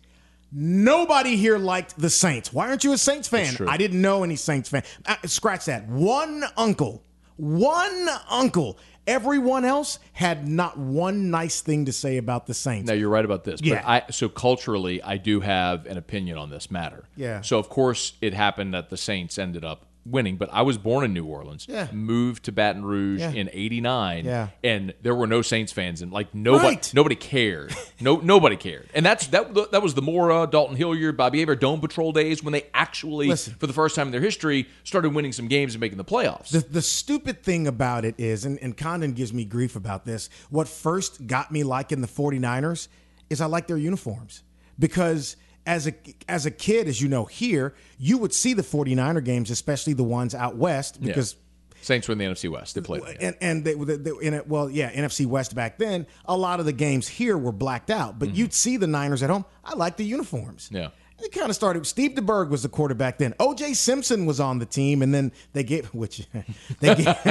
nobody 0.52 1.36
here 1.36 1.58
liked 1.58 1.98
the 1.98 2.10
Saints. 2.10 2.52
Why 2.52 2.68
aren't 2.68 2.84
you 2.84 2.92
a 2.92 2.98
Saints 2.98 3.28
fan? 3.28 3.56
I 3.68 3.76
didn't 3.76 4.00
know 4.00 4.24
any 4.24 4.36
Saints 4.36 4.68
fan. 4.68 4.82
Uh, 5.06 5.16
scratch 5.26 5.66
that. 5.66 5.86
One 5.88 6.44
uncle, 6.56 7.02
one 7.36 8.08
uncle. 8.28 8.78
Everyone 9.06 9.66
else 9.66 9.98
had 10.14 10.48
not 10.48 10.78
one 10.78 11.30
nice 11.30 11.60
thing 11.60 11.84
to 11.84 11.92
say 11.92 12.16
about 12.16 12.46
the 12.46 12.54
Saints. 12.54 12.88
Now 12.88 12.94
you're 12.94 13.10
right 13.10 13.24
about 13.24 13.44
this. 13.44 13.60
Yeah. 13.62 13.82
But 13.82 13.86
I 13.86 14.10
so 14.10 14.30
culturally, 14.30 15.02
I 15.02 15.18
do 15.18 15.40
have 15.40 15.84
an 15.84 15.98
opinion 15.98 16.38
on 16.38 16.48
this 16.48 16.70
matter. 16.70 17.04
Yeah. 17.14 17.42
So 17.42 17.58
of 17.58 17.68
course, 17.68 18.14
it 18.22 18.32
happened 18.32 18.72
that 18.72 18.88
the 18.88 18.96
Saints 18.96 19.38
ended 19.38 19.62
up 19.62 19.84
winning, 20.06 20.36
but 20.36 20.48
I 20.52 20.62
was 20.62 20.76
born 20.78 21.04
in 21.04 21.12
New 21.14 21.24
Orleans. 21.24 21.66
Yeah. 21.68 21.88
Moved 21.92 22.44
to 22.44 22.52
Baton 22.52 22.84
Rouge 22.84 23.20
Yeah. 23.20 23.30
in 23.32 23.48
'89. 23.52 24.24
Yeah. 24.24 24.48
And 24.62 24.92
there 25.02 25.14
were 25.14 25.26
no 25.26 25.42
Saints 25.42 25.72
fans, 25.72 26.02
and 26.02 26.12
like 26.12 26.34
nobody, 26.34 26.66
Right. 26.76 26.92
nobody 26.94 27.14
cared. 27.14 27.74
No, 28.00 28.16
nobody 28.16 28.56
cared. 28.56 28.88
And 28.94 29.04
that's 29.06 29.26
that. 29.28 29.54
That 29.72 29.82
was 29.82 29.94
the 29.94 30.02
Mora, 30.02 30.42
uh, 30.42 30.46
Dalton 30.46 30.76
Hilliard, 30.76 31.16
Bobby 31.16 31.40
Hebert, 31.40 31.60
Dome 31.60 31.80
Patrol 31.80 32.12
days 32.12 32.42
when 32.42 32.52
they 32.52 32.66
actually, 32.74 33.28
Listen. 33.28 33.54
for 33.58 33.66
the 33.66 33.72
first 33.72 33.94
time 33.96 34.08
in 34.08 34.12
their 34.12 34.20
history, 34.20 34.66
started 34.82 35.14
winning 35.14 35.32
some 35.32 35.48
games 35.48 35.74
and 35.74 35.80
making 35.80 35.98
the 35.98 36.04
playoffs. 36.04 36.48
The, 36.50 36.60
the 36.60 36.82
stupid 36.82 37.42
thing 37.42 37.66
about 37.66 38.04
it 38.04 38.14
is, 38.18 38.44
and, 38.44 38.58
and 38.60 38.76
Condon 38.76 39.12
gives 39.12 39.32
me 39.32 39.44
grief 39.44 39.76
about 39.76 40.04
this, 40.04 40.28
what 40.50 40.68
first 40.68 41.26
got 41.26 41.50
me 41.52 41.62
liking 41.62 42.00
the 42.00 42.08
49ers 42.08 42.88
is 43.30 43.40
I 43.40 43.46
like 43.46 43.66
their 43.68 43.78
uniforms. 43.78 44.42
Because 44.78 45.36
as 45.66 45.86
a 45.86 45.94
as 46.28 46.46
a 46.46 46.50
kid, 46.50 46.88
as 46.88 47.00
you 47.00 47.08
know 47.08 47.24
here, 47.24 47.74
you 47.98 48.18
would 48.18 48.32
see 48.34 48.52
the 48.54 48.62
49er 48.62 49.24
games, 49.24 49.50
especially 49.50 49.92
the 49.94 50.04
ones 50.04 50.34
out 50.34 50.56
west, 50.56 50.98
Yeah. 51.00 51.08
because 51.08 51.36
Saints 51.80 52.08
were 52.08 52.12
in 52.12 52.18
the 52.18 52.24
NFC 52.24 52.50
West. 52.50 52.74
They 52.74 52.80
played. 52.80 53.02
yeah. 53.02 53.28
and 53.28 53.36
and 53.42 53.64
they, 53.64 53.74
they, 53.74 53.96
they 53.96 54.10
in 54.22 54.32
it, 54.34 54.48
well, 54.48 54.70
yeah, 54.70 54.90
NFC 54.92 55.26
West 55.26 55.54
back 55.54 55.76
then, 55.76 56.06
a 56.24 56.36
lot 56.36 56.58
of 56.60 56.64
the 56.66 56.72
games 56.72 57.06
here 57.08 57.36
were 57.36 57.52
blacked 57.52 57.90
out, 57.90 58.18
but 58.18 58.34
you'd 58.34 58.54
see 58.54 58.78
the 58.78 58.86
Niners 58.86 59.22
at 59.22 59.28
home. 59.28 59.44
I 59.62 59.74
like 59.74 59.96
the 59.98 60.04
uniforms. 60.04 60.66
Mm-hmm. 60.66 60.76
Yeah. 60.76 60.88
It 61.24 61.32
kind 61.32 61.48
of 61.48 61.56
started. 61.56 61.86
Steve 61.86 62.12
DeBerg 62.12 62.50
was 62.50 62.64
the 62.64 62.68
quarterback 62.68 63.16
then. 63.16 63.32
O.J. 63.40 63.72
Simpson 63.72 64.26
was 64.26 64.40
on 64.40 64.58
the 64.58 64.66
team, 64.66 65.00
and 65.00 65.14
then 65.14 65.32
they 65.54 65.64
gave 65.64 65.86
which 65.94 66.26
they 66.80 66.94
gave, 66.94 67.06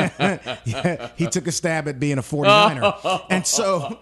yeah, 0.66 1.10
he 1.16 1.28
took 1.28 1.46
a 1.46 1.52
stab 1.52 1.88
at 1.88 2.00
being 2.00 2.18
a 2.18 2.24
49er, 2.24 3.26
and 3.30 3.46
so 3.46 4.00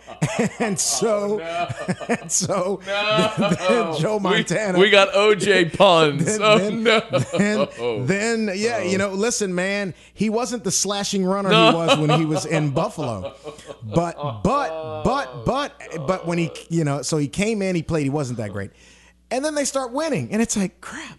and 0.60 0.80
so 0.80 1.42
oh, 1.42 2.06
and 2.08 2.32
so 2.32 2.80
no. 2.88 3.50
then 3.50 4.00
Joe 4.00 4.18
Montana. 4.18 4.78
We, 4.78 4.86
we 4.86 4.90
got 4.90 5.10
OJ 5.10 5.78
puns. 5.78 6.26
Then, 6.26 6.42
oh 6.42 6.58
then, 6.58 6.84
no. 6.84 7.00
then, 7.38 8.06
then, 8.06 8.52
yeah, 8.56 8.82
you 8.82 8.96
oh. 8.96 8.98
know, 8.98 9.10
listen, 9.10 9.54
man, 9.54 9.94
he 10.14 10.30
wasn't 10.30 10.64
the 10.64 10.72
slashing 10.72 11.26
runner 11.26 11.50
he 11.50 11.76
was 11.76 12.00
when 12.00 12.18
he 12.18 12.26
was 12.26 12.46
in 12.46 12.72
Buffalo. 12.72 13.36
But, 13.84 14.16
but, 14.42 15.04
but, 15.04 15.46
but, 15.46 16.08
but 16.08 16.26
when 16.26 16.38
he, 16.38 16.50
you 16.70 16.86
know, 16.86 17.02
so 17.02 17.18
he 17.18 17.28
came 17.28 17.62
in, 17.62 17.76
he 17.76 17.84
played, 17.84 18.04
he 18.04 18.10
wasn't 18.10 18.38
that 18.38 18.52
great. 18.52 18.72
And 19.32 19.44
then 19.46 19.56
they 19.56 19.66
start 19.66 19.92
winning, 19.94 20.32
and 20.32 20.42
it's 20.42 20.58
like, 20.58 20.82
crap. 20.82 21.18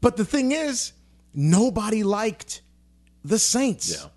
But 0.00 0.16
the 0.16 0.24
thing 0.24 0.52
is, 0.52 0.92
nobody 1.34 2.02
liked 2.02 2.62
the 3.24 3.38
Saints. 3.38 3.90
Yeah. 4.02 4.08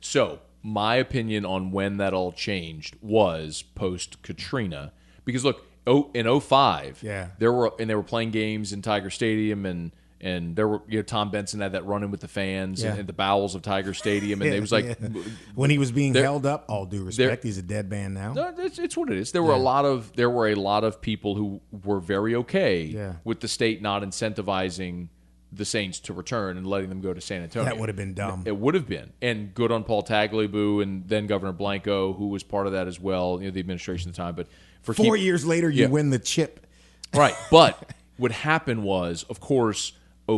So, 0.00 0.38
my 0.62 0.96
opinion 0.96 1.44
on 1.44 1.70
when 1.72 1.98
that 1.98 2.14
all 2.14 2.32
changed 2.32 2.96
was 3.02 3.62
post 3.74 4.22
Katrina. 4.22 4.92
Because, 5.24 5.44
look, 5.44 5.66
oh 5.86 6.10
in 6.14 6.26
05, 6.40 7.02
Yeah. 7.02 7.28
there 7.38 7.52
were 7.52 7.72
and 7.78 7.88
they 7.90 7.94
were 7.94 8.02
playing 8.02 8.30
games 8.30 8.72
in 8.72 8.82
Tiger 8.82 9.10
Stadium 9.10 9.66
and. 9.66 9.92
And 10.22 10.54
there 10.54 10.68
were, 10.68 10.82
you 10.86 10.98
know, 10.98 11.02
Tom 11.02 11.30
Benson 11.30 11.60
had 11.60 11.72
that 11.72 11.86
run 11.86 12.02
in 12.02 12.10
with 12.10 12.20
the 12.20 12.28
fans 12.28 12.82
Yeah. 12.82 12.94
and, 12.94 13.06
the 13.08 13.12
bowels 13.14 13.54
of 13.54 13.62
Tiger 13.62 13.94
Stadium, 13.94 14.42
and 14.42 14.50
Yeah, 14.50 14.56
it 14.58 14.60
was 14.60 14.70
like, 14.70 14.84
yeah. 15.00 15.08
when 15.54 15.70
he 15.70 15.78
was 15.78 15.90
being 15.92 16.12
There- 16.12 16.22
held 16.24 16.44
up, 16.44 16.66
all 16.68 16.84
due 16.84 17.04
respect, 17.04 17.42
he's 17.42 17.56
a 17.56 17.62
dead 17.62 17.88
man 17.88 18.12
now. 18.12 18.34
No, 18.34 18.52
it's, 18.58 18.78
it's 18.78 18.96
what 18.98 19.10
it 19.10 19.16
is. 19.16 19.32
There 19.32 19.42
were 19.42 19.54
a 19.54 19.58
lot 19.58 19.84
of 19.86 20.12
there 20.16 20.28
were 20.28 20.48
a 20.48 20.54
lot 20.56 20.84
of 20.84 21.00
people 21.00 21.36
who 21.36 21.60
were 21.84 22.00
very 22.00 22.34
okay 22.34 23.14
with 23.24 23.40
the 23.40 23.48
state 23.48 23.80
not 23.80 24.02
incentivizing 24.02 25.08
the 25.52 25.64
Saints 25.64 25.98
to 26.00 26.12
return 26.12 26.56
and 26.56 26.66
letting 26.66 26.88
them 26.90 27.00
go 27.00 27.12
to 27.12 27.20
San 27.20 27.42
Antonio. 27.42 27.68
That 27.68 27.78
would 27.80 27.88
have 27.88 27.96
been 27.96 28.14
dumb. 28.14 28.44
It 28.46 28.56
would 28.56 28.74
have 28.74 28.86
been, 28.86 29.12
and 29.20 29.52
good 29.52 29.72
on 29.72 29.82
Paul 29.84 30.02
Tagliabue 30.04 30.80
and 30.82 31.08
then 31.08 31.26
Governor 31.26 31.52
Blanco, 31.52 32.12
who 32.12 32.28
was 32.28 32.42
part 32.44 32.66
of 32.66 32.72
that 32.74 32.86
as 32.86 33.00
well. 33.00 33.38
You 33.40 33.46
know, 33.46 33.50
the 33.52 33.58
administration 33.60 34.10
at 34.10 34.14
the 34.14 34.22
time. 34.22 34.34
But 34.36 34.46
for 34.82 34.94
Four 34.94 35.16
keep- 35.16 35.24
years 35.24 35.44
later, 35.44 35.68
you 35.68 35.88
win 35.88 36.10
the 36.10 36.18
chip. 36.20 36.66
Right. 37.12 37.34
But 37.50 37.90
what 38.16 38.30
happened 38.30 38.84
was, 38.84 39.24
of 39.28 39.40
course, 39.40 39.92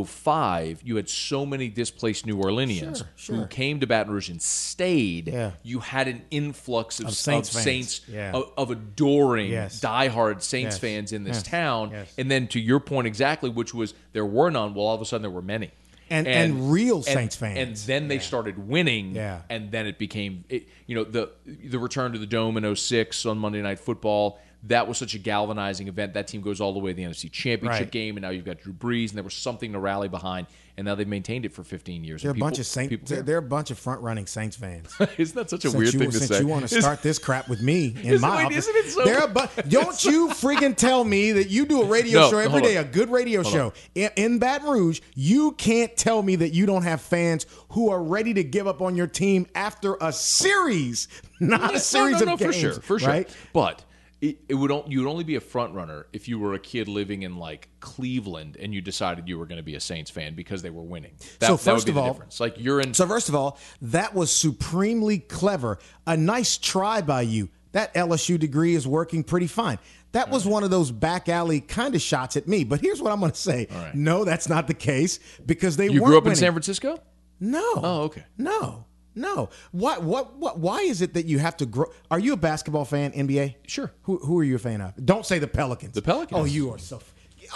05, 0.06 0.80
you 0.84 0.96
had 0.96 1.08
so 1.08 1.44
many 1.44 1.68
displaced 1.68 2.26
New 2.26 2.36
Orleanians 2.36 2.98
Sure, 2.98 3.06
sure. 3.16 3.36
who 3.36 3.46
came 3.46 3.80
to 3.80 3.86
Baton 3.86 4.12
Rouge 4.12 4.28
and 4.30 4.40
stayed. 4.40 5.28
Yeah. 5.28 5.52
You 5.62 5.80
had 5.80 6.08
an 6.08 6.22
influx 6.30 6.98
of, 7.00 7.06
Of 7.06 7.12
of 7.12 7.16
Saints 7.18 7.50
Saints. 7.50 8.00
Yeah. 8.08 8.32
of, 8.32 8.52
of 8.56 8.70
adoring, 8.70 9.50
Yes. 9.50 9.80
diehard 9.80 10.42
Saints 10.42 10.74
Yes. 10.76 10.78
fans 10.78 11.12
in 11.12 11.24
this 11.24 11.38
Yes. 11.38 11.42
town. 11.44 11.92
And 12.18 12.30
then 12.30 12.46
to 12.48 12.60
your 12.60 12.80
point 12.80 13.06
exactly, 13.06 13.50
which 13.50 13.74
was 13.74 13.94
there 14.12 14.26
were 14.26 14.50
none, 14.50 14.74
well, 14.74 14.86
all 14.86 14.94
of 14.94 15.00
a 15.00 15.04
sudden 15.04 15.22
there 15.22 15.30
were 15.30 15.42
many. 15.42 15.70
And- 16.10 16.26
and 16.28 16.70
real 16.70 16.96
and- 16.96 17.04
Saints 17.06 17.36
fans. 17.36 17.58
And 17.58 17.76
then 17.88 18.08
they 18.08 18.18
started 18.18 18.68
winning. 18.68 19.14
Yeah. 19.14 19.42
And 19.48 19.70
then 19.72 19.86
it 19.86 19.98
became, 19.98 20.44
it, 20.50 20.68
you 20.86 20.94
know, 20.94 21.04
the 21.04 21.30
the 21.46 21.78
return 21.78 22.12
to 22.12 22.18
the 22.18 22.26
Dome 22.26 22.56
in 22.58 22.64
06 22.76 23.24
on 23.24 23.38
Monday 23.38 23.62
Night 23.62 23.78
Football. 23.78 24.38
That 24.66 24.86
was 24.86 24.96
such 24.96 25.14
a 25.14 25.18
galvanizing 25.18 25.88
event. 25.88 26.14
That 26.14 26.28
team 26.28 26.40
goes 26.40 26.60
all 26.60 26.72
the 26.72 26.78
way 26.78 26.92
to 26.92 26.96
the 26.96 27.02
NFC 27.02 27.30
Championship 27.32 27.80
Right. 27.80 27.90
game, 27.90 28.16
and 28.16 28.22
now 28.22 28.30
you've 28.30 28.44
got 28.44 28.60
Drew 28.60 28.72
Brees, 28.72 29.08
and 29.08 29.16
there 29.16 29.24
was 29.24 29.34
something 29.34 29.72
to 29.72 29.78
rally 29.80 30.08
behind. 30.08 30.46
And 30.76 30.86
now 30.86 30.94
they've 30.94 31.06
maintained 31.06 31.44
it 31.44 31.52
for 31.52 31.62
15 31.64 32.02
years. 32.04 32.22
They're 32.22 32.30
a 32.30 32.34
bunch 32.34 32.58
of 32.58 32.64
Saints. 32.66 32.88
people- 32.90 33.06
They're, 33.08 33.22
they're 33.22 33.38
a 33.38 33.42
bunch 33.42 33.70
of 33.72 33.78
front 33.78 34.00
running 34.00 34.26
Saints 34.26 34.56
fans. 34.56 34.88
Isn't 35.18 35.34
that 35.36 35.50
such 35.50 35.64
a 35.66 35.70
since 35.70 35.74
weird 35.74 35.92
you, 35.94 35.98
thing 36.00 36.10
to 36.12 36.16
since 36.18 36.30
say? 36.30 36.40
you 36.40 36.46
want 36.46 36.66
to 36.66 36.74
Is- 36.76 36.82
start 36.82 37.02
this 37.02 37.18
crap 37.18 37.48
with 37.48 37.60
me 37.60 37.94
in 38.04 38.20
my 38.20 38.36
wait, 38.38 38.44
office, 38.46 38.68
isn't 38.68 38.76
it 38.76 38.90
so- 38.90 39.04
they're 39.04 39.24
a 39.24 39.28
bu- 39.28 39.62
don't 39.68 40.02
you 40.04 40.28
freaking 40.28 40.74
tell 40.76 41.02
me 41.04 41.32
that 41.32 41.50
you 41.50 41.66
do 41.66 41.82
a 41.82 41.86
radio 41.86 42.20
No, 42.20 42.30
show 42.30 42.38
every 42.38 42.62
day, 42.62 42.76
on. 42.78 42.84
a 42.84 42.88
good 42.88 43.10
radio 43.10 43.42
Hold 43.42 43.52
show 43.54 43.72
in, 43.96 44.10
in 44.16 44.38
Baton 44.38 44.70
Rouge. 44.70 45.00
You 45.14 45.52
can't 45.52 45.94
tell 45.96 46.22
me 46.22 46.36
that 46.36 46.54
you 46.54 46.64
don't 46.64 46.84
have 46.84 47.00
fans 47.02 47.44
who 47.70 47.90
are 47.90 48.02
ready 48.02 48.32
to 48.34 48.44
give 48.44 48.66
up 48.68 48.80
on 48.80 48.94
your 48.96 49.08
team 49.08 49.46
after 49.54 49.96
a 50.00 50.10
series, 50.12 51.08
not 51.40 51.72
No, 51.72 51.76
a 51.76 51.80
series 51.80 52.20
no, 52.20 52.26
no, 52.26 52.32
of 52.34 52.38
for 52.38 52.44
games. 52.46 52.56
sure, 52.56 52.72
for 52.74 52.98
sure. 52.98 53.08
Right? 53.08 53.36
But 53.52 53.84
it, 54.22 54.38
it 54.48 54.54
would 54.54 54.70
you 54.88 55.00
would 55.04 55.10
only 55.10 55.24
be 55.24 55.34
a 55.34 55.40
front 55.40 55.74
runner 55.74 56.06
if 56.14 56.28
you 56.28 56.38
were 56.38 56.54
a 56.54 56.58
kid 56.58 56.88
living 56.88 57.22
in 57.24 57.36
like 57.36 57.68
Cleveland 57.80 58.56
and 58.58 58.72
you 58.72 58.80
decided 58.80 59.28
you 59.28 59.36
were 59.38 59.46
going 59.46 59.58
to 59.58 59.62
be 59.64 59.74
a 59.74 59.80
Saints 59.80 60.10
fan 60.10 60.34
because 60.34 60.62
they 60.62 60.70
were 60.70 60.82
winning. 60.82 61.12
That, 61.40 61.46
So 61.48 61.56
that 61.56 61.72
would 61.72 61.76
first 61.76 61.86
be 61.86 61.90
of 61.90 61.94
the 61.96 62.00
all- 62.00 62.12
difference. 62.12 62.40
Like 62.40 62.54
you're 62.58 62.80
in. 62.80 62.94
So 62.94 63.06
first 63.06 63.28
of 63.28 63.34
all, 63.34 63.58
that 63.82 64.14
was 64.14 64.30
supremely 64.34 65.18
clever. 65.18 65.78
A 66.06 66.16
nice 66.16 66.56
try 66.56 67.02
by 67.02 67.22
you. 67.22 67.50
That 67.72 67.92
LSU 67.94 68.38
degree 68.38 68.74
is 68.74 68.86
working 68.86 69.24
pretty 69.24 69.46
fine. 69.46 69.78
That 70.12 70.28
was 70.30 70.46
one 70.46 70.62
of 70.62 70.70
those 70.70 70.90
back 70.90 71.28
alley 71.30 71.60
kind 71.60 71.94
of 71.94 72.02
shots 72.02 72.36
at 72.36 72.46
me. 72.46 72.64
But 72.64 72.80
here's 72.80 73.00
what 73.00 73.12
I'm 73.12 73.20
going 73.20 73.32
to 73.32 73.38
say. 73.38 73.66
right. 73.70 73.94
No, 73.94 74.24
that's 74.24 74.46
not 74.48 74.66
the 74.68 74.74
case 74.74 75.18
because 75.46 75.76
they 75.78 75.88
you 75.88 76.00
grew 76.00 76.18
up 76.18 76.26
in. 76.26 76.36
San 76.36 76.52
Francisco. 76.52 76.98
No. 77.40 77.64
Oh, 77.76 78.02
okay. 78.02 78.24
No. 78.36 78.84
No. 79.14 79.50
What? 79.72 80.02
What? 80.02 80.36
What? 80.36 80.58
Why 80.58 80.80
is 80.80 81.02
it 81.02 81.14
that 81.14 81.26
you 81.26 81.38
have 81.38 81.56
to 81.58 81.66
grow? 81.66 81.86
Are 82.10 82.18
you 82.18 82.32
a 82.32 82.36
basketball 82.36 82.84
fan? 82.84 83.12
NBA? 83.12 83.56
Sure. 83.66 83.92
Who, 84.02 84.18
who 84.18 84.38
are 84.38 84.44
you 84.44 84.56
a 84.56 84.58
fan 84.58 84.80
of? 84.80 84.94
Don't 85.04 85.26
say 85.26 85.38
the 85.38 85.46
Pelicans. 85.48 85.94
The 85.94 86.02
Pelicans. 86.02 86.40
Oh, 86.40 86.44
you 86.44 86.70
are 86.70 86.78
so. 86.78 87.00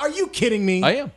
Are 0.01 0.11
you 0.11 0.29
kidding 0.29 0.67
me? 0.67 0.83
I 0.83 0.97
am. 0.97 1.13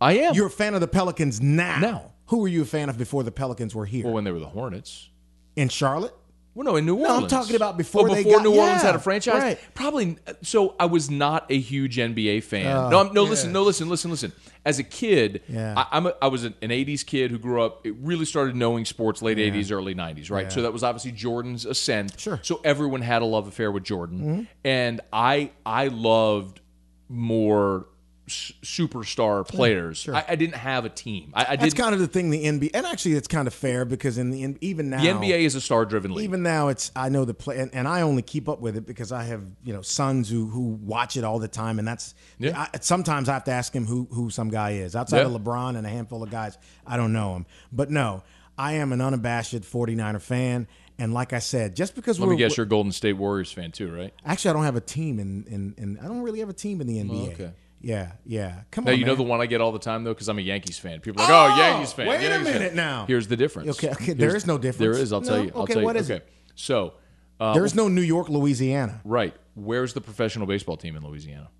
I 0.00 0.18
am. 0.18 0.34
You're 0.34 0.46
a 0.46 0.50
fan 0.50 0.74
of 0.74 0.80
the 0.80 0.88
Pelicans 0.88 1.40
now. 1.40 1.78
Now. 1.78 2.12
Who 2.26 2.40
were 2.40 2.48
you 2.48 2.62
a 2.62 2.66
fan 2.66 2.88
of 2.90 2.98
before 2.98 3.22
the 3.22 3.32
Pelicans 3.32 3.74
were 3.74 3.86
here? 3.86 4.04
well, 4.04 4.12
when 4.12 4.24
they 4.24 4.32
were 4.32 4.38
the 4.38 4.46
Hornets. 4.48 5.08
in 5.56 5.68
Charlotte? 5.70 6.14
Well, 6.58 6.64
no, 6.64 6.74
in 6.74 6.86
New 6.86 6.96
No, 6.96 7.02
Orleans. 7.04 7.22
I'm 7.32 7.40
talking 7.40 7.54
about 7.54 7.76
before 7.78 8.10
Oh, 8.10 8.14
before 8.16 8.32
got- 8.38 8.42
New 8.42 8.50
Orleans 8.58 8.80
yeah, 8.82 8.86
had 8.86 8.96
a 8.96 8.98
franchise. 8.98 9.40
right. 9.40 9.58
Probably. 9.74 10.16
So 10.42 10.74
I 10.80 10.86
was 10.86 11.08
not 11.08 11.46
a 11.50 11.56
huge 11.56 11.98
NBA 11.98 12.42
fan. 12.42 12.66
Oh, 12.66 12.88
no, 12.90 12.98
I'm, 12.98 13.14
no. 13.14 13.22
Listen, 13.22 13.52
no, 13.52 13.62
listen, 13.62 13.88
listen, 13.88 14.10
listen. 14.10 14.32
As 14.64 14.80
a 14.80 14.82
kid, 14.82 15.42
Yeah. 15.48 15.74
I, 15.76 15.86
I'm 15.96 16.06
a, 16.08 16.14
I 16.20 16.26
was 16.26 16.42
an, 16.42 16.54
an 16.60 16.70
'80s 16.70 17.06
kid 17.06 17.30
who 17.30 17.38
grew 17.38 17.62
up. 17.62 17.86
It 17.86 17.94
really 18.00 18.24
started 18.24 18.56
knowing 18.56 18.84
sports 18.86 19.22
late 19.22 19.38
'80s, 19.38 19.70
early 19.70 19.94
'90s, 19.94 20.32
right? 20.32 20.50
So 20.50 20.62
that 20.62 20.72
was 20.72 20.82
obviously 20.82 21.12
Jordan's 21.12 21.64
ascent. 21.64 22.18
Sure. 22.18 22.40
So 22.42 22.60
everyone 22.64 23.02
had 23.02 23.22
a 23.22 23.24
love 23.24 23.46
affair 23.46 23.70
with 23.70 23.84
Jordan, 23.84 24.18
Mm-hmm. 24.18 24.42
and 24.64 25.00
I 25.12 25.52
I 25.64 25.86
loved 25.86 26.60
more 27.08 27.86
s- 28.28 28.52
superstar 28.62 29.46
players. 29.46 30.08
I, 30.08 30.24
I 30.28 30.36
didn't 30.36 30.54
have 30.56 30.84
a 30.84 30.88
team. 30.88 31.32
I, 31.34 31.46
I 31.50 31.56
That's 31.56 31.74
kind 31.74 31.94
of 31.94 32.00
the 32.00 32.06
thing. 32.06 32.30
The 32.30 32.44
NBA, 32.44 32.70
and 32.74 32.86
actually, 32.86 33.14
it's 33.14 33.28
kind 33.28 33.46
of 33.48 33.54
fair 33.54 33.84
because 33.84 34.18
in 34.18 34.30
the 34.30 34.56
even 34.60 34.90
now, 34.90 35.02
the 35.02 35.08
NBA 35.08 35.40
is 35.40 35.54
a 35.54 35.60
star-driven 35.60 36.12
league. 36.14 36.24
even 36.24 36.42
now, 36.42 36.68
it's 36.68 36.90
I 36.94 37.08
know 37.08 37.24
the 37.24 37.34
play, 37.34 37.58
and, 37.58 37.74
and 37.74 37.88
I 37.88 38.02
only 38.02 38.22
keep 38.22 38.48
up 38.48 38.60
with 38.60 38.76
it 38.76 38.86
because 38.86 39.12
I 39.12 39.24
have 39.24 39.42
you 39.64 39.72
know 39.72 39.82
sons 39.82 40.28
who 40.30 40.46
who 40.48 40.78
watch 40.82 41.16
it 41.16 41.24
all 41.24 41.38
the 41.38 41.48
time, 41.48 41.78
and 41.78 41.86
that's 41.88 42.14
Yeah. 42.38 42.66
I, 42.72 42.78
sometimes 42.80 43.28
I 43.28 43.34
have 43.34 43.44
to 43.44 43.52
ask 43.52 43.72
him 43.74 43.86
who 43.86 44.06
who 44.12 44.30
some 44.30 44.48
guy 44.50 44.72
is 44.72 44.94
outside 44.96 45.18
Yeah. 45.18 45.26
of 45.26 45.32
LeBron 45.42 45.76
and 45.76 45.86
a 45.86 45.90
handful 45.90 46.22
of 46.22 46.30
guys. 46.30 46.56
I 46.86 46.96
don't 46.96 47.12
know 47.12 47.34
him, 47.34 47.46
but 47.72 47.90
no, 47.90 48.22
I 48.56 48.74
am 48.74 48.92
an 48.92 49.00
unabashed 49.00 49.54
49er 49.54 50.20
fan, 50.20 50.66
and 50.98 51.14
like 51.14 51.32
I 51.32 51.38
said, 51.38 51.76
just 51.76 51.94
because 51.94 52.18
Let 52.18 52.28
me 52.28 52.36
guess, 52.36 52.56
you're 52.56 52.66
a 52.66 52.68
Golden 52.68 52.90
State 52.92 53.12
Warriors 53.14 53.52
fan 53.52 53.70
too, 53.72 53.90
right? 53.94 54.12
actually 54.24 54.50
I 54.50 54.54
don't 54.54 54.64
have 54.64 54.76
a 54.76 54.80
team 54.80 55.18
in 55.20 55.44
in, 55.48 55.74
in 55.78 55.98
I 56.02 56.08
don't 56.08 56.22
really 56.22 56.40
have 56.40 56.48
a 56.48 56.52
team 56.54 56.80
in 56.80 56.86
the 56.86 56.98
NBA. 56.98 57.28
Oh, 57.28 57.32
okay. 57.32 57.50
Yeah, 57.80 58.12
yeah. 58.24 58.62
Come 58.72 58.84
Now 58.84 58.92
on, 58.92 58.98
you 58.98 59.04
know 59.04 59.14
the 59.14 59.22
one 59.22 59.40
I 59.40 59.46
get 59.46 59.60
all 59.60 59.70
the 59.72 59.78
time 59.78 60.02
though, 60.04 60.12
because 60.12 60.28
I'm 60.28 60.38
a 60.38 60.42
Yankees 60.42 60.78
fan. 60.78 61.00
People 61.00 61.22
are 61.22 61.30
like, 61.30 61.50
"Oh, 61.50 61.54
Oh, 61.54 61.58
Yankees 61.64 61.92
fan." 61.92 62.08
wait 62.08 62.16
a 62.16 62.22
Yankees 62.22 62.48
fan." 62.48 62.58
minute 62.58 62.74
now. 62.74 63.04
Here's 63.06 63.28
the 63.28 63.36
difference. 63.36 63.70
Okay, 63.70 63.90
okay, 63.90 64.04
Here's- 64.06 64.18
there 64.18 64.34
is 64.36 64.46
no 64.46 64.58
difference. 64.58 64.96
There 64.96 65.02
is. 65.02 65.12
I'll 65.12 65.22
tell 65.22 65.42
you. 65.44 65.52
I'll 65.54 65.62
Okay, 65.62 65.74
tell 65.74 65.82
you. 65.82 65.86
what 65.86 65.96
is 65.96 66.10
okay. 66.10 66.16
it? 66.24 66.28
So, 66.56 66.94
uh, 67.38 67.54
There's 67.54 67.74
no 67.76 67.86
New 67.88 68.02
York, 68.02 68.28
Louisiana. 68.28 69.00
right. 69.04 69.34
Where's 69.54 69.92
the 69.92 70.00
professional 70.00 70.46
baseball 70.46 70.76
team 70.76 70.96
in 70.96 71.04
Louisiana? 71.04 71.50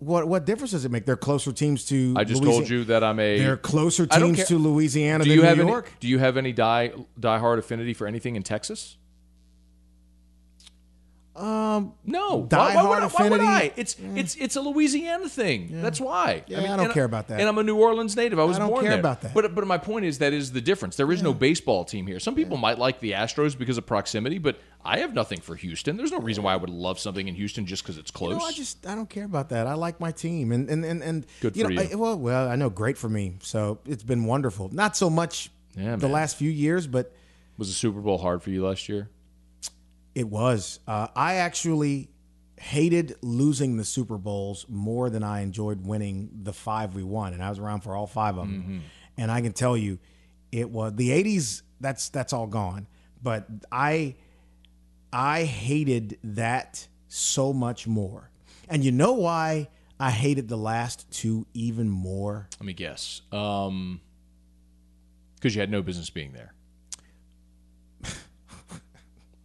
What 0.00 0.28
what 0.28 0.44
difference 0.44 0.72
does 0.72 0.84
it 0.84 0.90
make? 0.90 1.06
They're 1.06 1.16
closer 1.16 1.52
teams 1.52 1.84
to. 1.86 2.14
I 2.16 2.24
just 2.24 2.42
Louisi- 2.42 2.44
told 2.46 2.68
you 2.68 2.84
that 2.84 3.02
I'm 3.02 3.18
a. 3.18 3.38
They're 3.38 3.56
closer 3.56 4.06
teams 4.06 4.44
to 4.46 4.58
Louisiana 4.58 5.24
Do 5.24 5.30
than 5.30 5.38
you 5.38 5.44
have 5.44 5.56
New 5.56 5.62
any? 5.64 5.70
York. 5.72 5.92
Do 6.00 6.08
you 6.08 6.18
have 6.18 6.36
any 6.36 6.52
die 6.52 6.92
diehard 7.18 7.58
affinity 7.58 7.94
for 7.94 8.06
anything 8.06 8.36
in 8.36 8.42
Texas? 8.42 8.96
Um, 11.36 11.94
No. 12.04 12.44
Diehard 12.44 12.50
why, 12.50 12.74
why 12.76 12.88
would, 12.88 13.02
I- 13.02 13.06
why 13.08 13.28
would? 13.28 13.40
I? 13.40 13.72
It's 13.76 13.96
it's 14.14 14.36
it's 14.36 14.54
a 14.56 14.60
Louisiana 14.60 15.28
thing. 15.28 15.82
That's 15.82 16.00
why. 16.00 16.44
Yeah, 16.46 16.60
I 16.60 16.76
don't 16.76 16.80
and 16.86 16.92
care 16.92 17.04
about 17.04 17.26
that. 17.28 17.40
And 17.40 17.48
I'm 17.48 17.58
a 17.58 17.64
New 17.64 17.76
Orleans 17.76 18.14
native. 18.14 18.38
I 18.38 18.44
was 18.44 18.56
don't 18.58 18.68
born 18.68 18.82
care 18.82 18.90
there. 18.92 19.00
about 19.00 19.22
that. 19.22 19.34
But 19.34 19.52
but 19.54 19.66
my 19.66 19.78
point 19.78 20.04
is 20.04 20.18
that 20.18 20.32
is 20.32 20.52
the 20.52 20.60
difference. 20.60 20.94
There 20.96 21.10
is 21.10 21.22
no 21.22 21.34
baseball 21.34 21.84
team 21.84 22.06
here. 22.06 22.20
Some 22.20 22.36
people 22.36 22.56
might 22.56 22.78
like 22.78 23.00
the 23.00 23.12
Astros 23.12 23.58
because 23.58 23.78
of 23.78 23.84
proximity, 23.86 24.38
but 24.38 24.60
I 24.84 24.98
have 24.98 25.12
nothing 25.12 25.40
for 25.40 25.56
Houston. 25.56 25.96
There's 25.96 26.12
no 26.12 26.18
reason 26.20 26.44
why 26.44 26.52
I 26.52 26.56
would 26.56 26.70
love 26.70 27.00
something 27.00 27.26
in 27.26 27.34
Houston 27.34 27.66
just 27.66 27.82
because 27.82 27.98
it's 27.98 28.12
close. 28.12 28.38
no, 28.38 28.44
I 28.44 28.52
just 28.52 28.86
I 28.86 28.94
don't 28.94 29.10
care 29.10 29.24
about 29.24 29.48
that. 29.48 29.66
I 29.66 29.74
like 29.74 29.98
my 29.98 30.12
team, 30.12 30.52
and 30.52 30.68
and 30.70 30.84
and, 30.84 31.02
and 31.02 31.26
Good 31.40 31.56
you 31.56 31.64
for 31.64 31.70
know, 31.72 31.82
you. 31.82 31.88
I, 31.92 31.94
well, 31.96 32.16
well, 32.16 32.48
I 32.48 32.54
know, 32.54 32.70
great 32.70 32.96
for 32.96 33.08
me. 33.08 33.38
So 33.42 33.80
it's 33.86 34.04
been 34.04 34.24
wonderful. 34.24 34.68
Not 34.72 34.96
so 34.96 35.10
much 35.10 35.50
Yeah, 35.76 35.96
the 35.96 36.08
last 36.08 36.36
few 36.36 36.50
years, 36.50 36.86
but 36.86 37.12
was 37.58 37.66
the 37.68 37.74
Super 37.74 38.00
Bowl 38.00 38.18
hard 38.18 38.40
for 38.42 38.50
you 38.50 38.64
last 38.64 38.88
year? 38.88 39.08
It 40.14 40.28
was. 40.28 40.80
Uh, 40.86 41.08
I 41.14 41.36
actually 41.36 42.10
hated 42.56 43.16
losing 43.20 43.76
the 43.76 43.84
Super 43.84 44.16
Bowls 44.16 44.66
more 44.68 45.10
than 45.10 45.22
I 45.22 45.40
enjoyed 45.40 45.84
winning 45.84 46.30
the 46.42 46.52
five 46.52 46.94
we 46.94 47.02
won, 47.02 47.32
and 47.32 47.42
I 47.42 47.50
was 47.50 47.58
around 47.58 47.80
for 47.80 47.96
all 47.96 48.06
five 48.06 48.38
of 48.38 48.46
them. 48.46 48.62
Mm-hmm. 48.62 48.78
And 49.18 49.30
I 49.30 49.40
can 49.40 49.52
tell 49.52 49.76
you, 49.76 49.98
it 50.52 50.70
was 50.70 50.94
the 50.94 51.10
'80s. 51.10 51.62
That's 51.80 52.08
that's 52.08 52.32
all 52.32 52.46
gone. 52.46 52.86
But 53.22 53.48
I, 53.72 54.16
I 55.12 55.44
hated 55.44 56.18
that 56.22 56.86
so 57.08 57.52
much 57.52 57.86
more. 57.86 58.30
And 58.68 58.84
you 58.84 58.92
know 58.92 59.12
why 59.12 59.68
I 59.98 60.10
hated 60.10 60.48
the 60.48 60.56
last 60.56 61.10
two 61.10 61.46
even 61.54 61.88
more? 61.88 62.48
Let 62.60 62.66
me 62.66 62.72
guess. 62.72 63.22
Um, 63.32 64.00
because 65.36 65.54
you 65.54 65.60
had 65.60 65.70
no 65.70 65.82
business 65.82 66.10
being 66.10 66.32
there. 66.32 66.54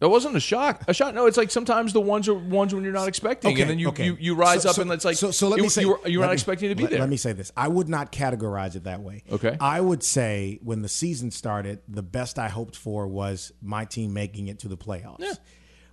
That 0.00 0.08
wasn't 0.08 0.34
a 0.34 0.40
shock. 0.40 0.82
A 0.88 0.94
shock. 0.94 1.14
No, 1.14 1.26
it's 1.26 1.36
like 1.36 1.50
sometimes 1.50 1.92
the 1.92 2.00
ones 2.00 2.26
are 2.26 2.34
ones 2.34 2.74
when 2.74 2.82
you're 2.84 2.92
not 2.92 3.06
expecting, 3.06 3.52
Okay, 3.52 3.60
and 3.62 3.70
then 3.70 3.78
you, 3.78 3.88
okay. 3.88 4.06
you, 4.06 4.16
you 4.18 4.34
rise 4.34 4.62
So- 4.62 4.70
up 4.70 4.76
so- 4.76 4.82
and 4.82 4.90
it's 4.92 5.04
like 5.04 5.16
so. 5.16 5.30
So 5.30 5.48
let 5.48 5.58
you, 5.58 5.64
me 5.64 5.68
say 5.68 5.82
you 5.82 5.90
were, 5.90 6.08
you 6.08 6.18
were 6.18 6.22
let 6.22 6.28
not 6.28 6.30
me- 6.30 6.34
expecting 6.34 6.68
to 6.70 6.74
be 6.74 6.84
let, 6.84 6.90
there. 6.90 7.00
Let 7.00 7.08
me 7.10 7.16
say 7.18 7.32
this: 7.32 7.52
I 7.56 7.68
would 7.68 7.88
not 7.88 8.10
categorize 8.10 8.76
it 8.76 8.84
that 8.84 9.00
way. 9.02 9.22
Okay. 9.30 9.56
I 9.60 9.80
would 9.80 10.02
say 10.02 10.58
when 10.62 10.82
the 10.82 10.88
season 10.88 11.30
started, 11.30 11.80
the 11.86 12.02
best 12.02 12.38
I 12.38 12.48
hoped 12.48 12.76
for 12.76 13.06
was 13.06 13.52
my 13.62 13.84
team 13.84 14.12
making 14.14 14.48
it 14.48 14.58
to 14.60 14.68
the 14.68 14.76
playoffs. 14.76 15.20
Yeah. 15.20 15.34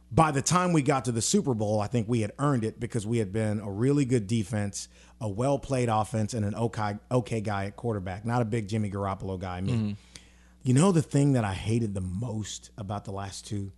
By 0.09 0.31
the 0.31 0.41
time 0.41 0.71
we 0.71 0.84
got 0.84 1.03
to 1.05 1.11
the 1.11 1.21
Super 1.21 1.53
Bowl, 1.53 1.81
I 1.81 1.88
think 1.88 2.07
we 2.07 2.21
had 2.21 2.31
earned 2.39 2.63
it 2.63 2.79
because 2.79 3.05
we 3.05 3.17
had 3.17 3.34
been 3.34 3.59
a 3.59 3.69
really 3.69 4.05
good 4.05 4.25
defense, 4.25 4.88
a 5.19 5.27
well 5.27 5.59
played 5.59 5.89
offense, 5.89 6.34
and 6.34 6.45
an 6.45 6.55
okay, 6.55 6.95
okay 7.11 7.41
guy 7.41 7.65
at 7.65 7.75
quarterback. 7.75 8.23
Not 8.25 8.41
a 8.41 8.45
big 8.45 8.69
Jimmy 8.69 8.89
Garoppolo 8.89 9.38
guy. 9.38 9.59
Me. 9.59 9.73
Mm-hmm. 9.73 9.91
You 10.63 10.73
know 10.73 10.93
the 10.93 11.01
thing 11.01 11.34
that 11.34 11.43
I 11.43 11.53
hated 11.53 11.93
the 11.93 11.99
most 12.01 12.71
about 12.77 13.03
the 13.03 13.11
last 13.11 13.45
two 13.45 13.73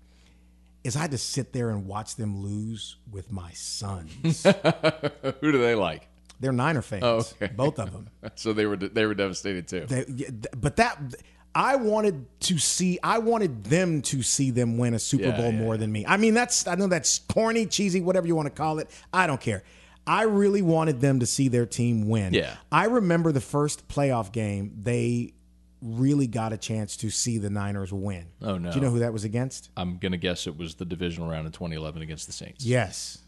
is 0.84 0.96
I 0.96 1.00
had 1.00 1.12
to 1.12 1.18
sit 1.18 1.54
there 1.54 1.70
and 1.70 1.86
watch 1.88 2.16
them 2.16 2.42
lose 2.42 2.96
with 3.12 3.32
my 3.32 3.52
sons. 3.52 4.44
Who 4.44 5.52
do 5.52 5.58
they 5.60 5.76
like? 5.76 6.08
They're 6.40 6.54
Niner 6.54 6.82
fans, 6.82 7.04
Oh, 7.04 7.18
okay. 7.18 7.52
both 7.54 7.80
of 7.80 7.92
them. 7.92 8.10
So 8.36 8.54
they 8.54 8.66
were 8.66 8.78
they 8.78 9.06
were 9.06 9.14
devastated 9.14 9.68
too. 9.68 9.86
They, 9.88 10.06
yeah, 10.08 10.30
but 10.58 10.78
that 10.78 10.98
I 11.54 11.76
wanted 11.76 12.26
to 12.42 12.58
see. 12.60 12.98
I 13.04 13.18
wanted 13.20 13.66
them 13.66 14.02
to 14.04 14.22
see 14.22 14.52
them 14.52 14.78
win 14.78 14.94
a 14.94 15.00
Super 15.00 15.26
Yeah, 15.26 15.38
Bowl 15.38 15.52
yeah, 15.52 15.60
more 15.60 15.76
than 15.78 15.92
me. 15.92 16.06
I 16.08 16.16
mean, 16.18 16.34
that's 16.34 16.66
I 16.68 16.76
know 16.76 16.88
that's 16.88 17.20
corny, 17.20 17.66
cheesy, 17.66 18.00
whatever 18.02 18.28
you 18.28 18.36
want 18.36 18.46
to 18.46 18.54
call 18.54 18.80
it. 18.80 18.90
I 19.12 19.28
don't 19.28 19.42
care. 19.42 19.64
I 20.08 20.24
really 20.24 20.62
wanted 20.62 21.02
them 21.02 21.20
to 21.20 21.26
see 21.26 21.50
their 21.50 21.66
team 21.66 22.08
win. 22.08 22.34
Yeah. 22.34 22.56
I 22.72 22.86
remember 22.86 23.32
the 23.32 23.42
first 23.42 23.88
playoff 23.90 24.32
game. 24.32 24.72
They 24.82 25.34
really 25.82 26.28
got 26.28 26.52
a 26.54 26.58
chance 26.58 26.98
to 26.98 27.10
see 27.10 27.38
the 27.38 27.50
Niners 27.50 27.92
win. 27.94 28.26
Oh, 28.42 28.58
no. 28.58 28.70
Do 28.72 28.76
you 28.78 28.82
know 28.84 28.92
who 28.92 29.00
that 29.00 29.14
was 29.14 29.24
against? 29.24 29.70
I'm 29.78 29.98
gonna 29.98 30.18
guess 30.18 30.46
it 30.48 30.58
was 30.58 30.76
the 30.76 30.86
divisional 30.86 31.30
round 31.30 31.46
in 31.46 31.52
2011 31.52 32.02
against 32.02 32.28
the 32.28 32.34
Saints. 32.34 32.66
Yes. 32.66 33.20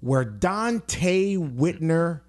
Where 0.00 0.24
Donte 0.24 1.36
Whitner 1.56 2.22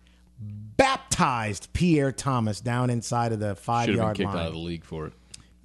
baptized 0.78 1.72
Pierre 1.74 2.12
Thomas 2.12 2.62
down 2.62 2.90
inside 2.90 3.32
of 3.32 3.40
the 3.40 3.56
five 3.56 3.86
Should 3.86 3.96
have 3.96 3.98
been 3.98 4.04
yard 4.06 4.18
kicked 4.18 4.28
line. 4.30 4.38
out 4.38 4.48
of 4.48 4.54
the 4.54 4.60
league 4.60 4.84
for 4.84 5.08
it. 5.08 5.14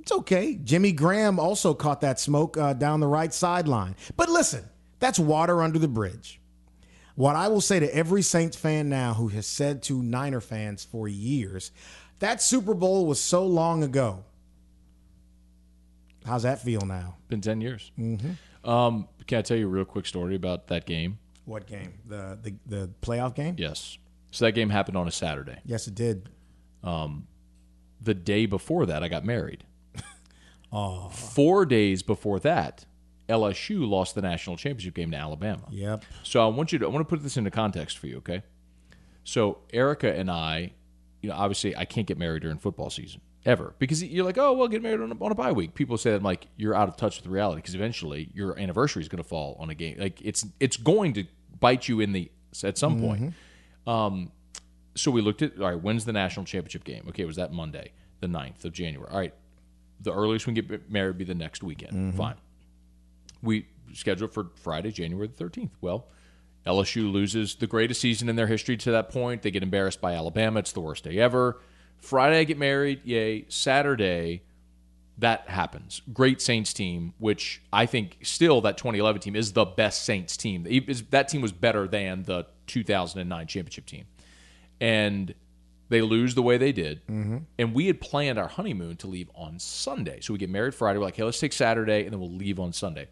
It's 0.00 0.12
okay. 0.12 0.54
Jimmy 0.62 0.92
Graham 0.92 1.38
also 1.40 1.74
caught 1.74 2.00
that 2.02 2.20
smoke 2.20 2.56
uh, 2.56 2.74
down 2.74 3.00
the 3.00 3.08
right 3.08 3.32
sideline. 3.34 3.96
But 4.16 4.28
listen, 4.28 4.64
that's 5.00 5.18
water 5.18 5.62
under 5.62 5.78
the 5.78 5.88
bridge. 5.88 6.40
What 7.16 7.34
I 7.34 7.48
will 7.48 7.62
say 7.62 7.80
to 7.80 7.92
every 7.94 8.22
Saints 8.22 8.56
fan 8.56 8.88
now 8.88 9.14
who 9.14 9.28
has 9.28 9.46
said 9.46 9.82
to 9.84 10.02
Niner 10.02 10.40
fans 10.40 10.84
for 10.84 11.08
years, 11.08 11.72
that 12.18 12.42
Super 12.42 12.74
Bowl 12.74 13.06
was 13.06 13.20
so 13.20 13.46
long 13.46 13.82
ago. 13.82 14.24
How's 16.24 16.42
that 16.42 16.60
feel 16.62 16.80
now? 16.80 17.16
Been 17.28 17.40
10 17.40 17.60
years. 17.60 17.92
Mm-hmm. 17.98 18.68
Um, 18.68 19.08
can 19.26 19.38
I 19.38 19.42
tell 19.42 19.56
you 19.56 19.66
a 19.66 19.70
real 19.70 19.84
quick 19.84 20.06
story 20.06 20.34
about 20.34 20.68
that 20.68 20.86
game? 20.86 21.18
What 21.44 21.66
game? 21.66 22.00
The 22.04 22.38
the, 22.42 22.54
the 22.66 22.90
playoff 23.00 23.34
game? 23.34 23.54
Yes. 23.58 23.98
So 24.32 24.44
that 24.44 24.52
game 24.52 24.70
happened 24.70 24.96
on 24.96 25.06
a 25.06 25.12
Saturday. 25.12 25.58
Yes, 25.64 25.86
it 25.86 25.94
did. 25.94 26.28
The 26.82 28.14
day 28.14 28.46
before 28.46 28.86
that, 28.86 29.02
I 29.02 29.08
got 29.08 29.24
married. 29.24 29.64
oh. 30.72 31.08
Four 31.08 31.64
days 31.66 32.02
before 32.02 32.38
that, 32.40 32.84
LSU 33.28 33.88
lost 33.88 34.14
the 34.14 34.22
national 34.22 34.56
championship 34.56 34.94
game 34.94 35.10
to 35.10 35.16
Alabama. 35.16 35.64
Yep. 35.70 36.04
So 36.22 36.44
I 36.44 36.48
want 36.48 36.72
you 36.72 36.78
to 36.80 36.86
I 36.86 36.88
want 36.88 37.06
to 37.06 37.08
put 37.08 37.22
this 37.22 37.36
into 37.36 37.50
context 37.50 37.98
for 37.98 38.06
you, 38.06 38.18
okay? 38.18 38.42
So 39.24 39.58
Erica 39.72 40.14
and 40.14 40.30
I, 40.30 40.72
you 41.26 41.32
know, 41.32 41.36
obviously 41.36 41.74
I 41.76 41.84
can't 41.84 42.06
get 42.06 42.18
married 42.18 42.42
during 42.42 42.58
football 42.58 42.88
season 42.88 43.20
ever 43.44 43.74
because 43.78 44.02
you're 44.02 44.24
like, 44.24 44.38
oh 44.38 44.52
well, 44.52 44.68
get 44.68 44.82
married 44.82 45.00
on 45.00 45.10
a, 45.10 45.24
on 45.24 45.32
a 45.32 45.34
bye 45.34 45.52
week. 45.52 45.74
People 45.74 45.98
say 45.98 46.10
that 46.10 46.18
I'm 46.18 46.22
like 46.22 46.46
you're 46.56 46.74
out 46.74 46.88
of 46.88 46.96
touch 46.96 47.20
with 47.20 47.26
reality 47.26 47.60
because 47.60 47.74
eventually 47.74 48.30
your 48.32 48.58
anniversary 48.58 49.02
is 49.02 49.08
going 49.08 49.22
to 49.22 49.28
fall 49.28 49.56
on 49.58 49.70
a 49.70 49.74
game. 49.74 49.98
Like 49.98 50.20
it's 50.22 50.46
it's 50.60 50.76
going 50.76 51.14
to 51.14 51.24
bite 51.58 51.88
you 51.88 52.00
in 52.00 52.12
the 52.12 52.30
at 52.62 52.78
some 52.78 53.00
point. 53.00 53.34
Um, 53.86 54.32
so 54.94 55.10
we 55.10 55.20
looked 55.20 55.42
at 55.42 55.60
all 55.60 55.68
right, 55.68 55.80
when's 55.80 56.04
the 56.04 56.12
national 56.12 56.46
championship 56.46 56.84
game? 56.84 57.04
Okay, 57.08 57.24
was 57.24 57.36
that 57.36 57.52
Monday, 57.52 57.92
the 58.20 58.26
9th 58.26 58.64
of 58.64 58.72
January. 58.72 59.10
All 59.10 59.18
right, 59.18 59.34
the 60.00 60.12
earliest 60.12 60.46
we 60.46 60.54
can 60.54 60.66
get 60.66 60.90
married 60.90 61.08
would 61.08 61.18
be 61.18 61.24
the 61.24 61.34
next 61.34 61.62
weekend. 61.62 62.14
Fine 62.16 62.36
we 63.42 63.66
scheduled 63.92 64.32
for 64.32 64.50
Friday, 64.56 64.90
January 64.90 65.28
the 65.28 65.44
13th. 65.44 65.70
Well, 65.80 66.08
LSU 66.66 67.12
loses 67.12 67.54
the 67.54 67.66
greatest 67.66 68.00
season 68.00 68.28
in 68.28 68.36
their 68.36 68.46
history 68.46 68.76
to 68.78 68.90
that 68.90 69.10
point. 69.10 69.42
They 69.42 69.50
get 69.50 69.62
embarrassed 69.62 70.00
by 70.00 70.14
Alabama. 70.14 70.58
It's 70.58 70.72
the 70.72 70.80
worst 70.80 71.04
day 71.04 71.18
ever. 71.18 71.60
Friday, 71.98 72.40
I 72.40 72.44
get 72.44 72.58
married. 72.58 73.00
Yay. 73.04 73.46
Saturday, 73.48 74.42
that 75.18 75.48
happens. 75.48 76.02
Great 76.12 76.42
Saints 76.42 76.72
team, 76.72 77.14
which 77.18 77.62
I 77.72 77.86
think 77.86 78.18
still 78.22 78.60
that 78.62 78.76
2011 78.76 79.22
team 79.22 79.36
is 79.36 79.52
the 79.52 79.64
best 79.64 80.04
Saints 80.04 80.36
team. 80.36 80.64
That 81.10 81.28
team 81.28 81.40
was 81.40 81.52
better 81.52 81.88
than 81.88 82.24
the 82.24 82.46
2009 82.66 83.46
championship 83.46 83.86
team. 83.86 84.04
And 84.80 85.34
they 85.88 86.02
lose 86.02 86.34
the 86.34 86.42
way 86.42 86.58
they 86.58 86.72
did. 86.72 87.00
Mm-hmm. 87.06 87.38
And 87.58 87.72
we 87.72 87.86
had 87.86 88.00
planned 88.00 88.38
our 88.38 88.48
honeymoon 88.48 88.96
to 88.96 89.06
leave 89.06 89.30
on 89.34 89.58
Sunday. 89.60 90.20
So 90.20 90.32
we 90.32 90.38
get 90.38 90.50
married 90.50 90.74
Friday. 90.74 90.98
We're 90.98 91.04
like, 91.04 91.16
hey, 91.16 91.22
let's 91.22 91.38
take 91.38 91.52
Saturday 91.52 92.02
and 92.02 92.12
then 92.12 92.18
we'll 92.20 92.32
leave 92.32 92.58
on 92.58 92.72
Sunday. 92.72 93.06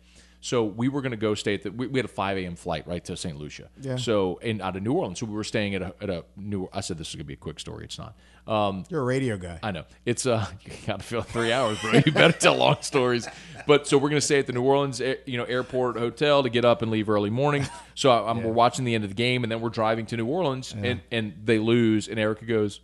So 0.44 0.62
we 0.62 0.90
were 0.90 1.00
going 1.00 1.12
to 1.12 1.16
go 1.16 1.34
stay 1.34 1.54
at 1.54 1.62
the. 1.62 1.72
We, 1.72 1.86
we 1.86 1.98
had 1.98 2.04
a 2.04 2.08
5 2.08 2.36
a.m. 2.36 2.54
flight 2.54 2.86
right 2.86 3.02
to 3.06 3.16
St. 3.16 3.38
Lucia. 3.38 3.70
Yeah. 3.80 3.96
So 3.96 4.38
and 4.42 4.60
out 4.60 4.76
of 4.76 4.82
New 4.82 4.92
Orleans. 4.92 5.18
So 5.18 5.24
we 5.24 5.32
were 5.32 5.42
staying 5.42 5.74
at 5.74 5.80
a, 5.80 5.94
at 6.02 6.10
a 6.10 6.26
New. 6.36 6.68
I 6.70 6.82
said 6.82 6.98
this 6.98 7.08
is 7.08 7.14
going 7.14 7.24
to 7.24 7.28
be 7.28 7.32
a 7.32 7.38
quick 7.38 7.58
story. 7.58 7.86
It's 7.86 7.98
not. 7.98 8.14
Um, 8.46 8.84
You're 8.90 9.00
a 9.00 9.04
radio 9.04 9.38
guy. 9.38 9.58
I 9.62 9.70
know 9.70 9.84
it's 10.04 10.26
uh 10.26 10.46
you 10.66 10.72
got 10.86 10.98
to 10.98 11.02
fill 11.02 11.22
three 11.22 11.50
hours, 11.50 11.80
bro. 11.80 11.92
You 12.04 12.12
better 12.12 12.38
tell 12.38 12.56
long 12.56 12.76
stories. 12.82 13.26
But 13.66 13.86
so 13.86 13.96
we're 13.96 14.10
gonna 14.10 14.20
stay 14.20 14.38
at 14.38 14.46
the 14.46 14.52
New 14.52 14.62
Orleans, 14.62 15.00
eh, 15.00 15.14
you 15.24 15.38
know, 15.38 15.44
airport 15.44 15.96
hotel 15.96 16.42
to 16.42 16.50
get 16.50 16.66
up 16.66 16.82
and 16.82 16.90
leave 16.90 17.08
early 17.08 17.30
morning. 17.30 17.66
So 17.94 18.10
I, 18.10 18.28
I'm, 18.30 18.42
we're 18.42 18.52
watching 18.52 18.84
the 18.84 18.94
end 18.94 19.04
of 19.04 19.10
the 19.10 19.16
game, 19.16 19.44
and 19.44 19.50
then 19.50 19.62
we're 19.62 19.70
driving 19.70 20.04
to 20.06 20.16
New 20.18 20.26
Orleans, 20.26 20.74
and 20.76 21.00
and 21.10 21.32
they 21.42 21.58
lose, 21.58 22.06
and 22.06 22.18
Erica 22.18 22.44
goes, 22.44 22.80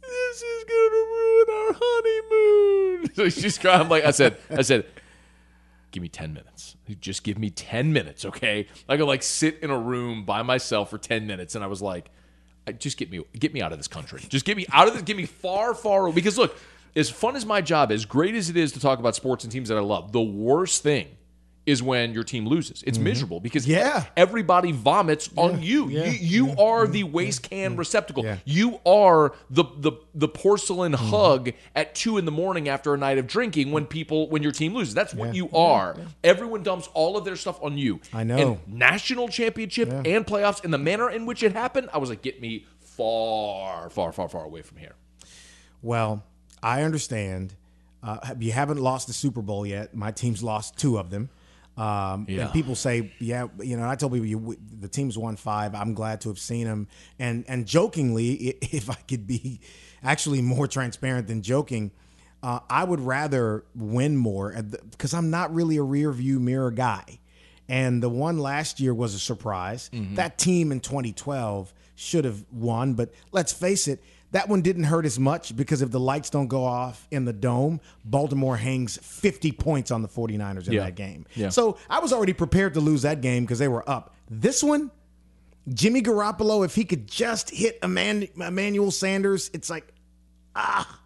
"This 0.00 0.42
is 0.42 0.64
gonna 0.64 0.76
ruin 0.90 1.46
our 1.50 1.76
honeymoon." 1.80 3.10
So 3.16 3.28
she's 3.28 3.58
crying. 3.58 3.80
I'm 3.80 3.88
like, 3.88 4.04
I 4.04 4.12
said, 4.12 4.36
I 4.48 4.62
said. 4.62 4.86
Give 5.90 6.02
me 6.02 6.08
ten 6.08 6.32
minutes. 6.32 6.76
Just 7.00 7.24
give 7.24 7.38
me 7.38 7.50
ten 7.50 7.92
minutes, 7.92 8.24
okay? 8.24 8.66
I 8.88 8.96
could 8.96 9.06
like 9.06 9.22
sit 9.22 9.58
in 9.62 9.70
a 9.70 9.78
room 9.78 10.24
by 10.24 10.42
myself 10.42 10.90
for 10.90 10.98
ten 10.98 11.26
minutes, 11.26 11.54
and 11.54 11.64
I 11.64 11.66
was 11.66 11.82
like, 11.82 12.10
just 12.78 12.96
get 12.96 13.10
me 13.10 13.24
get 13.38 13.52
me 13.52 13.62
out 13.62 13.72
of 13.72 13.78
this 13.78 13.88
country. 13.88 14.20
Just 14.28 14.44
get 14.44 14.56
me 14.56 14.66
out 14.72 14.88
of 14.88 14.94
this. 14.94 15.02
Get 15.02 15.16
me 15.16 15.26
far, 15.26 15.74
far. 15.74 16.06
Away 16.06 16.14
because 16.14 16.38
look, 16.38 16.56
as 16.94 17.10
fun 17.10 17.36
as 17.36 17.44
my 17.44 17.60
job, 17.60 17.90
as 17.90 18.04
great 18.04 18.34
as 18.34 18.50
it 18.50 18.56
is 18.56 18.72
to 18.72 18.80
talk 18.80 18.98
about 18.98 19.14
sports 19.14 19.44
and 19.44 19.52
teams 19.52 19.68
that 19.68 19.78
I 19.78 19.80
love, 19.80 20.12
the 20.12 20.20
worst 20.20 20.82
thing 20.82 21.08
is 21.70 21.82
when 21.82 22.12
your 22.12 22.24
team 22.24 22.46
loses. 22.46 22.82
It's 22.86 22.98
miserable 22.98 23.40
because 23.40 23.62
Mm-hmm. 23.64 23.72
Yeah. 23.72 24.04
everybody 24.16 24.72
vomits 24.72 25.30
on 25.36 25.62
you. 25.62 25.88
yeah, 25.88 26.04
you 26.06 26.46
you 26.48 26.56
are 26.58 26.86
the 26.86 27.04
waste 27.04 27.48
can 27.48 27.76
receptacle. 27.76 28.24
Yeah. 28.24 28.36
You 28.44 28.80
are 28.84 29.32
the 29.48 29.64
the 29.78 29.92
the 30.14 30.28
porcelain 30.28 30.92
Mm-hmm. 30.92 31.06
hug 31.10 31.50
at 31.74 31.94
two 31.94 32.18
in 32.18 32.24
the 32.24 32.32
morning 32.32 32.68
after 32.68 32.92
a 32.94 32.98
night 32.98 33.18
of 33.18 33.26
drinking 33.26 33.70
when 33.72 33.86
people 33.86 34.28
when 34.28 34.42
your 34.42 34.52
team 34.52 34.74
loses. 34.74 34.92
That's 34.94 35.14
what 35.14 35.34
you 35.34 35.48
are. 35.50 35.96
Everyone 36.24 36.62
dumps 36.62 36.88
all 36.94 37.16
of 37.16 37.24
their 37.24 37.36
stuff 37.36 37.62
on 37.62 37.78
you. 37.78 38.00
I 38.12 38.24
know. 38.24 38.36
And 38.66 38.78
national 38.78 39.28
championship 39.28 39.88
and 39.90 40.26
playoffs 40.26 40.64
in 40.64 40.70
the 40.70 40.78
manner 40.78 41.08
in 41.10 41.26
which 41.26 41.42
it 41.42 41.52
happened, 41.52 41.88
I 41.92 41.98
was 41.98 42.10
like, 42.10 42.22
get 42.22 42.40
me 42.40 42.66
far, 42.80 43.88
far, 43.90 44.12
far, 44.12 44.28
far 44.28 44.44
away 44.44 44.62
from 44.62 44.78
here. 44.78 44.94
Well, 45.82 46.22
I 46.62 46.82
understand. 46.82 47.54
Uh, 48.02 48.18
you 48.38 48.52
haven't 48.52 48.78
lost 48.78 49.06
the 49.06 49.12
Super 49.12 49.42
Bowl 49.42 49.66
yet. 49.66 49.94
My 49.94 50.10
team's 50.10 50.42
lost 50.42 50.78
two 50.78 50.98
of 50.98 51.10
them. 51.10 51.28
Um, 51.76 52.26
Yeah. 52.28 52.44
And 52.44 52.52
people 52.52 52.74
say, 52.74 53.12
yeah, 53.20 53.46
you 53.62 53.76
know, 53.76 53.88
I 53.88 53.94
told 53.96 54.12
people 54.12 54.26
you, 54.26 54.56
the 54.80 54.88
team's 54.88 55.16
won 55.16 55.36
five. 55.36 55.74
I'm 55.74 55.94
glad 55.94 56.20
to 56.22 56.28
have 56.28 56.38
seen 56.38 56.66
them. 56.66 56.88
And 57.18 57.44
and 57.48 57.66
jokingly, 57.66 58.32
if 58.62 58.90
I 58.90 58.94
could 59.08 59.26
be 59.26 59.60
actually 60.02 60.42
more 60.42 60.66
transparent 60.66 61.26
than 61.28 61.42
joking, 61.42 61.90
uh, 62.42 62.60
I 62.68 62.84
would 62.84 63.00
rather 63.00 63.64
win 63.74 64.16
more 64.16 64.54
because 64.90 65.14
I'm 65.14 65.30
not 65.30 65.54
really 65.54 65.76
a 65.76 65.82
rear 65.82 66.10
view 66.12 66.40
mirror 66.40 66.70
guy. 66.70 67.18
And 67.68 68.02
the 68.02 68.08
one 68.08 68.38
last 68.38 68.80
year 68.80 68.92
was 68.92 69.14
a 69.14 69.18
surprise. 69.20 69.90
That 70.16 70.38
team 70.38 70.72
in 70.72 70.80
2012 70.80 71.72
should 71.94 72.24
have 72.24 72.44
won, 72.50 72.94
but 72.94 73.12
let's 73.30 73.52
face 73.52 73.86
it, 73.86 74.02
that 74.32 74.48
one 74.48 74.62
didn't 74.62 74.84
hurt 74.84 75.04
as 75.06 75.18
much 75.18 75.56
because 75.56 75.82
if 75.82 75.90
the 75.90 75.98
lights 76.00 76.30
don't 76.30 76.46
go 76.46 76.64
off 76.64 77.06
in 77.10 77.24
the 77.24 77.32
dome, 77.32 77.80
Baltimore 78.04 78.56
hangs 78.56 78.96
50 79.02 79.52
points 79.52 79.90
on 79.90 80.02
the 80.02 80.08
49ers 80.08 80.66
in 80.68 80.74
Yeah. 80.74 80.84
that 80.84 80.94
game. 80.94 81.26
Yeah. 81.34 81.48
So 81.48 81.78
I 81.88 81.98
was 81.98 82.12
already 82.12 82.32
prepared 82.32 82.74
to 82.74 82.80
lose 82.80 83.02
that 83.02 83.20
game 83.20 83.44
because 83.44 83.58
they 83.58 83.68
were 83.68 83.88
up. 83.90 84.14
This 84.30 84.62
one, 84.62 84.90
Jimmy 85.68 86.00
Garoppolo, 86.02 86.64
if 86.64 86.74
he 86.74 86.84
could 86.84 87.06
just 87.08 87.50
hit 87.50 87.78
Emmanuel 87.82 88.90
Sanders, 88.90 89.50
it's 89.52 89.68
like, 89.68 89.86
ah. 90.54 91.00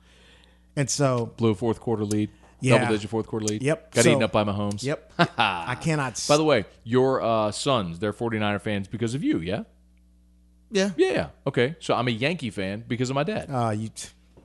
And 0.77 0.91
so, 0.91 1.33
Blew 1.37 1.51
a 1.51 1.55
fourth 1.55 1.81
quarter 1.81 2.05
lead. 2.05 2.31
Yeah. 2.61 2.79
Double 2.79 2.95
digit 2.95 3.11
fourth 3.11 3.27
quarter 3.27 3.45
lead. 3.47 3.63
Yep. 3.63 3.93
Got 3.95 4.05
So- 4.05 4.11
eaten 4.11 4.23
up 4.23 4.33
by 4.33 4.43
Mahomes. 4.45 4.83
yep, 4.83 5.13
I 5.39 5.77
cannot. 5.81 6.23
By 6.29 6.37
the 6.37 6.45
way, 6.45 6.65
your 6.83 7.23
uh, 7.23 7.53
sons, 7.53 7.99
they're 7.99 8.13
49er 8.13 8.61
fans 8.61 8.89
because 8.89 9.15
of 9.15 9.23
you, 9.23 9.39
yeah? 9.39 9.65
Yeah, 10.75 10.91
Yeah, 10.97 11.13
yeah. 11.13 11.27
Okay. 11.47 11.77
So 11.81 11.95
I'm 11.95 12.09
a 12.09 12.11
Yankee 12.11 12.51
fan 12.51 12.85
because 12.87 13.09
of 13.11 13.15
my 13.15 13.25
dad. 13.25 13.49
uh, 13.51 13.71
you. 13.71 13.89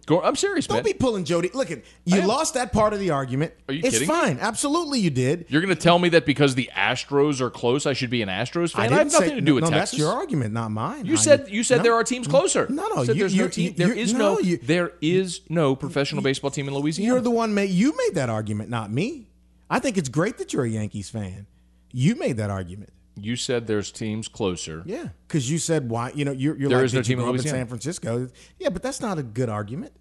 Go, 0.06 0.24
I'm 0.24 0.36
serious, 0.36 0.66
Don't 0.66 0.78
man. 0.78 0.84
be 0.86 0.94
pulling 0.94 1.24
Jody. 1.24 1.52
Look 1.54 1.70
at 1.70 1.84
you 2.04 2.22
am. 2.22 2.28
lost 2.28 2.56
that 2.56 2.74
part 2.74 2.94
of 2.94 3.00
the 3.00 3.12
argument. 3.12 3.54
Are 3.68 3.76
you 3.76 3.82
it's 3.84 4.00
kidding 4.00 4.08
fine. 4.08 4.40
Absolutely, 4.40 5.00
you 5.00 5.12
did. 5.12 5.46
You're 5.50 5.62
going 5.62 5.76
to 5.76 5.80
tell 5.80 6.00
me 6.00 6.10
that 6.10 6.26
because 6.26 6.56
the 6.56 6.68
Astros 6.76 7.42
are 7.42 7.52
close, 7.52 7.86
I 7.86 7.94
should 7.94 8.10
be 8.10 8.24
an 8.24 8.28
Astros 8.30 8.72
fan? 8.72 8.92
I, 8.92 8.98
have 8.98 9.12
nothing 9.12 9.36
to 9.36 9.42
do 9.42 9.54
with 9.54 9.66
no, 9.66 9.70
Texas. 9.70 9.92
That's 9.92 10.00
your 10.00 10.12
argument, 10.12 10.52
not 10.52 10.72
mine. 10.72 11.06
You 11.06 11.14
I- 11.14 11.18
said 11.18 11.50
you 11.50 11.64
said 11.64 11.78
no. 11.78 11.84
there 11.84 11.94
are 11.94 12.04
teams 12.04 12.28
closer. 12.28 12.66
No, 12.70 12.88
no, 12.88 13.02
You 13.02 13.06
said 13.06 13.16
you- 13.18 13.20
there's 13.22 13.36
no 13.36 13.48
team. 13.50 13.66
you- 13.66 13.74
There 13.74 13.94
is 13.94 14.14
no, 14.14 14.34
no, 14.34 14.40
you- 14.40 14.58
there 14.58 14.94
is 15.00 15.42
no 15.48 15.76
professional 15.76 16.24
baseball 16.24 16.50
team 16.50 16.68
in 16.68 16.74
Louisiana. 16.74 17.14
You're 17.14 17.22
the 17.22 17.30
one 17.30 17.54
made. 17.54 17.70
You 17.70 17.96
made 17.96 18.16
that 18.16 18.30
argument, 18.30 18.72
not 18.72 18.92
me. 18.92 19.30
I 19.70 19.78
think 19.78 19.96
it's 19.96 20.10
great 20.10 20.40
that 20.40 20.54
you're 20.54 20.66
a 20.66 20.70
Yankees 20.70 21.12
fan. 21.12 21.46
You 21.92 22.16
made 22.16 22.38
that 22.38 22.50
argument. 22.50 22.90
You 23.26 23.36
said 23.36 23.68
there's 23.68 23.92
teams 23.92 24.28
closer. 24.28 24.84
Yeah, 24.86 25.10
because 25.28 25.50
you 25.50 25.58
said 25.58 25.90
why? 25.90 26.12
You 26.14 26.26
know, 26.26 26.32
you're, 26.32 26.58
you're 26.58 26.70
There 26.70 26.80
like 26.80 26.86
is 26.86 26.94
no 26.94 27.02
team 27.02 27.20
in 27.20 27.28
up 27.28 27.36
in 27.36 27.42
San 27.42 27.68
Francisco. 27.68 28.30
Yeah, 28.58 28.70
but 28.70 28.82
that's 28.82 29.02
not 29.02 29.18
a 29.18 29.24
good 29.24 29.50
argument. 29.50 29.94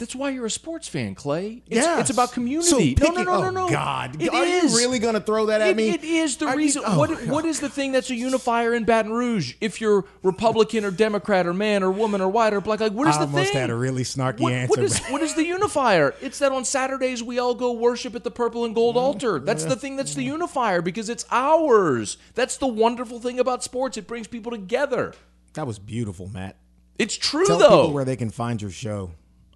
That's 0.00 0.16
why 0.16 0.30
you're 0.30 0.46
a 0.46 0.50
sports 0.50 0.88
fan, 0.88 1.14
Clay. 1.14 1.62
It's, 1.66 1.76
Yes. 1.76 2.00
it's 2.00 2.10
about 2.10 2.32
community. 2.32 2.96
So 2.96 3.04
no, 3.04 3.12
no, 3.12 3.22
no, 3.22 3.40
no, 3.40 3.46
oh, 3.46 3.50
no. 3.50 3.68
God. 3.68 4.20
It 4.20 4.30
Are 4.32 4.46
you 4.46 4.62
really 4.76 4.98
gonna 4.98 5.20
throw 5.20 5.46
that 5.46 5.60
at 5.60 5.68
It- 5.68 5.76
me? 5.76 5.90
It 5.90 6.02
is 6.02 6.38
the 6.38 6.46
Are 6.46 6.52
you- 6.52 6.56
reason. 6.58 6.82
oh, 6.86 6.98
what, 6.98 7.26
what 7.26 7.44
is 7.44 7.60
the 7.60 7.68
thing 7.68 7.92
that's 7.92 8.08
a 8.08 8.14
unifier 8.14 8.72
in 8.72 8.84
Baton 8.84 9.12
Rouge? 9.12 9.54
If 9.60 9.78
you're 9.80 10.06
Republican 10.22 10.86
or 10.86 10.90
Democrat 10.90 11.46
or 11.46 11.52
man 11.52 11.82
or 11.82 11.90
woman 11.90 12.22
or 12.22 12.28
white 12.28 12.54
or 12.54 12.62
black, 12.62 12.80
like 12.80 12.92
what 12.94 13.08
is 13.08 13.16
I 13.16 13.20
the 13.20 13.26
thing? 13.26 13.34
I 13.36 13.38
almost 13.40 13.52
had 13.52 13.68
a 13.70 13.74
really 13.74 14.02
snarky 14.02 14.40
what, 14.40 14.52
answer. 14.54 14.70
What 14.70 14.78
is, 14.80 14.98
what 15.10 15.20
is 15.22 15.34
the 15.34 15.44
unifier? 15.44 16.14
It's 16.22 16.38
that 16.38 16.50
on 16.50 16.64
Saturdays 16.64 17.22
we 17.22 17.38
all 17.38 17.54
go 17.54 17.70
worship 17.72 18.14
at 18.14 18.24
the 18.24 18.30
purple 18.30 18.64
and 18.64 18.74
gold 18.74 18.96
altar. 18.96 19.38
That's 19.38 19.64
the 19.64 19.76
thing 19.76 19.96
that's 19.96 20.14
the 20.14 20.24
unifier 20.24 20.80
because 20.80 21.10
it's 21.10 21.26
ours. 21.30 22.16
That's 22.34 22.56
the 22.56 22.66
wonderful 22.66 23.20
thing 23.20 23.38
about 23.38 23.62
sports. 23.62 23.98
It 23.98 24.06
brings 24.06 24.26
people 24.26 24.50
together. 24.50 25.12
that 25.52 25.66
was 25.66 25.78
beautiful, 25.78 26.26
Matt. 26.28 26.56
It's 26.98 27.16
true 27.16 27.44
Tell 27.46 27.58
though. 27.58 27.68
people 27.82 27.92
where 27.92 28.04
they 28.06 28.16
can 28.16 28.30
find 28.30 28.62
your 28.62 28.70
show. 28.70 29.10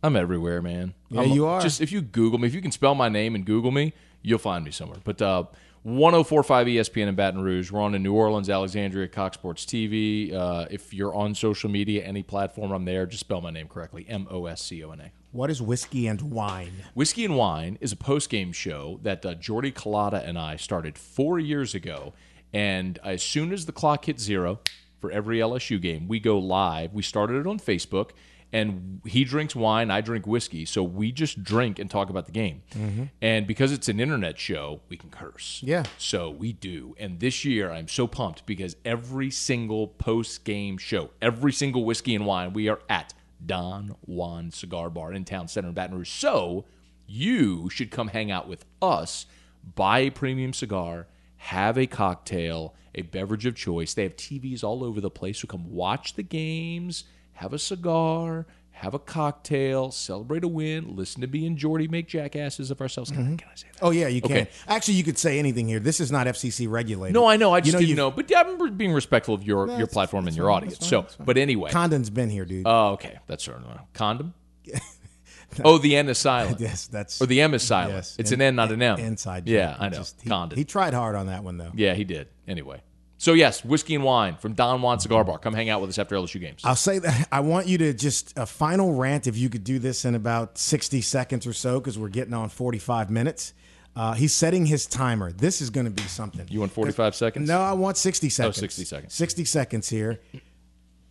I'm 0.04 0.16
everywhere, 0.16 0.60
man. 0.60 0.92
Yeah, 1.10 1.22
I'm- 1.22 1.30
you 1.30 1.46
are. 1.46 1.60
Just 1.60 1.80
if 1.80 1.90
you 1.90 2.02
Google 2.02 2.38
me, 2.38 2.46
if 2.46 2.54
you 2.54 2.60
can 2.60 2.70
spell 2.72 2.94
my 2.94 3.08
name 3.08 3.34
and 3.34 3.44
Google 3.44 3.70
me, 3.70 3.94
you'll 4.22 4.38
find 4.38 4.64
me 4.64 4.70
somewhere. 4.70 4.98
But 5.02 5.22
uh, 5.22 5.44
1045 5.84 6.66
ESPN 6.66 7.08
in 7.08 7.14
Baton 7.14 7.42
Rouge. 7.42 7.70
We're 7.70 7.80
on 7.80 7.94
in 7.94 8.02
New 8.02 8.14
Orleans, 8.14 8.48
Alexandria, 8.50 9.08
Cox 9.08 9.36
Sports 9.36 9.64
TV. 9.64 10.32
Uh, 10.32 10.66
if 10.70 10.92
you're 10.94 11.14
on 11.14 11.34
social 11.34 11.70
media, 11.70 12.02
any 12.04 12.22
platform, 12.22 12.72
I'm 12.72 12.84
there. 12.84 13.06
Just 13.06 13.20
spell 13.20 13.40
my 13.40 13.50
name 13.50 13.68
correctly 13.68 14.06
M 14.08 14.26
O 14.30 14.46
S 14.46 14.62
C 14.62 14.82
O 14.84 14.90
N 14.90 15.00
A. 15.00 15.10
What 15.32 15.50
is 15.50 15.60
whiskey 15.60 16.06
and 16.06 16.20
wine? 16.30 16.72
Whiskey 16.94 17.24
and 17.24 17.36
Wine 17.36 17.76
is 17.80 17.90
a 17.92 17.96
post 17.96 18.30
game 18.30 18.52
show 18.52 19.00
that 19.02 19.26
uh, 19.26 19.34
Jordy 19.34 19.72
Culotta 19.72 20.26
and 20.26 20.38
I 20.38 20.56
started 20.56 20.96
four 20.96 21.38
years 21.40 21.74
ago. 21.74 22.12
And 22.52 22.98
as 23.02 23.22
soon 23.22 23.52
as 23.52 23.66
the 23.66 23.72
clock 23.72 24.04
hits 24.04 24.22
zero 24.22 24.60
for 25.00 25.10
every 25.10 25.38
LSU 25.38 25.80
game, 25.80 26.06
we 26.08 26.20
go 26.20 26.38
live. 26.38 26.92
We 26.94 27.02
started 27.02 27.40
it 27.40 27.46
on 27.48 27.58
Facebook, 27.58 28.10
and 28.54 29.00
he 29.04 29.24
drinks 29.24 29.56
wine, 29.56 29.90
I 29.90 30.00
drink 30.00 30.28
whiskey. 30.28 30.64
So 30.64 30.84
we 30.84 31.10
just 31.10 31.42
drink 31.42 31.80
and 31.80 31.90
talk 31.90 32.08
about 32.08 32.26
the 32.26 32.32
game. 32.32 32.62
Mm-hmm. 32.70 33.04
And 33.20 33.48
because 33.48 33.72
it's 33.72 33.88
an 33.88 33.98
internet 33.98 34.38
show, 34.38 34.80
we 34.88 34.96
can 34.96 35.10
curse. 35.10 35.60
Yeah. 35.64 35.82
So 35.98 36.30
we 36.30 36.52
do. 36.52 36.94
And 36.96 37.18
this 37.18 37.44
year, 37.44 37.72
I'm 37.72 37.88
so 37.88 38.06
pumped 38.06 38.46
because 38.46 38.76
every 38.84 39.32
single 39.32 39.88
post 39.88 40.44
game 40.44 40.78
show, 40.78 41.10
every 41.20 41.52
single 41.52 41.84
whiskey 41.84 42.14
and 42.14 42.26
wine, 42.26 42.52
we 42.52 42.68
are 42.68 42.78
at 42.88 43.12
Don 43.44 43.96
Juan 44.02 44.52
Cigar 44.52 44.88
Bar 44.88 45.12
in 45.12 45.24
Town 45.24 45.48
Center 45.48 45.68
in 45.68 45.74
Baton 45.74 45.96
Rouge. 45.96 46.08
So 46.08 46.64
you 47.08 47.68
should 47.70 47.90
come 47.90 48.06
hang 48.06 48.30
out 48.30 48.46
with 48.46 48.64
us, 48.80 49.26
buy 49.74 49.98
a 49.98 50.10
premium 50.10 50.52
cigar, 50.52 51.08
have 51.38 51.76
a 51.76 51.88
cocktail, 51.88 52.76
a 52.94 53.02
beverage 53.02 53.46
of 53.46 53.56
choice. 53.56 53.94
They 53.94 54.04
have 54.04 54.14
TVs 54.14 54.62
all 54.62 54.84
over 54.84 55.00
the 55.00 55.10
place. 55.10 55.40
So 55.40 55.48
come 55.48 55.72
watch 55.72 56.14
the 56.14 56.22
games, 56.22 57.02
have 57.34 57.52
a 57.52 57.58
cigar, 57.58 58.46
have 58.70 58.92
a 58.92 58.98
cocktail, 58.98 59.90
celebrate 59.92 60.42
a 60.42 60.48
win, 60.48 60.96
listen 60.96 61.20
to 61.20 61.26
me 61.28 61.46
and 61.46 61.56
Jordy 61.56 61.86
make 61.86 62.08
jackasses 62.08 62.70
of 62.70 62.80
ourselves. 62.80 63.10
Can, 63.10 63.20
I, 63.20 63.22
mm-hmm. 63.22 63.36
can 63.36 63.48
I 63.50 63.54
say 63.54 63.66
that? 63.72 63.78
Oh 63.82 63.90
yeah, 63.90 64.08
you 64.08 64.20
can. 64.20 64.32
Okay. 64.32 64.50
Actually, 64.66 64.94
you 64.94 65.04
could 65.04 65.16
say 65.16 65.38
anything 65.38 65.68
here. 65.68 65.78
This 65.78 66.00
is 66.00 66.10
not 66.10 66.26
FCC 66.26 66.68
regulated. 66.68 67.14
No, 67.14 67.26
I 67.26 67.36
know. 67.36 67.52
I 67.52 67.60
just 67.60 67.68
you 67.68 67.72
know, 67.72 67.78
didn't 67.78 67.88
you've- 67.90 67.96
know. 67.96 68.10
But 68.10 68.32
I'm 68.36 68.76
being 68.76 68.92
respectful 68.92 69.34
of 69.34 69.44
your, 69.44 69.66
your 69.66 69.68
that's- 69.68 69.92
platform 69.92 70.26
and 70.26 70.36
your 70.36 70.46
fine, 70.46 70.56
audience. 70.56 70.86
So, 70.86 71.02
fine, 71.02 71.10
fine. 71.10 71.26
but 71.26 71.38
anyway. 71.38 71.70
Condon's 71.70 72.10
been 72.10 72.30
here, 72.30 72.44
dude. 72.44 72.66
Oh, 72.66 72.92
okay. 72.92 73.20
That's 73.26 73.46
of 73.46 73.62
condom. 73.92 74.34
oh, 75.64 75.78
the 75.78 75.94
N 75.96 76.08
is 76.08 76.18
silent. 76.18 76.60
yes, 76.60 76.88
that's 76.88 77.22
Or 77.22 77.26
the 77.26 77.40
M 77.40 77.54
is 77.54 77.62
silent. 77.62 77.94
Yes, 77.94 78.16
it's 78.18 78.32
in- 78.32 78.40
an 78.40 78.48
N, 78.48 78.56
not 78.56 78.72
an 78.72 78.82
M. 78.82 78.98
Inside. 78.98 79.48
Yeah. 79.48 79.76
I 79.78 79.88
know. 79.88 79.98
Just- 79.98 80.20
he, 80.20 80.28
condom. 80.28 80.58
he 80.58 80.64
tried 80.64 80.94
hard 80.94 81.14
on 81.14 81.26
that 81.28 81.44
one 81.44 81.58
though. 81.58 81.70
yeah, 81.74 81.94
he 81.94 82.04
did. 82.04 82.28
Anyway. 82.48 82.80
So 83.24 83.32
yes, 83.32 83.64
whiskey 83.64 83.94
and 83.94 84.04
wine 84.04 84.36
from 84.36 84.52
Don 84.52 84.82
Juan 84.82 85.00
Cigar 85.00 85.24
Bar. 85.24 85.38
Come 85.38 85.54
hang 85.54 85.70
out 85.70 85.80
with 85.80 85.88
us 85.88 85.98
after 85.98 86.14
LSU 86.14 86.38
games. 86.38 86.60
I'll 86.62 86.76
say 86.76 86.98
that 86.98 87.26
I 87.32 87.40
want 87.40 87.66
you 87.66 87.78
to 87.78 87.94
just 87.94 88.38
a 88.38 88.44
final 88.44 88.92
rant 88.92 89.26
if 89.26 89.34
you 89.34 89.48
could 89.48 89.64
do 89.64 89.78
this 89.78 90.04
in 90.04 90.14
about 90.14 90.58
60 90.58 91.00
seconds 91.00 91.46
or 91.46 91.54
so 91.54 91.80
because 91.80 91.98
we're 91.98 92.10
getting 92.10 92.34
on 92.34 92.50
45 92.50 93.08
minutes. 93.08 93.54
Uh, 93.96 94.12
he's 94.12 94.34
setting 94.34 94.66
his 94.66 94.84
timer. 94.84 95.32
This 95.32 95.62
is 95.62 95.70
going 95.70 95.86
to 95.86 95.90
be 95.90 96.02
something. 96.02 96.46
You 96.50 96.60
want 96.60 96.72
45 96.72 97.14
seconds? 97.14 97.48
No, 97.48 97.62
I 97.62 97.72
want 97.72 97.96
60 97.96 98.28
seconds. 98.28 98.58
60 98.58 98.84
seconds. 98.84 99.14
60 99.14 99.44
seconds 99.46 99.88
here. 99.88 100.20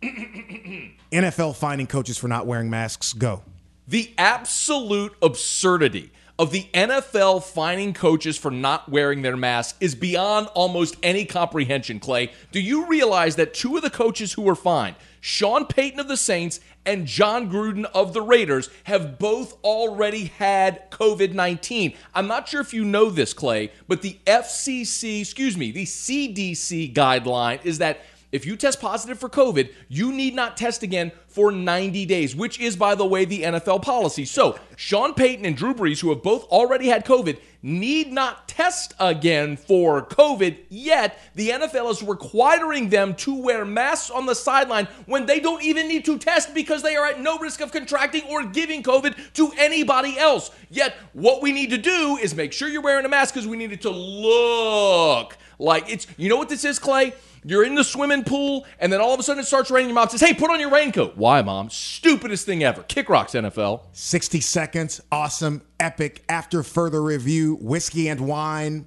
NFL 1.10 1.56
finding 1.56 1.88
coaches 1.88 2.16
for 2.16 2.28
not 2.28 2.46
wearing 2.46 2.70
masks. 2.70 3.12
Go. 3.12 3.42
the 3.88 4.14
absolute 4.18 5.16
absurdity 5.20 6.12
of 6.36 6.50
the 6.50 6.66
NFL 6.74 7.44
fining 7.44 7.94
coaches 7.94 8.36
for 8.36 8.50
not 8.50 8.88
wearing 8.88 9.22
their 9.22 9.36
masks 9.36 9.78
is 9.80 9.94
beyond 9.94 10.48
almost 10.48 10.96
any 11.02 11.24
comprehension, 11.24 12.00
Clay. 12.00 12.32
Do 12.50 12.60
you 12.60 12.86
realize 12.86 13.36
that 13.36 13.54
two 13.54 13.76
of 13.76 13.82
the 13.82 13.90
coaches 13.90 14.32
who 14.32 14.42
were 14.42 14.56
fined, 14.56 14.96
Sean 15.20 15.64
Payton 15.64 16.00
of 16.00 16.08
the 16.08 16.16
Saints 16.16 16.58
and 16.84 17.06
Jon 17.06 17.48
Gruden 17.48 17.84
of 17.94 18.12
the 18.12 18.20
Raiders, 18.20 18.68
have 18.84 19.16
both 19.18 19.62
already 19.62 20.24
had 20.24 20.90
COVID 20.90 21.34
19? 21.34 21.94
I'm 22.14 22.26
not 22.26 22.48
sure 22.48 22.60
if 22.60 22.74
you 22.74 22.84
know 22.84 23.10
this, 23.10 23.32
Clay, 23.32 23.70
but 23.86 24.02
the 24.02 24.18
FCC, 24.26 25.20
excuse 25.20 25.56
me, 25.56 25.70
the 25.70 25.84
CDC 25.84 26.92
guideline 26.92 27.64
is 27.64 27.78
that 27.78 28.00
if 28.34 28.44
you 28.44 28.56
test 28.56 28.80
positive 28.80 29.16
for 29.16 29.28
COVID, 29.28 29.72
you 29.88 30.10
need 30.10 30.34
not 30.34 30.56
test 30.56 30.82
again 30.82 31.12
for 31.28 31.52
90 31.52 32.04
days, 32.04 32.34
which 32.34 32.58
is, 32.58 32.74
by 32.74 32.96
the 32.96 33.06
way, 33.06 33.24
the 33.24 33.42
NFL 33.42 33.82
policy. 33.82 34.24
So, 34.24 34.58
Sean 34.74 35.14
Payton 35.14 35.44
and 35.44 35.56
Drew 35.56 35.72
Brees, 35.72 36.00
who 36.00 36.08
have 36.08 36.20
both 36.20 36.42
already 36.48 36.88
had 36.88 37.04
COVID, 37.04 37.38
need 37.62 38.10
not 38.12 38.48
test 38.48 38.92
again 38.98 39.56
for 39.56 40.04
COVID, 40.04 40.58
yet 40.68 41.20
the 41.36 41.50
NFL 41.50 41.92
is 41.92 42.02
requiring 42.02 42.88
them 42.88 43.14
to 43.14 43.40
wear 43.40 43.64
masks 43.64 44.10
on 44.10 44.26
the 44.26 44.34
sideline 44.34 44.88
when 45.06 45.26
they 45.26 45.38
don't 45.38 45.62
even 45.62 45.86
need 45.86 46.04
to 46.04 46.18
test 46.18 46.54
because 46.54 46.82
they 46.82 46.96
are 46.96 47.06
at 47.06 47.20
no 47.20 47.38
risk 47.38 47.60
of 47.60 47.70
contracting 47.70 48.24
or 48.28 48.44
giving 48.44 48.82
COVID 48.82 49.14
to 49.34 49.52
anybody 49.56 50.18
else. 50.18 50.50
Yet, 50.70 50.96
what 51.12 51.40
we 51.40 51.52
need 51.52 51.70
to 51.70 51.78
do 51.78 52.18
is 52.20 52.34
make 52.34 52.52
sure 52.52 52.68
you're 52.68 52.82
wearing 52.82 53.04
a 53.04 53.08
mask 53.08 53.34
because 53.34 53.46
we 53.46 53.56
need 53.56 53.70
it 53.70 53.82
to 53.82 53.90
look 53.90 55.36
like 55.60 55.88
it's, 55.88 56.08
you 56.16 56.28
know 56.28 56.36
what 56.36 56.48
this 56.48 56.64
is, 56.64 56.80
Clay? 56.80 57.12
You're 57.44 57.64
in 57.64 57.74
the 57.74 57.84
swimming 57.84 58.24
pool, 58.24 58.64
and 58.78 58.90
then 58.92 59.00
all 59.00 59.12
of 59.12 59.20
a 59.20 59.22
sudden 59.22 59.42
it 59.42 59.46
starts 59.46 59.70
raining. 59.70 59.90
Your 59.90 59.94
mom 59.96 60.08
says, 60.08 60.20
Hey, 60.20 60.32
put 60.32 60.50
on 60.50 60.60
your 60.60 60.70
raincoat. 60.70 61.16
Why, 61.16 61.42
mom? 61.42 61.68
Stupidest 61.68 62.46
thing 62.46 62.64
ever. 62.64 62.82
Kick 62.84 63.08
rocks, 63.10 63.32
NFL. 63.32 63.82
60 63.92 64.40
seconds. 64.40 65.00
Awesome. 65.12 65.62
Epic. 65.78 66.24
After 66.28 66.62
further 66.62 67.02
review, 67.02 67.56
whiskey 67.60 68.08
and 68.08 68.20
wine. 68.22 68.86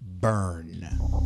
Burn. 0.00 0.80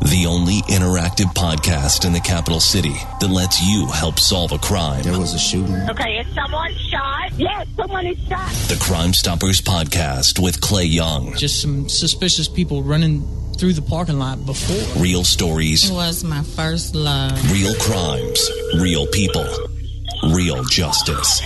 The 0.09 0.25
only 0.27 0.61
interactive 0.63 1.33
podcast 1.33 2.05
in 2.05 2.13
the 2.13 2.19
capital 2.19 2.59
city 2.59 2.95
that 3.19 3.29
lets 3.29 3.61
you 3.61 3.87
help 3.87 4.19
solve 4.19 4.51
a 4.51 4.57
crime. 4.57 5.03
There 5.03 5.17
was 5.17 5.33
a 5.33 5.39
shooting. 5.39 5.75
Okay, 5.89 6.17
is 6.19 6.27
someone 6.33 6.73
shot? 6.75 7.31
Yes, 7.37 7.67
someone 7.75 8.05
is 8.05 8.17
shot. 8.27 8.49
The 8.67 8.77
Crime 8.81 9.13
Stoppers 9.13 9.61
podcast 9.61 10.41
with 10.41 10.61
Clay 10.61 10.85
Young. 10.85 11.35
Just 11.35 11.61
some 11.61 11.89
suspicious 11.89 12.47
people 12.47 12.83
running 12.83 13.25
through 13.55 13.73
the 13.73 13.81
parking 13.81 14.19
lot 14.19 14.45
before. 14.45 15.01
Real 15.01 15.23
stories, 15.23 15.89
It 15.89 15.93
was 15.93 16.23
my 16.23 16.43
first 16.43 16.93
love. 16.95 17.31
real 17.51 17.73
crimes, 17.75 18.49
real 18.77 19.07
people, 19.07 19.45
real 20.33 20.63
justice. 20.65 21.41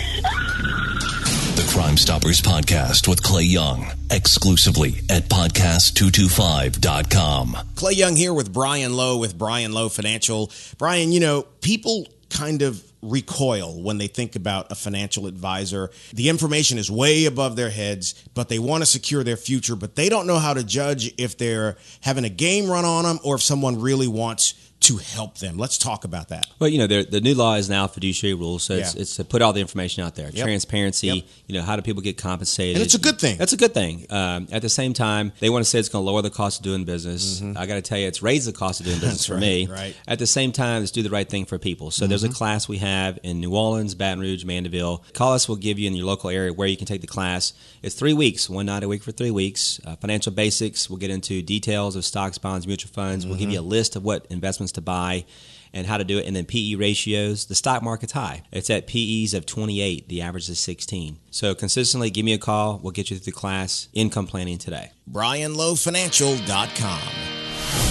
The 1.55 1.63
Crime 1.73 1.97
Stoppers 1.97 2.41
podcast 2.41 3.07
with 3.07 3.21
Clay 3.23 3.43
Young, 3.43 3.91
exclusively 4.09 4.95
at 5.09 5.29
podcast225.com. 5.29 7.57
Clay 7.75 7.93
Young 7.93 8.15
here 8.15 8.33
with 8.33 8.51
Brian 8.53 8.95
Lowe 8.95 9.17
with 9.17 9.37
Brian 9.37 9.71
Lowe 9.73 9.89
Financial. 9.89 10.49
Brian, 10.77 11.11
you 11.11 11.19
know, 11.19 11.43
people 11.61 12.07
kind 12.29 12.61
of 12.61 12.81
recoil 13.01 13.81
when 13.81 13.97
they 13.97 14.07
think 14.07 14.35
about 14.35 14.71
a 14.71 14.75
financial 14.75 15.27
advisor. 15.27 15.89
The 16.13 16.29
information 16.29 16.77
is 16.77 16.91
way 16.91 17.25
above 17.25 17.55
their 17.55 17.69
heads, 17.69 18.13
but 18.33 18.49
they 18.49 18.59
want 18.59 18.81
to 18.81 18.85
secure 18.85 19.23
their 19.23 19.37
future, 19.37 19.75
but 19.75 19.95
they 19.95 20.09
don't 20.09 20.27
know 20.27 20.39
how 20.39 20.53
to 20.53 20.63
judge 20.63 21.13
if 21.17 21.37
they're 21.37 21.77
having 22.01 22.25
a 22.25 22.29
game 22.29 22.69
run 22.69 22.85
on 22.85 23.05
them 23.05 23.19
or 23.23 23.35
if 23.35 23.41
someone 23.41 23.79
really 23.79 24.07
wants 24.07 24.53
to 24.81 24.95
help 24.97 25.37
them. 25.39 25.57
Let's 25.57 25.77
talk 25.77 26.05
about 26.05 26.29
that. 26.29 26.47
Well, 26.57 26.69
you 26.69 26.77
know, 26.77 26.87
the, 26.87 27.03
the 27.03 27.19
new 27.19 27.35
law 27.35 27.55
is 27.55 27.69
now 27.69 27.85
fiduciary 27.87 28.33
rules, 28.33 28.63
so 28.63 28.75
it's, 28.75 28.95
Yeah. 28.95 29.01
it's 29.01 29.15
to 29.17 29.25
put 29.25 29.41
all 29.41 29.51
the 29.51 29.59
information 29.59 30.03
out 30.05 30.15
there. 30.15 30.29
Yep. 30.31 30.45
Transparency, 30.45 31.07
Yep. 31.07 31.23
you 31.47 31.55
know, 31.55 31.61
how 31.63 31.75
do 31.75 31.81
people 31.81 32.01
get 32.01 32.17
compensated? 32.17 32.77
And 32.77 32.85
it's 32.85 32.95
a 32.95 32.99
good 32.99 33.19
thing. 33.19 33.37
That's 33.37 33.51
a 33.51 33.57
good 33.57 33.73
thing. 33.73 34.05
Um, 34.09 34.47
at 34.51 34.61
the 34.61 34.69
same 34.69 34.93
time, 34.93 35.33
they 35.41 35.49
want 35.49 35.65
to 35.65 35.69
say 35.69 35.79
it's 35.79 35.89
going 35.89 36.05
to 36.05 36.09
lower 36.09 36.21
the 36.21 36.29
cost 36.29 36.59
of 36.59 36.63
doing 36.63 36.85
business. 36.85 37.41
I 37.41 37.65
got 37.65 37.75
to 37.75 37.81
tell 37.81 37.97
you, 37.97 38.07
it's 38.07 38.21
raised 38.23 38.47
the 38.47 38.53
cost 38.53 38.79
of 38.79 38.85
doing 38.85 38.99
business 39.01 39.27
Mm-hmm. 39.27 39.33
For 39.33 39.33
right, 39.35 39.41
me. 39.41 39.67
right. 39.67 39.95
At 40.07 40.19
the 40.19 40.27
same 40.27 40.53
time, 40.53 40.79
let's 40.81 40.91
do 40.91 41.03
the 41.03 41.09
right 41.09 41.27
thing 41.27 41.43
for 41.45 41.57
people. 41.57 41.91
So 41.91 42.07
there's 42.07 42.23
a 42.23 42.29
class 42.29 42.69
we 42.69 42.77
have 42.77 43.19
in 43.21 43.41
New 43.41 43.53
Orleans, 43.55 43.95
Baton 43.95 44.21
Rouge, 44.21 44.45
Mandeville. 44.45 45.03
Call 45.13 45.33
us, 45.33 45.49
we'll 45.49 45.57
give 45.57 45.77
you 45.77 45.87
in 45.87 45.95
your 45.95 46.05
local 46.05 46.29
area 46.29 46.53
where 46.53 46.67
you 46.69 46.77
can 46.77 46.85
take 46.87 47.01
the 47.01 47.07
class. 47.07 47.51
It's 47.83 47.95
three 47.95 48.13
weeks, 48.13 48.49
one 48.49 48.67
night 48.67 48.83
a 48.83 48.87
week 48.87 49.03
for 49.03 49.11
three 49.11 49.31
weeks. 49.31 49.81
Uh, 49.85 49.95
financial 49.97 50.31
basics, 50.31 50.89
we'll 50.89 50.99
get 50.99 51.09
into 51.09 51.41
details 51.41 51.95
of 51.97 52.05
stocks, 52.05 52.37
bonds, 52.37 52.65
mutual 52.65 52.91
funds. 52.93 53.25
We'll 53.27 53.37
give 53.37 53.49
you 53.49 53.59
a 53.59 53.61
list 53.61 53.95
of 53.97 54.03
what 54.05 54.25
investments 54.29 54.68
to 54.73 54.81
buy 54.81 55.25
and 55.73 55.85
how 55.87 55.97
to 55.97 56.03
do 56.03 56.17
it. 56.17 56.25
And 56.25 56.35
then 56.35 56.45
PE 56.45 56.75
ratios. 56.75 57.45
The 57.45 57.55
stock 57.55 57.81
market's 57.83 58.13
high. 58.13 58.43
It's 58.51 58.69
at 58.69 58.87
PEs 58.87 59.33
of 59.33 59.45
28. 59.45 60.07
The 60.09 60.21
average 60.21 60.49
is 60.49 60.59
16. 60.59 61.17
So 61.31 61.55
consistently 61.55 62.09
give 62.09 62.25
me 62.25 62.33
a 62.33 62.37
call. 62.37 62.79
We'll 62.81 62.91
get 62.91 63.09
you 63.09 63.17
through 63.17 63.25
the 63.25 63.31
class. 63.31 63.87
Income 63.93 64.27
planning 64.27 64.57
today. 64.57 64.91
BrianLoweFinancial.com. 65.11 67.01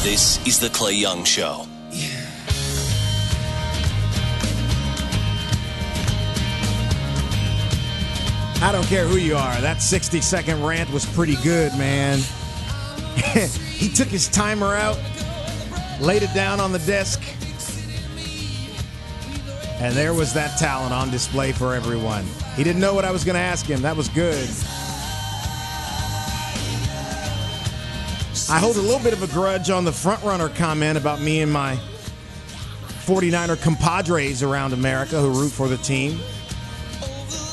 This 0.03 0.45
is 0.47 0.59
The 0.59 0.71
Clay 0.71 0.95
Young 0.95 1.25
Show. 1.25 1.67
I 8.61 8.73
don't 8.73 8.87
care 8.87 9.07
who 9.07 9.19
you 9.19 9.37
are. 9.37 9.61
That 9.61 9.81
60 9.81 10.21
second 10.21 10.65
rant 10.65 10.91
was 10.91 11.07
pretty 11.07 11.37
good, 11.45 11.73
man. 11.79 12.19
he 13.77 13.89
took 13.89 14.09
his 14.09 14.27
timer 14.27 14.75
out, 14.75 14.97
laid 16.01 16.23
it 16.23 16.33
down 16.35 16.61
on 16.61 16.73
the 16.73 16.79
desk, 16.81 17.23
and 19.81 19.95
there 19.95 20.15
was 20.15 20.33
that 20.35 20.59
talent 20.59 20.93
on 20.93 21.11
display 21.11 21.53
for 21.53 21.75
everyone. 21.75 22.25
He 22.57 22.65
didn't 22.65 22.81
know 22.81 22.95
what 22.95 23.05
I 23.05 23.11
was 23.11 23.25
going 23.25 23.35
to 23.35 23.41
ask 23.41 23.67
him. 23.67 23.83
That 23.83 23.97
was 23.97 24.09
good. 24.09 24.49
I 28.51 28.59
hold 28.59 28.77
a 28.77 28.81
little 28.81 29.01
bit 29.01 29.13
of 29.13 29.23
a 29.23 29.27
grudge 29.27 29.69
on 29.69 29.85
the 29.85 29.91
frontrunner 29.91 30.55
comment 30.57 30.97
about 30.97 31.21
me 31.21 31.43
and 31.43 31.53
my 31.53 31.79
49er 33.05 33.63
compadres 33.63 34.43
around 34.43 34.73
America 34.73 35.21
who 35.21 35.31
root 35.31 35.51
for 35.51 35.69
the 35.69 35.77
team. 35.79 36.19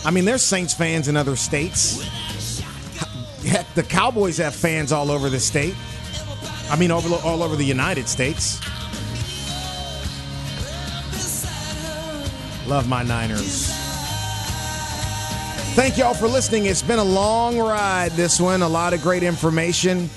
I 0.05 0.11
mean, 0.11 0.26
there's 0.26 0.41
Saints 0.41 0.73
fans 0.73 1.07
in 1.07 1.17
other 1.17 1.35
states. 1.35 2.01
Heck, 3.43 3.72
the 3.73 3.84
Cowboys 3.84 4.38
have 4.38 4.55
fans 4.55 4.91
all 4.91 5.11
over 5.11 5.30
the 5.30 5.39
state. 5.39 5.76
I 6.70 6.76
mean, 6.78 6.92
all, 6.92 7.02
all 7.24 7.44
over 7.44 7.56
the 7.56 7.66
United 7.66 8.10
States. 8.10 8.60
Love 12.68 12.88
my 12.90 13.04
Niners. 13.04 13.68
Thank 15.76 15.98
y'all 15.98 16.14
for 16.14 16.28
listening. 16.28 16.66
It's 16.66 16.82
been 16.82 17.00
a 17.00 17.04
long 17.04 17.60
ride, 17.60 18.12
this 18.14 18.40
one. 18.40 18.62
A 18.62 18.68
lot 18.68 18.94
of 18.94 19.02
great 19.02 19.24
information. 19.24 20.10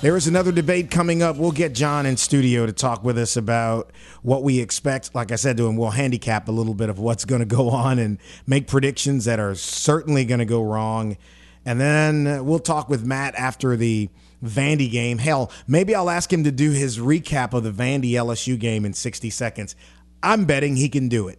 There 0.00 0.16
is 0.16 0.26
another 0.26 0.52
debate 0.52 0.90
coming 0.90 1.22
up. 1.22 1.36
We'll 1.36 1.52
get 1.52 1.74
John 1.74 2.06
in 2.06 2.16
studio 2.16 2.66
to 2.66 2.72
talk 2.72 3.04
with 3.04 3.18
us 3.18 3.36
about 3.36 3.92
what 4.22 4.42
we 4.42 4.60
expect. 4.60 5.14
Like 5.14 5.30
I 5.30 5.36
said 5.36 5.56
to 5.58 5.66
him, 5.66 5.76
we'll 5.76 5.90
handicap 5.90 6.48
a 6.48 6.52
little 6.52 6.74
bit 6.74 6.88
of 6.88 6.98
what's 6.98 7.24
going 7.24 7.40
to 7.40 7.46
go 7.46 7.70
on 7.70 7.98
and 7.98 8.18
make 8.46 8.66
predictions 8.66 9.26
that 9.26 9.38
are 9.38 9.54
certainly 9.54 10.24
going 10.24 10.40
to 10.40 10.44
go 10.44 10.62
wrong. 10.62 11.16
And 11.64 11.80
then 11.80 12.44
we'll 12.46 12.58
talk 12.58 12.88
with 12.88 13.04
Matt 13.04 13.34
after 13.34 13.76
the 13.76 14.08
Vandy 14.42 14.90
game. 14.90 15.18
Hell, 15.18 15.50
maybe 15.66 15.94
I'll 15.94 16.10
ask 16.10 16.32
him 16.32 16.44
to 16.44 16.52
do 16.52 16.70
his 16.70 16.98
recap 16.98 17.52
of 17.52 17.62
the 17.62 17.70
Vandy 17.70 18.12
LSU 18.12 18.58
game 18.58 18.84
in 18.84 18.92
60 18.92 19.30
seconds. 19.30 19.76
I'm 20.22 20.44
betting 20.44 20.76
he 20.76 20.88
can 20.88 21.08
do 21.08 21.28
it. 21.28 21.38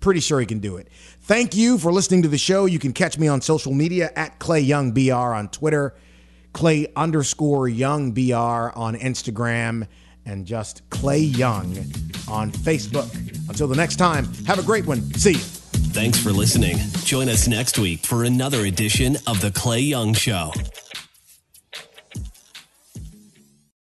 Pretty 0.00 0.20
sure 0.20 0.40
he 0.40 0.46
can 0.46 0.60
do 0.60 0.76
it. 0.76 0.88
Thank 1.22 1.54
you 1.54 1.76
for 1.76 1.92
listening 1.92 2.22
to 2.22 2.28
the 2.28 2.38
show. 2.38 2.64
You 2.64 2.78
can 2.78 2.92
catch 2.92 3.18
me 3.18 3.28
on 3.28 3.40
social 3.40 3.72
media 3.72 4.10
at 4.16 4.38
Clay 4.38 4.60
Young 4.60 4.92
BR 4.92 5.12
on 5.12 5.48
Twitter. 5.48 5.94
Clay 6.52 6.90
underscore 6.96 7.68
Young 7.68 8.12
BR 8.12 8.32
on 8.74 8.96
Instagram, 8.96 9.86
and 10.24 10.46
just 10.46 10.88
Clay 10.90 11.18
Young 11.18 11.76
on 12.28 12.50
Facebook. 12.50 13.12
Until 13.48 13.68
the 13.68 13.76
next 13.76 13.96
time, 13.96 14.32
have 14.46 14.58
a 14.58 14.62
great 14.62 14.86
one. 14.86 15.02
See 15.14 15.32
you. 15.32 15.38
Thanks 15.92 16.18
for 16.18 16.30
listening. 16.30 16.78
Join 17.04 17.28
us 17.28 17.48
next 17.48 17.78
week 17.78 18.06
for 18.06 18.24
another 18.24 18.64
edition 18.64 19.16
of 19.26 19.40
The 19.40 19.50
Clay 19.50 19.80
Young 19.80 20.14
Show. 20.14 20.52